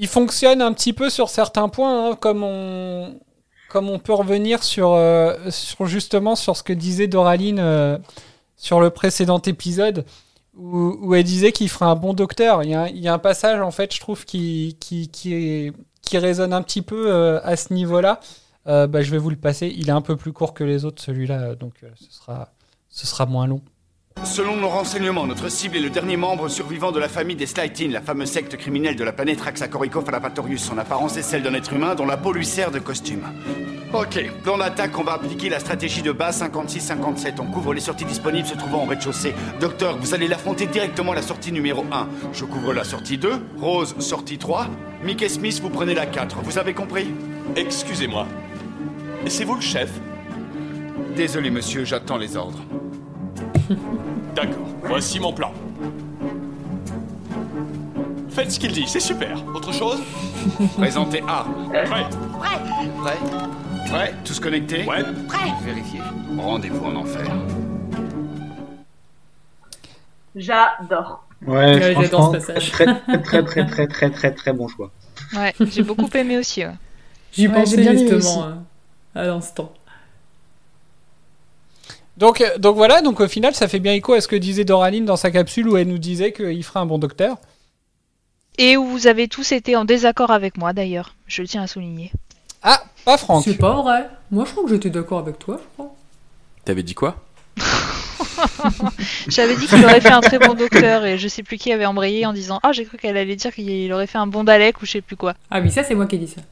il- 0.00 0.08
fonctionne 0.08 0.62
un 0.62 0.72
petit 0.72 0.92
peu 0.92 1.10
sur 1.10 1.28
certains 1.28 1.68
points, 1.68 2.10
hein, 2.10 2.16
comme 2.16 2.42
on, 2.42 3.18
comme 3.68 3.88
on 3.88 3.98
peut 3.98 4.12
revenir 4.14 4.62
sur, 4.62 4.92
euh, 4.92 5.34
sur 5.50 5.86
justement 5.86 6.34
sur 6.36 6.56
ce 6.56 6.62
que 6.62 6.72
disait 6.72 7.06
Doraline 7.06 7.58
euh, 7.60 7.98
sur 8.56 8.80
le 8.80 8.90
précédent 8.90 9.40
épisode, 9.42 10.04
où, 10.56 11.14
elle 11.14 11.24
disait 11.24 11.52
qu'il 11.52 11.68
ferait 11.68 11.86
un 11.86 11.94
bon 11.96 12.12
docteur. 12.12 12.62
Il 12.64 12.70
y 12.70 12.74
a, 13.08 13.12
un- 13.14 13.18
passage 13.18 13.60
en 13.60 13.70
fait, 13.70 13.94
je 13.94 14.00
trouve, 14.00 14.24
qui, 14.24 14.76
qui, 14.80 15.08
qui, 15.08 15.72
résonne 16.18 16.52
un 16.52 16.62
petit 16.62 16.82
peu 16.82 17.10
euh, 17.12 17.40
à 17.44 17.56
ce 17.56 17.72
niveau-là. 17.72 18.20
Bah, 18.66 19.02
je 19.02 19.10
vais 19.10 19.18
vous 19.18 19.30
le 19.30 19.36
passer. 19.36 19.72
Il 19.76 19.88
est 19.88 19.92
un 19.92 20.02
peu 20.02 20.16
plus 20.16 20.32
court 20.32 20.54
que 20.54 20.62
les 20.64 20.84
autres, 20.84 21.02
celui-là, 21.02 21.54
donc 21.56 21.74
ce 21.96 22.12
sera, 22.12 22.52
ce 22.88 23.06
sera 23.06 23.26
moins 23.26 23.46
long. 23.48 23.62
Selon 24.24 24.56
nos 24.56 24.68
renseignements, 24.68 25.26
notre 25.26 25.48
cible 25.48 25.76
est 25.76 25.80
le 25.80 25.90
dernier 25.90 26.16
membre 26.16 26.48
survivant 26.48 26.92
de 26.92 27.00
la 27.00 27.08
famille 27.08 27.36
des 27.36 27.46
Slythin, 27.46 27.88
la 27.90 28.02
fameuse 28.02 28.30
secte 28.30 28.56
criminelle 28.56 28.94
de 28.94 29.02
la 29.02 29.12
planète 29.12 29.40
Raxacoricoph 29.40 30.08
Alapatorius. 30.08 30.62
Son 30.62 30.78
apparence 30.78 31.16
est 31.16 31.22
celle 31.22 31.42
d'un 31.42 31.54
être 31.54 31.72
humain 31.72 31.94
dont 31.94 32.06
la 32.06 32.16
peau 32.16 32.32
lui 32.32 32.44
sert 32.44 32.70
de 32.70 32.78
costume. 32.78 33.22
Ok, 33.92 34.30
plan 34.44 34.58
d'attaque, 34.58 34.96
on 34.98 35.02
va 35.02 35.14
appliquer 35.14 35.48
la 35.48 35.58
stratégie 35.58 36.02
de 36.02 36.12
base 36.12 36.42
56-57. 36.42 37.40
On 37.40 37.46
couvre 37.46 37.74
les 37.74 37.80
sorties 37.80 38.04
disponibles 38.04 38.46
se 38.46 38.54
trouvant 38.54 38.84
au 38.84 38.86
rez-de-chaussée. 38.86 39.34
Docteur, 39.58 39.96
vous 39.98 40.14
allez 40.14 40.28
l'affronter 40.28 40.66
directement 40.66 41.12
à 41.12 41.16
la 41.16 41.22
sortie 41.22 41.50
numéro 41.50 41.84
1. 41.90 42.08
Je 42.32 42.44
couvre 42.44 42.72
la 42.72 42.84
sortie 42.84 43.18
2, 43.18 43.32
Rose, 43.58 43.96
sortie 43.98 44.38
3. 44.38 44.68
Mickey 45.02 45.28
Smith, 45.28 45.60
vous 45.60 45.70
prenez 45.70 45.94
la 45.94 46.06
4. 46.06 46.40
Vous 46.42 46.58
avez 46.58 46.74
compris? 46.74 47.08
Excusez-moi. 47.56 48.26
C'est 49.26 49.44
vous 49.44 49.56
le 49.56 49.60
chef? 49.60 49.90
Désolé, 51.16 51.50
monsieur, 51.50 51.84
j'attends 51.84 52.18
les 52.18 52.36
ordres. 52.36 52.60
D'accord, 54.34 54.66
voici 54.84 55.18
mon 55.20 55.32
plan. 55.32 55.52
Faites 58.30 58.52
ce 58.52 58.60
qu'il 58.60 58.72
dit, 58.72 58.84
c'est 58.86 59.00
super. 59.00 59.42
Autre 59.54 59.72
chose 59.72 60.00
Présentez 60.76 61.22
armes. 61.26 61.68
Prêt 61.68 61.84
Prêt 61.84 63.16
Prêt 63.88 64.14
Tous 64.24 64.38
connectés 64.40 64.84
Ouais. 64.86 65.02
Vérifiez. 65.64 66.00
Rendez-vous 66.38 66.84
en 66.86 66.96
enfer. 66.96 67.26
J'adore. 70.36 71.24
Ouais, 71.46 71.74
Ouais, 71.74 71.94
j'adore 72.00 72.26
ce 72.26 72.32
passage. 72.38 72.70
très, 72.70 72.86
très, 72.86 73.22
très, 73.22 73.42
très, 73.44 73.66
très, 73.66 73.86
très, 73.88 74.10
très, 74.10 74.30
très 74.32 74.52
bon 74.52 74.68
choix. 74.68 74.90
Ouais, 75.34 75.54
j'ai 75.60 75.82
beaucoup 75.82 76.08
aimé 76.14 76.38
aussi. 76.38 76.64
ouais. 76.64 76.72
J'y 77.32 77.48
Ouais, 77.48 77.54
pensais 77.54 77.76
j'ai 77.76 77.82
bien 77.82 77.92
aimé 77.92 78.08
justement 78.10 78.38
aussi. 78.46 78.48
euh, 79.16 79.20
à 79.20 79.24
l'instant. 79.24 79.72
Donc, 82.20 82.42
euh, 82.42 82.58
donc 82.58 82.76
voilà, 82.76 83.00
donc 83.00 83.18
au 83.18 83.28
final, 83.28 83.54
ça 83.54 83.66
fait 83.66 83.80
bien 83.80 83.94
écho 83.94 84.12
à 84.12 84.20
ce 84.20 84.28
que 84.28 84.36
disait 84.36 84.64
Doraline 84.64 85.06
dans 85.06 85.16
sa 85.16 85.30
capsule 85.30 85.66
où 85.68 85.76
elle 85.78 85.88
nous 85.88 85.98
disait 85.98 86.32
qu'il 86.32 86.62
ferait 86.62 86.80
un 86.80 86.86
bon 86.86 86.98
docteur. 86.98 87.38
Et 88.58 88.76
où 88.76 88.84
vous 88.84 89.06
avez 89.06 89.26
tous 89.26 89.52
été 89.52 89.74
en 89.74 89.86
désaccord 89.86 90.30
avec 90.30 90.58
moi 90.58 90.74
d'ailleurs, 90.74 91.16
je 91.26 91.40
le 91.40 91.48
tiens 91.48 91.62
à 91.62 91.66
souligner. 91.66 92.12
Ah, 92.62 92.84
pas 93.06 93.16
Franck. 93.16 93.44
C'est 93.44 93.54
pas 93.54 93.80
vrai. 93.80 94.10
Moi, 94.30 94.44
je 94.44 94.50
crois 94.52 94.64
que 94.64 94.70
j'étais 94.70 94.90
d'accord 94.90 95.20
avec 95.20 95.38
toi, 95.38 95.58
je 95.58 95.66
crois. 95.72 95.94
T'avais 96.66 96.82
dit 96.82 96.94
quoi? 96.94 97.16
J'avais 99.28 99.56
dit 99.56 99.66
qu'il 99.66 99.82
aurait 99.82 100.02
fait 100.02 100.12
un 100.12 100.20
très 100.20 100.38
bon 100.38 100.52
docteur 100.52 101.06
et 101.06 101.16
je 101.16 101.26
sais 101.26 101.42
plus 101.42 101.56
qui 101.56 101.72
avait 101.72 101.86
embrayé 101.86 102.26
en 102.26 102.34
disant 102.34 102.60
Ah, 102.62 102.72
j'ai 102.72 102.84
cru 102.84 102.98
qu'elle 102.98 103.16
allait 103.16 103.36
dire 103.36 103.52
qu'il 103.52 103.90
aurait 103.94 104.06
fait 104.06 104.18
un 104.18 104.26
bon 104.26 104.44
Dalek 104.44 104.82
ou 104.82 104.86
je 104.86 104.92
sais 104.92 105.00
plus 105.00 105.16
quoi. 105.16 105.34
Ah 105.50 105.60
oui, 105.60 105.70
ça, 105.70 105.84
c'est 105.84 105.94
moi 105.94 106.06
qui 106.06 106.16
ai 106.16 106.18
dit 106.18 106.28
ça. 106.28 106.42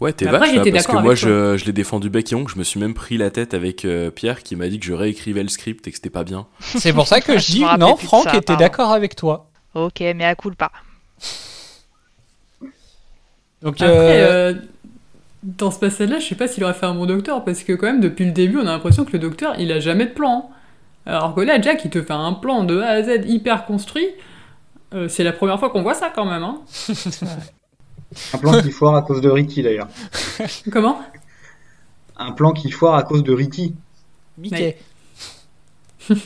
Ouais, 0.00 0.12
t'es 0.14 0.24
vache 0.24 0.54
là, 0.54 0.62
parce 0.72 0.86
que 0.86 0.96
moi 0.96 1.14
je, 1.14 1.56
je 1.58 1.64
l'ai 1.66 1.72
défendu 1.72 2.08
bec 2.08 2.32
et 2.32 2.34
ongle, 2.34 2.50
je 2.50 2.58
me 2.58 2.64
suis 2.64 2.80
même 2.80 2.94
pris 2.94 3.18
la 3.18 3.30
tête 3.30 3.52
avec 3.52 3.84
euh, 3.84 4.10
Pierre 4.10 4.42
qui 4.42 4.56
m'a 4.56 4.68
dit 4.68 4.80
que 4.80 4.86
je 4.86 4.94
réécrivais 4.94 5.42
le 5.42 5.50
script 5.50 5.86
et 5.86 5.90
que 5.90 5.96
c'était 5.96 6.08
pas 6.10 6.24
bien. 6.24 6.46
C'est 6.60 6.94
pour 6.94 7.06
ça 7.06 7.20
que 7.20 7.38
je 7.38 7.52
dis 7.52 7.64
non, 7.78 7.96
Franck 7.96 8.30
ça, 8.30 8.36
était 8.36 8.56
d'accord 8.56 8.92
avec 8.92 9.14
toi. 9.14 9.50
Ok, 9.74 10.00
mais 10.00 10.24
à 10.24 10.34
coup 10.34 10.50
pas. 10.50 10.72
Donc, 13.62 13.74
Après, 13.74 13.86
euh, 13.88 14.52
euh, 14.52 14.54
dans 15.42 15.70
ce 15.70 15.78
passage-là, 15.78 16.18
je 16.18 16.26
sais 16.26 16.34
pas 16.34 16.48
s'il 16.48 16.64
aurait 16.64 16.72
fait 16.74 16.86
un 16.86 16.94
bon 16.94 17.04
docteur, 17.06 17.44
parce 17.44 17.62
que 17.62 17.74
quand 17.74 17.86
même, 17.86 18.00
depuis 18.00 18.24
le 18.24 18.32
début, 18.32 18.56
on 18.56 18.62
a 18.66 18.72
l'impression 18.72 19.04
que 19.04 19.12
le 19.12 19.18
docteur, 19.18 19.54
il 19.58 19.70
a 19.70 19.80
jamais 19.80 20.06
de 20.06 20.12
plan. 20.12 20.50
hein. 20.50 20.54
Alors 21.12 21.34
que 21.34 21.40
là, 21.42 21.60
Jack, 21.60 21.84
il 21.84 21.90
te 21.90 22.02
fait 22.02 22.12
un 22.12 22.32
plan 22.32 22.64
de 22.64 22.80
A 22.80 22.88
à 22.88 23.02
Z 23.02 23.26
hyper 23.26 23.66
construit. 23.66 24.06
Euh, 24.94 25.08
c'est 25.08 25.24
la 25.24 25.32
première 25.32 25.58
fois 25.58 25.70
qu'on 25.70 25.82
voit 25.82 25.94
ça 25.94 26.10
quand 26.14 26.24
même. 26.24 26.42
Hein. 26.42 26.60
Un 28.34 28.38
plan 28.38 28.60
qui 28.62 28.70
foire 28.70 28.94
à 28.96 29.02
cause 29.02 29.20
de 29.20 29.30
Ricky 29.30 29.62
d'ailleurs. 29.62 29.88
Comment? 30.72 31.00
Un 32.16 32.32
plan 32.32 32.52
qui 32.52 32.70
foire 32.70 32.94
à 32.96 33.02
cause 33.02 33.22
de 33.22 33.32
Ricky. 33.32 33.74
Mickey. 34.38 34.76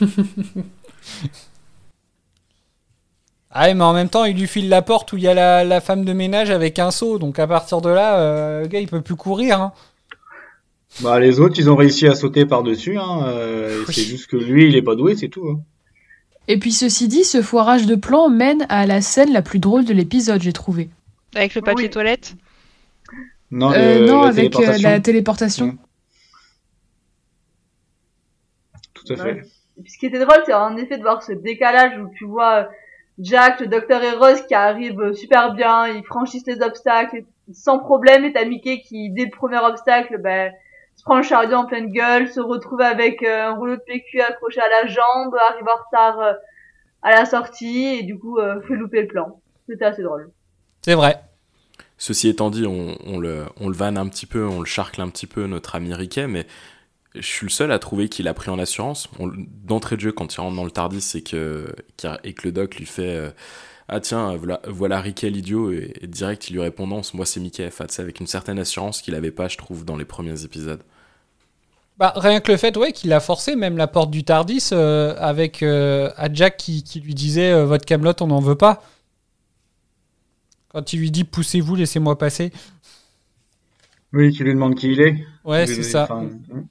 Ah, 3.57 3.73
mais 3.73 3.83
en 3.83 3.93
même 3.93 4.09
temps, 4.09 4.25
il 4.25 4.35
lui 4.37 4.47
file 4.47 4.67
la 4.67 4.81
porte 4.81 5.13
où 5.13 5.17
il 5.17 5.23
y 5.23 5.27
a 5.29 5.33
la, 5.33 5.63
la 5.63 5.79
femme 5.79 6.03
de 6.03 6.11
ménage 6.11 6.49
avec 6.49 6.77
un 6.77 6.91
seau. 6.91 7.17
Donc 7.19 7.39
à 7.39 7.47
partir 7.47 7.79
de 7.79 7.89
là, 7.89 8.19
euh, 8.19 8.61
le 8.63 8.67
gars, 8.67 8.79
il 8.79 8.87
peut 8.87 9.01
plus 9.01 9.15
courir. 9.15 9.61
hein. 9.61 9.71
Bah 11.01 11.19
les 11.19 11.39
autres, 11.39 11.55
ils 11.57 11.69
ont 11.69 11.75
réussi 11.75 12.05
à 12.07 12.15
sauter 12.15 12.45
par-dessus. 12.45 12.97
Hein. 12.97 13.23
euh, 13.27 13.83
C'est 13.87 14.03
juste 14.03 14.27
que 14.27 14.35
lui, 14.35 14.67
il 14.67 14.75
est 14.75 14.81
pas 14.81 14.95
doué, 14.95 15.15
c'est 15.15 15.29
tout. 15.29 15.47
hein. 15.49 15.59
Et 16.47 16.59
puis 16.59 16.73
ceci 16.73 17.07
dit, 17.07 17.23
ce 17.23 17.41
foirage 17.41 17.85
de 17.85 17.95
plans 17.95 18.29
mène 18.29 18.65
à 18.69 18.85
la 18.85 19.01
scène 19.01 19.31
la 19.31 19.41
plus 19.41 19.59
drôle 19.59 19.85
de 19.85 19.93
l'épisode, 19.93 20.41
j'ai 20.41 20.53
trouvé. 20.53 20.89
Avec 21.35 21.53
le 21.55 21.61
papier 21.61 21.85
Oui. 21.85 21.89
toilette 21.89 22.35
Non, 23.51 23.71
Euh, 23.73 23.99
le- 23.99 24.05
non, 24.07 24.21
la 24.23 24.27
avec 24.29 24.45
euh, 24.45 24.49
téléportation. 24.57 24.89
la 24.89 24.99
téléportation. 24.99 25.77
Tout 28.93 29.13
à 29.13 29.15
fait. 29.17 29.23
Ouais. 29.23 29.41
Et 29.77 29.81
puis 29.81 29.91
ce 29.91 29.97
qui 29.97 30.05
était 30.05 30.19
drôle, 30.19 30.41
c'est 30.45 30.53
en 30.53 30.77
effet 30.77 30.97
de 30.97 31.03
voir 31.03 31.21
ce 31.21 31.33
décalage 31.33 31.97
où 31.99 32.09
tu 32.17 32.25
vois 32.25 32.53
euh, 32.55 32.63
Jack, 33.19 33.59
le 33.59 33.67
docteur 33.67 34.01
et 34.03 34.11
Rose 34.11 34.41
qui 34.47 34.53
arrivent 34.55 35.13
super 35.13 35.53
bien, 35.53 35.87
ils 35.87 36.03
franchissent 36.05 36.47
les 36.47 36.61
obstacles 36.61 37.23
sans 37.53 37.77
problème, 37.79 38.25
et 38.25 38.33
t'as 38.33 38.45
Mickey 38.45 38.79
qui, 38.81 39.11
dès 39.11 39.25
le 39.25 39.29
premier 39.31 39.59
obstacle, 39.59 40.17
ben, 40.17 40.51
se 40.95 41.03
prend 41.03 41.17
le 41.17 41.23
chariot 41.23 41.53
en 41.53 41.65
pleine 41.65 41.91
gueule, 41.91 42.27
se 42.29 42.39
retrouve 42.39 42.81
avec 42.81 43.21
un 43.23 43.51
rouleau 43.53 43.75
de 43.75 43.81
PQ 43.81 44.21
accroché 44.21 44.59
à 44.61 44.67
la 44.69 44.87
jambe, 44.87 45.35
arrive 45.35 45.67
en 45.67 45.83
retard 45.85 46.35
à 47.03 47.11
la 47.11 47.25
sortie, 47.25 47.97
et 47.99 48.03
du 48.03 48.17
coup 48.17 48.39
euh, 48.39 48.61
fait 48.61 48.75
louper 48.75 49.01
le 49.03 49.07
plan. 49.07 49.39
C'était 49.69 49.85
assez 49.85 50.01
drôle. 50.03 50.31
C'est 50.85 50.93
vrai. 50.93 51.19
Ceci 51.97 52.27
étant 52.27 52.51
dit, 52.51 52.67
on, 52.67 52.95
on 53.07 53.17
le, 53.17 53.45
on 53.59 53.69
le 53.69 53.73
vanne 53.73 53.97
un 53.97 54.07
petit 54.07 54.27
peu, 54.27 54.45
on 54.45 54.59
le 54.59 54.67
charcle 54.67 55.01
un 55.01 55.09
petit 55.09 55.25
peu, 55.25 55.47
notre 55.47 55.73
ami 55.73 55.91
Riquet, 55.95 56.27
mais 56.27 56.45
je 57.15 57.25
suis 57.25 57.47
le 57.47 57.51
seul 57.51 57.71
à 57.71 57.79
trouver 57.79 58.07
qu'il 58.07 58.27
a 58.27 58.35
pris 58.35 58.51
en 58.51 58.59
assurance. 58.59 59.09
D'entrée 59.63 59.95
de 59.95 60.01
jeu, 60.01 60.11
quand 60.11 60.31
il 60.31 60.39
rentre 60.39 60.55
dans 60.55 60.63
le 60.63 60.69
Tardis 60.69 61.13
et 61.15 61.23
que, 61.23 61.73
et 62.23 62.33
que 62.33 62.41
le 62.43 62.51
doc 62.51 62.75
lui 62.75 62.85
fait 62.85 63.15
euh, 63.15 63.31
Ah 63.87 63.99
tiens, 63.99 64.35
voilà, 64.35 64.61
voilà 64.67 65.01
Riquet 65.01 65.31
l'idiot, 65.31 65.71
et, 65.71 65.91
et 66.01 66.05
direct 66.05 66.51
il 66.51 66.53
lui 66.53 66.61
répond 66.61 66.85
Non, 66.85 67.01
moi 67.15 67.25
c'est 67.25 67.39
Mickey. 67.39 67.67
Sais, 67.71 68.01
avec 68.03 68.19
une 68.19 68.27
certaine 68.27 68.59
assurance 68.59 69.01
qu'il 69.01 69.15
avait 69.15 69.31
pas, 69.31 69.47
je 69.47 69.57
trouve, 69.57 69.85
dans 69.85 69.97
les 69.97 70.05
premiers 70.05 70.43
épisodes. 70.43 70.83
Bah, 71.97 72.13
rien 72.15 72.41
que 72.41 72.51
le 72.51 72.59
fait 72.59 72.77
ouais, 72.77 72.91
qu'il 72.91 73.11
a 73.11 73.19
forcé 73.19 73.55
même 73.55 73.75
la 73.75 73.87
porte 73.87 74.11
du 74.11 74.23
Tardis 74.23 74.69
euh, 74.71 75.15
avec 75.17 75.63
euh, 75.63 76.11
à 76.15 76.31
Jack 76.31 76.57
qui, 76.57 76.83
qui 76.83 76.99
lui 76.99 77.15
disait 77.15 77.65
Votre 77.65 77.85
Camelot, 77.85 78.13
on 78.21 78.27
n'en 78.27 78.39
veut 78.39 78.53
pas. 78.53 78.83
Quand 80.75 80.91
il 80.91 80.99
lui 80.99 81.09
dit 81.09 81.23
Poussez-vous, 81.23 81.73
laissez-moi 81.75 82.17
passer. 82.17 82.51
Oui, 84.11 84.33
qui 84.33 84.43
lui 84.43 84.53
demande 84.53 84.75
qui 84.75 84.91
il 84.91 84.99
est. 84.99 85.25
Ouais, 85.45 85.63
Oui, 85.65 85.67
c'est 85.73 85.83
ça. 85.83 86.03
enfin, 86.03 86.23
hmm. 86.23 86.65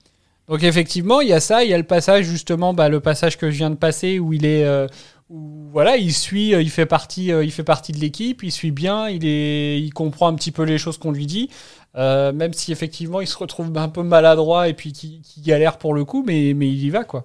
Donc 0.46 0.62
effectivement, 0.62 1.22
il 1.22 1.28
y 1.28 1.32
a 1.32 1.40
ça, 1.40 1.64
il 1.64 1.70
y 1.70 1.72
a 1.72 1.78
le 1.78 1.86
passage 1.86 2.26
justement, 2.26 2.74
bah, 2.74 2.90
le 2.90 3.00
passage 3.00 3.38
que 3.38 3.50
je 3.50 3.56
viens 3.56 3.70
de 3.70 3.76
passer 3.76 4.18
où 4.18 4.34
il 4.34 4.44
est, 4.44 4.66
euh, 4.66 4.86
où, 5.30 5.70
voilà, 5.72 5.96
il 5.96 6.12
suit, 6.12 6.54
euh, 6.54 6.60
il 6.60 6.68
fait 6.68 6.84
partie, 6.84 7.32
euh, 7.32 7.44
il 7.44 7.50
fait 7.50 7.64
partie 7.64 7.92
de 7.92 7.98
l'équipe, 7.98 8.42
il 8.42 8.52
suit 8.52 8.72
bien, 8.72 9.08
il 9.08 9.24
est, 9.24 9.80
il 9.80 9.90
comprend 9.94 10.28
un 10.28 10.34
petit 10.34 10.52
peu 10.52 10.64
les 10.64 10.76
choses 10.76 10.98
qu'on 10.98 11.12
lui 11.12 11.24
dit, 11.24 11.48
euh, 11.96 12.30
même 12.30 12.52
si 12.52 12.72
effectivement 12.72 13.22
il 13.22 13.26
se 13.26 13.38
retrouve 13.38 13.74
un 13.74 13.88
peu 13.88 14.02
maladroit 14.02 14.68
et 14.68 14.74
puis 14.74 14.92
qui, 14.92 15.22
qui 15.22 15.40
galère 15.40 15.78
pour 15.78 15.94
le 15.94 16.04
coup, 16.04 16.22
mais, 16.26 16.52
mais 16.54 16.68
il 16.68 16.84
y 16.84 16.90
va 16.90 17.04
quoi. 17.04 17.24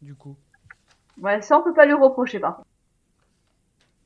Du 0.00 0.14
coup. 0.14 0.36
Ouais, 1.20 1.42
ça 1.42 1.58
on 1.58 1.64
peut 1.64 1.74
pas 1.74 1.86
lui 1.86 1.94
reprocher 1.94 2.38
par 2.38 2.58
contre. 2.58 2.68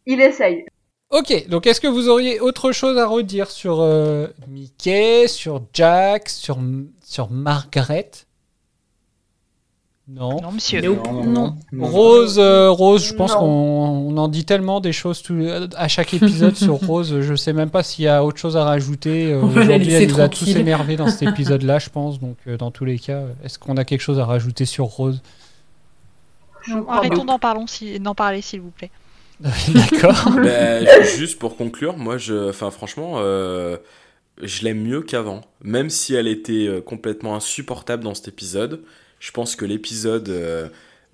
Il 0.07 0.23
essaye. 0.23 0.65
Ok, 1.11 1.49
donc 1.49 1.67
est-ce 1.67 1.81
que 1.81 1.87
vous 1.87 2.09
auriez 2.09 2.41
autre 2.41 2.73
chose 2.73 2.99
à 2.99 3.07
redire 3.07 3.51
sur 3.51 3.79
euh, 3.81 4.27
Mickey, 4.49 5.29
sur 5.29 5.63
Jack, 5.73 6.29
sur, 6.29 6.59
sur 7.05 7.31
Margaret? 7.31 8.11
Non. 10.09 10.41
Non, 10.41 10.53
monsieur. 10.53 10.81
Non, 10.83 11.03
non, 11.13 11.25
non. 11.25 11.57
non. 11.73 11.87
Rose, 11.87 12.39
euh, 12.39 12.71
Rose, 12.71 13.05
je 13.07 13.15
pense 13.15 13.35
qu'on 13.35 13.45
on 13.45 14.17
en 14.19 14.29
dit 14.29 14.45
tellement 14.45 14.81
des 14.81 14.93
choses 14.93 15.21
tout- 15.23 15.45
à 15.77 15.89
chaque 15.89 16.15
épisode 16.15 16.55
sur 16.57 16.75
Rose. 16.87 17.21
Je 17.23 17.35
sais 17.35 17.53
même 17.53 17.71
pas 17.71 17.83
s'il 17.83 18.05
y 18.05 18.09
a 18.09 18.25
autre 18.25 18.39
chose 18.39 18.57
à 18.57 18.65
rajouter. 18.65 19.33
Euh, 19.33 19.43
Aujourd'hui, 19.43 19.93
elle 19.93 20.09
nous 20.11 20.21
a 20.21 20.29
tous 20.29 20.49
énervés 20.57 20.97
dans 20.97 21.09
cet 21.09 21.23
épisode-là, 21.31 21.79
je 21.81 21.91
pense. 21.91 22.21
Donc, 22.21 22.37
euh, 22.47 22.57
dans 22.57 22.71
tous 22.71 22.85
les 22.85 22.99
cas, 23.01 23.23
est-ce 23.45 23.59
qu'on 23.59 23.77
a 23.77 23.85
quelque 23.85 24.01
chose 24.01 24.19
à 24.21 24.25
rajouter 24.25 24.65
sur 24.65 24.85
Rose? 24.87 25.23
Arrêtons 26.89 27.25
d'en 27.25 27.39
parler, 27.39 28.43
s'il 28.43 28.61
vous 28.61 28.71
plaît. 28.71 28.91
D'accord. 29.41 30.31
Bah, 30.37 31.03
juste 31.03 31.39
pour 31.39 31.57
conclure, 31.57 31.97
moi, 31.97 32.17
je, 32.17 32.49
enfin, 32.49 32.71
franchement, 32.71 33.17
euh, 33.17 33.77
je 34.41 34.65
l'aime 34.65 34.83
mieux 34.83 35.03
qu'avant. 35.03 35.43
Même 35.63 35.91
si 35.91 36.15
elle 36.15 36.29
était 36.29 36.67
euh, 36.67 36.81
complètement 36.81 37.37
insupportable 37.37 38.05
dans 38.05 38.15
cet 38.15 38.29
épisode, 38.29 38.83
je 39.21 39.31
pense 39.33 39.57
que 39.57 39.65
l'épisode 39.65 40.29
euh, 40.29 40.69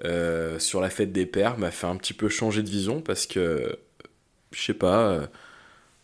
euh, 0.04 0.58
sur 0.58 0.80
la 0.80 0.90
fête 0.90 1.12
des 1.12 1.26
pères 1.26 1.58
m'a 1.58 1.70
fait 1.70 1.86
un 1.86 1.96
petit 1.96 2.14
peu 2.14 2.28
changer 2.28 2.62
de 2.62 2.70
vision 2.70 3.00
parce 3.00 3.26
que, 3.26 3.76
je 4.52 4.62
sais 4.62 4.74
pas, 4.74 5.28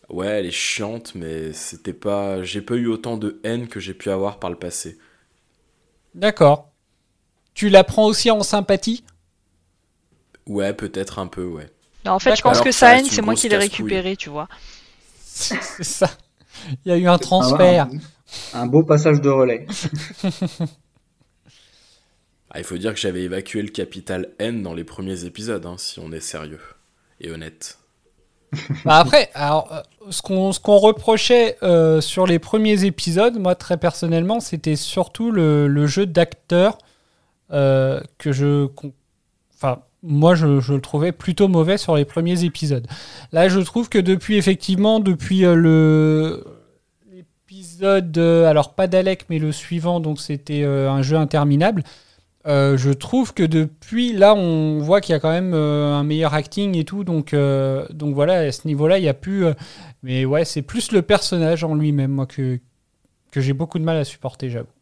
ouais, 0.09 0.27
elle 0.27 0.45
est 0.45 0.51
chiante, 0.51 1.13
mais 1.15 1.53
c'était 1.53 1.93
pas, 1.93 2.43
j'ai 2.43 2.61
pas 2.61 2.75
eu 2.75 2.87
autant 2.87 3.17
de 3.17 3.39
haine 3.43 3.67
que 3.67 3.79
j'ai 3.79 3.93
pu 3.93 4.09
avoir 4.09 4.39
par 4.39 4.49
le 4.49 4.55
passé. 4.57 4.97
D'accord. 6.15 6.71
Tu 7.53 7.69
la 7.69 7.83
prends 7.83 8.05
aussi 8.05 8.31
en 8.31 8.41
sympathie? 8.43 9.03
Ouais, 10.47 10.73
peut-être 10.73 11.19
un 11.19 11.27
peu, 11.27 11.43
ouais. 11.43 11.69
Non, 12.09 12.15
en 12.15 12.19
fait, 12.19 12.35
je 12.35 12.41
pense 12.41 12.53
Alors 12.53 12.63
que 12.63 12.69
que 12.69 12.71
ça 12.71 12.87
sa 12.87 12.87
reste 12.87 12.99
haine, 12.99 13.05
une 13.05 13.11
c'est 13.11 13.21
moi 13.21 13.35
qui 13.35 13.49
l'ai 13.49 13.57
récupérée, 13.57 14.15
tu 14.15 14.29
vois. 14.29 14.47
C'est 15.23 15.83
ça. 15.83 16.09
Il 16.85 16.89
y 16.89 16.91
a 16.91 16.97
eu 16.97 17.07
un 17.07 17.19
transfert. 17.19 17.87
Un, 18.53 18.61
un 18.61 18.65
beau 18.65 18.83
passage 18.83 19.21
de 19.21 19.29
relais. 19.29 19.67
Ah, 22.51 22.59
il 22.59 22.63
faut 22.63 22.77
dire 22.77 22.93
que 22.93 22.99
j'avais 22.99 23.21
évacué 23.21 23.61
le 23.61 23.69
capital 23.69 24.29
haine 24.39 24.63
dans 24.63 24.73
les 24.73 24.83
premiers 24.83 25.25
épisodes, 25.25 25.65
hein, 25.67 25.75
si 25.77 25.99
on 25.99 26.11
est 26.11 26.19
sérieux 26.19 26.61
et 27.21 27.29
honnête. 27.31 27.77
Bah 28.85 28.97
après, 28.97 29.29
alors, 29.35 29.71
euh, 29.71 29.81
ce 30.09 30.23
qu'on 30.23 30.51
ce 30.51 30.59
qu'on 30.59 30.77
reprochait 30.77 31.57
euh, 31.61 32.01
sur 32.01 32.25
les 32.25 32.39
premiers 32.39 32.85
épisodes, 32.85 33.37
moi 33.37 33.53
très 33.53 33.77
personnellement, 33.77 34.39
c'était 34.39 34.75
surtout 34.75 35.31
le, 35.31 35.67
le 35.67 35.85
jeu 35.85 36.07
d'acteur 36.07 36.79
euh, 37.51 38.01
que 38.17 38.31
je. 38.31 38.67
Enfin, 39.53 39.83
moi 40.03 40.35
je, 40.35 40.45
le 40.45 40.81
trouvais 40.81 41.11
plutôt 41.11 41.47
mauvais 41.47 41.77
sur 41.77 41.95
les 41.95 42.05
premiers 42.05 42.43
épisodes. 42.43 42.87
Là, 43.31 43.49
je 43.49 43.59
trouve 43.59 43.89
que 43.89 43.99
depuis, 43.99 44.37
effectivement, 44.37 44.99
depuis 44.99 45.45
euh, 45.45 45.55
le. 45.55 46.43
L'épisode, 47.11 48.17
euh, 48.17 48.45
alors 48.45 48.75
pas 48.75 48.87
d'Alec, 48.87 49.25
mais 49.29 49.39
le 49.39 49.51
suivant, 49.51 49.99
donc 49.99 50.19
c'était 50.19 50.61
euh, 50.63 50.89
un 50.89 51.01
jeu 51.01 51.17
interminable. 51.17 51.83
Je 52.45 52.91
trouve 52.93 53.35
que 53.35 53.43
depuis 53.43 54.11
là, 54.11 54.33
on 54.33 54.79
voit 54.79 55.01
qu'il 55.01 55.13
y 55.13 55.15
a 55.15 55.19
quand 55.19 55.29
même 55.29 55.53
un 55.53 56.03
meilleur 56.03 56.33
acting 56.33 56.75
et 56.75 56.83
tout, 56.83 57.03
donc, 57.03 57.35
donc 57.35 58.15
voilà, 58.15 58.39
à 58.39 58.51
ce 58.51 58.67
niveau-là, 58.67 58.97
il 58.97 59.03
y 59.03 59.07
a 59.07 59.13
plus. 59.13 59.45
mais 60.01 60.25
ouais, 60.25 60.45
c'est 60.45 60.63
plus 60.63 60.91
le 60.91 61.03
personnage 61.03 61.63
en 61.63 61.75
lui-même, 61.75 62.09
moi, 62.09 62.25
que, 62.25 62.59
que 63.29 63.39
j'ai 63.39 63.53
beaucoup 63.53 63.77
de 63.77 63.83
mal 63.83 63.97
à 63.97 64.03
supporter, 64.03 64.49
j'avoue. 64.49 64.78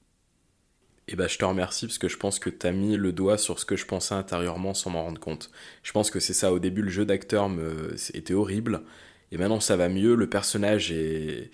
Et 1.10 1.16
bah, 1.16 1.28
je 1.28 1.38
te 1.38 1.46
remercie 1.46 1.86
parce 1.88 1.98
que 1.98 2.10
je 2.10 2.18
pense 2.18 2.38
que 2.38 2.50
t'as 2.50 2.72
mis 2.72 2.98
le 2.98 3.14
doigt 3.14 3.38
sur 3.38 3.60
ce 3.60 3.66
que 3.66 3.78
je 3.78 3.86
pensais 3.86 4.14
intérieurement 4.14 4.74
sans 4.74 4.90
m'en 4.90 5.04
rendre 5.04 5.20
compte. 5.20 5.50
Je 5.84 5.92
pense 5.94 6.12
que 6.12 6.20
c'est 6.20 6.34
ça. 6.34 6.52
Au 6.52 6.60
début, 6.60 6.82
le 6.82 6.90
jeu 6.90 7.06
d'acteur 7.06 7.48
me... 7.50 7.96
était 8.14 8.34
horrible. 8.34 8.82
Et 9.32 9.38
maintenant, 9.38 9.60
ça 9.62 9.78
va 9.78 9.88
mieux. 9.88 10.16
Le 10.16 10.30
personnage 10.30 10.92
est, 10.92 11.52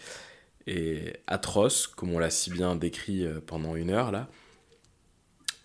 est 0.65 1.21
atroce, 1.27 1.85
comme 1.87 2.13
on 2.13 2.19
l'a 2.19 2.31
si 2.31 2.49
bien 2.49 2.75
décrit 2.75 3.25
euh, 3.25 3.39
pendant 3.45 3.75
une 3.75 3.91
heure 3.91 4.11
là. 4.11 4.27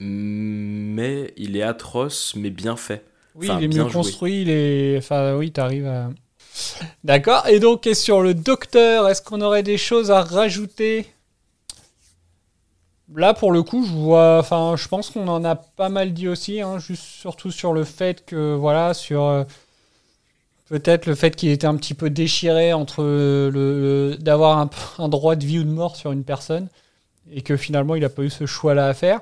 Mais 0.00 1.32
il 1.36 1.56
est 1.56 1.62
atroce, 1.62 2.34
mais 2.36 2.50
bien 2.50 2.76
fait. 2.76 3.04
Oui, 3.34 3.50
Enfin, 3.50 3.60
il 3.60 3.64
est 3.64 3.68
bien 3.68 3.84
mieux 3.84 3.88
joué. 3.88 3.92
construit, 3.92 4.42
il 4.42 4.50
est. 4.50 4.98
Enfin, 4.98 5.34
oui, 5.36 5.50
t'arrives 5.50 5.86
à. 5.86 6.10
D'accord. 7.04 7.46
Et 7.48 7.58
donc, 7.60 7.86
et 7.86 7.94
sur 7.94 8.20
le 8.22 8.34
docteur, 8.34 9.08
est-ce 9.08 9.22
qu'on 9.22 9.40
aurait 9.40 9.62
des 9.62 9.78
choses 9.78 10.10
à 10.10 10.22
rajouter? 10.22 11.06
Là, 13.14 13.32
pour 13.32 13.52
le 13.52 13.62
coup, 13.62 13.84
je 13.86 13.92
vois. 13.92 14.38
Enfin, 14.38 14.74
je 14.76 14.86
pense 14.88 15.10
qu'on 15.10 15.28
en 15.28 15.44
a 15.44 15.56
pas 15.56 15.88
mal 15.88 16.12
dit 16.12 16.28
aussi, 16.28 16.60
hein, 16.60 16.78
juste 16.78 17.02
surtout 17.02 17.50
sur 17.50 17.72
le 17.72 17.84
fait 17.84 18.24
que, 18.26 18.54
voilà, 18.54 18.92
sur. 18.94 19.22
euh, 19.24 19.44
Peut-être 20.68 21.06
le 21.06 21.14
fait 21.14 21.34
qu'il 21.34 21.48
était 21.48 21.66
un 21.66 21.76
petit 21.76 21.94
peu 21.94 22.10
déchiré 22.10 22.74
entre 22.74 23.02
le, 23.02 23.50
le- 23.50 24.16
d'avoir 24.18 24.58
un, 24.58 24.68
un 24.98 25.08
droit 25.08 25.34
de 25.34 25.44
vie 25.46 25.60
ou 25.60 25.64
de 25.64 25.70
mort 25.70 25.96
sur 25.96 26.12
une 26.12 26.24
personne 26.24 26.68
et 27.30 27.42
que 27.42 27.56
finalement 27.56 27.94
il 27.96 28.02
n'a 28.02 28.10
pas 28.10 28.22
eu 28.22 28.30
ce 28.30 28.46
choix-là 28.46 28.88
à 28.88 28.94
faire. 28.94 29.20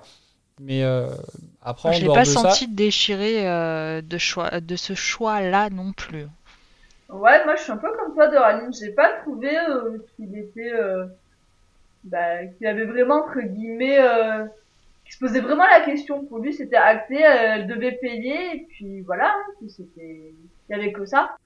Mais 0.60 0.84
euh, 0.84 1.08
après, 1.62 1.90
Je 1.90 2.02
l'ai 2.02 2.10
pas 2.10 2.26
de 2.26 2.34
ça, 2.36 2.64
senti 2.64 2.68
déchiré 2.68 3.48
euh, 3.48 4.02
de, 4.02 4.18
choix, 4.18 4.60
de 4.60 4.76
ce 4.76 4.94
choix-là 4.94 5.70
non 5.70 5.92
plus. 5.94 6.26
Ouais, 7.08 7.44
moi 7.44 7.54
je 7.56 7.62
suis 7.62 7.72
un 7.72 7.76
peu 7.78 7.88
comme 7.96 8.14
toi, 8.14 8.28
Doraline. 8.28 8.72
J'ai 8.72 8.92
pas 8.92 9.20
trouvé 9.20 9.56
euh, 9.58 9.98
qu'il 10.16 10.36
était, 10.38 10.72
euh, 10.72 11.06
bah, 12.06 12.46
qu'il 12.56 12.66
avait 12.66 12.84
vraiment 12.84 13.24
entre 13.24 13.40
guillemets, 13.40 13.98
euh, 13.98 14.44
qu'il 15.04 15.14
se 15.14 15.18
posait 15.18 15.40
vraiment 15.40 15.66
la 15.66 15.84
question. 15.84 16.24
Pour 16.24 16.38
lui, 16.38 16.52
c'était 16.52 16.76
acté, 16.76 17.24
euh, 17.24 17.54
elle 17.54 17.66
devait 17.66 17.98
payer 18.00 18.54
et 18.54 18.66
puis 18.68 19.00
voilà, 19.02 19.28
hein, 19.28 19.52
puis 19.58 19.70
c'était, 19.70 20.32
il 20.68 20.72
y 20.72 20.74
avait 20.74 20.92
que 20.92 21.04
ça. 21.04 21.36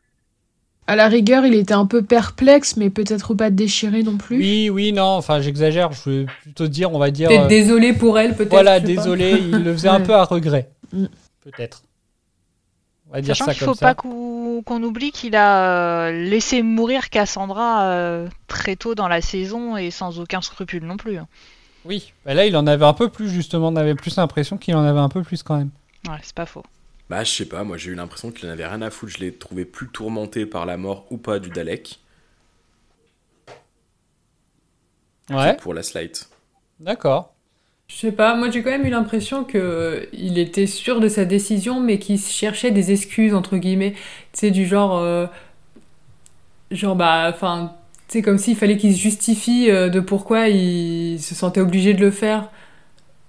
À 0.87 0.97
la 0.97 1.09
rigueur, 1.09 1.47
il 1.47 1.55
était 1.55 1.75
un 1.75 1.87
peu 1.87 2.03
perplexe, 2.03 2.77
mais 2.77 2.91
peut-être 2.91 3.35
pas 3.35 3.51
déchiré 3.51 4.03
non 4.03 4.17
plus. 4.17 4.39
Oui, 4.39 4.71
oui, 4.71 4.93
non, 4.93 5.05
enfin 5.05 5.41
j'exagère, 5.41 5.93
je 5.93 6.11
veux 6.11 6.27
plutôt 6.43 6.67
dire, 6.67 6.93
on 6.93 6.99
va 6.99 7.11
dire. 7.11 7.29
Peut-être 7.29 7.45
euh, 7.45 7.49
désolé 7.49 7.93
pour 7.93 8.19
elle, 8.19 8.35
peut-être. 8.35 8.51
Voilà, 8.51 8.81
désolé, 8.81 9.33
il 9.33 9.63
le 9.63 9.73
faisait 9.73 9.89
un 9.89 10.01
peu 10.01 10.15
à 10.15 10.25
regret. 10.25 10.69
Mm. 10.93 11.07
Peut-être. 11.45 11.83
On 13.11 13.15
va 13.15 13.21
dire 13.23 13.37
Sachant 13.37 13.47
ça 13.47 13.53
qu'il 13.55 13.61
comme 13.61 13.75
faut 13.75 13.75
ça. 13.75 13.87
pas 13.87 13.95
qu'on 13.95 14.83
oublie 14.83 15.11
qu'il 15.13 15.35
a 15.37 16.07
euh, 16.09 16.13
laissé 16.13 16.63
mourir 16.63 17.11
Cassandra 17.11 17.85
euh, 17.91 18.29
très 18.47 18.77
tôt 18.77 18.95
dans 18.95 19.09
la 19.09 19.21
saison 19.21 19.77
et 19.77 19.91
sans 19.91 20.21
aucun 20.21 20.41
scrupule 20.41 20.85
non 20.85 20.97
plus. 20.97 21.19
hein. 21.19 21.27
Oui, 21.85 22.13
bah 22.25 22.35
là 22.35 22.47
il 22.47 22.57
en 22.57 22.67
avait 22.67 22.85
un 22.85 22.93
peu 22.93 23.09
plus 23.09 23.29
justement, 23.31 23.69
on 23.69 23.77
avait 23.77 23.95
plus 23.95 24.17
l'impression 24.17 24.59
qu'il 24.59 24.75
en 24.77 24.85
avait 24.85 25.01
un 25.01 25.09
peu 25.09 25.23
plus 25.23 25.43
quand 25.43 25.57
même. 25.57 25.71
Ouais, 26.09 26.19
c'est 26.23 26.35
pas 26.35 26.47
faux. 26.47 26.63
Bah, 27.09 27.25
je 27.25 27.31
sais 27.31 27.47
pas, 27.47 27.65
moi 27.65 27.77
j'ai 27.77 27.91
eu 27.91 27.95
l'impression 27.97 28.31
qu'il 28.31 28.49
en 28.49 28.53
avait 28.53 28.67
rien 28.67 28.83
à 28.83 28.91
foutre. 28.91 29.13
Je 29.15 29.19
l'ai 29.19 29.35
trouvé 29.35 29.65
plus 29.65 29.89
tourmenté 29.89 30.47
par 30.47 30.65
la 30.67 30.77
mort 30.77 31.07
ou 31.11 31.17
pas 31.17 31.39
du 31.41 31.51
Dalek 31.51 31.99
Ouais, 35.31 35.57
pour 35.57 35.75
la 35.75 35.83
Slate. 35.83 36.29
d'accord. 36.81 37.35
Je 37.91 37.97
sais 37.97 38.13
pas, 38.13 38.37
moi 38.37 38.51
j'ai 38.51 38.63
quand 38.63 38.71
même 38.71 38.87
eu 38.87 38.91
l'impression 38.91 39.43
que 39.43 40.09
il 40.13 40.39
était 40.39 40.67
sûr 40.67 41.01
de 41.01 41.09
sa 41.09 41.25
décision, 41.25 41.81
mais 41.81 41.99
qu'il 41.99 42.21
cherchait 42.21 42.71
des 42.71 42.93
excuses 42.93 43.35
entre 43.35 43.57
guillemets. 43.57 43.93
Tu 44.33 44.41
sais, 44.41 44.51
du 44.53 44.65
genre, 44.65 44.97
euh, 44.99 45.27
genre 46.71 46.95
bah, 46.97 47.29
enfin, 47.35 47.75
c'est 48.09 48.23
comme 48.23 48.39
s'il 48.39 48.57
fallait 48.57 48.77
qu'il 48.77 48.95
se 48.95 49.01
justifie 49.01 49.71
euh, 49.71 49.89
de 49.89 50.01
pourquoi 50.01 50.49
il 50.49 51.21
se 51.21 51.35
sentait 51.35 51.61
obligé 51.61 51.93
de 51.95 52.01
le 52.01 52.13
faire. 52.13 52.51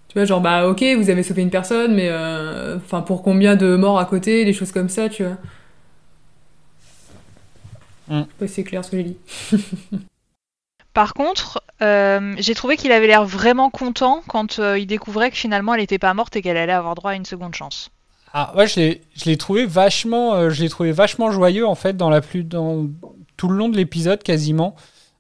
Tu 0.10 0.14
vois, 0.16 0.26
genre 0.26 0.42
bah 0.42 0.68
ok, 0.68 0.84
vous 0.98 1.10
avez 1.10 1.24
sauvé 1.24 1.42
une 1.42 1.50
personne, 1.50 1.96
mais 1.96 2.10
euh, 2.10 2.78
enfin 2.78 3.02
pour 3.02 3.24
combien 3.24 3.56
de 3.56 3.76
morts 3.76 4.00
à 4.00 4.06
côté, 4.06 4.46
des 4.46 4.54
choses 4.54 4.72
comme 4.72 4.90
ça, 4.90 5.10
tu 5.10 5.24
vois. 5.24 5.38
Mm. 8.10 8.20
Je 8.20 8.20
sais 8.20 8.28
pas 8.40 8.48
si 8.48 8.54
c'est 8.54 8.64
clair 8.64 8.86
ce 8.86 8.92
que 8.92 8.98
j'ai 8.98 9.04
dit. 9.04 9.18
Par 10.94 11.14
contre, 11.14 11.64
euh, 11.82 12.36
j'ai 12.38 12.54
trouvé 12.54 12.78
qu'il 12.78 12.92
avait 12.92 13.08
l'air 13.08 13.26
vraiment 13.26 13.70
content 13.70 14.22
quand 14.28 14.60
euh, 14.60 14.78
il 14.78 14.88
découvrait 14.88 15.32
que 15.32 15.38
finalement 15.38 15.74
elle 15.74 15.82
était 15.82 16.00
pas 16.00 16.14
morte 16.14 16.36
et 16.36 16.42
qu'elle 16.42 16.58
allait 16.58 16.74
avoir 16.74 16.96
droit 16.96 17.12
à 17.12 17.16
une 17.16 17.26
seconde 17.26 17.56
chance. 17.56 17.90
Ah 18.34 18.54
ouais, 18.56 18.68
je 18.68 18.98
l'ai, 19.26 19.38
trouvé 19.38 19.66
vachement, 19.66 20.36
euh, 20.36 20.50
je 20.50 20.62
l'ai 20.62 20.70
trouvé 20.70 20.92
vachement 20.92 21.32
joyeux 21.32 21.68
en 21.68 21.76
fait 21.76 21.98
dans 21.98 22.10
la 22.10 22.22
plus, 22.22 22.44
dans 22.44 22.88
tout 23.36 23.48
le 23.48 23.58
long 23.58 23.68
de 23.68 23.76
l'épisode 23.76 24.24
quasiment, 24.24 24.76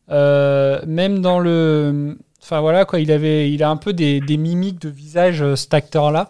même 0.08 1.20
dans 1.20 1.40
le, 1.40 2.18
enfin 2.42 2.62
voilà 2.62 2.86
quoi, 2.86 3.00
il 3.00 3.12
avait, 3.12 3.52
il 3.52 3.64
a 3.64 3.70
un 3.70 3.78
peu 3.78 3.94
des, 3.94 4.22
des 4.22 4.38
mimiques 4.38 4.80
de 4.80 4.90
visage 4.90 5.56
cet 5.56 5.74
acteur 5.74 6.12
là, 6.12 6.30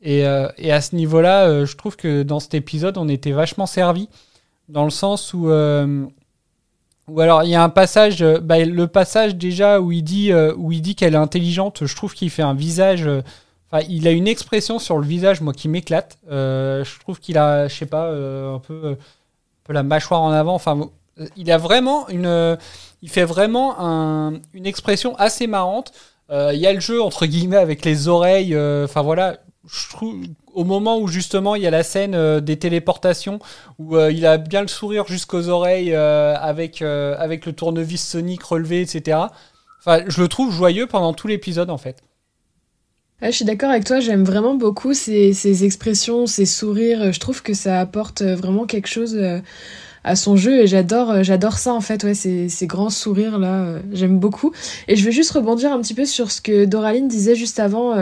et, 0.00 0.20
et 0.58 0.72
à 0.72 0.80
ce 0.80 0.94
niveau-là, 0.96 1.46
euh, 1.46 1.66
je 1.66 1.76
trouve 1.76 1.96
que 1.96 2.22
dans 2.22 2.40
cet 2.40 2.54
épisode 2.54 2.96
on 2.96 3.08
était 3.08 3.32
vachement 3.32 3.66
servi 3.66 4.08
dans 4.68 4.84
le 4.84 4.90
sens 4.90 5.34
où 5.34 5.50
ou 7.08 7.20
alors 7.20 7.42
il 7.44 7.50
y 7.50 7.54
a 7.54 7.62
un 7.62 7.68
passage, 7.68 8.22
euh, 8.22 8.38
bah, 8.40 8.58
le 8.64 8.86
passage 8.88 9.36
déjà 9.36 9.80
où 9.80 9.92
il 9.92 10.02
dit, 10.02 10.32
euh, 10.32 10.54
où 10.56 10.72
il 10.72 10.80
dit 10.82 10.94
qu'elle 10.94 11.14
est 11.14 11.18
intelligente, 11.18 11.84
je 11.86 11.94
trouve 11.96 12.14
qu'il 12.14 12.30
fait 12.30 12.42
un 12.42 12.54
visage. 12.54 13.06
euh, 13.06 13.22
Enfin, 13.70 13.84
il 13.88 14.06
a 14.06 14.12
une 14.12 14.28
expression 14.28 14.78
sur 14.78 14.98
le 14.98 15.06
visage, 15.06 15.40
moi, 15.40 15.52
qui 15.52 15.68
m'éclate. 15.68 16.18
Je 16.30 16.98
trouve 17.00 17.18
qu'il 17.18 17.36
a, 17.38 17.66
je 17.66 17.74
sais 17.74 17.86
pas, 17.86 18.08
un, 18.10 18.58
peu, 18.60 18.90
un 18.92 18.96
peu 19.64 19.72
la 19.72 19.82
mâchoire 19.82 20.20
en 20.22 20.30
avant. 20.30 20.54
Enfin, 20.54 20.90
il 21.36 21.50
a 21.50 21.58
vraiment 21.58 22.08
une, 22.08 22.56
il 23.02 23.08
fait 23.10 23.24
vraiment 23.24 23.74
un- 23.80 24.34
une 24.52 24.66
expression 24.66 25.16
assez 25.16 25.46
marrante. 25.48 25.92
Il 26.30 26.56
y 26.58 26.66
a 26.68 26.72
le 26.72 26.78
jeu 26.80 27.02
entre 27.02 27.26
guillemets 27.26 27.56
avec 27.56 27.84
les 27.84 28.06
oreilles. 28.06 28.56
Enfin 28.84 29.02
voilà, 29.02 29.38
je 29.68 29.88
trouve 29.90 30.14
au 30.54 30.64
moment 30.64 30.98
où 30.98 31.08
justement 31.08 31.54
il 31.56 31.62
y 31.62 31.66
a 31.66 31.70
la 31.70 31.82
scène 31.82 32.14
euh, 32.14 32.40
des 32.40 32.56
téléportations 32.56 33.40
où 33.78 33.96
euh, 33.96 34.10
il 34.10 34.24
a 34.24 34.38
bien 34.38 34.62
le 34.62 34.68
sourire 34.68 35.06
jusqu'aux 35.06 35.48
oreilles 35.48 35.94
euh, 35.94 36.34
avec 36.36 36.82
avec 36.82 37.46
le 37.46 37.52
tournevis 37.52 38.02
sonique 38.02 38.42
relevé, 38.42 38.80
etc. 38.80 39.18
Enfin, 39.80 40.04
je 40.06 40.20
le 40.22 40.28
trouve 40.28 40.52
joyeux 40.52 40.86
pendant 40.86 41.12
tout 41.12 41.28
l'épisode 41.28 41.70
en 41.70 41.78
fait. 41.78 42.02
Je 43.22 43.30
suis 43.30 43.44
d'accord 43.44 43.70
avec 43.70 43.84
toi, 43.84 44.00
j'aime 44.00 44.24
vraiment 44.24 44.54
beaucoup 44.54 44.92
ces, 44.92 45.32
ces 45.32 45.64
expressions, 45.64 46.26
ces 46.26 46.44
sourires. 46.44 47.12
Je 47.12 47.20
trouve 47.20 47.42
que 47.42 47.54
ça 47.54 47.80
apporte 47.80 48.22
vraiment 48.22 48.66
quelque 48.66 48.88
chose 48.88 49.18
à 50.04 50.16
son 50.16 50.36
jeu 50.36 50.60
et 50.60 50.66
j'adore 50.66 51.10
euh, 51.10 51.22
j'adore 51.22 51.58
ça 51.58 51.72
en 51.72 51.80
fait, 51.80 52.04
ouais, 52.04 52.14
ces, 52.14 52.48
ces 52.48 52.66
grands 52.66 52.90
sourires 52.90 53.38
là, 53.38 53.64
euh, 53.64 53.80
j'aime 53.92 54.18
beaucoup. 54.18 54.52
Et 54.86 54.96
je 54.96 55.04
veux 55.04 55.10
juste 55.10 55.30
rebondir 55.32 55.72
un 55.72 55.80
petit 55.80 55.94
peu 55.94 56.04
sur 56.04 56.30
ce 56.30 56.40
que 56.40 56.66
Doraline 56.66 57.08
disait 57.08 57.34
juste 57.34 57.58
avant, 57.58 57.94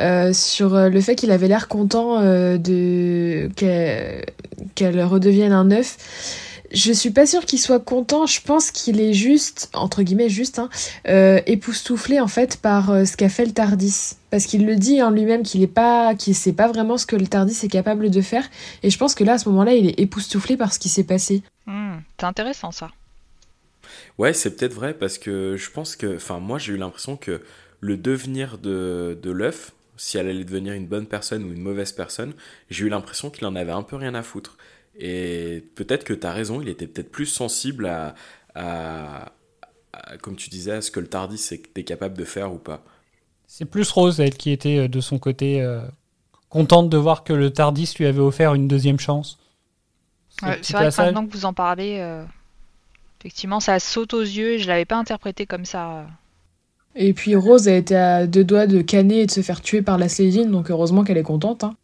euh, 0.00 0.32
sur 0.32 0.76
le 0.76 1.00
fait 1.00 1.14
qu'il 1.14 1.30
avait 1.30 1.48
l'air 1.48 1.68
content 1.68 2.20
de 2.20 3.48
qu'elle 3.56 4.24
qu'elle 4.74 5.02
redevienne 5.04 5.52
un 5.52 5.70
œuf. 5.70 5.96
Je 6.72 6.92
suis 6.92 7.10
pas 7.10 7.26
sûre 7.26 7.44
qu'il 7.44 7.58
soit 7.58 7.80
content. 7.80 8.26
Je 8.26 8.40
pense 8.40 8.70
qu'il 8.70 9.00
est 9.00 9.12
juste, 9.12 9.68
entre 9.74 10.02
guillemets, 10.02 10.30
juste, 10.30 10.58
hein, 10.58 10.70
euh, 11.06 11.40
époustouflé 11.46 12.18
en 12.18 12.28
fait 12.28 12.56
par 12.56 12.90
euh, 12.90 13.04
ce 13.04 13.16
qu'a 13.16 13.28
fait 13.28 13.44
le 13.44 13.52
Tardis, 13.52 14.16
parce 14.30 14.46
qu'il 14.46 14.66
le 14.66 14.76
dit 14.76 15.02
en 15.02 15.10
lui-même 15.10 15.42
qu'il 15.42 15.62
est 15.62 15.66
pas, 15.66 16.14
qu'il 16.14 16.34
sait 16.34 16.54
pas 16.54 16.68
vraiment 16.68 16.96
ce 16.96 17.04
que 17.04 17.16
le 17.16 17.26
Tardis 17.26 17.58
est 17.62 17.68
capable 17.68 18.10
de 18.10 18.20
faire. 18.22 18.48
Et 18.82 18.90
je 18.90 18.98
pense 18.98 19.14
que 19.14 19.22
là, 19.22 19.34
à 19.34 19.38
ce 19.38 19.48
moment-là, 19.50 19.74
il 19.74 19.86
est 19.86 20.00
époustouflé 20.00 20.56
par 20.56 20.72
ce 20.72 20.78
qui 20.78 20.88
s'est 20.88 21.04
passé. 21.04 21.42
Hmm, 21.66 21.98
c'est 22.18 22.26
intéressant 22.26 22.70
ça. 22.70 22.90
Ouais, 24.18 24.32
c'est 24.32 24.56
peut-être 24.56 24.74
vrai 24.74 24.94
parce 24.94 25.18
que 25.18 25.56
je 25.58 25.70
pense 25.70 25.96
que, 25.96 26.16
enfin, 26.16 26.38
moi 26.38 26.58
j'ai 26.58 26.72
eu 26.72 26.76
l'impression 26.76 27.16
que 27.16 27.42
le 27.80 27.96
devenir 27.96 28.58
de, 28.58 29.18
de 29.20 29.30
l'œuf, 29.30 29.72
si 29.96 30.18
elle 30.18 30.28
allait 30.28 30.44
devenir 30.44 30.72
une 30.72 30.86
bonne 30.86 31.06
personne 31.06 31.44
ou 31.44 31.52
une 31.52 31.60
mauvaise 31.60 31.92
personne, 31.92 32.32
j'ai 32.70 32.86
eu 32.86 32.88
l'impression 32.88 33.30
qu'il 33.30 33.46
en 33.46 33.56
avait 33.56 33.72
un 33.72 33.82
peu 33.82 33.96
rien 33.96 34.14
à 34.14 34.22
foutre. 34.22 34.56
Et 34.98 35.64
peut-être 35.74 36.04
que 36.04 36.12
tu 36.12 36.26
as 36.26 36.32
raison, 36.32 36.60
il 36.60 36.68
était 36.68 36.86
peut-être 36.86 37.10
plus 37.10 37.26
sensible 37.26 37.86
à, 37.86 38.14
à- 38.54 39.32
à- 39.92 40.16
comme 40.18 40.36
tu 40.36 40.50
disais, 40.50 40.72
à 40.72 40.80
ce 40.82 40.90
que 40.90 41.00
le 41.00 41.06
Tardis 41.06 41.48
était 41.52 41.84
capable 41.84 42.16
de 42.16 42.24
faire 42.24 42.52
ou 42.52 42.58
pas. 42.58 42.82
C'est 43.46 43.64
plus 43.64 43.90
Rose, 43.90 44.20
elle, 44.20 44.34
qui 44.36 44.50
était 44.50 44.78
euh, 44.78 44.88
de 44.88 45.00
son 45.00 45.18
côté 45.18 45.60
euh, 45.62 45.80
contente 46.48 46.88
de 46.90 46.96
voir 46.96 47.24
que 47.24 47.32
le 47.32 47.50
Tardis 47.50 47.94
lui 47.98 48.06
avait 48.06 48.20
offert 48.20 48.54
une 48.54 48.68
deuxième 48.68 48.98
chance. 49.00 49.38
Ouais, 50.42 50.58
c'est 50.62 50.72
vrai 50.74 50.88
que 50.90 50.96
maintenant 51.02 51.26
que 51.26 51.32
vous 51.32 51.44
en 51.44 51.52
parlez, 51.52 51.98
euh, 52.00 52.24
effectivement, 53.20 53.60
ça 53.60 53.78
saute 53.78 54.14
aux 54.14 54.20
yeux 54.22 54.52
et 54.54 54.58
je 54.58 54.66
l'avais 54.68 54.84
pas 54.86 54.96
interprété 54.96 55.46
comme 55.46 55.64
ça. 55.64 56.06
Et 56.94 57.12
puis 57.14 57.34
Rose 57.36 57.68
a 57.68 57.74
été 57.76 57.96
à 57.96 58.26
deux 58.26 58.44
doigts 58.44 58.66
de 58.66 58.82
canner 58.82 59.20
et 59.20 59.26
de 59.26 59.30
se 59.30 59.40
faire 59.40 59.60
tuer 59.62 59.80
par 59.82 59.96
la 59.98 60.08
Slédine, 60.08 60.50
donc 60.50 60.70
heureusement 60.70 61.04
qu'elle 61.04 61.18
est 61.18 61.22
contente. 61.22 61.64
Hein. 61.64 61.74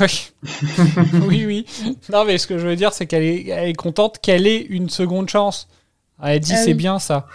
Oui. 0.00 0.30
oui, 1.28 1.44
oui. 1.46 1.66
Non, 2.10 2.24
mais 2.24 2.38
ce 2.38 2.46
que 2.46 2.58
je 2.58 2.66
veux 2.66 2.76
dire, 2.76 2.92
c'est 2.92 3.06
qu'elle 3.06 3.22
est, 3.22 3.48
elle 3.48 3.68
est 3.68 3.74
contente 3.74 4.18
qu'elle 4.20 4.46
ait 4.46 4.60
une 4.60 4.88
seconde 4.88 5.28
chance. 5.28 5.68
Elle 6.22 6.40
dit 6.40 6.52
Ah 6.54 6.58
c'est 6.58 6.68
oui. 6.68 6.74
bien 6.74 6.98
ça. 6.98 7.26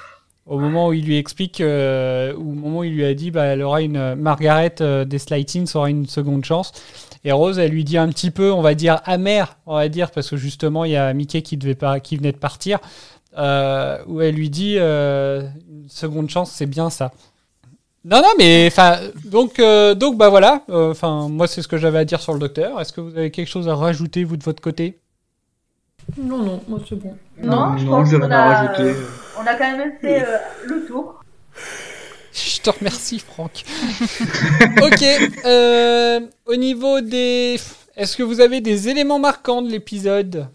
Au 0.45 0.59
moment 0.59 0.87
où 0.87 0.93
il 0.93 1.05
lui 1.05 1.17
explique, 1.17 1.59
euh, 1.59 2.33
au 2.33 2.43
moment 2.43 2.79
où 2.79 2.83
il 2.85 2.93
lui 2.93 3.03
a 3.03 3.13
dit, 3.13 3.31
bah, 3.31 3.43
elle 3.43 3.61
aura 3.61 3.81
une 3.81 4.15
Margaret 4.15 4.75
euh, 4.79 5.03
des 5.03 5.19
Slightins 5.19 5.65
aura 5.75 5.89
une 5.89 6.05
seconde 6.05 6.45
chance. 6.45 6.71
Et 7.25 7.33
Rose, 7.33 7.59
elle 7.59 7.71
lui 7.71 7.83
dit 7.83 7.97
un 7.97 8.07
petit 8.07 8.31
peu, 8.31 8.53
on 8.53 8.61
va 8.61 8.73
dire 8.73 9.01
amère, 9.03 9.57
on 9.65 9.75
va 9.75 9.89
dire, 9.89 10.11
parce 10.11 10.29
que 10.29 10.37
justement 10.37 10.85
il 10.85 10.91
y 10.91 10.95
a 10.95 11.13
Mickey 11.13 11.41
qui 11.41 11.57
devait 11.57 11.75
pas, 11.75 11.99
qui 11.99 12.15
venait 12.15 12.31
de 12.31 12.37
partir, 12.37 12.79
euh, 13.37 13.97
où 14.07 14.21
elle 14.21 14.35
lui 14.35 14.49
dit 14.49 14.75
euh, 14.77 15.41
une 15.69 15.89
seconde 15.89 16.29
chance, 16.29 16.51
c'est 16.51 16.65
bien 16.65 16.89
ça. 16.89 17.11
Non, 18.05 18.21
non, 18.21 18.29
mais 18.37 18.67
enfin, 18.67 18.99
donc, 19.25 19.59
euh, 19.59 19.93
donc, 19.93 20.17
bah 20.17 20.29
voilà. 20.29 20.63
euh, 20.69 20.91
Enfin, 20.91 21.27
moi, 21.29 21.47
c'est 21.47 21.61
ce 21.61 21.67
que 21.67 21.77
j'avais 21.77 21.99
à 21.99 22.05
dire 22.05 22.21
sur 22.21 22.33
le 22.33 22.39
docteur. 22.39 22.79
Est-ce 22.79 22.93
que 22.93 23.01
vous 23.01 23.17
avez 23.17 23.31
quelque 23.31 23.49
chose 23.49 23.67
à 23.67 23.75
rajouter 23.75 24.23
vous 24.23 24.37
de 24.37 24.43
votre 24.43 24.61
côté? 24.61 24.99
Non, 26.17 26.37
non, 26.37 26.61
moi 26.69 26.79
c'est 26.87 26.95
bon. 26.95 27.17
Non, 27.43 27.77
je 27.77 27.83
non, 27.83 27.91
pense 27.91 28.11
qu'on 28.11 28.21
a, 28.31 28.73
on 29.37 29.45
a 29.45 29.55
quand 29.55 29.77
même 29.77 29.91
fait 29.99 30.23
euh, 30.23 30.37
le 30.65 30.85
tour. 30.85 31.21
Je 32.31 32.61
te 32.61 32.69
remercie, 32.69 33.19
Franck. 33.19 33.63
ok. 34.81 35.03
euh, 35.45 36.21
au 36.45 36.55
niveau 36.55 37.01
des. 37.01 37.59
Est-ce 37.97 38.15
que 38.15 38.23
vous 38.23 38.39
avez 38.39 38.61
des 38.61 38.87
éléments 38.87 39.19
marquants 39.19 39.61
de 39.61 39.69
l'épisode? 39.69 40.47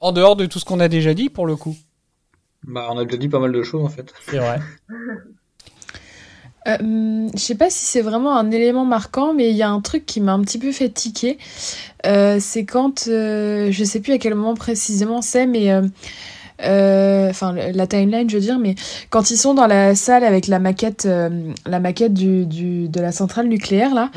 En 0.00 0.12
dehors 0.12 0.36
de 0.36 0.46
tout 0.46 0.60
ce 0.60 0.64
qu'on 0.64 0.78
a 0.80 0.88
déjà 0.88 1.12
dit, 1.14 1.28
pour 1.28 1.46
le 1.46 1.56
coup. 1.56 1.76
Bah, 2.62 2.86
on 2.92 2.98
a 2.98 3.04
déjà 3.04 3.16
dit 3.16 3.28
pas 3.28 3.40
mal 3.40 3.50
de 3.50 3.62
choses 3.64 3.84
en 3.84 3.88
fait. 3.88 4.12
C'est 4.28 4.38
vrai. 4.38 4.60
Euh, 6.68 7.28
je 7.34 7.40
sais 7.40 7.54
pas 7.56 7.70
si 7.70 7.84
c'est 7.84 8.02
vraiment 8.02 8.36
un 8.36 8.50
élément 8.50 8.84
marquant, 8.84 9.34
mais 9.34 9.50
il 9.50 9.56
y 9.56 9.62
a 9.62 9.70
un 9.70 9.80
truc 9.80 10.06
qui 10.06 10.20
m'a 10.20 10.32
un 10.32 10.40
petit 10.40 10.58
peu 10.58 10.72
fait 10.72 10.88
tiquer. 10.88 11.38
Euh, 12.06 12.38
c'est 12.40 12.64
quand, 12.64 13.08
euh, 13.08 13.68
je 13.70 13.84
sais 13.84 14.00
plus 14.00 14.12
à 14.12 14.18
quel 14.18 14.34
moment 14.34 14.54
précisément 14.54 15.22
c'est, 15.22 15.46
mais 15.46 15.72
euh, 16.64 17.30
enfin 17.30 17.52
la 17.52 17.86
timeline, 17.88 18.30
je 18.30 18.36
veux 18.36 18.42
dire, 18.42 18.58
mais 18.58 18.76
quand 19.10 19.30
ils 19.30 19.36
sont 19.36 19.54
dans 19.54 19.66
la 19.66 19.96
salle 19.96 20.22
avec 20.22 20.46
la 20.46 20.60
maquette, 20.60 21.08
la 21.66 21.80
maquette 21.80 22.14
du, 22.14 22.46
du 22.46 22.88
de 22.88 23.00
la 23.00 23.10
centrale 23.12 23.48
nucléaire 23.48 23.94
là. 23.94 24.10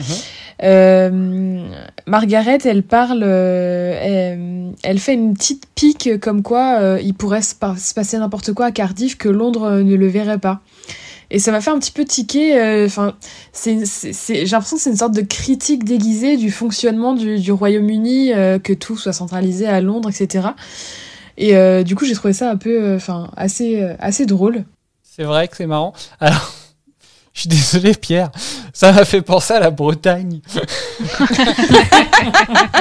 Euh, 0.63 1.67
Margaret, 2.05 2.59
elle 2.63 2.83
parle, 2.83 3.23
elle, 3.23 4.73
elle 4.83 4.99
fait 4.99 5.15
une 5.15 5.33
petite 5.33 5.63
pique 5.73 6.19
comme 6.21 6.43
quoi 6.43 6.99
il 7.01 7.15
pourrait 7.15 7.41
se, 7.41 7.55
passer 7.55 8.17
n'importe 8.19 8.53
quoi 8.53 8.67
à 8.67 8.71
Cardiff 8.71 9.17
que 9.17 9.29
Londres 9.29 9.81
ne 9.81 9.95
le 9.95 10.07
verrait 10.07 10.37
pas. 10.37 10.61
Et 11.31 11.39
ça 11.39 11.51
m'a 11.51 11.61
fait 11.61 11.71
un 11.71 11.79
petit 11.79 11.91
peu 11.91 12.05
tiquer. 12.05 12.57
euh, 12.59 12.85
Enfin, 12.85 13.15
c'est, 13.53 13.85
c'est, 13.85 14.13
c'est- 14.13 14.45
j'ai 14.45 14.51
l'impression 14.51 14.77
que 14.77 14.83
c'est 14.83 14.89
une 14.91 14.95
sorte 14.97 15.13
de 15.15 15.21
critique 15.21 15.83
déguisée 15.83 16.37
du 16.37 16.51
fonctionnement 16.51 17.13
du, 17.13 17.39
du 17.39 17.51
Royaume-Uni, 17.51 18.33
euh, 18.33 18.59
que 18.59 18.73
tout 18.73 18.97
soit 18.97 19.13
centralisé 19.13 19.65
à 19.67 19.81
Londres, 19.81 20.09
etc. 20.09 20.49
Et 21.37 21.55
euh, 21.57 21.83
du 21.83 21.95
coup, 21.95 22.05
j'ai 22.05 22.13
trouvé 22.13 22.33
ça 22.33 22.49
un 22.49 22.57
peu, 22.57 22.81
euh, 22.81 22.95
enfin, 22.95 23.29
assez, 23.35 23.81
euh, 23.81 23.95
assez 23.99 24.25
drôle. 24.25 24.63
C'est 25.03 25.23
vrai 25.23 25.47
que 25.47 25.55
c'est 25.57 25.65
marrant. 25.67 25.93
Alors, 26.19 26.53
je 27.35 27.41
suis 27.41 27.49
désolé, 27.49 27.93
Pierre. 27.93 28.29
Ça 28.73 28.91
m'a 28.93 29.05
fait 29.05 29.21
penser 29.21 29.53
à 29.53 29.59
la 29.59 29.69
Bretagne. 29.69 30.39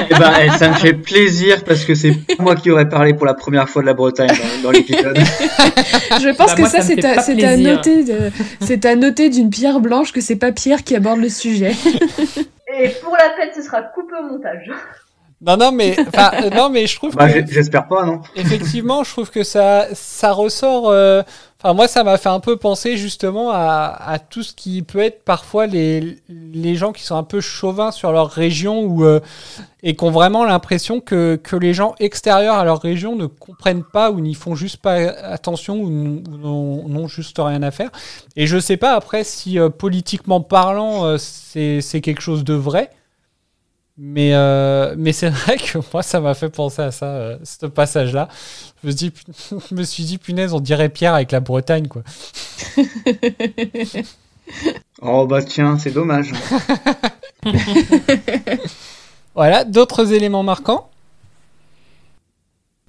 Eh 0.09 0.13
ben, 0.15 0.31
eh, 0.43 0.49
ça 0.57 0.69
me 0.69 0.73
fait 0.75 0.93
plaisir 0.93 1.63
parce 1.65 1.83
que 1.85 1.93
c'est 1.95 2.15
moi 2.39 2.55
qui 2.55 2.71
aurais 2.71 2.87
parlé 2.89 3.13
pour 3.13 3.25
la 3.25 3.33
première 3.33 3.67
fois 3.69 3.81
de 3.81 3.87
la 3.87 3.93
Bretagne 3.93 4.29
dans, 4.29 4.63
dans 4.63 4.71
l'épisode. 4.71 5.17
Je 5.17 6.35
pense 6.35 6.47
Bah, 6.51 6.55
que 6.55 6.61
moi, 6.61 6.69
ça, 6.69 6.81
c'est 6.81 7.03
à, 7.43 7.57
noter, 7.57 8.03
de- 8.03 8.31
c'est 8.61 8.85
à 8.85 8.95
noter 8.95 9.29
d'une 9.29 9.49
pierre 9.49 9.79
blanche 9.79 10.11
que 10.11 10.21
c'est 10.21 10.35
pas 10.37 10.51
Pierre 10.51 10.83
qui 10.83 10.95
aborde 10.95 11.19
le 11.19 11.29
sujet. 11.29 11.73
Et 12.79 12.89
pour 13.03 13.13
la 13.13 13.35
fête, 13.35 13.53
ce 13.55 13.61
sera 13.61 13.81
coupé 13.83 14.13
au 14.19 14.27
montage. 14.31 14.71
Non, 15.41 15.57
non, 15.57 15.71
mais, 15.71 15.95
euh, 15.99 16.49
non, 16.55 16.69
mais 16.69 16.87
je 16.87 16.95
trouve 16.95 17.15
Bah, 17.15 17.29
que, 17.31 17.45
j'espère 17.51 17.87
pas, 17.87 18.05
non 18.05 18.21
effectivement, 18.35 19.03
je 19.03 19.11
trouve 19.11 19.29
que 19.29 19.43
ça, 19.43 19.85
ça 19.93 20.31
ressort. 20.31 20.89
euh, 20.89 21.21
Moi, 21.73 21.87
ça 21.87 22.03
m'a 22.03 22.17
fait 22.17 22.29
un 22.29 22.39
peu 22.39 22.57
penser 22.57 22.95
justement 22.95 23.49
à, 23.51 24.19
tout 24.29 24.43
ce 24.43 24.53
qui 24.53 24.83
peut 24.83 24.99
être 24.99 25.23
parfois 25.23 25.65
les, 25.65 26.19
les 26.29 26.75
gens 26.75 26.91
qui 26.91 27.03
sont 27.03 27.15
un 27.15 27.23
peu 27.23 27.41
chauvins 27.41 27.91
sur 27.91 28.11
leur 28.11 28.29
région 28.29 28.81
ou 28.81 29.03
euh, 29.03 29.19
et 29.81 29.95
qui 29.95 30.03
ont 30.03 30.11
vraiment 30.11 30.45
l'impression 30.45 30.99
que, 30.99 31.39
que 31.41 31.55
les 31.55 31.73
gens 31.73 31.95
extérieurs 31.99 32.55
à 32.55 32.65
leur 32.65 32.81
région 32.81 33.15
ne 33.15 33.25
comprennent 33.25 33.83
pas 33.83 34.11
ou 34.11 34.19
n'y 34.19 34.33
font 34.33 34.53
juste 34.53 34.77
pas 34.77 34.95
attention 34.95 35.79
ou 35.79 35.89
n'ont 35.91 37.07
juste 37.07 37.37
rien 37.39 37.63
à 37.63 37.71
faire. 37.71 37.89
Et 38.35 38.45
je 38.45 38.59
sais 38.59 38.77
pas 38.77 38.93
après 38.93 39.23
si 39.23 39.59
euh, 39.59 39.69
politiquement 39.69 40.41
parlant, 40.41 41.05
euh, 41.05 41.17
c'est 41.17 42.01
quelque 42.01 42.21
chose 42.21 42.43
de 42.43 42.53
vrai. 42.53 42.91
Mais, 43.97 44.33
euh, 44.33 44.93
mais 44.97 45.13
c'est 45.13 45.29
vrai 45.31 45.57
que 45.57 45.79
moi, 45.93 46.03
ça 46.03 46.19
m'a 46.19 46.33
fait 46.33 46.49
penser 46.49 46.81
à 46.81 46.91
ça, 46.91 47.05
euh, 47.05 47.37
ce 47.43 47.65
passage-là. 47.65 48.27
Je 48.83 48.87
me, 48.87 48.91
suis 48.91 49.09
dit, 49.09 49.13
je 49.69 49.75
me 49.75 49.83
suis 49.83 50.03
dit, 50.03 50.17
punaise, 50.17 50.53
on 50.53 50.59
dirait 50.59 50.89
Pierre 50.89 51.13
avec 51.13 51.31
la 51.31 51.39
Bretagne, 51.39 51.87
quoi. 51.87 52.03
Oh 55.01 55.25
bah 55.25 55.41
tiens, 55.41 55.79
c'est 55.79 55.89
dommage. 55.89 56.31
Voilà, 59.33 59.63
d'autres 59.65 60.13
éléments 60.13 60.43
marquants? 60.43 60.89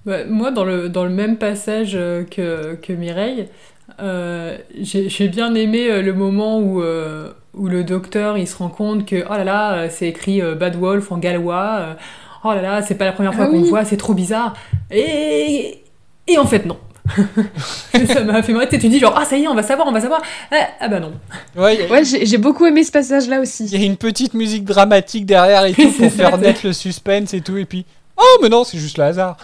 Ouais, 0.07 0.24
moi, 0.24 0.53
dans 0.53 0.65
le, 0.65 0.89
dans 0.89 1.05
le 1.05 1.11
même 1.11 1.37
passage 1.39 1.93
euh, 1.97 2.24
que, 2.24 2.77
que 2.77 2.93
Mireille, 2.93 3.49
euh, 4.01 4.56
j'ai 4.81 5.28
bien 5.28 5.55
aimé 5.55 5.89
euh, 5.90 6.02
le 6.02 6.12
moment 6.12 6.59
où, 6.59 6.82
euh, 6.82 7.32
où 7.55 7.68
le 7.68 7.85
docteur 7.85 8.36
il 8.39 8.47
se 8.47 8.56
rend 8.56 8.68
compte 8.68 9.06
que 9.06 9.24
oh 9.28 9.32
là 9.35 9.44
là, 9.44 9.89
c'est 9.90 10.09
écrit 10.09 10.43
euh, 10.43 10.55
Bad 10.55 10.77
Wolf 10.77 11.10
en 11.12 11.18
gallois, 11.18 11.77
euh, 11.81 11.94
oh 12.44 12.52
là 12.55 12.62
là, 12.62 12.82
c'est 12.82 12.94
pas 12.97 13.05
la 13.06 13.12
première 13.12 13.35
fois 13.35 13.44
Ah 13.44 13.51
qu'on 13.51 13.56
oui. 13.59 13.62
le 13.64 13.68
voit, 13.68 13.85
c'est 13.85 13.97
trop 13.97 14.14
bizarre. 14.14 14.55
Et, 14.90 15.82
et 16.28 16.39
en 16.39 16.47
fait, 16.47 16.66
non. 16.66 16.77
ça 18.09 18.24
m'a 18.24 18.43
fait 18.43 18.52
marrer, 18.52 18.68
tu 18.68 18.78
dis 18.78 18.98
genre, 18.98 19.14
ah 19.16 19.24
ça 19.24 19.36
y 19.36 19.44
est, 19.44 19.48
on 19.48 19.55
va 19.55 19.62
savoir, 19.62 19.86
on 19.86 19.93
va 19.93 20.01
savoir. 20.01 20.20
Ah, 20.51 20.56
ah 20.81 20.89
bah 20.89 20.98
non. 21.01 21.12
Ouais, 21.56 21.89
Ouais, 21.90 22.02
j'ai 22.05 22.39
beaucoup 22.39 22.66
aimé 22.66 22.82
ce 22.85 22.90
passage-là 22.90 23.40
aussi. 23.40 23.64
il 23.66 23.78
y 23.81 23.82
a 23.82 23.86
une 23.86 23.97
petite 23.97 24.35
musique 24.35 24.64
dramatique 24.64 25.24
derrière 25.24 25.64
et 25.64 25.73
tout 25.73 25.82
pour 25.82 25.93
C'est 25.97 26.10
faire 26.10 26.31
ça. 26.32 26.36
naître 26.39 26.60
le 26.64 26.73
suspense 26.73 27.32
et 27.32 27.40
tout. 27.43 27.56
Et 27.56 27.64
puis, 27.64 27.86
oh, 28.16 28.39
mais 28.43 28.48
non, 28.48 28.64
c'est 28.64 28.78
juste 28.78 28.98
le 28.98 29.05
hasard. 29.05 29.36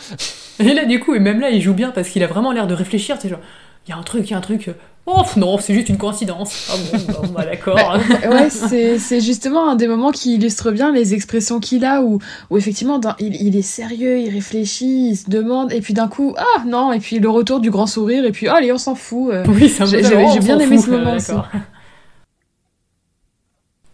Et 0.58 0.74
là, 0.74 0.84
du 0.86 0.98
coup, 0.98 1.14
et 1.14 1.20
même 1.20 1.38
là, 1.40 1.50
il 1.50 1.62
joue 1.62 1.72
bien 1.74 1.90
parce 1.92 2.08
qu'il 2.08 2.22
a 2.24 2.26
vraiment 2.26 2.50
l'air 2.50 2.66
de 2.66 2.74
réfléchir, 2.74 3.16
tu 3.16 3.22
sais, 3.22 3.28
genre, 3.28 3.40
il 3.86 3.90
y 3.90 3.92
a 3.92 3.96
un 3.96 4.02
truc, 4.02 4.28
il 4.28 4.32
y 4.32 4.34
a 4.34 4.38
un 4.38 4.42
truc. 4.42 4.70
Oh 5.04 5.22
non, 5.36 5.59
c'est 5.59 5.74
juste 5.74 5.88
une 5.88 5.96
coïncidence. 5.98 6.70
Ah 6.72 6.76
bon, 6.96 7.12
bon, 7.22 7.28
bah 7.34 7.44
d'accord. 7.44 7.98
Ouais, 8.30 8.48
c'est 8.50 9.00
c'est 9.00 9.20
justement 9.20 9.68
un 9.68 9.74
des 9.74 9.88
moments 9.88 10.12
qui 10.12 10.34
illustre 10.36 10.70
bien 10.70 10.92
les 10.92 11.12
expressions 11.12 11.59
qu'il 11.59 11.84
a, 11.84 12.02
où, 12.02 12.20
où 12.50 12.56
effectivement, 12.56 13.00
dans- 13.00 13.16
il, 13.18 13.34
il 13.42 13.56
est 13.56 13.62
sérieux, 13.62 14.20
il 14.20 14.30
réfléchit, 14.30 15.09
il 15.10 15.16
se 15.16 15.28
demande, 15.28 15.72
et 15.72 15.80
puis 15.80 15.92
d'un 15.92 16.06
coup, 16.06 16.34
ah 16.38 16.62
non, 16.68 16.92
et 16.92 17.00
puis 17.00 17.18
le 17.18 17.28
retour 17.28 17.59
du 17.59 17.72
grand 17.72 17.88
sourire, 17.88 18.24
et 18.24 18.30
puis 18.30 18.46
oh, 18.48 18.52
allez, 18.54 18.70
on 18.70 18.78
s'en 18.78 18.94
fout. 18.94 19.32
euh. 19.32 19.44
Oui, 19.48 19.68
c'est 19.68 19.82
un 19.82 19.86
J'ai- 19.86 20.02
bien 20.38 20.60
aimé 20.60 20.76
fout, 20.76 20.84
ce 20.86 20.90
moment 20.92 21.14
aussi. 21.16 21.32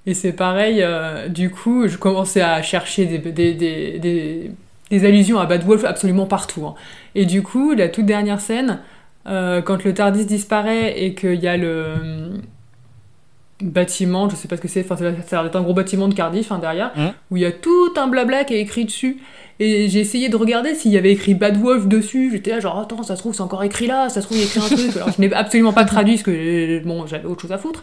Et 0.06 0.14
c'est 0.14 0.32
pareil, 0.32 0.82
euh, 0.82 1.28
du 1.28 1.50
coup, 1.50 1.86
je 1.86 1.96
commençais 1.98 2.40
à 2.40 2.62
chercher 2.62 3.04
des, 3.06 3.18
des, 3.18 3.54
des, 3.54 3.98
des, 3.98 4.50
des 4.90 5.04
allusions 5.04 5.38
à 5.38 5.46
Bad 5.46 5.64
Wolf 5.64 5.84
absolument 5.84 6.26
partout. 6.26 6.66
hein. 6.66 6.74
Et 7.14 7.26
du 7.26 7.42
coup, 7.42 7.72
la 7.74 7.88
toute 7.88 8.06
dernière 8.06 8.40
scène, 8.40 8.80
euh, 9.28 9.60
quand 9.62 9.84
le 9.84 9.94
Tardis 9.94 10.24
disparaît 10.26 10.98
et 11.00 11.14
qu'il 11.14 11.34
y 11.40 11.48
a 11.48 11.56
le 11.56 11.66
euh, 11.68 12.28
bâtiment, 13.60 14.28
je 14.28 14.36
sais 14.36 14.46
pas 14.46 14.56
ce 14.56 14.60
que 14.62 14.68
c'est, 14.68 14.84
enfin, 14.84 14.96
ça 14.96 15.06
a 15.06 15.10
l'air 15.10 15.42
d'être 15.44 15.56
un 15.56 15.62
gros 15.62 15.74
bâtiment 15.74 16.06
de 16.08 16.14
Cardiff 16.14 16.52
hein, 16.52 16.58
derrière, 16.60 16.92
Mhm. 16.96 17.12
où 17.30 17.36
il 17.36 17.42
y 17.42 17.46
a 17.46 17.50
tout 17.52 17.92
un 17.96 18.06
blabla 18.06 18.44
qui 18.44 18.54
est 18.54 18.60
écrit 18.60 18.84
dessus. 18.84 19.18
Et 19.60 19.88
j'ai 19.88 19.98
essayé 19.98 20.28
de 20.28 20.36
regarder 20.36 20.76
s'il 20.76 20.92
y 20.92 20.96
avait 20.96 21.10
écrit 21.10 21.34
Bad 21.34 21.56
Wolf 21.60 21.88
dessus. 21.88 22.30
J'étais 22.30 22.50
là, 22.52 22.60
genre, 22.60 22.78
attends, 22.78 23.02
ça 23.02 23.16
se 23.16 23.20
trouve, 23.20 23.34
c'est 23.34 23.40
encore 23.40 23.64
écrit 23.64 23.88
là, 23.88 24.08
ça 24.08 24.20
se 24.22 24.26
trouve, 24.26 24.36
il 24.38 24.42
y 24.42 24.44
a 24.44 24.46
écrit 24.46 24.60
un 24.60 24.68
truc. 24.76 24.96
Alors, 24.96 25.10
je 25.10 25.20
n'ai 25.20 25.32
absolument 25.34 25.72
pas 25.72 25.84
traduit 25.84 26.12
parce 26.14 26.22
que 26.22 26.30
euh, 26.30 26.80
bon, 26.84 27.08
j'avais 27.08 27.24
autre 27.26 27.42
chose 27.42 27.50
à 27.50 27.58
foutre. 27.58 27.82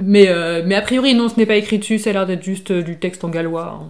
Mais, 0.00 0.28
euh, 0.28 0.62
mais 0.64 0.76
a 0.76 0.82
priori, 0.82 1.14
non, 1.16 1.28
ce 1.28 1.34
n'est 1.36 1.46
pas 1.46 1.56
écrit 1.56 1.80
dessus, 1.80 1.98
ça 1.98 2.10
a 2.10 2.12
l'air 2.12 2.26
d'être 2.26 2.44
juste 2.44 2.70
du 2.70 2.98
texte 2.98 3.24
en 3.24 3.30
gallois. 3.30 3.80
hein. 3.82 3.88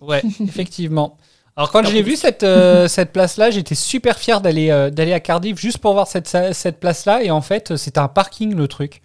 Ouais, 0.00 0.22
effectivement. 0.44 1.16
Alors 1.56 1.70
quand 1.70 1.84
j'ai 1.84 2.02
vu 2.02 2.16
cette, 2.16 2.42
euh, 2.44 2.88
cette 2.88 3.12
place-là, 3.12 3.50
j'étais 3.50 3.74
super 3.74 4.18
fier 4.18 4.40
d'aller 4.40 4.70
euh, 4.70 4.88
d'aller 4.90 5.12
à 5.12 5.20
Cardiff 5.20 5.58
juste 5.58 5.78
pour 5.78 5.92
voir 5.92 6.06
cette, 6.06 6.26
cette 6.52 6.80
place-là. 6.80 7.22
Et 7.22 7.30
en 7.30 7.42
fait, 7.42 7.76
c'était 7.76 7.98
un 8.00 8.08
parking, 8.08 8.54
le 8.56 8.68
truc. 8.68 9.02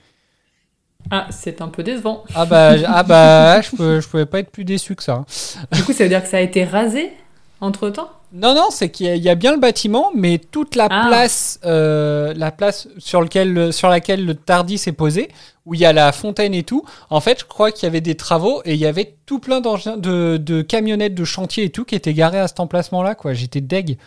Ah, 1.11 1.27
c'est 1.29 1.61
un 1.61 1.67
peu 1.67 1.83
décevant. 1.83 2.23
Ah 2.35 2.45
bah, 2.45 2.73
ah 2.85 3.03
bah 3.03 3.61
je, 3.69 3.75
peux, 3.75 3.99
je 4.01 4.07
pouvais 4.07 4.25
pas 4.25 4.39
être 4.39 4.49
plus 4.51 4.63
déçu 4.65 4.95
que 4.95 5.03
ça. 5.03 5.13
hein. 5.13 5.25
Du 5.73 5.83
coup, 5.83 5.93
ça 5.93 6.03
veut 6.03 6.09
dire 6.09 6.23
que 6.23 6.29
ça 6.29 6.37
a 6.37 6.41
été 6.41 6.63
rasé 6.65 7.11
entre 7.59 7.89
temps 7.89 8.09
Non, 8.33 8.53
non, 8.53 8.67
c'est 8.71 8.91
qu'il 8.91 9.07
y, 9.07 9.09
a- 9.09 9.15
il 9.15 9.23
y 9.23 9.29
a 9.29 9.35
bien 9.35 9.51
le 9.53 9.59
bâtiment, 9.59 10.11
mais 10.15 10.37
toute 10.37 10.75
la 10.75 10.87
Ah. 10.89 11.05
place, 11.07 11.59
euh, 11.65 12.33
la 12.35 12.51
place 12.51 12.87
sur, 12.97 13.21
lequel, 13.21 13.53
le- 13.53 13.71
sur 13.71 13.89
laquelle 13.89 14.25
le 14.25 14.35
Tardis 14.35 14.81
est 14.85 14.91
posé, 14.91 15.29
où 15.67 15.73
il 15.73 15.79
y 15.81 15.85
a 15.85 15.91
la 15.93 16.11
fontaine 16.13 16.53
et 16.53 16.63
tout, 16.63 16.83
en 17.09 17.19
fait, 17.19 17.41
je 17.41 17.45
crois 17.45 17.71
qu'il 17.71 17.83
y 17.83 17.87
avait 17.87 18.01
des 18.01 18.15
travaux 18.15 18.61
et 18.65 18.73
il 18.73 18.79
y 18.79 18.85
avait 18.85 19.15
tout 19.25 19.39
plein 19.39 19.59
d'engins- 19.59 19.97
de, 19.97 20.37
de 20.37 20.61
camionnettes 20.61 21.13
de 21.13 21.25
chantier 21.25 21.65
et 21.65 21.69
tout 21.69 21.83
qui 21.85 21.93
étaient 21.93 22.13
garées 22.13 22.39
à 22.39 22.47
cet 22.47 22.59
emplacement-là, 22.61 23.15
quoi. 23.15 23.33
J'étais 23.33 23.59
deg. 23.61 23.97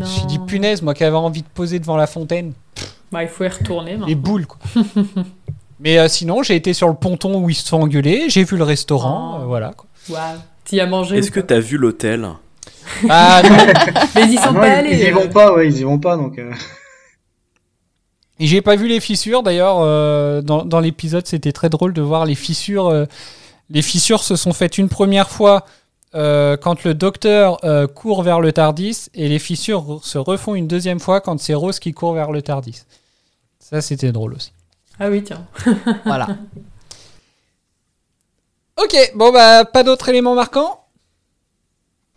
Je 0.00 0.04
me 0.04 0.08
suis 0.08 0.26
dit, 0.26 0.38
punaise, 0.38 0.80
moi 0.82 0.94
qui 0.94 1.04
avais 1.04 1.16
envie 1.16 1.42
de 1.42 1.48
poser 1.48 1.78
devant 1.78 1.96
la 1.96 2.06
fontaine, 2.06 2.52
Bah, 3.12 3.22
il 3.22 3.28
faut 3.28 3.44
y 3.44 3.48
retourner. 3.48 3.92
les 3.92 3.96
maintenant. 3.98 4.16
boules, 4.16 4.46
quoi. 4.46 4.58
mais 5.80 5.98
euh, 5.98 6.08
sinon, 6.08 6.42
j'ai 6.42 6.56
été 6.56 6.72
sur 6.72 6.88
le 6.88 6.94
ponton 6.94 7.42
où 7.42 7.50
ils 7.50 7.54
se 7.54 7.66
sont 7.68 7.80
engueulés, 7.82 8.24
j'ai 8.28 8.44
vu 8.44 8.56
le 8.56 8.64
restaurant, 8.64 9.36
Oh. 9.38 9.42
euh, 9.42 9.44
voilà. 9.46 9.74
Waouh. 10.08 10.38
T'y 10.64 10.80
as 10.80 10.86
mangé 10.86 11.18
Est-ce 11.18 11.30
que 11.30 11.40
t'as 11.40 11.60
vu 11.60 11.76
l'hôtel? 11.78 12.28
Ah 13.10 13.42
non, 13.44 13.50
Mais 14.14 14.22
ils 14.24 14.32
y 14.34 14.36
sont 14.36 14.44
Ah 14.50 14.60
pas 14.60 14.68
ils, 14.68 14.72
allés. 14.72 14.92
ils 14.92 15.00
y 15.00 15.10
euh. 15.10 15.14
vont 15.14 15.28
pas, 15.28 15.52
ouais, 15.54 15.66
ils 15.68 15.78
y 15.78 15.82
vont 15.82 15.98
pas, 15.98 16.16
donc. 16.16 16.38
Et 18.40 18.46
j'ai 18.46 18.62
pas 18.62 18.76
vu 18.76 18.86
les 18.88 19.00
fissures 19.00 19.42
d'ailleurs 19.42 19.78
euh, 19.80 20.42
dans, 20.42 20.64
dans 20.64 20.80
l'épisode, 20.80 21.26
c'était 21.26 21.52
très 21.52 21.68
drôle 21.68 21.92
de 21.92 22.02
voir 22.02 22.24
les 22.24 22.34
fissures. 22.36 22.86
euh, 22.88 23.04
les 23.70 23.82
fissures 23.82 24.22
se 24.22 24.36
sont 24.36 24.52
faites 24.52 24.78
une 24.78 24.88
première 24.88 25.28
fois 25.28 25.66
euh, 26.14 26.56
quand 26.56 26.84
le 26.84 26.94
docteur 26.94 27.62
euh, 27.64 27.86
court 27.86 28.22
vers 28.22 28.40
le 28.40 28.52
Tardis 28.52 29.08
et 29.14 29.28
les 29.28 29.38
fissures 29.38 30.00
se 30.02 30.16
refont 30.16 30.54
une 30.54 30.66
deuxième 30.66 31.00
fois 31.00 31.20
quand 31.20 31.38
c'est 31.38 31.52
Rose 31.54 31.78
qui 31.78 31.92
court 31.92 32.14
vers 32.14 32.32
le 32.32 32.40
Tardis. 32.40 32.84
Ça 33.58 33.80
c'était 33.82 34.12
drôle 34.12 34.34
aussi. 34.34 34.52
Ah 34.98 35.10
oui, 35.10 35.22
tiens. 35.22 35.46
Voilà. 36.06 36.28
ok, 38.76 39.12
bon 39.16 39.32
bah 39.32 39.64
pas 39.64 39.82
d'autres 39.82 40.08
éléments 40.08 40.34
marquants? 40.34 40.84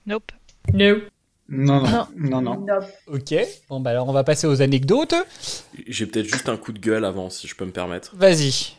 Nope. 0.05 0.31
No. 0.73 0.95
Non, 1.51 1.83
non, 1.83 2.07
Non. 2.15 2.41
non. 2.41 2.65
Ok, 3.07 3.35
bon 3.69 3.81
bah 3.81 3.89
alors 3.91 4.07
on 4.07 4.13
va 4.13 4.23
passer 4.23 4.47
aux 4.47 4.61
anecdotes. 4.61 5.13
J'ai 5.87 6.05
peut-être 6.05 6.25
juste 6.25 6.47
un 6.47 6.55
coup 6.57 6.71
de 6.71 6.79
gueule 6.79 7.03
avant, 7.05 7.29
si 7.29 7.47
je 7.47 7.55
peux 7.55 7.65
me 7.65 7.71
permettre. 7.71 8.15
Vas-y. 8.15 8.73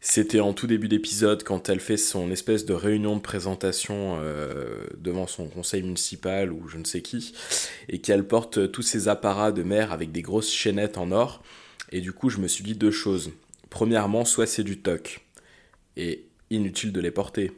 C'était 0.00 0.40
en 0.40 0.52
tout 0.52 0.66
début 0.66 0.86
d'épisode 0.88 1.42
quand 1.44 1.68
elle 1.70 1.80
fait 1.80 1.96
son 1.96 2.30
espèce 2.30 2.66
de 2.66 2.74
réunion 2.74 3.16
de 3.16 3.20
présentation 3.22 4.18
euh, 4.20 4.84
devant 4.98 5.26
son 5.26 5.46
conseil 5.48 5.82
municipal 5.82 6.52
ou 6.52 6.68
je 6.68 6.76
ne 6.76 6.84
sais 6.84 7.00
qui, 7.00 7.32
et 7.88 7.98
qu'elle 8.00 8.26
porte 8.26 8.70
tous 8.70 8.82
ses 8.82 9.08
apparats 9.08 9.50
de 9.50 9.62
mer 9.62 9.92
avec 9.92 10.12
des 10.12 10.20
grosses 10.22 10.52
chaînettes 10.52 10.98
en 10.98 11.10
or. 11.10 11.42
Et 11.90 12.00
du 12.02 12.12
coup, 12.12 12.28
je 12.28 12.38
me 12.38 12.48
suis 12.48 12.62
dit 12.62 12.74
deux 12.74 12.90
choses. 12.90 13.30
Premièrement, 13.70 14.24
soit 14.26 14.46
c'est 14.46 14.62
du 14.62 14.78
toc, 14.78 15.24
et 15.96 16.26
inutile 16.50 16.92
de 16.92 17.00
les 17.00 17.10
porter. 17.10 17.52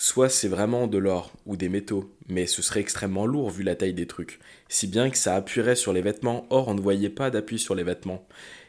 Soit 0.00 0.28
c'est 0.28 0.46
vraiment 0.46 0.86
de 0.86 0.96
l'or 0.96 1.32
ou 1.44 1.56
des 1.56 1.68
métaux, 1.68 2.14
mais 2.28 2.46
ce 2.46 2.62
serait 2.62 2.78
extrêmement 2.78 3.26
lourd 3.26 3.50
vu 3.50 3.64
la 3.64 3.74
taille 3.74 3.94
des 3.94 4.06
trucs. 4.06 4.38
Si 4.68 4.86
bien 4.86 5.10
que 5.10 5.16
ça 5.16 5.34
appuierait 5.34 5.74
sur 5.74 5.92
les 5.92 6.02
vêtements, 6.02 6.46
or 6.50 6.68
on 6.68 6.74
ne 6.74 6.80
voyait 6.80 7.10
pas 7.10 7.30
d'appui 7.30 7.58
sur 7.58 7.74
les 7.74 7.82
vêtements. 7.82 8.24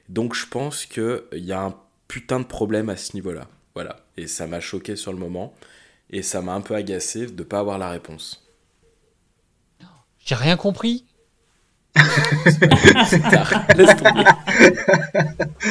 Donc 0.10 0.34
je 0.34 0.48
pense 0.48 0.88
qu'il 0.88 1.22
y 1.34 1.52
a 1.52 1.62
un 1.62 1.76
putain 2.08 2.40
de 2.40 2.46
problème 2.46 2.90
à 2.90 2.98
ce 2.98 3.14
niveau-là. 3.14 3.48
Voilà. 3.76 3.98
Et 4.18 4.26
ça 4.26 4.48
m'a 4.48 4.60
choqué 4.60 4.96
sur 4.96 5.14
le 5.14 5.20
moment. 5.20 5.54
Et 6.10 6.24
ça 6.24 6.42
m'a 6.42 6.54
un 6.54 6.62
peu 6.62 6.74
agacé 6.74 7.28
de 7.28 7.44
pas 7.44 7.60
avoir 7.60 7.78
la 7.78 7.92
réponse. 7.92 8.44
J'ai 10.26 10.34
rien 10.34 10.58
compris. 10.58 11.06
C'est 13.06 13.20
tard. 13.20 13.54
Laisse 13.76 13.96
tomber. 13.96 14.24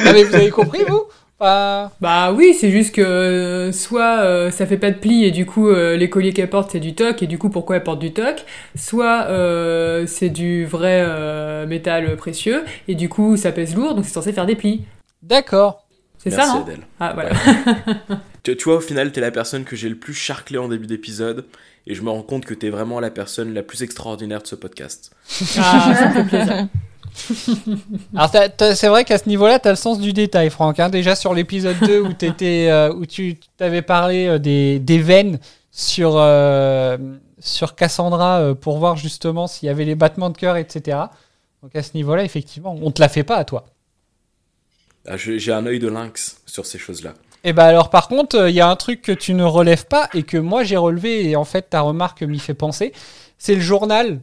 Ah 0.05 0.13
mais 0.13 0.23
vous 0.23 0.35
avez 0.35 0.51
compris 0.51 0.85
vous? 0.87 1.03
Pas... 1.39 1.91
Bah 2.01 2.33
oui, 2.33 2.53
c'est 2.53 2.69
juste 2.69 2.93
que 2.93 3.01
euh, 3.01 3.71
soit 3.71 4.19
euh, 4.19 4.51
ça 4.51 4.65
fait 4.65 4.77
pas 4.77 4.91
de 4.91 4.97
pli 4.97 5.23
et 5.23 5.31
du 5.31 5.45
coup 5.45 5.69
euh, 5.69 5.95
les 5.95 6.09
colliers 6.09 6.33
qu'elle 6.33 6.49
porte 6.49 6.71
c'est 6.71 6.81
du 6.81 6.93
toc 6.95 7.23
et 7.23 7.27
du 7.27 7.37
coup 7.37 7.49
pourquoi 7.49 7.77
elle 7.77 7.83
porte 7.83 7.99
du 7.99 8.11
toc, 8.11 8.45
soit 8.75 9.27
euh, 9.29 10.05
c'est 10.05 10.29
du 10.29 10.65
vrai 10.65 11.01
euh, 11.07 11.65
métal 11.65 12.15
précieux 12.17 12.63
et 12.89 12.95
du 12.95 13.07
coup 13.07 13.37
ça 13.37 13.53
pèse 13.53 13.73
lourd 13.73 13.95
donc 13.95 14.05
c'est 14.05 14.11
censé 14.11 14.33
faire 14.33 14.45
des 14.45 14.55
plis. 14.55 14.83
D'accord. 15.23 15.85
C'est 16.17 16.31
ça 16.31 16.37
Merci, 16.37 16.55
non 16.55 16.61
Adèle. 16.63 16.87
Ah 16.99 17.11
voilà. 17.13 17.31
Tu, 18.43 18.55
tu 18.55 18.63
vois, 18.65 18.77
au 18.77 18.81
final, 18.81 19.11
t'es 19.11 19.21
la 19.21 19.31
personne 19.31 19.65
que 19.65 19.75
j'ai 19.75 19.89
le 19.89 19.97
plus 19.97 20.13
charclé 20.13 20.57
en 20.57 20.69
début 20.69 20.87
d'épisode, 20.87 21.45
et 21.87 21.93
je 21.93 22.01
me 22.01 22.09
rends 22.09 22.23
compte 22.23 22.45
que 22.45 22.53
t'es 22.53 22.69
vraiment 22.69 22.99
la 22.99 23.11
personne 23.11 23.53
la 23.53 23.63
plus 23.63 23.83
extraordinaire 23.83 24.41
de 24.41 24.47
ce 24.47 24.55
podcast. 24.55 25.11
Ah, 25.57 25.93
ça 25.93 26.07
me 26.09 26.13
fait 26.13 26.23
plaisir. 26.23 26.67
Alors 28.15 28.29
c'est 28.75 28.87
vrai 28.87 29.03
qu'à 29.05 29.17
ce 29.17 29.27
niveau-là, 29.27 29.59
tu 29.59 29.67
as 29.67 29.71
le 29.71 29.77
sens 29.77 29.99
du 29.99 30.13
détail, 30.13 30.49
Franck. 30.49 30.79
hein. 30.79 30.89
Déjà 30.89 31.15
sur 31.15 31.33
l'épisode 31.33 31.77
2 31.81 31.99
où, 32.01 32.13
t'étais, 32.13 32.67
euh, 32.69 32.93
où 32.93 33.05
tu 33.05 33.37
t'avais 33.57 33.81
parlé 33.81 34.27
euh, 34.27 34.39
des, 34.39 34.79
des 34.79 34.99
veines 34.99 35.39
sur, 35.71 36.13
euh, 36.15 36.97
sur 37.39 37.75
Cassandra 37.75 38.53
pour 38.59 38.79
voir 38.79 38.97
justement 38.97 39.47
s'il 39.47 39.67
y 39.67 39.69
avait 39.69 39.85
les 39.85 39.95
battements 39.95 40.29
de 40.29 40.37
cœur, 40.37 40.57
etc. 40.57 40.97
Donc 41.63 41.75
à 41.75 41.83
ce 41.83 41.91
niveau-là, 41.93 42.23
effectivement, 42.23 42.75
on 42.81 42.91
te 42.91 43.01
la 43.01 43.09
fait 43.09 43.23
pas 43.23 43.37
à 43.37 43.43
toi. 43.45 43.65
Ah, 45.07 45.17
j'ai 45.17 45.51
un 45.51 45.65
œil 45.65 45.79
de 45.79 45.87
lynx 45.87 46.41
sur 46.45 46.65
ces 46.65 46.77
choses-là. 46.77 47.13
Et 47.43 47.53
bah 47.53 47.65
alors 47.65 47.89
par 47.89 48.09
contre, 48.09 48.35
euh, 48.37 48.49
il 48.49 48.55
y 48.55 48.59
a 48.61 48.69
un 48.69 48.75
truc 48.75 49.01
que 49.01 49.13
tu 49.13 49.33
ne 49.33 49.43
relèves 49.43 49.85
pas 49.85 50.09
et 50.13 50.23
que 50.23 50.37
moi 50.37 50.63
j'ai 50.63 50.75
relevé 50.75 51.29
et 51.29 51.35
en 51.37 51.45
fait 51.45 51.69
ta 51.69 51.81
remarque 51.81 52.21
m'y 52.21 52.39
fait 52.39 52.53
penser, 52.53 52.91
c'est 53.37 53.55
le 53.55 53.61
journal. 53.61 54.19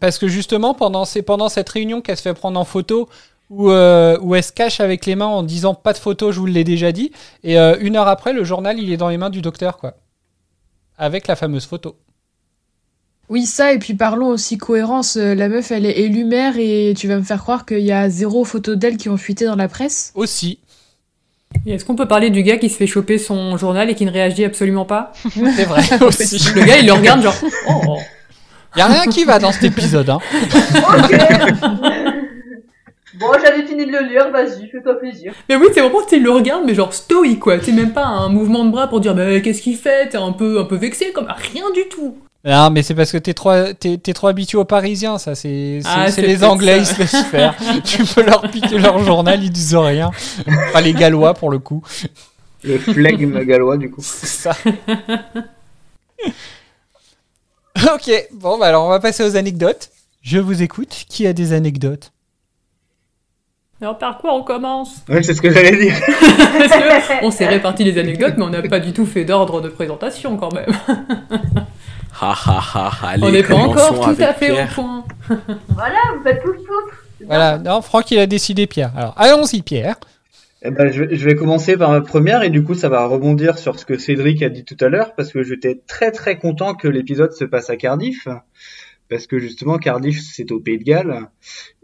Parce 0.00 0.18
que 0.18 0.28
justement 0.28 0.74
pendant, 0.74 1.04
c'est 1.04 1.22
pendant 1.22 1.48
cette 1.48 1.68
réunion 1.68 2.00
qu'elle 2.00 2.16
se 2.16 2.22
fait 2.22 2.34
prendre 2.34 2.58
en 2.60 2.64
photo 2.64 3.08
où, 3.50 3.70
euh, 3.70 4.18
où 4.20 4.34
elle 4.34 4.44
se 4.44 4.52
cache 4.52 4.80
avec 4.80 5.06
les 5.06 5.16
mains 5.16 5.26
en 5.26 5.42
disant 5.42 5.74
pas 5.74 5.92
de 5.94 5.98
photo, 5.98 6.30
je 6.32 6.40
vous 6.40 6.46
l'ai 6.46 6.64
déjà 6.64 6.92
dit. 6.92 7.10
Et 7.42 7.58
euh, 7.58 7.76
une 7.80 7.96
heure 7.96 8.08
après, 8.08 8.32
le 8.34 8.44
journal 8.44 8.78
il 8.78 8.92
est 8.92 8.98
dans 8.98 9.08
les 9.08 9.16
mains 9.16 9.30
du 9.30 9.40
docteur 9.40 9.78
quoi. 9.78 9.94
Avec 10.98 11.26
la 11.28 11.36
fameuse 11.36 11.64
photo. 11.64 11.96
Oui, 13.30 13.44
ça, 13.44 13.72
et 13.74 13.78
puis 13.78 13.94
parlons 13.94 14.28
aussi 14.28 14.56
cohérence. 14.56 15.16
euh, 15.16 15.34
La 15.34 15.48
meuf, 15.50 15.70
elle 15.70 15.84
est 15.84 15.98
élue 16.00 16.24
maire 16.24 16.54
et 16.58 16.94
tu 16.96 17.08
vas 17.08 17.16
me 17.18 17.22
faire 17.22 17.40
croire 17.40 17.66
qu'il 17.66 17.80
y 17.80 17.92
a 17.92 18.08
zéro 18.08 18.44
photo 18.44 18.74
d'elle 18.74 18.96
qui 18.96 19.08
ont 19.10 19.18
fuité 19.18 19.44
dans 19.44 19.56
la 19.56 19.68
presse? 19.68 20.12
Aussi. 20.14 20.60
Et 21.66 21.72
est-ce 21.72 21.84
qu'on 21.84 21.94
peut 21.94 22.08
parler 22.08 22.30
du 22.30 22.42
gars 22.42 22.56
qui 22.56 22.68
se 22.70 22.76
fait 22.76 22.86
choper 22.86 23.18
son 23.18 23.56
journal 23.58 23.90
et 23.90 23.94
qui 23.94 24.04
ne 24.06 24.10
réagit 24.10 24.44
absolument 24.44 24.84
pas? 24.86 25.12
C'est 25.56 25.64
vrai 25.64 25.82
aussi. 26.04 26.38
Le 26.54 26.64
gars 26.64 26.78
il 26.78 26.86
le 26.86 26.92
regarde 26.92 27.22
genre 27.22 27.34
oh. 27.68 27.98
Il 28.78 28.80
y 28.80 28.84
a 28.84 28.86
rien 28.86 29.06
qui 29.06 29.24
va 29.24 29.40
dans 29.40 29.50
cet 29.50 29.64
épisode. 29.64 30.08
Hein. 30.08 30.20
Ok. 31.00 31.18
bon, 33.18 33.26
j'avais 33.44 33.66
fini 33.66 33.86
de 33.86 33.90
le 33.90 34.08
lire, 34.08 34.30
vas-y, 34.30 34.68
fais-toi 34.70 35.00
plaisir. 35.00 35.32
Mais 35.48 35.56
oui, 35.56 35.66
c'est 35.74 35.80
vraiment, 35.80 35.98
tu 36.08 36.20
le 36.20 36.30
regarde, 36.30 36.62
mais 36.64 36.76
genre 36.76 36.94
stoïque, 36.94 37.40
quoi. 37.40 37.56
C'est 37.60 37.72
même 37.72 37.92
pas 37.92 38.04
un 38.04 38.28
mouvement 38.28 38.64
de 38.64 38.70
bras 38.70 38.86
pour 38.86 39.00
dire, 39.00 39.16
bah, 39.16 39.40
qu'est-ce 39.40 39.62
qu'il 39.62 39.76
fait? 39.76 40.10
T'es 40.10 40.16
un 40.16 40.30
peu, 40.30 40.60
un 40.60 40.64
peu 40.64 40.76
vexé, 40.76 41.10
comme 41.10 41.26
rien 41.52 41.64
du 41.74 41.88
tout. 41.88 42.18
Non, 42.44 42.70
mais 42.70 42.84
c'est 42.84 42.94
parce 42.94 43.10
que 43.10 43.18
t'es 43.18 43.34
trop, 43.34 43.50
t'es, 43.80 43.98
t'es 43.98 44.12
trop 44.12 44.28
habitué 44.28 44.58
aux 44.58 44.64
Parisiens, 44.64 45.18
ça. 45.18 45.34
C'est, 45.34 45.80
c'est, 45.82 45.88
Ah, 45.92 46.06
c'est 46.06 46.12
c'est 46.20 46.22
les 46.28 46.44
Anglais, 46.44 46.84
ça. 46.84 46.92
ils 46.92 47.08
se 47.08 47.16
laissent 47.16 47.26
faire. 47.26 47.56
tu 47.84 48.04
peux 48.04 48.22
leur 48.22 48.42
piquer 48.42 48.78
leur 48.78 49.00
journal, 49.00 49.42
ils 49.42 49.50
disent 49.50 49.74
rien. 49.74 50.12
Pas 50.72 50.82
les 50.82 50.92
Gallois 50.92 51.34
pour 51.34 51.50
le 51.50 51.58
coup. 51.58 51.82
Le 52.62 52.78
flegme 52.78 53.44
gallois, 53.44 53.76
du 53.76 53.90
coup. 53.90 54.02
C'est 54.04 54.26
ça. 54.28 54.52
ok, 57.94 58.28
bon, 58.32 58.58
bah 58.58 58.66
alors 58.66 58.84
on 58.84 58.88
va 58.88 59.00
passer 59.00 59.24
aux 59.24 59.36
anecdotes. 59.36 59.90
Je 60.22 60.38
vous 60.38 60.62
écoute. 60.62 61.04
Qui 61.08 61.26
a 61.26 61.32
des 61.32 61.52
anecdotes? 61.52 62.12
Alors, 63.80 63.96
par 63.96 64.18
quoi 64.18 64.34
on 64.34 64.42
commence? 64.42 64.96
Ouais, 65.08 65.22
c'est 65.22 65.34
ce 65.34 65.40
que 65.40 65.52
j'allais 65.52 65.76
dire. 65.76 65.94
Parce 66.08 66.72
que 66.72 67.24
on 67.24 67.30
s'est 67.30 67.46
réparti 67.46 67.84
les 67.84 67.96
anecdotes, 67.98 68.34
mais 68.36 68.44
on 68.44 68.50
n'a 68.50 68.62
pas 68.62 68.80
du 68.80 68.92
tout 68.92 69.06
fait 69.06 69.24
d'ordre 69.24 69.60
de 69.60 69.68
présentation 69.68 70.36
quand 70.36 70.52
même. 70.52 70.72
Ha 72.20 72.32
ha 72.32 72.60
ha, 72.74 72.90
allez, 73.10 73.22
on 73.22 73.30
n'est 73.30 73.44
pas 73.44 73.54
encore 73.54 74.00
tout 74.00 74.20
à 74.20 74.34
fait 74.34 74.50
Pierre. 74.50 74.68
au 74.72 74.74
point. 74.74 75.04
Voilà, 75.68 75.98
vous 76.16 76.22
faites 76.24 76.42
tout 76.42 76.52
tout. 76.52 77.24
Voilà, 77.24 77.58
non, 77.58 77.80
Franck 77.80 78.10
il 78.10 78.18
a 78.18 78.26
décidé 78.26 78.66
Pierre. 78.66 78.90
Alors 78.96 79.14
allons-y, 79.16 79.62
Pierre. 79.62 79.94
Eh 80.62 80.72
ben, 80.72 80.90
je, 80.90 81.04
je 81.14 81.24
vais 81.24 81.36
commencer 81.36 81.76
par 81.76 81.92
ma 81.92 82.00
première 82.00 82.42
et 82.42 82.50
du 82.50 82.64
coup 82.64 82.74
ça 82.74 82.88
va 82.88 83.06
rebondir 83.06 83.58
sur 83.58 83.78
ce 83.78 83.86
que 83.86 83.96
Cédric 83.96 84.42
a 84.42 84.48
dit 84.48 84.64
tout 84.64 84.76
à 84.80 84.88
l'heure 84.88 85.14
parce 85.14 85.32
que 85.32 85.44
j'étais 85.44 85.80
très 85.86 86.10
très 86.10 86.36
content 86.36 86.74
que 86.74 86.88
l'épisode 86.88 87.32
se 87.32 87.44
passe 87.44 87.70
à 87.70 87.76
Cardiff 87.76 88.26
parce 89.08 89.28
que 89.28 89.38
justement 89.38 89.78
Cardiff 89.78 90.20
c'est 90.20 90.50
au 90.50 90.58
Pays 90.58 90.78
de 90.78 90.82
Galles 90.82 91.28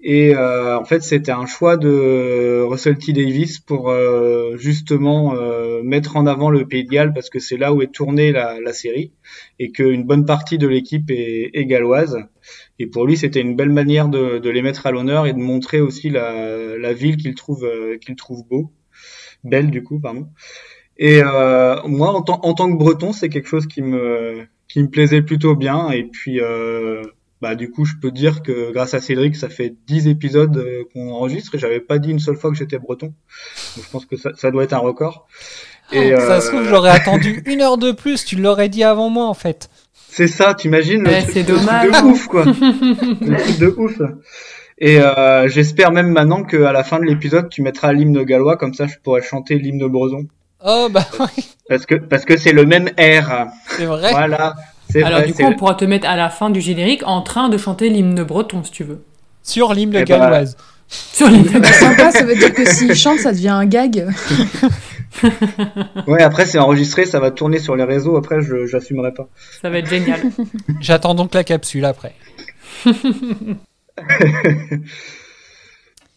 et 0.04 0.36
euh, 0.36 0.78
en 0.78 0.84
fait 0.84 1.02
c'était 1.02 1.32
un 1.32 1.46
choix 1.46 1.76
de 1.76 2.62
Russell 2.62 2.98
T 2.98 3.12
Davis 3.12 3.58
pour 3.58 3.90
euh, 3.90 4.56
justement 4.56 5.34
euh, 5.34 5.82
mettre 5.82 6.16
en 6.16 6.26
avant 6.26 6.50
le 6.50 6.66
Pays 6.66 6.84
de 6.84 6.90
Galles 6.90 7.12
parce 7.12 7.30
que 7.30 7.40
c'est 7.40 7.56
là 7.56 7.72
où 7.72 7.82
est 7.82 7.92
tournée 7.92 8.30
la, 8.30 8.60
la 8.60 8.72
série 8.72 9.12
et 9.58 9.72
qu'une 9.72 10.04
bonne 10.04 10.26
partie 10.26 10.58
de 10.58 10.68
l'équipe 10.68 11.10
est, 11.10 11.50
est 11.54 11.66
galloise 11.66 12.18
et 12.78 12.86
pour 12.86 13.06
lui, 13.06 13.16
c'était 13.16 13.40
une 13.40 13.56
belle 13.56 13.70
manière 13.70 14.08
de, 14.08 14.38
de 14.38 14.50
les 14.50 14.62
mettre 14.62 14.86
à 14.86 14.90
l'honneur 14.90 15.26
et 15.26 15.32
de 15.32 15.38
montrer 15.38 15.80
aussi 15.80 16.10
la, 16.10 16.76
la 16.76 16.92
ville 16.92 17.16
qu'il 17.16 17.34
trouve, 17.34 17.64
euh, 17.64 17.98
qu'il 17.98 18.16
trouve 18.16 18.46
beau, 18.48 18.72
belle 19.44 19.70
du 19.70 19.82
coup, 19.82 20.00
pardon. 20.00 20.28
Et 20.96 21.20
euh, 21.24 21.76
moi, 21.84 22.10
en, 22.14 22.24
en 22.24 22.54
tant 22.54 22.70
que 22.70 22.76
Breton, 22.76 23.12
c'est 23.12 23.28
quelque 23.28 23.48
chose 23.48 23.66
qui 23.66 23.82
me, 23.82 24.46
qui 24.68 24.82
me 24.82 24.88
plaisait 24.88 25.22
plutôt 25.22 25.54
bien. 25.56 25.90
Et 25.90 26.04
puis, 26.04 26.40
euh, 26.40 27.02
bah 27.40 27.54
du 27.54 27.70
coup, 27.70 27.84
je 27.84 27.94
peux 28.00 28.10
dire 28.10 28.42
que 28.42 28.72
grâce 28.72 28.94
à 28.94 29.00
Cédric, 29.00 29.36
ça 29.36 29.48
fait 29.48 29.74
10 29.86 30.08
épisodes 30.08 30.56
euh, 30.56 30.84
qu'on 30.92 31.10
enregistre 31.10 31.54
et 31.54 31.58
j'avais 31.58 31.80
pas 31.80 31.98
dit 31.98 32.10
une 32.10 32.18
seule 32.18 32.36
fois 32.36 32.50
que 32.50 32.56
j'étais 32.56 32.78
Breton. 32.78 33.06
Donc, 33.76 33.84
je 33.84 33.90
pense 33.90 34.06
que 34.06 34.16
ça, 34.16 34.30
ça 34.34 34.50
doit 34.50 34.64
être 34.64 34.72
un 34.72 34.78
record. 34.78 35.26
Et, 35.92 36.16
Ça 36.16 36.32
euh, 36.32 36.40
se 36.40 36.48
trouve, 36.48 36.64
j'aurais 36.64 36.90
attendu 36.90 37.42
une 37.46 37.60
heure 37.60 37.76
de 37.76 37.92
plus. 37.92 38.24
Tu 38.24 38.36
l'aurais 38.36 38.68
dit 38.68 38.84
avant 38.84 39.10
moi 39.10 39.26
en 39.26 39.34
fait. 39.34 39.68
C'est 40.08 40.28
ça, 40.28 40.54
t'imagines 40.54 41.06
Ouais, 41.06 41.24
c'est 41.28 41.42
dommage. 41.42 41.90
de 41.90 42.06
ouf 42.06 42.26
quoi, 42.28 42.44
le 42.46 43.36
truc 43.36 43.58
de 43.58 43.74
ouf. 43.76 44.00
Et 44.78 45.00
euh, 45.00 45.48
j'espère 45.48 45.92
même 45.92 46.10
maintenant 46.10 46.44
qu'à 46.44 46.72
la 46.72 46.84
fin 46.84 46.98
de 46.98 47.04
l'épisode, 47.04 47.48
tu 47.48 47.62
mettras 47.62 47.92
l'hymne 47.92 48.22
gallois 48.24 48.56
comme 48.56 48.74
ça, 48.74 48.86
je 48.86 48.96
pourrais 49.02 49.22
chanter 49.22 49.58
l'hymne 49.58 49.86
breton 49.86 50.26
Oh 50.64 50.88
bah 50.90 51.06
oui, 51.20 51.44
parce 51.68 51.84
que 51.84 51.96
parce 51.96 52.24
que 52.24 52.36
c'est 52.36 52.52
le 52.52 52.64
même 52.64 52.90
air. 52.96 53.48
c'est 53.68 53.84
vrai. 53.84 54.10
Voilà, 54.12 54.54
Alors, 55.02 55.18
vrai. 55.20 55.26
du 55.26 55.34
coup, 55.34 55.42
on 55.42 55.54
pourra 55.54 55.74
te 55.74 55.84
mettre 55.84 56.08
à 56.08 56.16
la 56.16 56.30
fin 56.30 56.50
du 56.50 56.60
générique 56.60 57.02
en 57.06 57.22
train 57.22 57.48
de 57.48 57.58
chanter 57.58 57.88
l'hymne 57.88 58.22
breton, 58.22 58.62
si 58.62 58.70
tu 58.70 58.84
veux. 58.84 59.02
Sur 59.42 59.74
l'hymne 59.74 59.92
Eh 59.94 59.98
bah, 60.00 60.04
galloise. 60.04 60.56
Sur 60.88 61.28
l'hymne 61.28 61.60
Bah, 61.60 61.72
sympa, 61.72 62.10
ça 62.10 62.24
veut 62.24 62.36
dire 62.36 62.52
que 62.54 62.64
s'il 62.68 62.94
chante, 62.94 63.18
ça 63.18 63.32
devient 63.32 63.48
un 63.48 63.66
gag. 63.66 64.06
Ouais, 66.06 66.22
après 66.22 66.44
c'est 66.44 66.58
enregistré, 66.58 67.06
ça 67.06 67.20
va 67.20 67.30
tourner 67.30 67.58
sur 67.58 67.76
les 67.76 67.84
réseaux. 67.84 68.16
Après, 68.16 68.40
je 68.42 68.66
j'assumerai 68.66 69.12
pas. 69.14 69.28
Ça 69.62 69.70
va 69.70 69.78
être 69.78 69.88
génial. 69.88 70.20
J'attends 70.80 71.14
donc 71.14 71.34
la 71.34 71.44
capsule 71.44 71.84
après. 71.84 72.14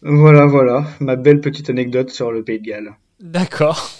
Voilà, 0.02 0.46
voilà, 0.46 0.84
ma 1.00 1.16
belle 1.16 1.40
petite 1.40 1.70
anecdote 1.70 2.10
sur 2.10 2.30
le 2.30 2.44
Pays 2.44 2.60
de 2.60 2.64
Galles. 2.66 2.92
D'accord. 3.20 3.90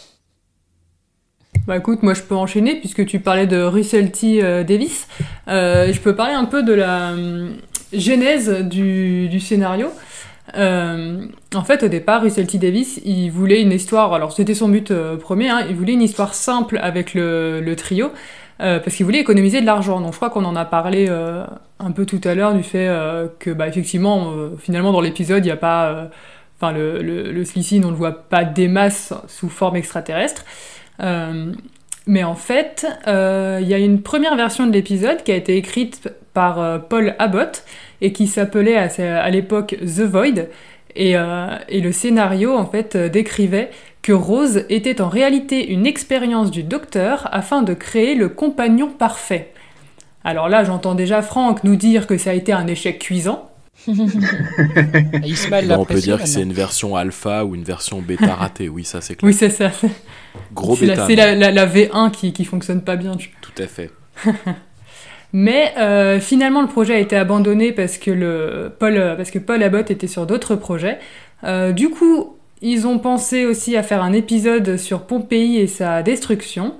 Bah 1.68 1.76
écoute, 1.76 2.02
moi 2.02 2.14
je 2.14 2.22
peux 2.22 2.34
enchaîner 2.34 2.76
puisque 2.76 3.04
tu 3.04 3.20
parlais 3.20 3.46
de 3.46 3.60
Russell 3.60 4.10
T. 4.10 4.42
euh, 4.42 4.64
Davis. 4.64 5.06
Euh, 5.48 5.92
je 5.92 6.00
peux 6.00 6.14
parler 6.16 6.32
un 6.32 6.46
peu 6.46 6.62
de 6.62 6.72
la 6.72 7.10
hum, 7.10 7.56
genèse 7.92 8.48
du, 8.64 9.38
scénario. 9.38 9.88
Euh, 10.56 11.26
en 11.54 11.64
fait, 11.64 11.82
au 11.82 11.88
départ, 11.88 12.22
Russell 12.22 12.46
T. 12.46 12.56
Davis, 12.56 13.02
il 13.04 13.28
voulait 13.28 13.60
une 13.60 13.72
histoire. 13.72 14.14
Alors, 14.14 14.32
c'était 14.32 14.54
son 14.54 14.70
but 14.70 14.90
euh, 14.90 15.18
premier. 15.18 15.50
Hein, 15.50 15.66
il 15.68 15.76
voulait 15.76 15.92
une 15.92 16.00
histoire 16.00 16.32
simple 16.32 16.78
avec 16.82 17.12
le, 17.12 17.60
le 17.60 17.76
trio 17.76 18.12
euh, 18.62 18.78
parce 18.80 18.96
qu'il 18.96 19.04
voulait 19.04 19.20
économiser 19.20 19.60
de 19.60 19.66
l'argent. 19.66 20.00
Donc, 20.00 20.12
je 20.12 20.16
crois 20.16 20.30
qu'on 20.30 20.46
en 20.46 20.56
a 20.56 20.64
parlé 20.64 21.04
euh, 21.10 21.44
un 21.80 21.90
peu 21.90 22.06
tout 22.06 22.20
à 22.24 22.34
l'heure 22.34 22.54
du 22.54 22.62
fait 22.62 22.88
euh, 22.88 23.26
que, 23.38 23.50
bah, 23.50 23.68
effectivement, 23.68 24.30
euh, 24.30 24.56
finalement, 24.58 24.90
dans 24.90 25.02
l'épisode, 25.02 25.44
il 25.44 25.48
n'y 25.48 25.52
a 25.52 25.56
pas. 25.58 25.88
euh, 25.90 26.06
Enfin, 26.60 26.72
le, 26.72 27.02
le, 27.02 27.30
le 27.30 27.44
Slicine, 27.44 27.84
on 27.84 27.88
ne 27.88 27.92
le 27.92 27.98
voit 27.98 28.28
pas 28.28 28.42
des 28.42 28.66
masses 28.66 29.14
sous 29.28 29.48
forme 29.48 29.76
extraterrestre. 29.76 30.44
Euh, 31.00 31.52
mais 32.06 32.24
en 32.24 32.34
fait, 32.34 32.86
euh, 33.06 33.58
il 33.60 33.68
y 33.68 33.74
a 33.74 33.78
une 33.78 34.02
première 34.02 34.36
version 34.36 34.66
de 34.66 34.72
l'épisode 34.72 35.22
qui 35.22 35.32
a 35.32 35.36
été 35.36 35.56
écrite 35.56 36.10
par 36.32 36.60
euh, 36.60 36.78
Paul 36.78 37.14
Abbott 37.18 37.64
et 38.00 38.12
qui 38.12 38.26
s'appelait 38.26 38.76
à, 38.76 39.30
l'époque 39.30 39.76
The 39.80 40.00
Void. 40.00 40.48
Et, 40.96 41.14
le 41.14 41.92
scénario, 41.92 42.56
en 42.56 42.66
fait, 42.66 42.96
décrivait 42.96 43.70
que 44.02 44.12
Rose 44.12 44.64
était 44.68 45.00
en 45.00 45.08
réalité 45.08 45.70
une 45.70 45.86
expérience 45.86 46.50
du 46.50 46.62
docteur 46.62 47.28
afin 47.32 47.62
de 47.62 47.74
créer 47.74 48.14
le 48.14 48.28
compagnon 48.28 48.88
parfait. 48.88 49.52
Alors 50.24 50.48
là, 50.48 50.64
j'entends 50.64 50.94
déjà 50.94 51.22
Franck 51.22 51.64
nous 51.64 51.76
dire 51.76 52.06
que 52.06 52.18
ça 52.18 52.30
a 52.30 52.34
été 52.34 52.52
un 52.52 52.66
échec 52.66 52.98
cuisant. 52.98 53.47
Ismaël 55.24 55.68
ben, 55.68 55.78
on 55.78 55.84
peut 55.84 56.00
dire 56.00 56.20
que 56.20 56.26
c'est 56.28 56.42
une 56.42 56.52
version 56.52 56.96
alpha 56.96 57.44
ou 57.44 57.54
une 57.54 57.62
version 57.64 58.00
bêta 58.00 58.34
ratée. 58.34 58.68
Oui, 58.68 58.84
ça 58.84 59.00
c'est 59.00 59.14
clair. 59.14 59.28
Oui, 59.28 59.34
c'est 59.34 59.50
ça. 59.50 59.70
Gros 60.52 60.76
C'est 60.76 60.86
la, 60.86 60.94
bêta. 60.94 61.06
c'est 61.06 61.14
la, 61.16 61.34
la- 61.34 61.50
la 61.50 61.66
V1 61.66 62.10
qui, 62.10 62.32
qui 62.32 62.44
fonctionne 62.44 62.82
pas 62.82 62.96
bien. 62.96 63.12
Tout 63.40 63.62
à 63.62 63.66
fait. 63.66 63.90
Mais 65.32 65.74
euh, 65.78 66.20
finalement, 66.20 66.62
le 66.62 66.68
projet 66.68 66.94
a 66.94 66.98
été 66.98 67.14
abandonné 67.16 67.72
parce 67.72 67.98
que, 67.98 68.10
le, 68.10 68.72
Paul, 68.78 68.96
euh, 68.96 69.14
parce 69.14 69.30
que 69.30 69.38
Paul 69.38 69.62
Abbott 69.62 69.90
était 69.90 70.06
sur 70.06 70.26
d'autres 70.26 70.56
projets. 70.56 70.98
Euh, 71.44 71.72
du 71.72 71.90
coup, 71.90 72.36
ils 72.62 72.86
ont 72.86 72.98
pensé 72.98 73.44
aussi 73.44 73.76
à 73.76 73.82
faire 73.82 74.02
un 74.02 74.12
épisode 74.12 74.76
sur 74.78 75.02
Pompéi 75.02 75.58
et 75.58 75.66
sa 75.66 76.02
destruction. 76.02 76.74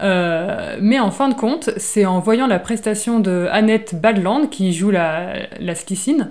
Euh, 0.00 0.78
mais 0.80 0.98
en 0.98 1.10
fin 1.10 1.28
de 1.28 1.34
compte, 1.34 1.70
c'est 1.76 2.06
en 2.06 2.20
voyant 2.20 2.46
la 2.46 2.58
prestation 2.58 3.20
de 3.20 3.48
Annette 3.50 4.00
Badland, 4.00 4.48
qui 4.48 4.72
joue 4.72 4.90
la, 4.90 5.48
la 5.58 5.74
Slicine, 5.74 6.30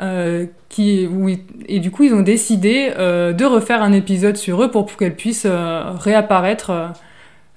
euh, 0.00 0.46
qui, 0.68 1.06
oui, 1.06 1.44
et 1.66 1.80
du 1.80 1.90
coup, 1.90 2.04
ils 2.04 2.14
ont 2.14 2.22
décidé 2.22 2.92
euh, 2.96 3.32
de 3.32 3.44
refaire 3.44 3.82
un 3.82 3.92
épisode 3.92 4.36
sur 4.36 4.62
eux 4.62 4.70
pour, 4.70 4.86
pour 4.86 4.96
qu'elle 4.96 5.16
puisse 5.16 5.46
réapparaître, 5.46 6.92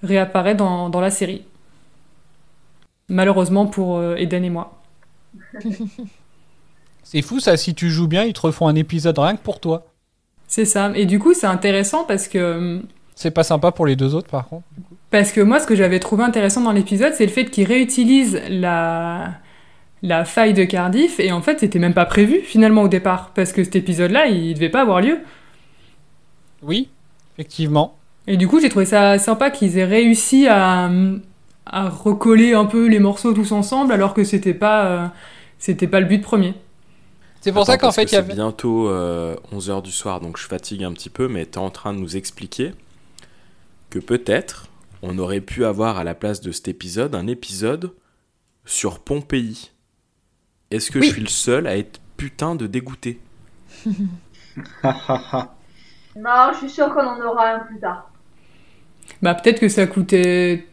réapparaître 0.02 0.58
dans, 0.58 0.90
dans 0.90 1.02
la 1.02 1.12
série. 1.12 1.44
Malheureusement 3.10 3.66
pour 3.66 4.02
Eden 4.18 4.44
et 4.46 4.50
moi. 4.50 4.82
C'est 7.04 7.22
fou 7.22 7.40
ça, 7.40 7.58
si 7.58 7.76
tu 7.76 7.90
joues 7.90 8.08
bien, 8.08 8.24
ils 8.24 8.34
te 8.34 8.42
refont 8.42 8.68
un 8.68 8.76
épisode 8.76 9.20
rien 9.20 9.36
que 9.36 9.42
pour 9.42 9.60
toi. 9.60 9.86
C'est 10.48 10.66
ça. 10.66 10.92
Et 10.96 11.06
du 11.06 11.20
coup, 11.20 11.34
c'est 11.34 11.48
intéressant 11.48 12.06
parce 12.06 12.28
que 12.28 12.82
C'est 13.16 13.32
pas 13.32 13.44
sympa 13.44 13.72
pour 13.72 13.86
les 13.86 13.96
deux 13.96 14.16
autres 14.16 14.30
par 14.30 14.48
contre. 14.48 14.64
Parce 15.14 15.32
que 15.32 15.42
moi, 15.42 15.60
ce 15.60 15.68
que 15.68 15.76
j'avais 15.76 16.00
trouvé 16.00 16.24
intéressant 16.24 16.62
dans 16.62 16.72
l'épisode, 16.72 17.14
c'est 17.14 17.28
le 17.28 17.32
fait 17.32 17.46
qu'ils 17.46 17.68
réutilisent 17.68 18.42
la... 18.50 19.36
la 20.02 20.26
faille 20.26 20.56
de 20.56 20.64
Cardiff, 20.64 21.20
et 21.20 21.32
en 21.32 21.44
fait, 21.44 21.60
c'était 21.60 21.78
même 21.78 21.94
pas 21.94 22.06
prévu 22.06 22.42
finalement 22.42 22.82
au 22.82 22.88
départ, 22.88 23.30
parce 23.36 23.52
que 23.52 23.64
cet 23.64 23.76
épisode-là, 23.76 24.26
il 24.26 24.56
devait 24.56 24.70
pas 24.70 24.82
avoir 24.82 25.02
lieu. 25.02 25.20
Oui, 26.64 26.90
effectivement. 27.38 27.96
Et 28.26 28.38
du 28.38 28.48
coup, 28.48 28.60
j'ai 28.60 28.70
trouvé 28.70 28.86
ça 28.86 29.20
sympa 29.20 29.52
qu'ils 29.52 29.78
aient 29.78 29.86
réussi 29.86 30.48
à, 30.48 30.90
à 31.68 31.90
recoller 31.90 32.56
un 32.56 32.66
peu 32.66 32.88
les 32.88 32.98
morceaux 32.98 33.34
tous 33.34 33.52
ensemble, 33.52 33.94
alors 33.94 34.16
que 34.16 34.24
c'était 34.24 34.56
pas, 34.56 34.86
euh, 34.88 35.08
c'était 35.60 35.86
pas 35.86 36.00
le 36.00 36.08
but 36.08 36.24
premier. 36.24 36.56
C'est 37.42 37.52
pour 37.52 37.68
ça 37.68 37.78
qu'en 37.78 37.92
fait, 37.92 38.06
que 38.06 38.10
il 38.10 38.14
y 38.14 38.16
c'est 38.16 38.18
avait. 38.18 38.34
bientôt 38.34 38.90
11h 38.90 39.84
du 39.84 39.92
soir, 39.92 40.22
donc 40.22 40.40
je 40.40 40.48
fatigue 40.48 40.84
un 40.84 40.92
petit 40.92 41.12
peu, 41.12 41.28
mais 41.28 41.46
tu 41.46 41.52
es 41.52 41.58
en 41.60 41.70
train 41.70 41.94
de 41.94 42.00
nous 42.00 42.18
expliquer 42.18 42.72
que 43.92 44.00
peut-être 44.00 44.70
on 45.04 45.20
aurait 45.20 45.42
pu 45.42 45.66
avoir 45.66 45.98
à 45.98 46.04
la 46.04 46.16
place 46.16 46.42
de 46.42 46.52
cet 46.52 46.68
épisode 46.68 47.14
un 47.14 47.28
épisode 47.28 47.94
sur 48.66 49.00
Pompéi. 49.00 49.72
Est-ce 50.72 50.90
que 50.90 50.98
Oui. 51.00 51.08
je 51.08 51.12
suis 51.12 51.22
le 51.22 51.28
seul 51.28 51.68
à 51.68 51.78
être 51.78 52.00
putain 52.18 52.56
de 52.56 52.66
dégoûté? 52.66 53.20
Non, 53.86 53.94
je 56.54 56.58
suis 56.60 56.70
sûre 56.70 56.94
qu'on 56.94 57.06
en 57.06 57.22
aura 57.22 57.50
un 57.50 57.60
plus 57.60 57.80
tard. 57.80 58.10
Bah, 59.22 59.36
peut-être 59.36 59.60
que 59.60 59.68
ça 59.68 59.86
coûtait 59.88 60.68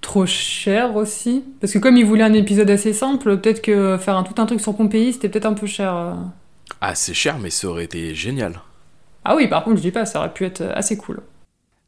trop 0.00 0.26
cher 0.26 0.94
aussi. 0.96 1.44
Parce 1.60 1.72
que 1.72 1.78
comme 1.78 1.96
ils 1.96 2.06
voulaient 2.06 2.22
un 2.24 2.32
épisode 2.34 2.70
assez 2.70 2.92
simple, 2.92 3.38
peut-être 3.38 3.60
que 3.60 3.98
faire 3.98 4.16
un, 4.16 4.22
tout 4.22 4.40
un 4.40 4.46
truc 4.46 4.60
sur 4.60 4.76
Pompéi, 4.76 5.12
c'était 5.12 5.28
peut-être 5.28 5.46
un 5.46 5.54
peu 5.54 5.66
cher. 5.66 5.94
euh. 5.94 6.14
Ah, 6.80 6.94
c'est 6.94 7.14
cher, 7.14 7.38
mais 7.38 7.50
ça 7.50 7.66
aurait 7.68 7.84
été 7.84 8.14
génial. 8.14 8.60
Ah 9.24 9.34
oui, 9.34 9.48
par 9.48 9.64
contre, 9.64 9.76
je 9.78 9.82
dis 9.82 9.90
pas, 9.90 10.06
ça 10.06 10.20
aurait 10.20 10.32
pu 10.32 10.44
être 10.44 10.62
assez 10.74 10.96
cool. 10.96 11.20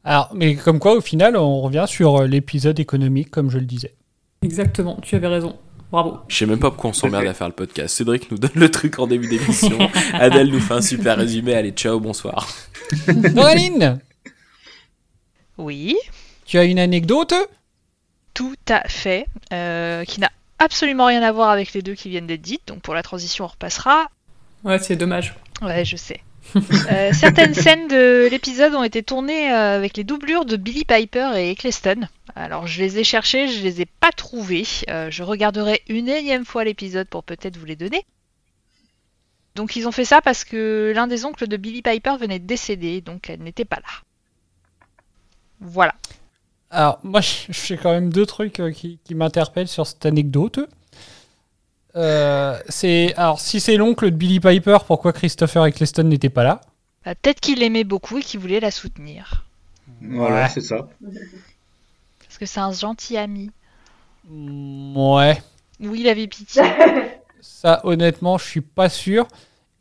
Alors, 0.04 0.30
mais 0.34 0.56
comme 0.56 0.78
quoi, 0.78 0.94
au 0.94 1.00
final, 1.00 1.36
on 1.36 1.60
revient 1.60 1.84
sur 1.86 2.16
euh, 2.22 2.26
l'épisode 2.26 2.80
économique, 2.80 3.30
comme 3.30 3.50
je 3.50 3.58
le 3.58 3.66
disais. 3.66 3.94
Exactement, 4.42 4.98
tu 5.02 5.14
avais 5.16 5.26
raison. 5.26 5.58
Bravo. 5.92 6.18
Je 6.28 6.36
sais 6.36 6.46
même 6.46 6.58
pas 6.60 6.70
pourquoi 6.70 6.90
on 6.90 6.92
s'emmerde 6.92 7.26
à 7.26 7.34
faire 7.34 7.48
le 7.48 7.52
podcast. 7.54 7.96
Cédric 7.96 8.30
nous 8.30 8.38
donne 8.38 8.50
le 8.54 8.70
truc 8.70 8.98
en 8.98 9.06
début 9.06 9.28
d'émission. 9.28 9.76
Adèle 10.14 10.50
nous 10.50 10.60
fait 10.60 10.74
un 10.74 10.80
super 10.82 11.16
résumé. 11.16 11.54
Allez, 11.54 11.72
ciao, 11.72 11.98
bonsoir. 11.98 12.48
Noraline, 13.34 13.98
Oui, 15.58 15.96
tu 16.46 16.58
as 16.58 16.64
une 16.64 16.78
anecdote? 16.78 17.34
Tout 18.34 18.54
à 18.68 18.88
fait, 18.88 19.26
euh, 19.52 20.04
qui 20.04 20.20
n'a 20.20 20.30
absolument 20.60 21.06
rien 21.06 21.22
à 21.22 21.32
voir 21.32 21.50
avec 21.50 21.72
les 21.72 21.82
deux 21.82 21.94
qui 21.94 22.08
viennent 22.08 22.26
d'être 22.28 22.40
dites, 22.40 22.66
donc 22.68 22.80
pour 22.80 22.94
la 22.94 23.02
transition 23.02 23.44
on 23.44 23.48
repassera. 23.48 24.08
Ouais, 24.64 24.78
c'est 24.78 24.96
dommage. 24.96 25.34
Ouais, 25.60 25.84
je 25.84 25.96
sais. 25.96 26.20
Euh, 26.56 27.12
certaines 27.12 27.54
scènes 27.54 27.88
de 27.88 28.28
l'épisode 28.30 28.74
ont 28.74 28.82
été 28.82 29.02
tournées 29.02 29.52
euh, 29.52 29.76
avec 29.76 29.96
les 29.96 30.04
doublures 30.04 30.44
de 30.44 30.56
Billy 30.56 30.84
Piper 30.84 31.32
et 31.36 31.50
Eccleston. 31.50 32.08
Alors 32.34 32.66
je 32.66 32.80
les 32.80 32.98
ai 32.98 33.04
cherchées, 33.04 33.48
je 33.48 33.62
les 33.62 33.80
ai 33.80 33.86
pas 33.86 34.10
trouvées. 34.12 34.66
Euh, 34.88 35.10
je 35.10 35.22
regarderai 35.22 35.82
une 35.88 36.08
énième 36.08 36.44
fois 36.44 36.64
l'épisode 36.64 37.08
pour 37.08 37.24
peut-être 37.24 37.56
vous 37.56 37.66
les 37.66 37.76
donner. 37.76 38.04
Donc 39.54 39.76
ils 39.76 39.86
ont 39.86 39.92
fait 39.92 40.04
ça 40.04 40.20
parce 40.20 40.44
que 40.44 40.92
l'un 40.94 41.06
des 41.06 41.24
oncles 41.24 41.48
de 41.48 41.56
Billy 41.56 41.82
Piper 41.82 42.16
venait 42.18 42.38
de 42.38 42.46
décéder, 42.46 43.00
donc 43.00 43.30
elle 43.30 43.42
n'était 43.42 43.64
pas 43.64 43.76
là. 43.76 44.02
Voilà. 45.60 45.94
Alors, 46.70 47.00
moi, 47.02 47.20
fais 47.22 47.76
quand 47.76 47.90
même 47.90 48.12
deux 48.12 48.26
trucs 48.26 48.62
qui 48.74 49.14
m'interpellent 49.14 49.68
sur 49.68 49.86
cette 49.86 50.06
anecdote. 50.06 50.60
Euh, 51.96 52.58
c'est 52.68 53.14
alors 53.16 53.40
si 53.40 53.58
c'est 53.60 53.76
l'oncle 53.76 54.10
de 54.10 54.16
Billy 54.16 54.38
Piper, 54.40 54.78
pourquoi 54.86 55.12
Christopher 55.12 55.66
Eccleston 55.66 56.04
n'était 56.04 56.28
pas 56.28 56.44
là? 56.44 56.60
Bah, 57.04 57.14
peut-être 57.14 57.40
qu'il 57.40 57.58
l'aimait 57.60 57.84
beaucoup 57.84 58.18
et 58.18 58.22
qu'il 58.22 58.38
voulait 58.40 58.60
la 58.60 58.70
soutenir. 58.70 59.44
Voilà, 60.02 60.42
Ouais. 60.44 60.48
c'est 60.48 60.60
ça. 60.60 60.88
Parce 62.20 62.38
que 62.38 62.46
c'est 62.46 62.60
un 62.60 62.72
gentil 62.72 63.16
ami. 63.16 63.50
Mm, 64.28 64.96
Ouais, 64.96 65.42
Oui, 65.80 66.00
il 66.02 66.08
avait 66.08 66.26
pitié. 66.28 66.62
ça 67.40 67.80
honnêtement, 67.84 68.38
je 68.38 68.44
suis 68.44 68.60
pas 68.60 68.88
sûr. 68.88 69.26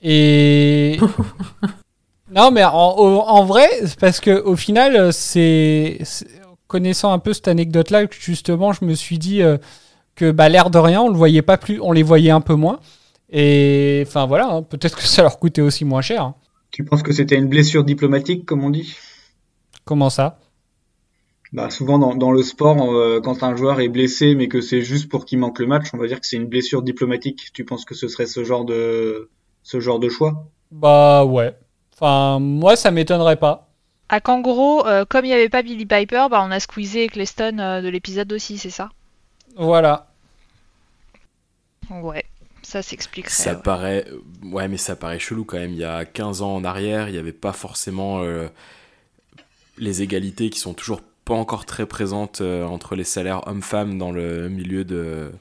Et 0.01 0.97
non, 2.31 2.51
mais 2.51 2.63
en, 2.63 3.43
vrai, 3.45 3.67
parce 3.99 4.19
que 4.19 4.31
au 4.41 4.55
final, 4.55 5.11
c'est 5.13 5.97
c'est- 6.03 6.27
connaissant 6.67 7.11
un 7.11 7.19
peu 7.19 7.33
cette 7.33 7.47
anecdote-là, 7.47 8.05
que 8.07 8.15
justement, 8.15 8.73
je 8.73 8.85
me 8.85 8.93
suis 8.93 9.17
dit 9.17 9.41
euh, 9.41 9.57
que 10.19 10.31
bah, 10.31 10.49
l'air 10.49 10.69
de 10.69 10.77
rien, 10.77 11.01
on 11.01 11.09
le 11.09 11.15
voyait 11.15 11.41
pas 11.41 11.57
plus, 11.57 11.79
on 11.81 11.91
les 11.91 12.03
voyait 12.03 12.31
un 12.31 12.41
peu 12.41 12.55
moins. 12.55 12.79
Et 13.31 14.03
enfin 14.05 14.25
voilà, 14.25 14.47
hein, 14.49 14.63
peut-être 14.63 14.95
que 14.97 15.03
ça 15.03 15.21
leur 15.21 15.39
coûtait 15.39 15.61
aussi 15.61 15.85
moins 15.85 16.01
cher. 16.01 16.23
hein. 16.23 16.35
Tu 16.71 16.83
penses 16.83 17.01
que 17.03 17.13
c'était 17.13 17.35
une 17.37 17.47
blessure 17.47 17.83
diplomatique, 17.83 18.45
comme 18.45 18.63
on 18.63 18.69
dit? 18.69 18.95
Comment 19.85 20.09
ça? 20.09 20.37
Bah, 21.51 21.71
souvent 21.71 21.97
dans, 21.97 22.15
dans 22.15 22.31
le 22.31 22.43
sport, 22.43 22.77
euh, 22.93 23.21
quand 23.23 23.41
un 23.41 23.55
joueur 23.55 23.79
est 23.79 23.89
blessé, 23.89 24.35
mais 24.35 24.47
que 24.47 24.61
c'est 24.61 24.81
juste 24.81 25.09
pour 25.09 25.25
qu'il 25.25 25.39
manque 25.39 25.57
le 25.59 25.65
match, 25.65 25.87
on 25.93 25.97
va 25.97 26.07
dire 26.07 26.19
que 26.19 26.27
c'est 26.27 26.35
une 26.37 26.45
blessure 26.45 26.83
diplomatique. 26.83 27.47
Tu 27.53 27.65
penses 27.65 27.85
que 27.85 27.95
ce 27.95 28.07
serait 28.07 28.27
ce 28.27 28.43
genre 28.43 28.65
de 28.65 29.29
ce 29.63 29.79
genre 29.79 29.99
de 29.99 30.09
choix? 30.09 30.45
Bah 30.71 31.25
ouais. 31.25 31.55
Enfin, 31.93 32.39
moi, 32.39 32.75
ça 32.75 32.91
m'étonnerait 32.91 33.37
pas. 33.37 33.69
À 34.09 34.21
Kangaroo, 34.21 34.85
euh, 34.85 35.05
comme 35.05 35.25
il 35.25 35.29
n'y 35.29 35.33
avait 35.33 35.49
pas 35.49 35.61
Billy 35.63 35.85
Piper, 35.85 36.27
bah, 36.29 36.43
on 36.43 36.51
a 36.51 36.59
squeezé 36.59 37.05
Eccleston 37.05 37.57
euh, 37.59 37.81
de 37.81 37.89
l'épisode 37.89 38.31
aussi, 38.33 38.57
c'est 38.57 38.69
ça? 38.69 38.89
Voilà. 39.57 40.08
Ouais, 41.89 42.25
ça 42.61 42.81
s'expliquerait. 42.81 43.31
Ça 43.31 43.53
ouais. 43.53 43.61
paraît. 43.61 44.05
Ouais, 44.43 44.67
mais 44.67 44.77
ça 44.77 44.95
paraît 44.95 45.19
chelou 45.19 45.43
quand 45.43 45.57
même. 45.57 45.71
Il 45.71 45.79
y 45.79 45.85
a 45.85 46.05
15 46.05 46.41
ans 46.41 46.55
en 46.55 46.63
arrière, 46.63 47.09
il 47.09 47.13
n'y 47.13 47.17
avait 47.17 47.31
pas 47.31 47.53
forcément 47.53 48.21
euh, 48.21 48.47
les 49.77 50.01
égalités 50.01 50.49
qui 50.49 50.59
sont 50.59 50.73
toujours 50.73 51.01
pas 51.25 51.33
encore 51.33 51.65
très 51.65 51.85
présentes 51.85 52.41
euh, 52.41 52.65
entre 52.65 52.95
les 52.95 53.03
salaires 53.03 53.47
hommes-femmes 53.47 53.97
dans 53.97 54.11
le 54.11 54.49
milieu 54.49 54.83
de, 54.83 55.31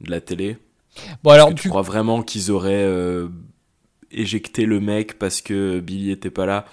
de 0.00 0.10
la 0.10 0.20
télé. 0.20 0.58
Bon 1.22 1.30
alors, 1.30 1.48
que 1.48 1.54
tu 1.54 1.62
tu... 1.62 1.68
crois 1.68 1.82
vraiment 1.82 2.22
qu'ils 2.22 2.50
auraient 2.50 2.84
euh, 2.84 3.28
éjecté 4.10 4.64
le 4.64 4.80
mec 4.80 5.18
parce 5.18 5.42
que 5.42 5.80
Billy 5.80 6.10
était 6.10 6.30
pas 6.30 6.46
là? 6.46 6.66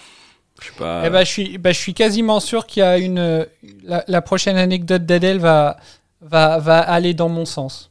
Je 0.62 0.68
sais 0.68 0.74
pas. 0.78 1.04
Eh 1.06 1.10
ben, 1.10 1.24
je 1.24 1.30
suis, 1.30 1.58
bah, 1.58 1.72
je 1.72 1.80
suis 1.80 1.96
quasiment 1.96 2.40
sûr 2.40 2.68
qu'il 2.68 2.82
y 2.82 2.84
a 2.84 3.00
une. 3.00 3.48
La, 3.84 4.04
la 4.08 4.22
prochaine 4.22 4.58
anecdote 4.58 5.06
d'Adèle 5.08 5.40
va, 5.40 5.78
va, 6.22 6.60
va 6.60 6.80
aller 6.80 7.16
dans 7.16 7.30
mon 7.30 7.46
sens. 7.46 7.91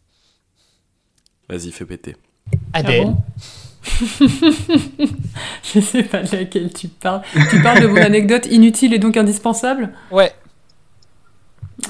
Vas-y, 1.51 1.73
fais 1.73 1.85
péter. 1.85 2.17
Adèle. 2.73 3.03
Ah 3.03 3.05
bon 3.05 3.17
Je 5.63 5.81
sais 5.81 6.03
pas 6.05 6.23
de 6.23 6.37
laquelle 6.37 6.73
tu 6.73 6.89
parles. 6.89 7.23
Tu 7.51 7.61
parles 7.61 7.83
de 7.83 7.87
mon 7.87 7.97
anecdote 7.97 8.47
inutile 8.47 8.95
et 8.95 8.99
donc 8.99 9.17
indispensable 9.17 9.91
Ouais. 10.11 10.33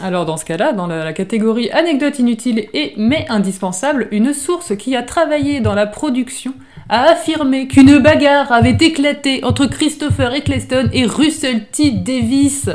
Alors 0.02 0.24
dans 0.24 0.36
ce 0.36 0.44
cas-là, 0.44 0.72
dans 0.72 0.86
la, 0.86 1.04
la 1.04 1.12
catégorie 1.12 1.70
anecdote 1.70 2.18
inutile 2.18 2.68
et 2.72 2.94
mais 2.96 3.26
indispensable, 3.28 4.08
une 4.12 4.32
source 4.32 4.76
qui 4.76 4.96
a 4.96 5.02
travaillé 5.02 5.60
dans 5.60 5.74
la 5.74 5.86
production 5.86 6.54
a 6.88 7.10
affirmé 7.10 7.68
qu'une 7.68 7.98
bagarre 7.98 8.50
avait 8.52 8.78
éclaté 8.80 9.44
entre 9.44 9.66
Christopher 9.66 10.34
Eccleston 10.34 10.88
et 10.92 11.04
Russell 11.06 11.66
T. 11.66 11.90
Davis. 11.90 12.70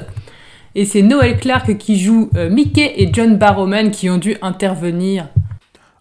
Et 0.75 0.85
c'est 0.85 1.01
Noel 1.01 1.37
Clark 1.37 1.77
qui 1.77 1.99
joue 1.99 2.29
euh, 2.35 2.49
Mickey 2.49 2.93
et 2.97 3.09
John 3.11 3.37
Barrowman 3.37 3.91
qui 3.91 4.09
ont 4.09 4.17
dû 4.17 4.35
intervenir. 4.41 5.29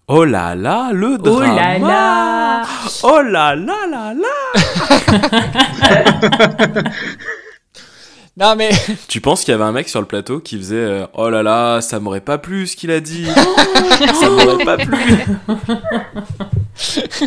Oh 0.07 0.25
là 0.25 0.55
là, 0.55 0.91
le 0.93 1.15
Oh 1.15 1.19
drama 1.19 1.55
là 1.55 1.79
là 1.79 2.63
Oh 3.03 3.23
là 3.23 3.55
là 3.57 3.87
là 3.91 4.13
là 4.15 4.29
Non, 8.37 8.55
mais. 8.57 8.71
Tu 9.09 9.21
penses 9.21 9.45
qu'il 9.45 9.53
y 9.53 9.55
avait 9.55 9.65
un 9.65 9.73
mec 9.73 9.89
sur 9.89 10.01
le 10.01 10.07
plateau 10.07 10.41
qui 10.41 10.59
faisait 10.59 10.77
euh, 10.77 11.07
Oh 11.15 11.31
là 11.31 11.43
là, 11.43 11.81
ça 11.81 12.01
m'aurait 12.01 12.21
pas 12.21 12.37
plu 12.37 12.67
ce 12.67 12.77
qu'il 12.77 12.91
a 12.91 13.01
dit 13.01 13.27
Ça 14.21 14.29
m'aurait 14.29 14.65
pas 14.65 14.77
plu 14.77 15.25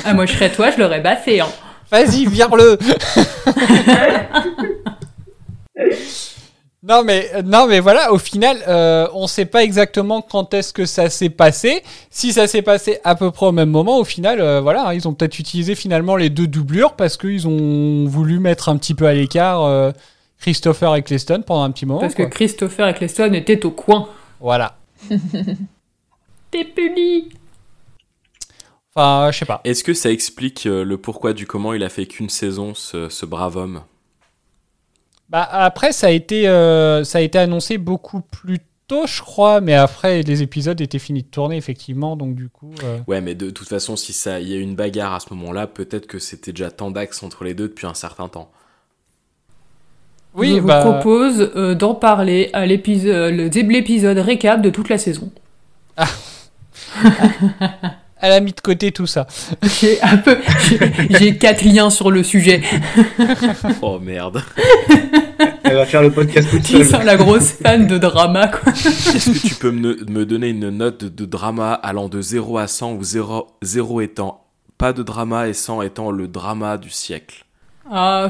Ah 0.05 0.13
moi 0.13 0.25
je 0.27 0.33
serais 0.33 0.51
toi, 0.51 0.69
je 0.69 0.79
l'aurais 0.79 0.99
baffé. 1.01 1.41
Hein. 1.41 1.47
Vas-y, 1.89 2.25
vire-le 2.27 2.77
Non 6.87 7.03
mais 7.03 7.29
non 7.43 7.67
mais 7.67 7.81
voilà, 7.81 8.13
au 8.13 8.17
final, 8.17 8.63
euh, 8.67 9.09
on 9.13 9.27
sait 9.27 9.45
pas 9.45 9.61
exactement 9.61 10.21
quand 10.21 10.53
est-ce 10.53 10.71
que 10.71 10.85
ça 10.85 11.09
s'est 11.09 11.29
passé. 11.29 11.83
Si 12.09 12.31
ça 12.31 12.47
s'est 12.47 12.61
passé 12.61 12.99
à 13.03 13.15
peu 13.15 13.29
près 13.29 13.47
au 13.47 13.51
même 13.51 13.69
moment, 13.69 13.99
au 13.99 14.05
final, 14.05 14.39
euh, 14.39 14.61
voilà, 14.61 14.87
hein, 14.87 14.93
ils 14.93 15.05
ont 15.05 15.13
peut-être 15.13 15.37
utilisé 15.37 15.75
finalement 15.75 16.15
les 16.15 16.29
deux 16.29 16.47
doublures 16.47 16.93
parce 16.93 17.17
qu'ils 17.17 17.45
ont 17.45 18.05
voulu 18.05 18.39
mettre 18.39 18.69
un 18.69 18.77
petit 18.77 18.93
peu 18.93 19.05
à 19.05 19.13
l'écart 19.13 19.63
euh, 19.63 19.91
Christopher 20.39 20.95
et 20.95 21.03
Cleston 21.03 21.43
pendant 21.45 21.63
un 21.63 21.71
petit 21.71 21.85
moment. 21.85 21.99
Parce 21.99 22.15
que. 22.15 22.23
Christopher 22.23 22.87
Eccleston 22.87 23.33
était 23.33 23.65
au 23.65 23.71
coin. 23.71 24.07
Voilà. 24.39 24.77
T'es 26.51 26.63
puni 26.63 27.29
Enfin, 28.95 29.29
je 29.31 29.39
sais 29.39 29.45
pas. 29.45 29.59
Est-ce 29.65 29.83
que 29.83 29.93
ça 29.93 30.09
explique 30.09 30.63
le 30.63 30.97
pourquoi 30.97 31.33
du 31.33 31.45
comment 31.45 31.73
il 31.73 31.83
a 31.83 31.89
fait 31.89 32.05
qu'une 32.05 32.29
saison, 32.29 32.73
ce, 32.73 33.09
ce 33.09 33.25
brave 33.25 33.57
homme? 33.57 33.81
Bah 35.29 35.47
après, 35.51 35.91
ça 35.91 36.07
a 36.07 36.09
été 36.11 36.47
euh, 36.47 37.03
ça 37.03 37.17
a 37.17 37.21
été 37.21 37.37
annoncé 37.37 37.77
beaucoup 37.77 38.21
plus 38.21 38.59
tôt, 38.87 39.05
je 39.05 39.21
crois, 39.21 39.59
mais 39.59 39.73
après 39.73 40.21
les 40.23 40.41
épisodes 40.41 40.79
étaient 40.79 40.99
finis 40.99 41.23
de 41.23 41.27
tourner 41.27 41.57
effectivement, 41.57 42.15
donc 42.15 42.35
du 42.35 42.47
coup. 42.47 42.71
euh, 42.85 42.99
Ouais, 43.07 43.19
mais 43.19 43.35
de 43.35 43.49
toute 43.49 43.67
façon, 43.67 43.97
si 43.97 44.13
ça, 44.13 44.39
il 44.39 44.47
y 44.47 44.53
a 44.53 44.55
eu 44.57 44.61
une 44.61 44.75
bagarre 44.75 45.13
à 45.13 45.19
ce 45.19 45.33
moment-là, 45.33 45.67
peut-être 45.67 46.07
que 46.07 46.19
c'était 46.19 46.53
déjà 46.53 46.71
tant 46.71 46.91
d'axes 46.91 47.21
entre 47.23 47.43
les 47.43 47.53
deux 47.53 47.67
depuis 47.67 47.87
un 47.87 47.93
certain 47.93 48.29
temps. 48.29 48.49
Oui, 50.33 50.53
Je 50.55 50.59
vous 50.61 50.67
bah- 50.67 50.81
propose 50.81 51.51
euh, 51.55 51.75
d'en 51.75 51.95
parler 51.95 52.49
à 52.53 52.65
l'épisode, 52.65 53.33
le- 53.33 53.47
l'épisode 53.49 54.17
récap 54.19 54.61
de 54.61 54.69
toute 54.69 54.87
la 54.87 54.97
saison. 54.97 55.29
Elle 58.21 58.31
a 58.33 58.39
mis 58.39 58.51
de 58.53 58.59
côté 58.61 58.91
tout 58.91 59.05
ça. 59.07 59.27
J'ai 59.79 60.01
un 60.01 60.17
peu, 60.17 60.37
j'ai- 61.11 61.37
quatre 61.37 61.61
liens 61.63 61.89
sur 61.91 62.09
le 62.11 62.23
sujet. 62.23 62.61
oh 63.81 63.99
merde. 63.99 64.41
Elle 65.63 65.75
va 65.75 65.85
faire 65.85 66.01
le 66.01 66.09
podcast 66.11 66.49
toute 66.49 66.61
Qui 66.63 66.73
seule. 66.83 66.85
sont 66.85 66.99
la 67.03 67.15
grosse 67.17 67.51
fan 67.51 67.85
de 67.87 67.97
drama, 67.97 68.47
quoi. 68.47 68.71
Est-ce 68.73 69.29
que 69.31 69.47
tu 69.47 69.55
peux 69.55 69.71
me, 69.71 69.97
me 70.09 70.25
donner 70.25 70.47
une 70.49 70.69
note 70.69 71.03
de, 71.03 71.09
de 71.09 71.25
drama 71.25 71.73
allant 71.73 72.09
de 72.09 72.21
0 72.21 72.57
à 72.57 72.67
100 72.67 72.93
ou 72.93 73.03
0, 73.03 73.47
0 73.61 74.01
étant 74.01 74.45
pas 74.77 74.93
de 74.93 75.03
drama 75.03 75.47
et 75.47 75.53
100 75.53 75.81
étant 75.83 76.09
le 76.11 76.27
drama 76.27 76.77
du 76.77 76.89
siècle? 76.89 77.45
Ah. 77.91 78.29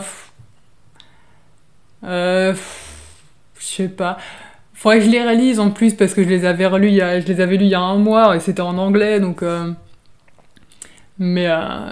Euh. 2.04 2.52
pff, 2.54 2.86
Je 3.60 3.66
sais 3.66 3.88
pas. 3.90 4.18
Faudrait 4.80 5.00
que 5.00 5.06
je 5.06 5.10
les 5.10 5.22
réalise 5.24 5.60
en 5.60 5.72
plus 5.72 5.96
parce 5.96 6.14
que 6.14 6.24
je 6.24 6.30
les 6.30 6.46
avais 6.46 6.68
relus 6.68 6.90
il 6.90 6.94
y 6.94 7.02
a, 7.02 7.20
je 7.20 7.26
les 7.26 7.42
avais 7.42 7.58
lus 7.58 7.66
il 7.66 7.72
y 7.72 7.76
a 7.76 7.80
un 7.82 7.98
mois 7.98 8.36
et 8.36 8.40
c'était 8.40 8.62
en 8.62 8.78
anglais 8.78 9.20
donc. 9.20 9.42
euh, 9.42 9.72
Mais. 11.18 11.48
euh, 11.48 11.92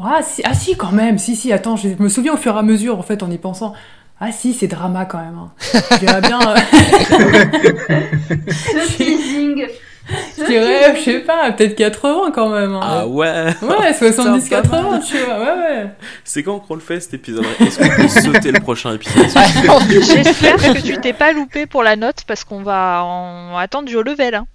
Ah 0.00 0.20
si, 0.22 0.42
ah 0.44 0.54
si 0.54 0.76
quand 0.76 0.92
même, 0.92 1.18
si 1.18 1.34
si, 1.36 1.52
attends, 1.52 1.76
je 1.76 1.88
me 1.98 2.08
souviens 2.08 2.34
au 2.34 2.36
fur 2.36 2.54
et 2.54 2.58
à 2.58 2.62
mesure 2.62 2.98
en 2.98 3.02
fait 3.02 3.22
en 3.22 3.30
y 3.30 3.38
pensant. 3.38 3.74
Ah 4.20 4.30
si, 4.30 4.54
c'est 4.54 4.68
drama 4.68 5.06
quand 5.06 5.18
même. 5.18 5.36
hein. 5.36 5.50
Je 5.90 5.98
dirais 5.98 6.20
bien. 6.20 6.38
euh, 6.40 6.54
Ce 8.48 8.96
teasing. 8.96 9.66
je 10.38 10.44
dirais, 10.44 10.94
je 10.96 11.00
sais 11.02 11.20
pas, 11.20 11.50
peut-être 11.52 11.76
80 11.76 12.30
quand 12.34 12.50
même. 12.50 12.74
hein. 12.74 12.80
Ah 12.82 13.06
ouais 13.06 13.46
Ouais, 13.62 13.92
Putain, 13.98 14.24
pas 14.24 14.38
70-80, 14.38 14.90
mal. 14.90 15.02
tu 15.02 15.16
vois, 15.18 15.38
ouais, 15.38 15.44
ouais. 15.60 15.86
C'est 16.24 16.42
quand 16.42 16.58
qu'on 16.60 16.74
le 16.74 16.80
fait 16.80 17.00
cet 17.00 17.14
épisode 17.14 17.44
Est-ce 17.60 17.78
qu'on 17.78 17.96
peut 18.02 18.08
sauter 18.08 18.52
le 18.52 18.60
prochain 18.60 18.92
épisode? 18.94 19.26
J'espère 19.88 20.56
que 20.56 20.80
tu 20.82 20.98
t'es 20.98 21.12
pas 21.14 21.32
loupé 21.32 21.64
pour 21.66 21.82
la 21.82 21.96
note 21.96 22.24
parce 22.26 22.44
qu'on 22.44 22.62
va 22.62 23.02
en 23.04 23.56
attendre 23.56 23.86
du 23.88 23.96
haut 23.96 24.02
level. 24.02 24.34
hein. 24.34 24.46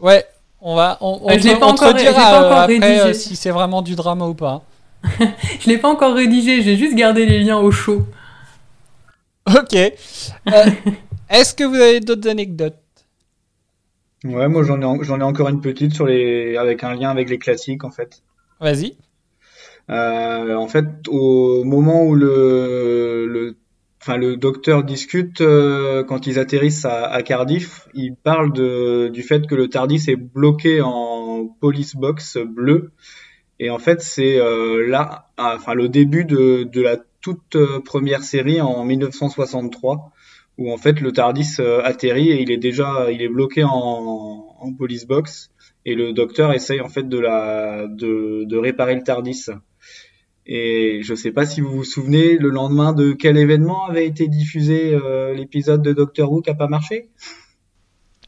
Ouais, 0.00 0.24
on 0.60 0.74
va. 0.74 0.98
On, 1.00 1.20
on 1.22 1.28
je 1.30 1.34
l'ai 1.44 1.54
te- 1.54 1.58
pas 1.60 1.66
on 1.68 1.74
te 1.74 1.84
euh, 1.84 2.50
après 2.50 2.66
rédigé. 2.66 3.00
euh, 3.00 3.12
si 3.12 3.36
c'est 3.36 3.50
vraiment 3.50 3.82
du 3.82 3.94
drama 3.94 4.24
ou 4.26 4.34
pas. 4.34 4.62
Je 5.60 5.68
l'ai 5.70 5.78
pas 5.78 5.88
encore 5.88 6.14
rédigé, 6.14 6.62
j'ai 6.62 6.76
juste 6.76 6.94
gardé 6.96 7.26
les 7.26 7.38
liens 7.40 7.58
au 7.58 7.70
chaud. 7.70 8.04
Ok. 9.46 9.74
Euh, 9.74 9.90
Est-ce 11.28 11.54
que 11.54 11.64
vous 11.64 11.76
avez 11.76 12.00
d'autres 12.00 12.28
anecdotes? 12.28 12.74
Ouais, 14.24 14.48
moi 14.48 14.62
j'en 14.64 14.80
ai, 14.80 14.84
en- 14.84 15.02
j'en 15.02 15.18
ai 15.20 15.22
encore 15.22 15.48
une 15.48 15.60
petite 15.60 15.94
sur 15.94 16.06
les, 16.06 16.56
avec 16.56 16.84
un 16.84 16.94
lien 16.94 17.10
avec 17.10 17.30
les 17.30 17.38
classiques 17.38 17.84
en 17.84 17.90
fait. 17.90 18.22
Vas-y. 18.60 18.96
Euh, 19.88 20.54
en 20.54 20.68
fait, 20.68 20.86
au 21.08 21.64
moment 21.64 22.04
où 22.04 22.14
le, 22.14 23.26
le, 23.26 23.56
enfin, 24.00 24.18
le 24.18 24.36
docteur 24.36 24.84
discute, 24.84 25.40
euh, 25.40 26.04
quand 26.04 26.26
ils 26.26 26.38
atterrissent 26.38 26.84
à, 26.84 27.06
à 27.06 27.22
Cardiff, 27.22 27.88
il 27.94 28.14
parle 28.14 28.52
de, 28.52 29.08
du 29.08 29.22
fait 29.22 29.46
que 29.46 29.54
le 29.54 29.68
TARDIS 29.68 30.04
est 30.08 30.16
bloqué 30.16 30.80
en 30.82 31.48
police 31.60 31.96
box 31.96 32.36
bleu. 32.38 32.92
Et 33.58 33.70
en 33.70 33.78
fait, 33.78 34.00
c'est 34.00 34.38
euh, 34.38 34.86
là, 34.86 35.30
enfin, 35.38 35.74
le 35.74 35.88
début 35.88 36.24
de, 36.24 36.64
de 36.64 36.80
la 36.80 36.96
toute 37.20 37.56
euh, 37.56 37.80
première 37.80 38.22
série 38.22 38.60
en 38.60 38.84
1963, 38.84 40.12
où 40.60 40.70
en 40.72 40.76
fait 40.76 41.00
le 41.00 41.10
TARDIS 41.10 41.56
euh, 41.58 41.82
atterrit 41.82 42.28
et 42.30 42.40
il 42.42 42.50
est 42.52 42.58
déjà, 42.58 43.10
il 43.10 43.22
est 43.22 43.28
bloqué 43.28 43.64
en, 43.64 43.70
en 44.60 44.72
police 44.74 45.06
box. 45.06 45.50
Et 45.86 45.94
le 45.94 46.12
docteur 46.12 46.52
essaye 46.52 46.80
en 46.82 46.88
fait 46.90 47.08
de 47.08 47.18
la, 47.18 47.86
de, 47.88 48.44
de 48.44 48.56
réparer 48.58 48.94
le 48.94 49.02
TARDIS. 49.02 49.46
Et 50.46 51.00
je 51.02 51.14
sais 51.14 51.32
pas 51.32 51.46
si 51.46 51.60
vous 51.60 51.70
vous 51.70 51.84
souvenez, 51.84 52.36
le 52.36 52.50
lendemain 52.50 52.92
de 52.92 53.12
quel 53.12 53.38
événement 53.38 53.86
avait 53.86 54.06
été 54.06 54.28
diffusé 54.28 54.92
euh, 54.94 55.34
l'épisode 55.34 55.80
de 55.82 55.92
Doctor 55.92 56.30
Who 56.30 56.42
qui 56.42 56.50
a 56.50 56.54
pas 56.54 56.68
marché? 56.68 57.08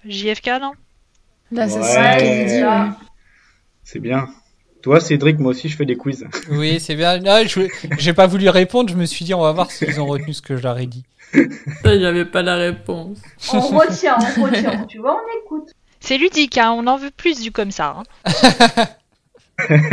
JFK, 0.07 0.49
non? 0.61 0.73
L'assassin 1.51 2.01
Ouais. 2.01 2.19
Kennedy, 2.19 2.63
ouais. 2.65 2.89
C'est 3.85 4.01
bien. 4.01 4.29
Toi, 4.83 4.99
Cédric, 5.01 5.39
moi 5.39 5.51
aussi, 5.51 5.69
je 5.69 5.77
fais 5.77 5.85
des 5.85 5.97
quiz. 5.97 6.27
Oui, 6.51 6.81
c'est 6.81 6.97
bien. 6.97 7.19
Non, 7.19 7.45
je 7.47 7.69
j'ai 7.99 8.13
pas 8.15 8.27
voulu 8.27 8.49
répondre. 8.49 8.89
Je 8.91 8.97
me 8.97 9.05
suis 9.05 9.25
dit, 9.25 9.35
on 9.35 9.43
va 9.43 9.53
voir 9.53 9.71
s'ils 9.71 10.01
ont 10.01 10.07
retenu 10.07 10.33
ce 10.33 10.43
que 10.43 10.57
je 10.57 10.63
leur 10.63 10.79
ai 10.79 10.87
dit. 10.87 11.05
J'avais 11.85 12.25
pas 12.25 12.43
la 12.43 12.57
réponse. 12.57 13.19
On 13.53 13.61
retient, 13.61 14.17
on 14.39 14.43
retient. 14.45 14.85
Tu 14.87 14.99
vois, 14.99 15.17
on 15.17 15.45
écoute. 15.45 15.71
C'est 16.01 16.19
ludique, 16.19 16.59
hein, 16.59 16.73
on 16.73 16.87
en 16.87 16.97
veut 16.97 17.11
plus 17.11 17.41
du 17.41 17.53
comme 17.53 17.71
ça. 17.71 18.03
hein. 18.27 18.87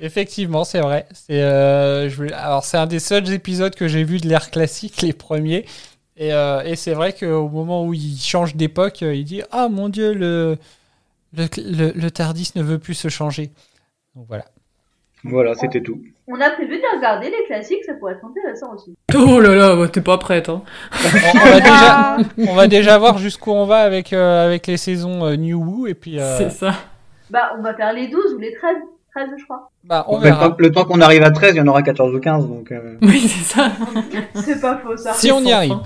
Effectivement, 0.00 0.64
c'est 0.64 0.80
vrai. 0.80 1.06
C'est 1.12 1.40
euh, 1.42 2.08
je 2.08 2.16
voulais- 2.16 2.32
alors 2.32 2.64
c'est 2.64 2.76
un 2.76 2.86
des 2.86 2.98
seuls 2.98 3.30
épisodes 3.32 3.74
que 3.74 3.86
j'ai 3.86 4.02
vu 4.02 4.18
de 4.18 4.28
l'ère 4.28 4.50
classique, 4.50 5.00
les 5.02 5.12
premiers. 5.12 5.64
Et, 6.16 6.32
euh, 6.32 6.62
et 6.64 6.74
c'est 6.76 6.92
vrai 6.94 7.12
qu'au 7.12 7.48
moment 7.48 7.86
où 7.86 7.94
il 7.94 8.18
change 8.18 8.56
d'époque, 8.56 9.02
euh, 9.02 9.14
il 9.14 9.24
dit 9.24 9.42
ah 9.52 9.68
mon 9.68 9.88
dieu 9.88 10.12
le 10.12 10.58
le, 11.34 11.46
le 11.56 11.92
le 11.94 12.10
Tardis 12.10 12.50
ne 12.56 12.62
veut 12.62 12.78
plus 12.78 12.94
se 12.94 13.08
changer. 13.08 13.52
Donc 14.16 14.26
voilà. 14.28 14.44
Voilà, 15.24 15.54
c'était 15.54 15.80
tout. 15.82 16.02
On 16.34 16.40
a 16.40 16.48
prévu 16.50 16.78
de 16.78 16.96
regarder 16.96 17.26
les 17.26 17.44
classiques, 17.46 17.84
ça 17.84 17.92
pourrait 17.92 18.14
être 18.14 18.24
intéressant 18.24 18.74
aussi. 18.74 18.94
Oh 19.14 19.38
là 19.38 19.54
là, 19.54 19.76
bah, 19.76 19.88
t'es 19.88 20.00
pas 20.00 20.16
prête, 20.16 20.48
hein. 20.48 20.62
On, 21.34 21.38
on 21.38 21.44
va 21.44 21.60
déjà 21.60 22.16
on 22.38 22.54
va 22.54 22.66
déjà 22.68 22.98
voir 22.98 23.18
jusqu'où 23.18 23.50
on 23.50 23.66
va 23.66 23.80
avec 23.80 24.14
euh, 24.14 24.46
avec 24.46 24.66
les 24.66 24.78
saisons 24.78 25.26
euh, 25.26 25.36
New 25.36 25.62
Who 25.62 25.86
et 25.88 25.94
puis 25.94 26.18
euh, 26.18 26.38
C'est 26.38 26.50
ça. 26.50 26.72
Bah, 27.28 27.52
on 27.58 27.62
va 27.62 27.74
faire 27.74 27.92
les 27.92 28.08
12 28.08 28.34
ou 28.34 28.38
les 28.38 28.54
13. 28.54 28.76
13, 29.14 29.28
je 29.38 29.44
crois. 29.44 29.70
bah 29.84 30.06
on 30.08 30.16
le, 30.16 30.22
verra. 30.22 30.48
temps, 30.48 30.56
le 30.58 30.70
temps 30.72 30.84
qu'on 30.86 31.02
arrive 31.02 31.22
à 31.22 31.30
13, 31.30 31.54
il 31.54 31.58
y 31.58 31.60
en 31.60 31.66
aura 31.66 31.82
14 31.82 32.14
ou 32.14 32.20
15. 32.20 32.48
Donc, 32.48 32.72
euh, 32.72 32.96
Oui, 33.02 33.20
c'est 33.20 33.54
ça. 33.54 33.70
C'est 34.34 34.58
pas 34.58 34.78
faux, 34.78 34.96
ça. 34.96 35.12
Si 35.12 35.30
on 35.30 35.40
y 35.40 35.52
arrive. 35.52 35.72
fin. 35.72 35.82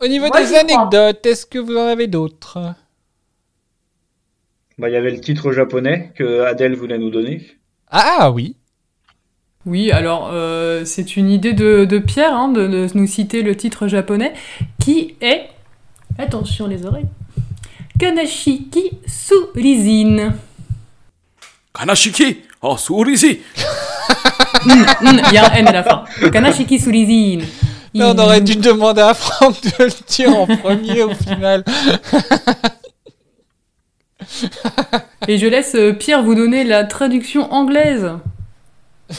Au 0.00 0.08
niveau 0.08 0.26
Moi, 0.26 0.40
des 0.40 0.56
anecdotes, 0.56 1.24
est-ce 1.24 1.46
que 1.46 1.60
vous 1.60 1.76
en 1.76 1.86
avez 1.86 2.08
d'autres? 2.08 2.58
Bah, 4.76 4.88
il 4.88 4.92
y 4.92 4.96
avait 4.96 5.12
le 5.12 5.20
titre 5.20 5.52
japonais 5.52 6.10
que 6.16 6.40
Adèle 6.40 6.74
voulait 6.74 6.98
nous 6.98 7.10
donner. 7.10 7.46
Ah 7.88 8.32
oui. 8.32 8.56
Oui, 9.64 9.92
alors 9.92 10.30
euh, 10.32 10.84
c'est 10.84 11.16
une 11.16 11.30
idée 11.30 11.52
de, 11.52 11.84
de 11.84 11.98
Pierre 11.98 12.34
hein, 12.34 12.48
de, 12.48 12.66
de 12.66 12.88
nous 12.94 13.06
citer 13.06 13.42
le 13.42 13.56
titre 13.56 13.86
japonais 13.88 14.32
qui 14.80 15.14
est. 15.20 15.48
Attention 16.18 16.66
les 16.66 16.84
oreilles. 16.84 17.06
Kanashiki 17.98 18.90
Surizin. 19.06 20.34
Kanashiki? 21.72 22.38
Oh, 22.60 22.76
Sourizi 22.76 23.40
Hmm, 24.64 24.84
Il 25.30 25.34
y 25.34 25.38
a 25.38 25.50
un 25.50 25.54
N 25.54 25.68
à 25.68 25.72
la 25.72 25.82
fin. 25.82 26.04
Kanashiki 26.30 26.78
Surizin. 26.78 27.44
Là, 27.94 28.12
on 28.14 28.18
aurait 28.18 28.40
dû 28.40 28.56
demander 28.56 29.00
à 29.02 29.12
Franck 29.14 29.60
de 29.62 29.84
le 29.84 30.06
dire 30.08 30.36
en 30.36 30.46
premier 30.46 31.02
au 31.02 31.14
final. 31.14 31.64
Et 35.28 35.38
je 35.38 35.46
laisse 35.46 35.74
euh, 35.74 35.92
Pierre 35.92 36.22
vous 36.22 36.34
donner 36.34 36.64
la 36.64 36.84
traduction 36.84 37.52
anglaise. 37.52 38.10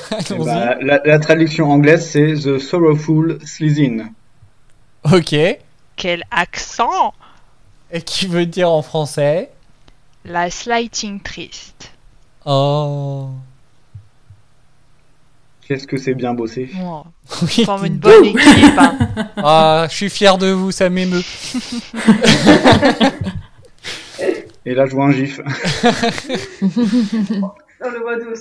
Bah, 0.46 0.76
la, 0.82 1.02
la 1.06 1.20
traduction 1.20 1.72
anglaise, 1.72 2.10
c'est 2.10 2.34
The 2.34 2.58
Sorrowful 2.60 3.40
Slizin. 3.46 4.10
Ok. 5.12 5.36
Quel 5.96 6.24
accent 6.32 7.14
Et 7.92 8.02
qui 8.02 8.28
veut 8.28 8.46
dire 8.46 8.70
en 8.72 8.82
français? 8.82 9.52
La 10.26 10.50
slighting 10.50 11.22
triste. 11.22 11.92
Oh. 12.46 13.30
Qu'est-ce 15.68 15.86
que 15.88 15.98
c'est 15.98 16.14
bien 16.14 16.34
bossé. 16.34 16.70
Oh, 16.84 17.04
Oui. 17.44 17.64
forme 17.66 17.86
une 17.86 17.98
bonne 17.98 18.26
équipe. 18.26 18.78
hein. 18.78 18.98
Ah, 19.38 19.88
je 19.90 19.96
suis 19.96 20.10
fier 20.10 20.38
de 20.38 20.48
vous, 20.48 20.72
ça 20.72 20.90
m'émeut. 20.90 21.22
Et 24.66 24.74
là, 24.74 24.86
je 24.86 24.92
vois 24.96 25.06
un 25.06 25.12
gif. 25.12 25.40
On 27.82 27.90
le 27.90 28.00
voit 28.02 28.18
tous. 28.20 28.40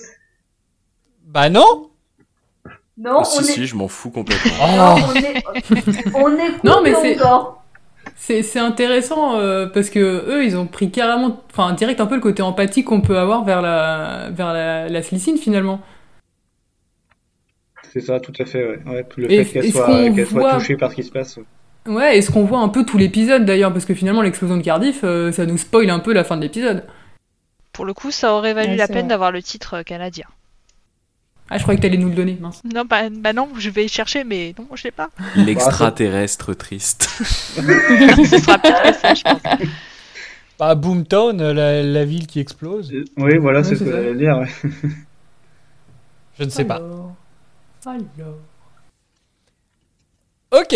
Bah 1.32 1.48
non 1.48 1.88
Non, 2.98 3.18
Oh, 3.20 3.24
si, 3.24 3.38
on 3.38 3.42
est. 3.42 3.52
si, 3.52 3.66
je 3.66 3.74
m'en 3.74 3.88
fous 3.88 4.10
complètement. 4.10 4.52
Non, 4.76 4.96
on 5.08 5.14
est. 5.14 6.14
on 6.14 6.36
est 6.36 6.64
Non, 6.64 6.80
mais 6.82 6.94
c'est-. 6.94 7.16
C'est 8.16 8.42
c'est 8.42 8.58
intéressant 8.58 9.36
euh, 9.36 9.66
parce 9.66 9.88
que 9.90 9.98
eux, 10.28 10.44
ils 10.44 10.56
ont 10.56 10.66
pris 10.66 10.90
carrément, 10.90 11.40
enfin 11.50 11.72
direct 11.72 12.00
un 12.00 12.06
peu 12.06 12.14
le 12.16 12.20
côté 12.20 12.42
empathie 12.42 12.84
qu'on 12.84 13.00
peut 13.00 13.18
avoir 13.18 13.44
vers 13.44 13.62
la 13.62 14.28
vers 14.30 14.52
la, 14.52 14.88
la 14.88 15.02
Slytherin 15.02 15.36
finalement. 15.38 15.80
C'est 17.92 18.00
ça, 18.00 18.20
tout 18.20 18.32
à 18.38 18.44
fait. 18.44 18.64
Ouais. 18.66 18.78
Ouais, 18.86 19.04
tout 19.04 19.20
le 19.20 19.30
Et- 19.32 19.44
fait 19.44 19.60
qu'elle 19.60 19.72
soit, 19.72 20.54
touchée 20.58 20.76
par 20.76 20.90
ce 20.90 20.96
qui 20.96 21.02
se 21.04 21.10
passe. 21.10 21.38
Ouais, 21.86 22.18
et 22.18 22.22
ce 22.22 22.30
qu'on 22.30 22.44
voit 22.44 22.60
un 22.60 22.68
peu 22.68 22.84
tout 22.84 22.96
l'épisode 22.98 23.44
d'ailleurs, 23.44 23.72
parce 23.72 23.84
que 23.86 23.94
finalement 23.94 24.22
l'explosion 24.22 24.56
de 24.56 24.62
Cardiff, 24.62 25.00
euh, 25.04 25.32
ça 25.32 25.46
nous 25.46 25.58
spoil 25.58 25.88
un 25.90 25.98
peu 25.98 26.12
la 26.12 26.22
fin 26.24 26.36
de 26.36 26.42
l'épisode. 26.42 26.84
Pour 27.72 27.84
le 27.86 27.94
coup, 27.94 28.10
ça 28.10 28.34
aurait 28.34 28.52
valu 28.54 28.72
Ouais, 28.72 28.76
la 28.76 28.86
peine 28.88 29.08
d'avoir 29.08 29.32
le 29.32 29.42
titre 29.42 29.78
euh, 29.78 29.82
canadien. 29.82 30.26
Ah, 31.50 31.58
je 31.58 31.62
croyais 31.62 31.76
que 31.78 31.82
t'allais 31.82 31.98
nous 31.98 32.08
le 32.08 32.14
donner, 32.14 32.38
mince. 32.40 32.62
Non, 32.64 32.84
bah, 32.84 33.10
bah 33.10 33.32
non, 33.34 33.48
je 33.58 33.68
vais 33.68 33.84
y 33.84 33.88
chercher, 33.88 34.24
mais 34.24 34.54
non, 34.58 34.66
je 34.74 34.84
l'ai 34.84 34.90
pas. 34.90 35.10
L'extraterrestre 35.36 36.54
triste. 36.54 37.02
Ce 37.20 37.60
sera 38.38 38.58
que 38.58 38.68
ça, 38.94 39.14
je 39.14 39.22
pense. 39.22 39.42
Bah, 40.58 40.74
Boomtown, 40.74 41.40
euh, 41.40 41.52
la, 41.52 41.82
la 41.82 42.04
ville 42.04 42.26
qui 42.26 42.40
explose. 42.40 42.92
Oui, 43.16 43.36
voilà, 43.38 43.64
c'est 43.64 43.74
ce 43.76 43.84
que 43.84 43.90
j'allais 43.90 44.14
dire. 44.14 44.38
ouais. 44.38 44.70
Je 46.38 46.44
ne 46.44 46.50
sais 46.50 46.64
pas. 46.64 46.76
Alors... 46.76 47.14
Alors... 47.84 48.36
Ok. 50.52 50.74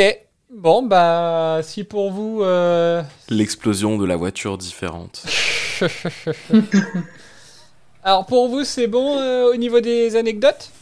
Bon, 0.53 0.83
bah, 0.83 1.61
si 1.63 1.85
pour 1.85 2.11
vous. 2.13 2.43
euh, 2.43 3.03
L'explosion 3.31 3.97
de 3.97 4.05
la 4.05 4.17
voiture 4.17 4.59
différente. 4.59 5.25
Alors, 8.07 8.25
pour 8.25 8.49
vous, 8.49 8.65
c'est 8.65 8.87
bon 8.87 9.19
euh, 9.19 9.53
au 9.53 9.57
niveau 9.57 9.81
des 9.81 10.17
anecdotes 10.17 10.73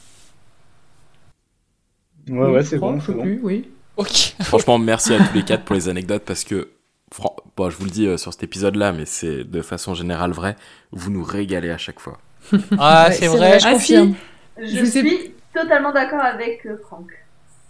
Ouais, 2.28 2.50
ouais, 2.50 2.64
c'est 2.64 2.78
bon, 2.78 2.98
je 3.00 3.12
plus, 3.12 3.40
oui. 3.42 3.70
Ok. 3.96 4.34
Franchement, 4.42 4.78
merci 4.78 5.14
à 5.14 5.20
tous 5.20 5.34
les 5.34 5.44
quatre 5.44 5.64
pour 5.64 5.74
les 5.74 5.88
anecdotes 5.88 6.24
parce 6.24 6.44
que, 6.44 6.70
fran- 7.12 7.36
bon, 7.56 7.70
je 7.70 7.76
vous 7.76 7.84
le 7.84 7.90
dis 7.90 8.06
euh, 8.06 8.16
sur 8.16 8.32
cet 8.32 8.42
épisode-là, 8.42 8.92
mais 8.92 9.06
c'est 9.06 9.44
de 9.44 9.62
façon 9.62 9.94
générale 9.94 10.32
vrai, 10.32 10.56
vous 10.92 11.10
nous 11.10 11.24
régalez 11.24 11.70
à 11.70 11.78
chaque 11.78 12.00
fois. 12.00 12.18
Ah, 12.76 13.08
Ouais, 13.08 13.12
c'est 13.12 13.28
c'est 13.28 13.38
vrai. 13.38 13.38
vrai, 13.38 13.60
je 13.60 13.68
Ah, 13.68 13.72
confirme. 13.72 14.14
Je, 14.58 14.64
Je 14.66 14.84
sais- 14.84 15.00
suis 15.00 15.34
totalement 15.54 15.92
d'accord 15.92 16.20
avec 16.20 16.66
euh, 16.66 16.76
Franck. 16.78 17.10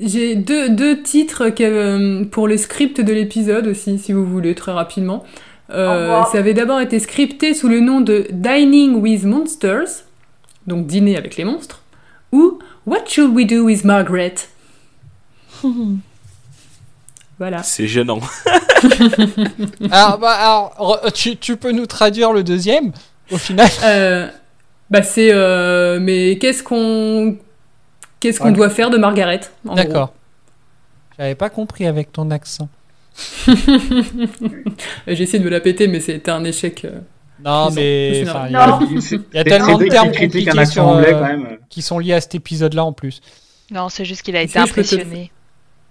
J'ai 0.00 0.34
deux, 0.34 0.70
deux 0.70 1.02
titres 1.02 1.50
que, 1.50 1.62
euh, 1.62 2.24
pour 2.24 2.48
le 2.48 2.56
script 2.56 3.00
de 3.00 3.12
l'épisode 3.12 3.66
aussi, 3.68 3.98
si 3.98 4.12
vous 4.12 4.26
voulez, 4.26 4.54
très 4.54 4.72
rapidement. 4.72 5.24
Euh, 5.70 6.22
ça 6.30 6.38
avait 6.38 6.54
d'abord 6.54 6.80
été 6.80 6.98
scripté 6.98 7.54
sous 7.54 7.68
le 7.68 7.80
nom 7.80 8.00
de 8.00 8.26
Dining 8.30 8.96
with 8.96 9.24
Monsters, 9.24 10.04
donc 10.66 10.86
dîner 10.86 11.16
avec 11.16 11.36
les 11.36 11.44
monstres, 11.44 11.82
ou 12.32 12.58
What 12.86 13.06
should 13.08 13.34
we 13.34 13.46
do 13.46 13.64
with 13.64 13.84
Margaret? 13.84 14.34
Voilà. 17.38 17.62
C'est 17.64 17.88
gênant. 17.88 18.20
Alors, 19.90 20.18
bah, 20.20 20.30
alors 20.30 21.00
tu, 21.12 21.36
tu 21.36 21.56
peux 21.56 21.72
nous 21.72 21.86
traduire 21.86 22.32
le 22.32 22.44
deuxième, 22.44 22.92
au 23.32 23.38
final? 23.38 23.68
Euh, 23.82 24.28
bah 24.90 25.02
c'est 25.02 25.30
euh, 25.32 25.98
mais 26.00 26.38
qu'est-ce 26.38 26.62
qu'on 26.62 27.36
qu'est-ce 28.20 28.38
qu'on 28.38 28.48
Ah. 28.48 28.52
doit 28.52 28.70
faire 28.70 28.90
de 28.90 28.98
Margaret 28.98 29.40
D'accord. 29.64 30.12
J'avais 31.18 31.34
pas 31.34 31.50
compris 31.50 31.86
avec 31.86 32.12
ton 32.12 32.30
accent. 32.30 32.68
J'ai 35.06 35.22
essayé 35.22 35.38
de 35.38 35.44
me 35.44 35.50
la 35.50 35.60
péter 35.60 35.86
mais 35.88 36.00
c'était 36.00 36.30
un 36.30 36.44
échec. 36.44 36.84
euh. 36.84 37.00
Non, 37.44 37.70
mais 37.70 38.24
enfin, 38.26 38.46
il 38.46 38.50
y 38.50 39.36
y 39.36 39.38
a 39.38 39.44
tellement 39.44 39.76
de 39.76 39.86
termes 39.86 40.08
un 40.08 40.12
compliqués 40.12 40.50
accent 40.50 40.72
sur, 40.72 40.86
anglais 40.86 41.12
euh, 41.14 41.18
quand 41.18 41.26
même. 41.26 41.58
qui 41.68 41.82
sont 41.82 41.98
liés 41.98 42.14
à 42.14 42.20
cet 42.20 42.34
épisode-là 42.36 42.84
en 42.84 42.92
plus. 42.92 43.20
Non, 43.70 43.88
c'est 43.88 44.04
juste 44.04 44.22
qu'il 44.22 44.36
a 44.36 44.42
été 44.42 44.58
impressionné. 44.58 45.30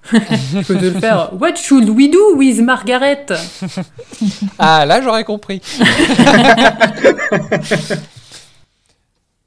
Je 0.12 0.66
peux 0.66 0.76
te 0.76 0.84
le 0.86 0.92
faire. 1.00 1.32
What 1.40 1.56
should 1.56 1.90
we 1.90 2.10
do 2.10 2.36
with 2.36 2.60
Margaret? 2.62 3.26
Ah, 4.60 4.86
là, 4.86 5.02
j'aurais 5.02 5.24
compris. 5.24 5.62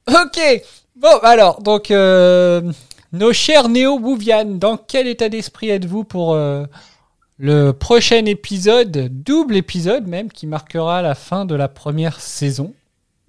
ok. 0.09 0.63
Bon, 0.97 1.19
alors, 1.23 1.61
donc, 1.61 1.91
euh, 1.91 2.63
nos 3.13 3.33
chers 3.33 3.69
néo-Bouvian, 3.69 4.45
dans 4.47 4.77
quel 4.77 5.07
état 5.07 5.29
d'esprit 5.29 5.71
êtes-vous 5.71 6.05
pour 6.05 6.35
euh, 6.35 6.65
le 7.39 7.73
prochain 7.73 8.25
épisode, 8.25 9.09
double 9.23 9.57
épisode 9.57 10.07
même, 10.07 10.31
qui 10.31 10.47
marquera 10.47 11.03
la 11.03 11.15
fin 11.15 11.45
de 11.45 11.55
la 11.55 11.69
première 11.69 12.21
saison 12.21 12.75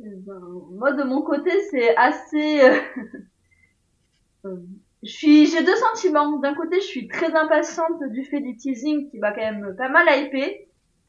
Eh 0.03 0.09
ben, 0.09 0.39
moi, 0.71 0.93
de 0.93 1.03
mon 1.03 1.21
côté, 1.21 1.51
c'est 1.71 1.95
assez. 1.97 2.61
euh, 2.61 2.79
euh, 4.45 4.55
Je 5.03 5.11
suis, 5.11 5.47
j'ai 5.47 5.63
deux 5.63 5.75
sentiments. 5.75 6.39
D'un 6.39 6.53
côté, 6.55 6.77
je 6.79 6.85
suis 6.85 7.07
très 7.07 7.33
impatiente 7.35 8.01
du 8.11 8.23
fait 8.23 8.39
du 8.39 8.55
teasing 8.55 9.09
qui 9.09 9.19
va 9.19 9.31
quand 9.31 9.41
même 9.41 9.75
pas 9.77 9.89
mal 9.89 10.05
hyper. 10.25 10.49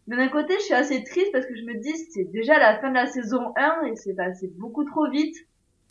Mais 0.09 0.17
d'un 0.17 0.29
côté, 0.29 0.55
je 0.59 0.65
suis 0.65 0.75
assez 0.75 1.05
triste 1.05 1.31
parce 1.33 1.45
que 1.47 1.55
je 1.55 1.63
me 1.65 1.75
dis, 1.81 1.93
c'est 2.13 2.25
déjà 2.33 2.59
la 2.59 2.79
fin 2.81 2.89
de 2.89 2.95
la 2.95 3.07
saison 3.07 3.53
1 3.57 3.87
et 3.87 3.97
c'est 3.97 4.15
passé 4.15 4.51
beaucoup 4.59 4.85
trop 4.85 5.09
vite. 5.11 5.37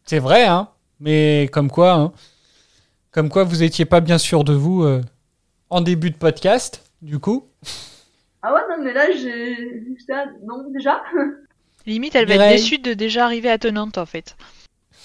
C'est 0.05 0.19
vrai, 0.19 0.45
hein 0.45 0.69
Mais 0.99 1.47
comme 1.53 1.69
quoi, 1.69 1.93
hein 1.93 2.11
Comme 3.11 3.29
quoi, 3.29 3.43
vous 3.43 3.61
étiez 3.63 3.85
pas 3.85 4.01
bien 4.01 4.17
sûr 4.17 4.43
de 4.43 4.53
vous 4.53 4.83
euh, 4.83 5.01
en 5.69 5.81
début 5.81 6.09
de 6.09 6.17
podcast, 6.17 6.83
du 7.01 7.19
coup. 7.19 7.49
Ah 8.41 8.53
ouais, 8.53 8.61
non, 8.69 8.83
mais 8.83 8.93
là, 8.93 9.11
j'ai, 9.11 9.55
j'étais 9.97 10.25
non, 10.45 10.69
déjà. 10.69 11.03
Limite, 11.85 12.15
elle 12.15 12.27
va 12.27 12.35
être 12.35 12.49
déçue 12.49 12.79
de 12.79 12.93
déjà 12.93 13.25
arriver 13.25 13.49
à 13.49 13.57
Tenante, 13.57 13.97
en 13.97 14.05
fait. 14.05 14.35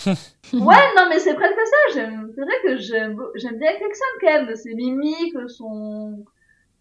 Ouais, 0.52 0.84
non, 0.98 1.06
mais 1.08 1.18
c'est 1.18 1.34
presque 1.34 1.54
ça. 1.54 1.94
J'aime, 1.94 2.30
c'est 2.34 2.42
vrai 2.42 2.54
que 2.62 2.76
j'aime, 2.76 3.16
bien 3.58 3.72
Clexon 3.76 4.04
quand 4.20 4.32
même. 4.32 4.54
Ses 4.54 4.74
mimiques, 4.74 5.34
son, 5.48 6.24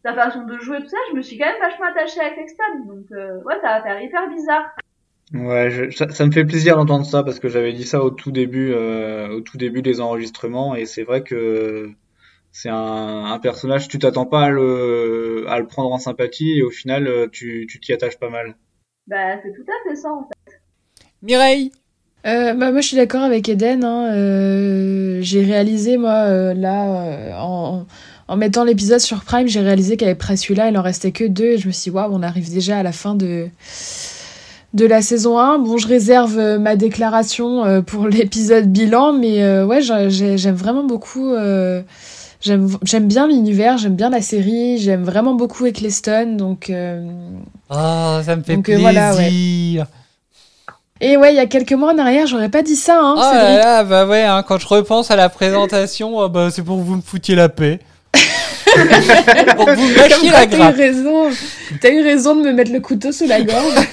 sa 0.03 0.13
façon 0.13 0.43
de 0.43 0.57
jouer, 0.59 0.79
tout 0.81 0.89
ça. 0.89 0.97
Je 1.11 1.15
me 1.15 1.21
suis 1.21 1.37
quand 1.37 1.45
même 1.45 1.61
vachement 1.61 1.85
attachée 1.85 2.19
à 2.19 2.31
Clexon. 2.31 2.85
Donc, 2.85 3.05
euh, 3.13 3.41
ouais, 3.43 3.55
ça 3.61 3.79
va 3.79 3.83
faire 3.83 4.01
hyper 4.01 4.27
bizarre. 4.29 4.75
Ouais, 5.33 5.69
je- 5.71 5.89
ça, 5.91 6.09
ça 6.09 6.25
me 6.25 6.31
fait 6.31 6.43
plaisir 6.43 6.75
d'entendre 6.75 7.05
ça 7.05 7.23
parce 7.23 7.39
que 7.39 7.47
j'avais 7.47 7.71
dit 7.71 7.85
ça 7.85 8.03
au 8.03 8.09
tout 8.09 8.31
début, 8.31 8.73
euh, 8.73 9.29
au 9.29 9.39
tout 9.41 9.57
début 9.57 9.81
des 9.81 10.01
enregistrements 10.01 10.75
et 10.75 10.85
c'est 10.85 11.03
vrai 11.03 11.23
que 11.23 11.89
c'est 12.51 12.69
un, 12.69 13.25
un 13.25 13.39
personnage, 13.39 13.87
tu 13.87 13.99
t'attends 13.99 14.25
pas 14.25 14.45
à 14.45 14.49
le, 14.49 15.45
à 15.47 15.59
le 15.59 15.67
prendre 15.67 15.91
en 15.91 15.97
sympathie 15.97 16.57
et 16.57 16.63
au 16.63 16.69
final 16.71 17.07
euh, 17.07 17.27
tu, 17.31 17.67
tu 17.69 17.79
t'y 17.79 17.93
attaches 17.93 18.17
pas 18.19 18.29
mal. 18.29 18.55
Bah, 19.07 19.37
c'est 19.43 19.51
tout 19.53 19.65
à 19.67 19.89
fait 19.89 19.95
ça, 19.95 20.09
en 20.11 20.23
fait. 20.27 20.53
Mireille 21.23 21.71
Euh, 22.27 22.53
bah, 22.53 22.71
moi, 22.71 22.81
je 22.81 22.87
suis 22.87 22.97
d'accord 22.97 23.23
avec 23.23 23.49
Eden. 23.49 23.83
hein. 23.83 24.13
Euh, 24.13 25.19
j'ai 25.21 25.43
réalisé, 25.43 25.97
moi, 25.97 26.25
euh, 26.27 26.53
là, 26.53 27.05
euh, 27.05 27.33
en, 27.35 27.85
en 28.27 28.37
mettant 28.37 28.63
l'épisode 28.63 28.99
sur 28.99 29.23
Prime, 29.23 29.47
j'ai 29.47 29.59
réalisé 29.59 29.97
qu'avec 29.97 30.19
Pressula, 30.19 30.69
il 30.69 30.77
en 30.77 30.83
restait 30.83 31.11
que 31.11 31.23
deux. 31.25 31.45
Et 31.53 31.57
je 31.57 31.67
me 31.67 31.71
suis 31.71 31.89
dit, 31.89 31.95
waouh, 31.95 32.13
on 32.13 32.21
arrive 32.21 32.51
déjà 32.53 32.77
à 32.77 32.83
la 32.83 32.91
fin 32.91 33.15
de, 33.15 33.47
de 34.75 34.85
la 34.85 35.01
saison 35.01 35.39
1. 35.39 35.57
Bon, 35.59 35.77
je 35.77 35.87
réserve 35.87 36.37
ma 36.59 36.75
déclaration 36.75 37.81
pour 37.83 38.07
l'épisode 38.07 38.71
bilan, 38.71 39.13
mais 39.13 39.41
euh, 39.43 39.65
ouais, 39.65 39.81
j'ai- 39.81 40.09
j'ai- 40.11 40.37
j'aime 40.37 40.55
vraiment 40.55 40.83
beaucoup. 40.83 41.33
J'aime 42.41 43.07
bien 43.07 43.27
l'univers, 43.27 43.77
j'aime 43.77 43.95
bien 43.95 44.09
la 44.09 44.21
série, 44.21 44.77
j'aime 44.79 45.03
vraiment 45.03 45.35
beaucoup 45.35 45.65
Eccleston, 45.67 46.35
donc... 46.37 46.69
euh, 46.69 47.03
Oh, 47.69 48.19
ça 48.25 48.35
me 48.35 48.41
fait 48.43 48.55
Donc, 48.55 48.67
euh, 48.69 48.73
plaisir. 48.73 48.81
voilà, 48.81 49.15
ouais. 49.15 49.83
Et 51.03 51.17
ouais, 51.17 51.33
il 51.33 51.35
y 51.35 51.39
a 51.39 51.45
quelques 51.45 51.73
mois 51.73 51.93
en 51.93 51.97
arrière, 51.97 52.27
j'aurais 52.27 52.49
pas 52.49 52.61
dit 52.63 52.75
ça, 52.75 52.99
hein, 52.99 53.15
Oh 53.17 53.21
là 53.21 53.31
Cédric. 53.31 53.57
là, 53.63 53.83
bah 53.83 54.07
ouais, 54.07 54.23
hein, 54.23 54.43
quand 54.47 54.59
je 54.59 54.67
repense 54.67 55.11
à 55.11 55.15
la 55.15 55.29
présentation, 55.29 56.17
oh 56.17 56.29
bah, 56.29 56.49
c'est 56.51 56.63
pour 56.63 56.77
que 56.77 56.83
vous 56.83 56.95
me 56.97 57.01
foutiez 57.01 57.35
la 57.35 57.49
paix. 57.49 57.79
pour 58.13 59.65
que 59.65 59.75
vous 59.75 60.31
la 60.31 60.45
t'as 60.47 60.71
eu 60.71 60.75
raison. 60.75 61.29
T'as 61.81 61.89
eu 61.91 62.01
raison 62.03 62.35
de 62.35 62.41
me 62.41 62.53
mettre 62.53 62.71
le 62.71 62.79
couteau 62.79 63.11
sous 63.11 63.25
la 63.27 63.41
gorge. 63.41 63.73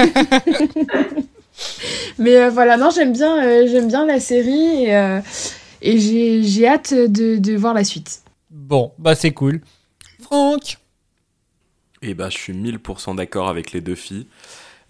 Mais 2.19 2.37
euh, 2.37 2.51
voilà, 2.51 2.77
non, 2.77 2.91
j'aime 2.91 3.13
bien, 3.13 3.43
euh, 3.43 3.67
j'aime 3.71 3.89
bien 3.89 4.07
la 4.07 4.21
série 4.21 4.85
et, 4.85 4.97
euh, 4.97 5.21
et 5.83 5.99
j'ai, 5.99 6.43
j'ai 6.43 6.69
hâte 6.69 6.95
de, 6.95 7.37
de 7.39 7.57
voir 7.57 7.75
la 7.75 7.85
suite. 7.85 8.21
Bon, 8.69 8.93
bah 8.99 9.15
c'est 9.15 9.33
cool. 9.33 9.63
Franck 10.21 10.77
Et 12.03 12.13
bah, 12.13 12.29
je 12.29 12.37
suis 12.37 12.53
1000% 12.53 13.15
d'accord 13.15 13.49
avec 13.49 13.73
les 13.73 13.81
deux 13.81 13.95
filles. 13.95 14.27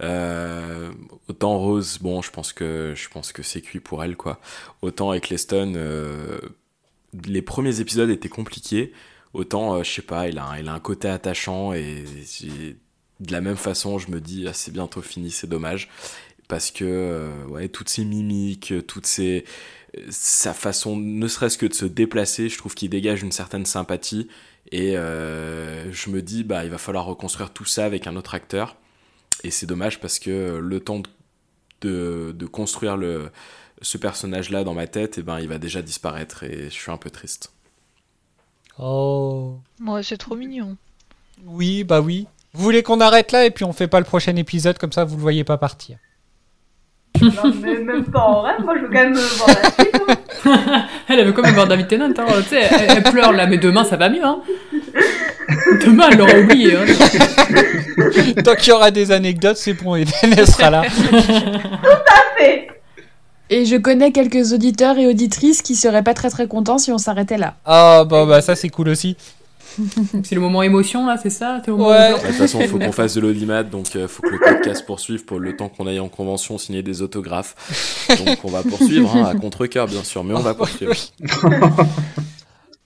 Euh, 0.02 0.90
autant 1.28 1.58
Rose, 1.58 1.98
bon, 2.00 2.20
je 2.20 2.30
pense 2.32 2.52
que 2.52 2.94
c'est 3.42 3.62
cuit 3.62 3.80
pour 3.80 4.02
elle, 4.02 4.16
quoi. 4.16 4.40
Autant 4.82 5.10
avec 5.12 5.28
Leston, 5.28 5.74
euh, 5.76 6.40
les 7.26 7.42
premiers 7.42 7.80
épisodes 7.80 8.10
étaient 8.10 8.28
compliqués. 8.28 8.92
Autant, 9.32 9.76
euh, 9.76 9.84
je 9.84 9.92
sais 9.92 10.02
pas, 10.02 10.28
il 10.28 10.38
a, 10.38 10.46
un- 10.48 10.80
côté 10.80 11.08
attachant 11.08 11.72
et 11.72 12.04
de 13.20 13.32
la 13.32 13.40
même 13.40 13.56
façon, 13.56 13.98
je 13.98 14.10
me 14.10 14.20
dis, 14.20 14.46
ah, 14.48 14.52
c'est 14.54 14.72
bientôt 14.72 15.02
fini, 15.02 15.30
c'est 15.30 15.46
dommage. 15.48 15.88
Parce 16.48 16.70
que, 16.70 17.28
ouais, 17.48 17.68
toutes 17.68 17.90
ces 17.90 18.04
mimiques, 18.04 18.72
toutes 18.86 19.06
ces. 19.06 19.44
Sa 20.10 20.54
façon, 20.54 20.96
ne 20.96 21.28
serait-ce 21.28 21.58
que 21.58 21.66
de 21.66 21.74
se 21.74 21.84
déplacer, 21.84 22.48
je 22.48 22.58
trouve 22.58 22.74
qu'il 22.74 22.90
dégage 22.90 23.22
une 23.22 23.32
certaine 23.32 23.66
sympathie. 23.66 24.28
Et 24.70 24.96
euh, 24.96 25.90
je 25.92 26.10
me 26.10 26.20
dis, 26.22 26.44
bah, 26.44 26.64
il 26.64 26.70
va 26.70 26.78
falloir 26.78 27.06
reconstruire 27.06 27.50
tout 27.52 27.64
ça 27.64 27.84
avec 27.84 28.06
un 28.06 28.16
autre 28.16 28.34
acteur. 28.34 28.76
Et 29.44 29.50
c'est 29.50 29.66
dommage 29.66 30.00
parce 30.00 30.18
que 30.18 30.58
le 30.58 30.80
temps 30.80 31.00
de, 31.00 31.08
de, 31.80 32.32
de 32.32 32.46
construire 32.46 32.96
le, 32.96 33.30
ce 33.82 33.98
personnage-là 33.98 34.64
dans 34.64 34.74
ma 34.74 34.86
tête, 34.86 35.18
et 35.18 35.22
ben 35.22 35.38
il 35.40 35.48
va 35.48 35.58
déjà 35.58 35.82
disparaître 35.82 36.44
et 36.44 36.64
je 36.64 36.74
suis 36.74 36.90
un 36.90 36.96
peu 36.96 37.10
triste. 37.10 37.52
Oh. 38.78 39.58
Ouais, 39.80 40.02
c'est 40.02 40.18
trop 40.18 40.36
mignon. 40.36 40.76
Oui, 41.44 41.84
bah 41.84 42.00
oui. 42.00 42.26
Vous 42.52 42.62
voulez 42.62 42.82
qu'on 42.82 43.00
arrête 43.00 43.32
là 43.32 43.46
et 43.46 43.50
puis 43.50 43.64
on 43.64 43.72
fait 43.72 43.88
pas 43.88 44.00
le 44.00 44.06
prochain 44.06 44.34
épisode 44.36 44.78
comme 44.78 44.92
ça 44.92 45.04
vous 45.04 45.16
le 45.16 45.22
voyez 45.22 45.44
pas 45.44 45.58
partir. 45.58 45.98
Non, 47.22 47.52
mais 47.62 47.74
même 47.80 48.04
pas 48.04 48.20
en 48.20 48.42
rêve, 48.42 48.60
moi 48.64 48.74
je 48.76 48.82
veux 48.82 48.88
quand 48.88 48.94
même 48.94 49.16
euh, 49.16 49.26
voir 49.36 49.48
la 49.48 49.70
suite. 49.70 50.02
hein. 50.46 50.84
Elle 51.08 51.24
veut 51.26 51.32
quand 51.32 51.42
même 51.42 51.54
voir 51.54 51.66
David 51.66 51.88
Tennant, 51.88 52.06
hein. 52.16 52.24
tu 52.42 52.48
sais, 52.48 52.62
elle, 52.70 52.86
elle 52.96 53.02
pleure 53.02 53.32
là, 53.32 53.46
mais 53.46 53.58
demain 53.58 53.84
ça 53.84 53.96
va 53.96 54.08
mieux. 54.08 54.24
Hein. 54.24 54.40
Demain 55.84 56.08
elle 56.12 56.18
l'aura 56.18 56.38
oublié. 56.38 56.74
Hein. 56.76 56.84
Tant 58.44 58.54
qu'il 58.54 58.68
y 58.68 58.72
aura 58.72 58.90
des 58.90 59.10
anecdotes, 59.12 59.56
c'est 59.56 59.72
bon, 59.72 59.96
elle 59.96 60.46
sera 60.46 60.70
là. 60.70 60.82
Parfait. 60.82 62.68
Et 63.50 63.64
je 63.64 63.76
connais 63.76 64.12
quelques 64.12 64.52
auditeurs 64.52 64.98
et 64.98 65.06
auditrices 65.06 65.62
qui 65.62 65.74
seraient 65.74 66.02
pas 66.02 66.12
très 66.14 66.28
très 66.28 66.46
contents 66.46 66.76
si 66.78 66.92
on 66.92 66.98
s'arrêtait 66.98 67.38
là. 67.38 67.54
Ah 67.64 68.04
bah, 68.08 68.26
bah 68.26 68.42
ça 68.42 68.54
c'est 68.54 68.68
cool 68.68 68.90
aussi. 68.90 69.16
C'est 70.24 70.34
le 70.34 70.40
moment 70.40 70.62
émotion 70.62 71.06
là, 71.06 71.16
c'est 71.22 71.30
ça 71.30 71.60
moment 71.68 71.88
Ouais. 71.88 72.08
blanc 72.10 72.18
De 72.18 72.26
toute 72.26 72.34
façon, 72.36 72.60
il 72.60 72.68
faut 72.68 72.78
qu'on 72.86 72.92
fasse 72.92 73.14
de 73.14 73.20
l'audimat, 73.20 73.62
donc 73.62 73.94
il 73.94 74.08
faut 74.08 74.22
que 74.22 74.28
le 74.30 74.38
podcast 74.38 74.84
poursuive 74.86 75.24
pour 75.24 75.38
le 75.38 75.56
temps 75.56 75.68
qu'on 75.68 75.86
aille 75.86 76.00
en 76.00 76.08
convention 76.08 76.58
signer 76.58 76.82
des 76.82 77.02
autographes. 77.02 77.54
Donc 78.24 78.44
on 78.44 78.48
va 78.48 78.62
poursuivre, 78.62 79.14
hein, 79.16 79.24
à 79.24 79.34
contre-cœur 79.34 79.86
bien 79.86 80.04
sûr, 80.04 80.24
mais 80.24 80.34
on 80.34 80.40
va 80.40 80.54
poursuivre. 80.54 80.92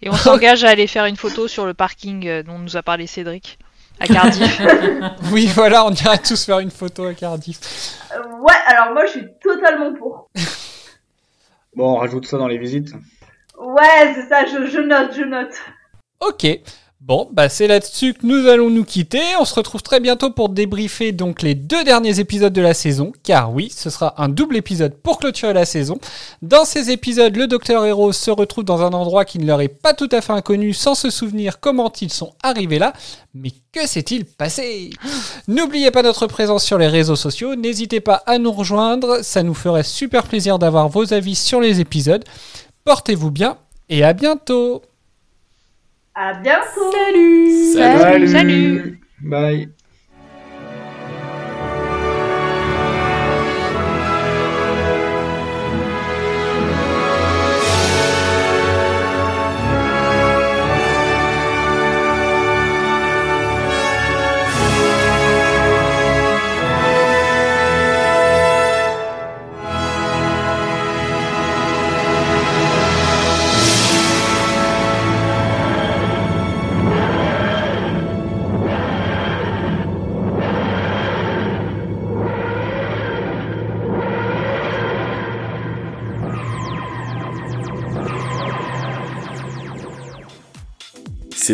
Et 0.02 0.10
on 0.10 0.14
s'engage 0.14 0.64
à 0.64 0.70
aller 0.70 0.86
faire 0.86 1.06
une 1.06 1.16
photo 1.16 1.46
sur 1.46 1.64
le 1.64 1.74
parking 1.74 2.26
euh, 2.26 2.42
dont 2.42 2.58
nous 2.58 2.76
a 2.76 2.82
parlé 2.82 3.06
Cédric 3.06 3.58
à 4.00 4.06
Cardiff. 4.08 4.60
Oui 5.32 5.48
voilà, 5.54 5.86
on 5.86 5.92
ira 5.92 6.18
tous 6.18 6.44
faire 6.44 6.58
une 6.58 6.70
photo 6.72 7.04
à 7.04 7.14
Cardiff. 7.14 7.60
Euh, 8.12 8.18
ouais, 8.40 8.54
alors 8.66 8.92
moi 8.94 9.06
je 9.06 9.12
suis 9.12 9.26
totalement 9.40 9.92
pour. 9.94 10.28
Bon, 11.76 11.94
on 11.94 11.96
rajoute 11.98 12.26
ça 12.26 12.36
dans 12.36 12.48
les 12.48 12.58
visites. 12.58 12.92
Ouais, 13.58 14.12
c'est 14.14 14.28
ça, 14.28 14.44
je, 14.44 14.66
je 14.66 14.80
note, 14.80 15.12
je 15.16 15.22
note. 15.22 15.54
Ok. 16.26 16.46
Bon, 17.00 17.28
bah 17.32 17.48
c'est 17.48 17.66
là-dessus 17.66 18.14
que 18.14 18.24
nous 18.24 18.46
allons 18.46 18.70
nous 18.70 18.84
quitter. 18.84 19.20
On 19.40 19.44
se 19.44 19.56
retrouve 19.56 19.82
très 19.82 19.98
bientôt 19.98 20.30
pour 20.30 20.50
débriefer 20.50 21.10
donc 21.10 21.42
les 21.42 21.56
deux 21.56 21.82
derniers 21.82 22.20
épisodes 22.20 22.52
de 22.52 22.60
la 22.60 22.74
saison, 22.74 23.10
car 23.24 23.52
oui, 23.52 23.72
ce 23.76 23.90
sera 23.90 24.14
un 24.22 24.28
double 24.28 24.56
épisode 24.56 24.94
pour 24.94 25.18
clôturer 25.18 25.52
la 25.52 25.64
saison. 25.64 25.98
Dans 26.40 26.64
ces 26.64 26.92
épisodes, 26.92 27.34
le 27.34 27.48
Docteur 27.48 27.84
Hero 27.84 28.12
se 28.12 28.30
retrouve 28.30 28.62
dans 28.62 28.82
un 28.82 28.92
endroit 28.92 29.24
qui 29.24 29.40
ne 29.40 29.46
leur 29.46 29.60
est 29.62 29.66
pas 29.66 29.94
tout 29.94 30.08
à 30.12 30.20
fait 30.20 30.32
inconnu, 30.32 30.74
sans 30.74 30.94
se 30.94 31.10
souvenir 31.10 31.58
comment 31.58 31.92
ils 32.00 32.12
sont 32.12 32.34
arrivés 32.44 32.78
là. 32.78 32.92
Mais 33.34 33.50
que 33.72 33.84
s'est-il 33.88 34.24
passé? 34.24 34.90
N'oubliez 35.48 35.90
pas 35.90 36.04
notre 36.04 36.28
présence 36.28 36.62
sur 36.62 36.78
les 36.78 36.86
réseaux 36.86 37.16
sociaux. 37.16 37.56
N'hésitez 37.56 37.98
pas 37.98 38.22
à 38.26 38.38
nous 38.38 38.52
rejoindre. 38.52 39.24
Ça 39.24 39.42
nous 39.42 39.54
ferait 39.54 39.82
super 39.82 40.22
plaisir 40.22 40.60
d'avoir 40.60 40.88
vos 40.88 41.12
avis 41.12 41.34
sur 41.34 41.60
les 41.60 41.80
épisodes. 41.80 42.24
Portez-vous 42.84 43.32
bien 43.32 43.56
et 43.88 44.04
à 44.04 44.12
bientôt. 44.12 44.82
À 46.14 46.34
bientôt. 46.34 46.92
Salut 46.92 47.72
Salut. 47.72 48.28
Salut. 48.28 49.00
Bye. 49.22 49.68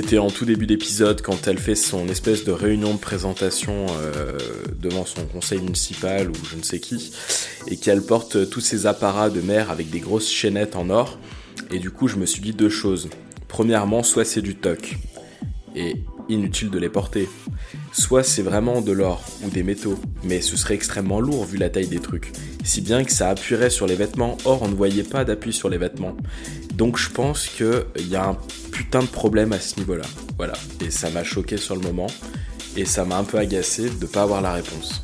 C'était 0.01 0.19
en 0.19 0.31
tout 0.31 0.45
début 0.45 0.67
d'épisode 0.67 1.23
quand 1.23 1.49
elle 1.49 1.59
fait 1.59 1.75
son 1.75 2.09
espèce 2.09 2.45
de 2.45 2.53
réunion 2.53 2.95
de 2.95 3.01
présentation 3.01 3.87
euh, 3.91 4.39
devant 4.79 5.05
son 5.05 5.27
conseil 5.27 5.59
municipal 5.59 6.31
ou 6.31 6.35
je 6.49 6.55
ne 6.55 6.63
sais 6.63 6.79
qui, 6.79 7.13
et 7.67 7.77
qu'elle 7.77 8.03
porte 8.03 8.49
tous 8.49 8.61
ses 8.61 8.87
apparats 8.87 9.29
de 9.29 9.41
mer 9.41 9.73
avec 9.73 9.91
des 9.91 9.99
grosses 9.99 10.31
chaînettes 10.31 10.77
en 10.77 10.89
or. 10.89 11.19
Et 11.73 11.81
du 11.81 11.91
coup, 11.91 12.07
je 12.07 12.15
me 12.15 12.27
suis 12.27 12.41
dit 12.41 12.53
deux 12.53 12.69
choses. 12.69 13.11
Premièrement, 13.49 14.05
soit 14.05 14.25
c'est 14.25 14.41
du 14.41 14.55
toc, 14.55 14.99
et 15.75 15.97
inutile 16.29 16.71
de 16.71 16.79
les 16.79 16.91
porter. 16.91 17.29
Soit 17.93 18.23
c'est 18.23 18.43
vraiment 18.43 18.81
de 18.81 18.93
l'or 18.93 19.23
ou 19.43 19.51
des 19.51 19.63
métaux, 19.63 19.99
mais 20.23 20.41
ce 20.41 20.57
serait 20.57 20.75
extrêmement 20.75 21.21
lourd 21.21 21.45
vu 21.45 21.57
la 21.57 21.71
taille 21.71 21.89
des 21.89 22.01
trucs. 22.01 22.33
Si 22.65 22.81
bien 22.81 23.05
que 23.05 23.13
ça 23.13 23.31
appuierait 23.31 23.71
sur 23.71 23.87
les 23.87 23.95
vêtements, 23.95 24.37
or 24.45 24.63
on 24.63 24.69
ne 24.69 24.75
voyait 24.75 25.03
pas 25.03 25.25
d'appui 25.25 25.53
sur 25.53 25.69
les 25.69 25.79
vêtements. 25.79 26.17
Donc 26.75 26.99
je 26.99 27.11
pense 27.11 27.49
qu'il 27.49 28.09
y 28.09 28.17
a 28.17 28.27
un 28.27 28.37
putain 28.73 29.01
de 29.01 29.07
problème 29.07 29.53
à 29.53 29.61
ce 29.61 29.79
niveau-là. 29.79 30.05
Voilà. 30.37 30.55
Et 30.85 30.91
ça 30.91 31.11
m'a 31.11 31.25
choqué 31.25 31.57
sur 31.57 31.75
le 31.75 31.81
moment. 31.81 32.09
Et 32.77 32.85
ça 32.85 33.05
m'a 33.05 33.17
un 33.17 33.25
peu 33.25 33.39
agacé 33.39 33.91
de 33.91 34.07
pas 34.07 34.23
avoir 34.23 34.41
la 34.41 34.53
réponse. 34.53 35.03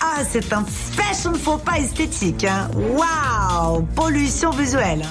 Ah, 0.00 0.22
c'est 0.30 0.52
un 0.52 0.64
fashion 0.64 1.34
faux 1.34 1.58
pas 1.58 1.78
esthétique. 1.78 2.44
Hein. 2.44 2.70
Waouh 2.74 3.82
Pollution 3.94 4.50
visuelle. 4.50 5.02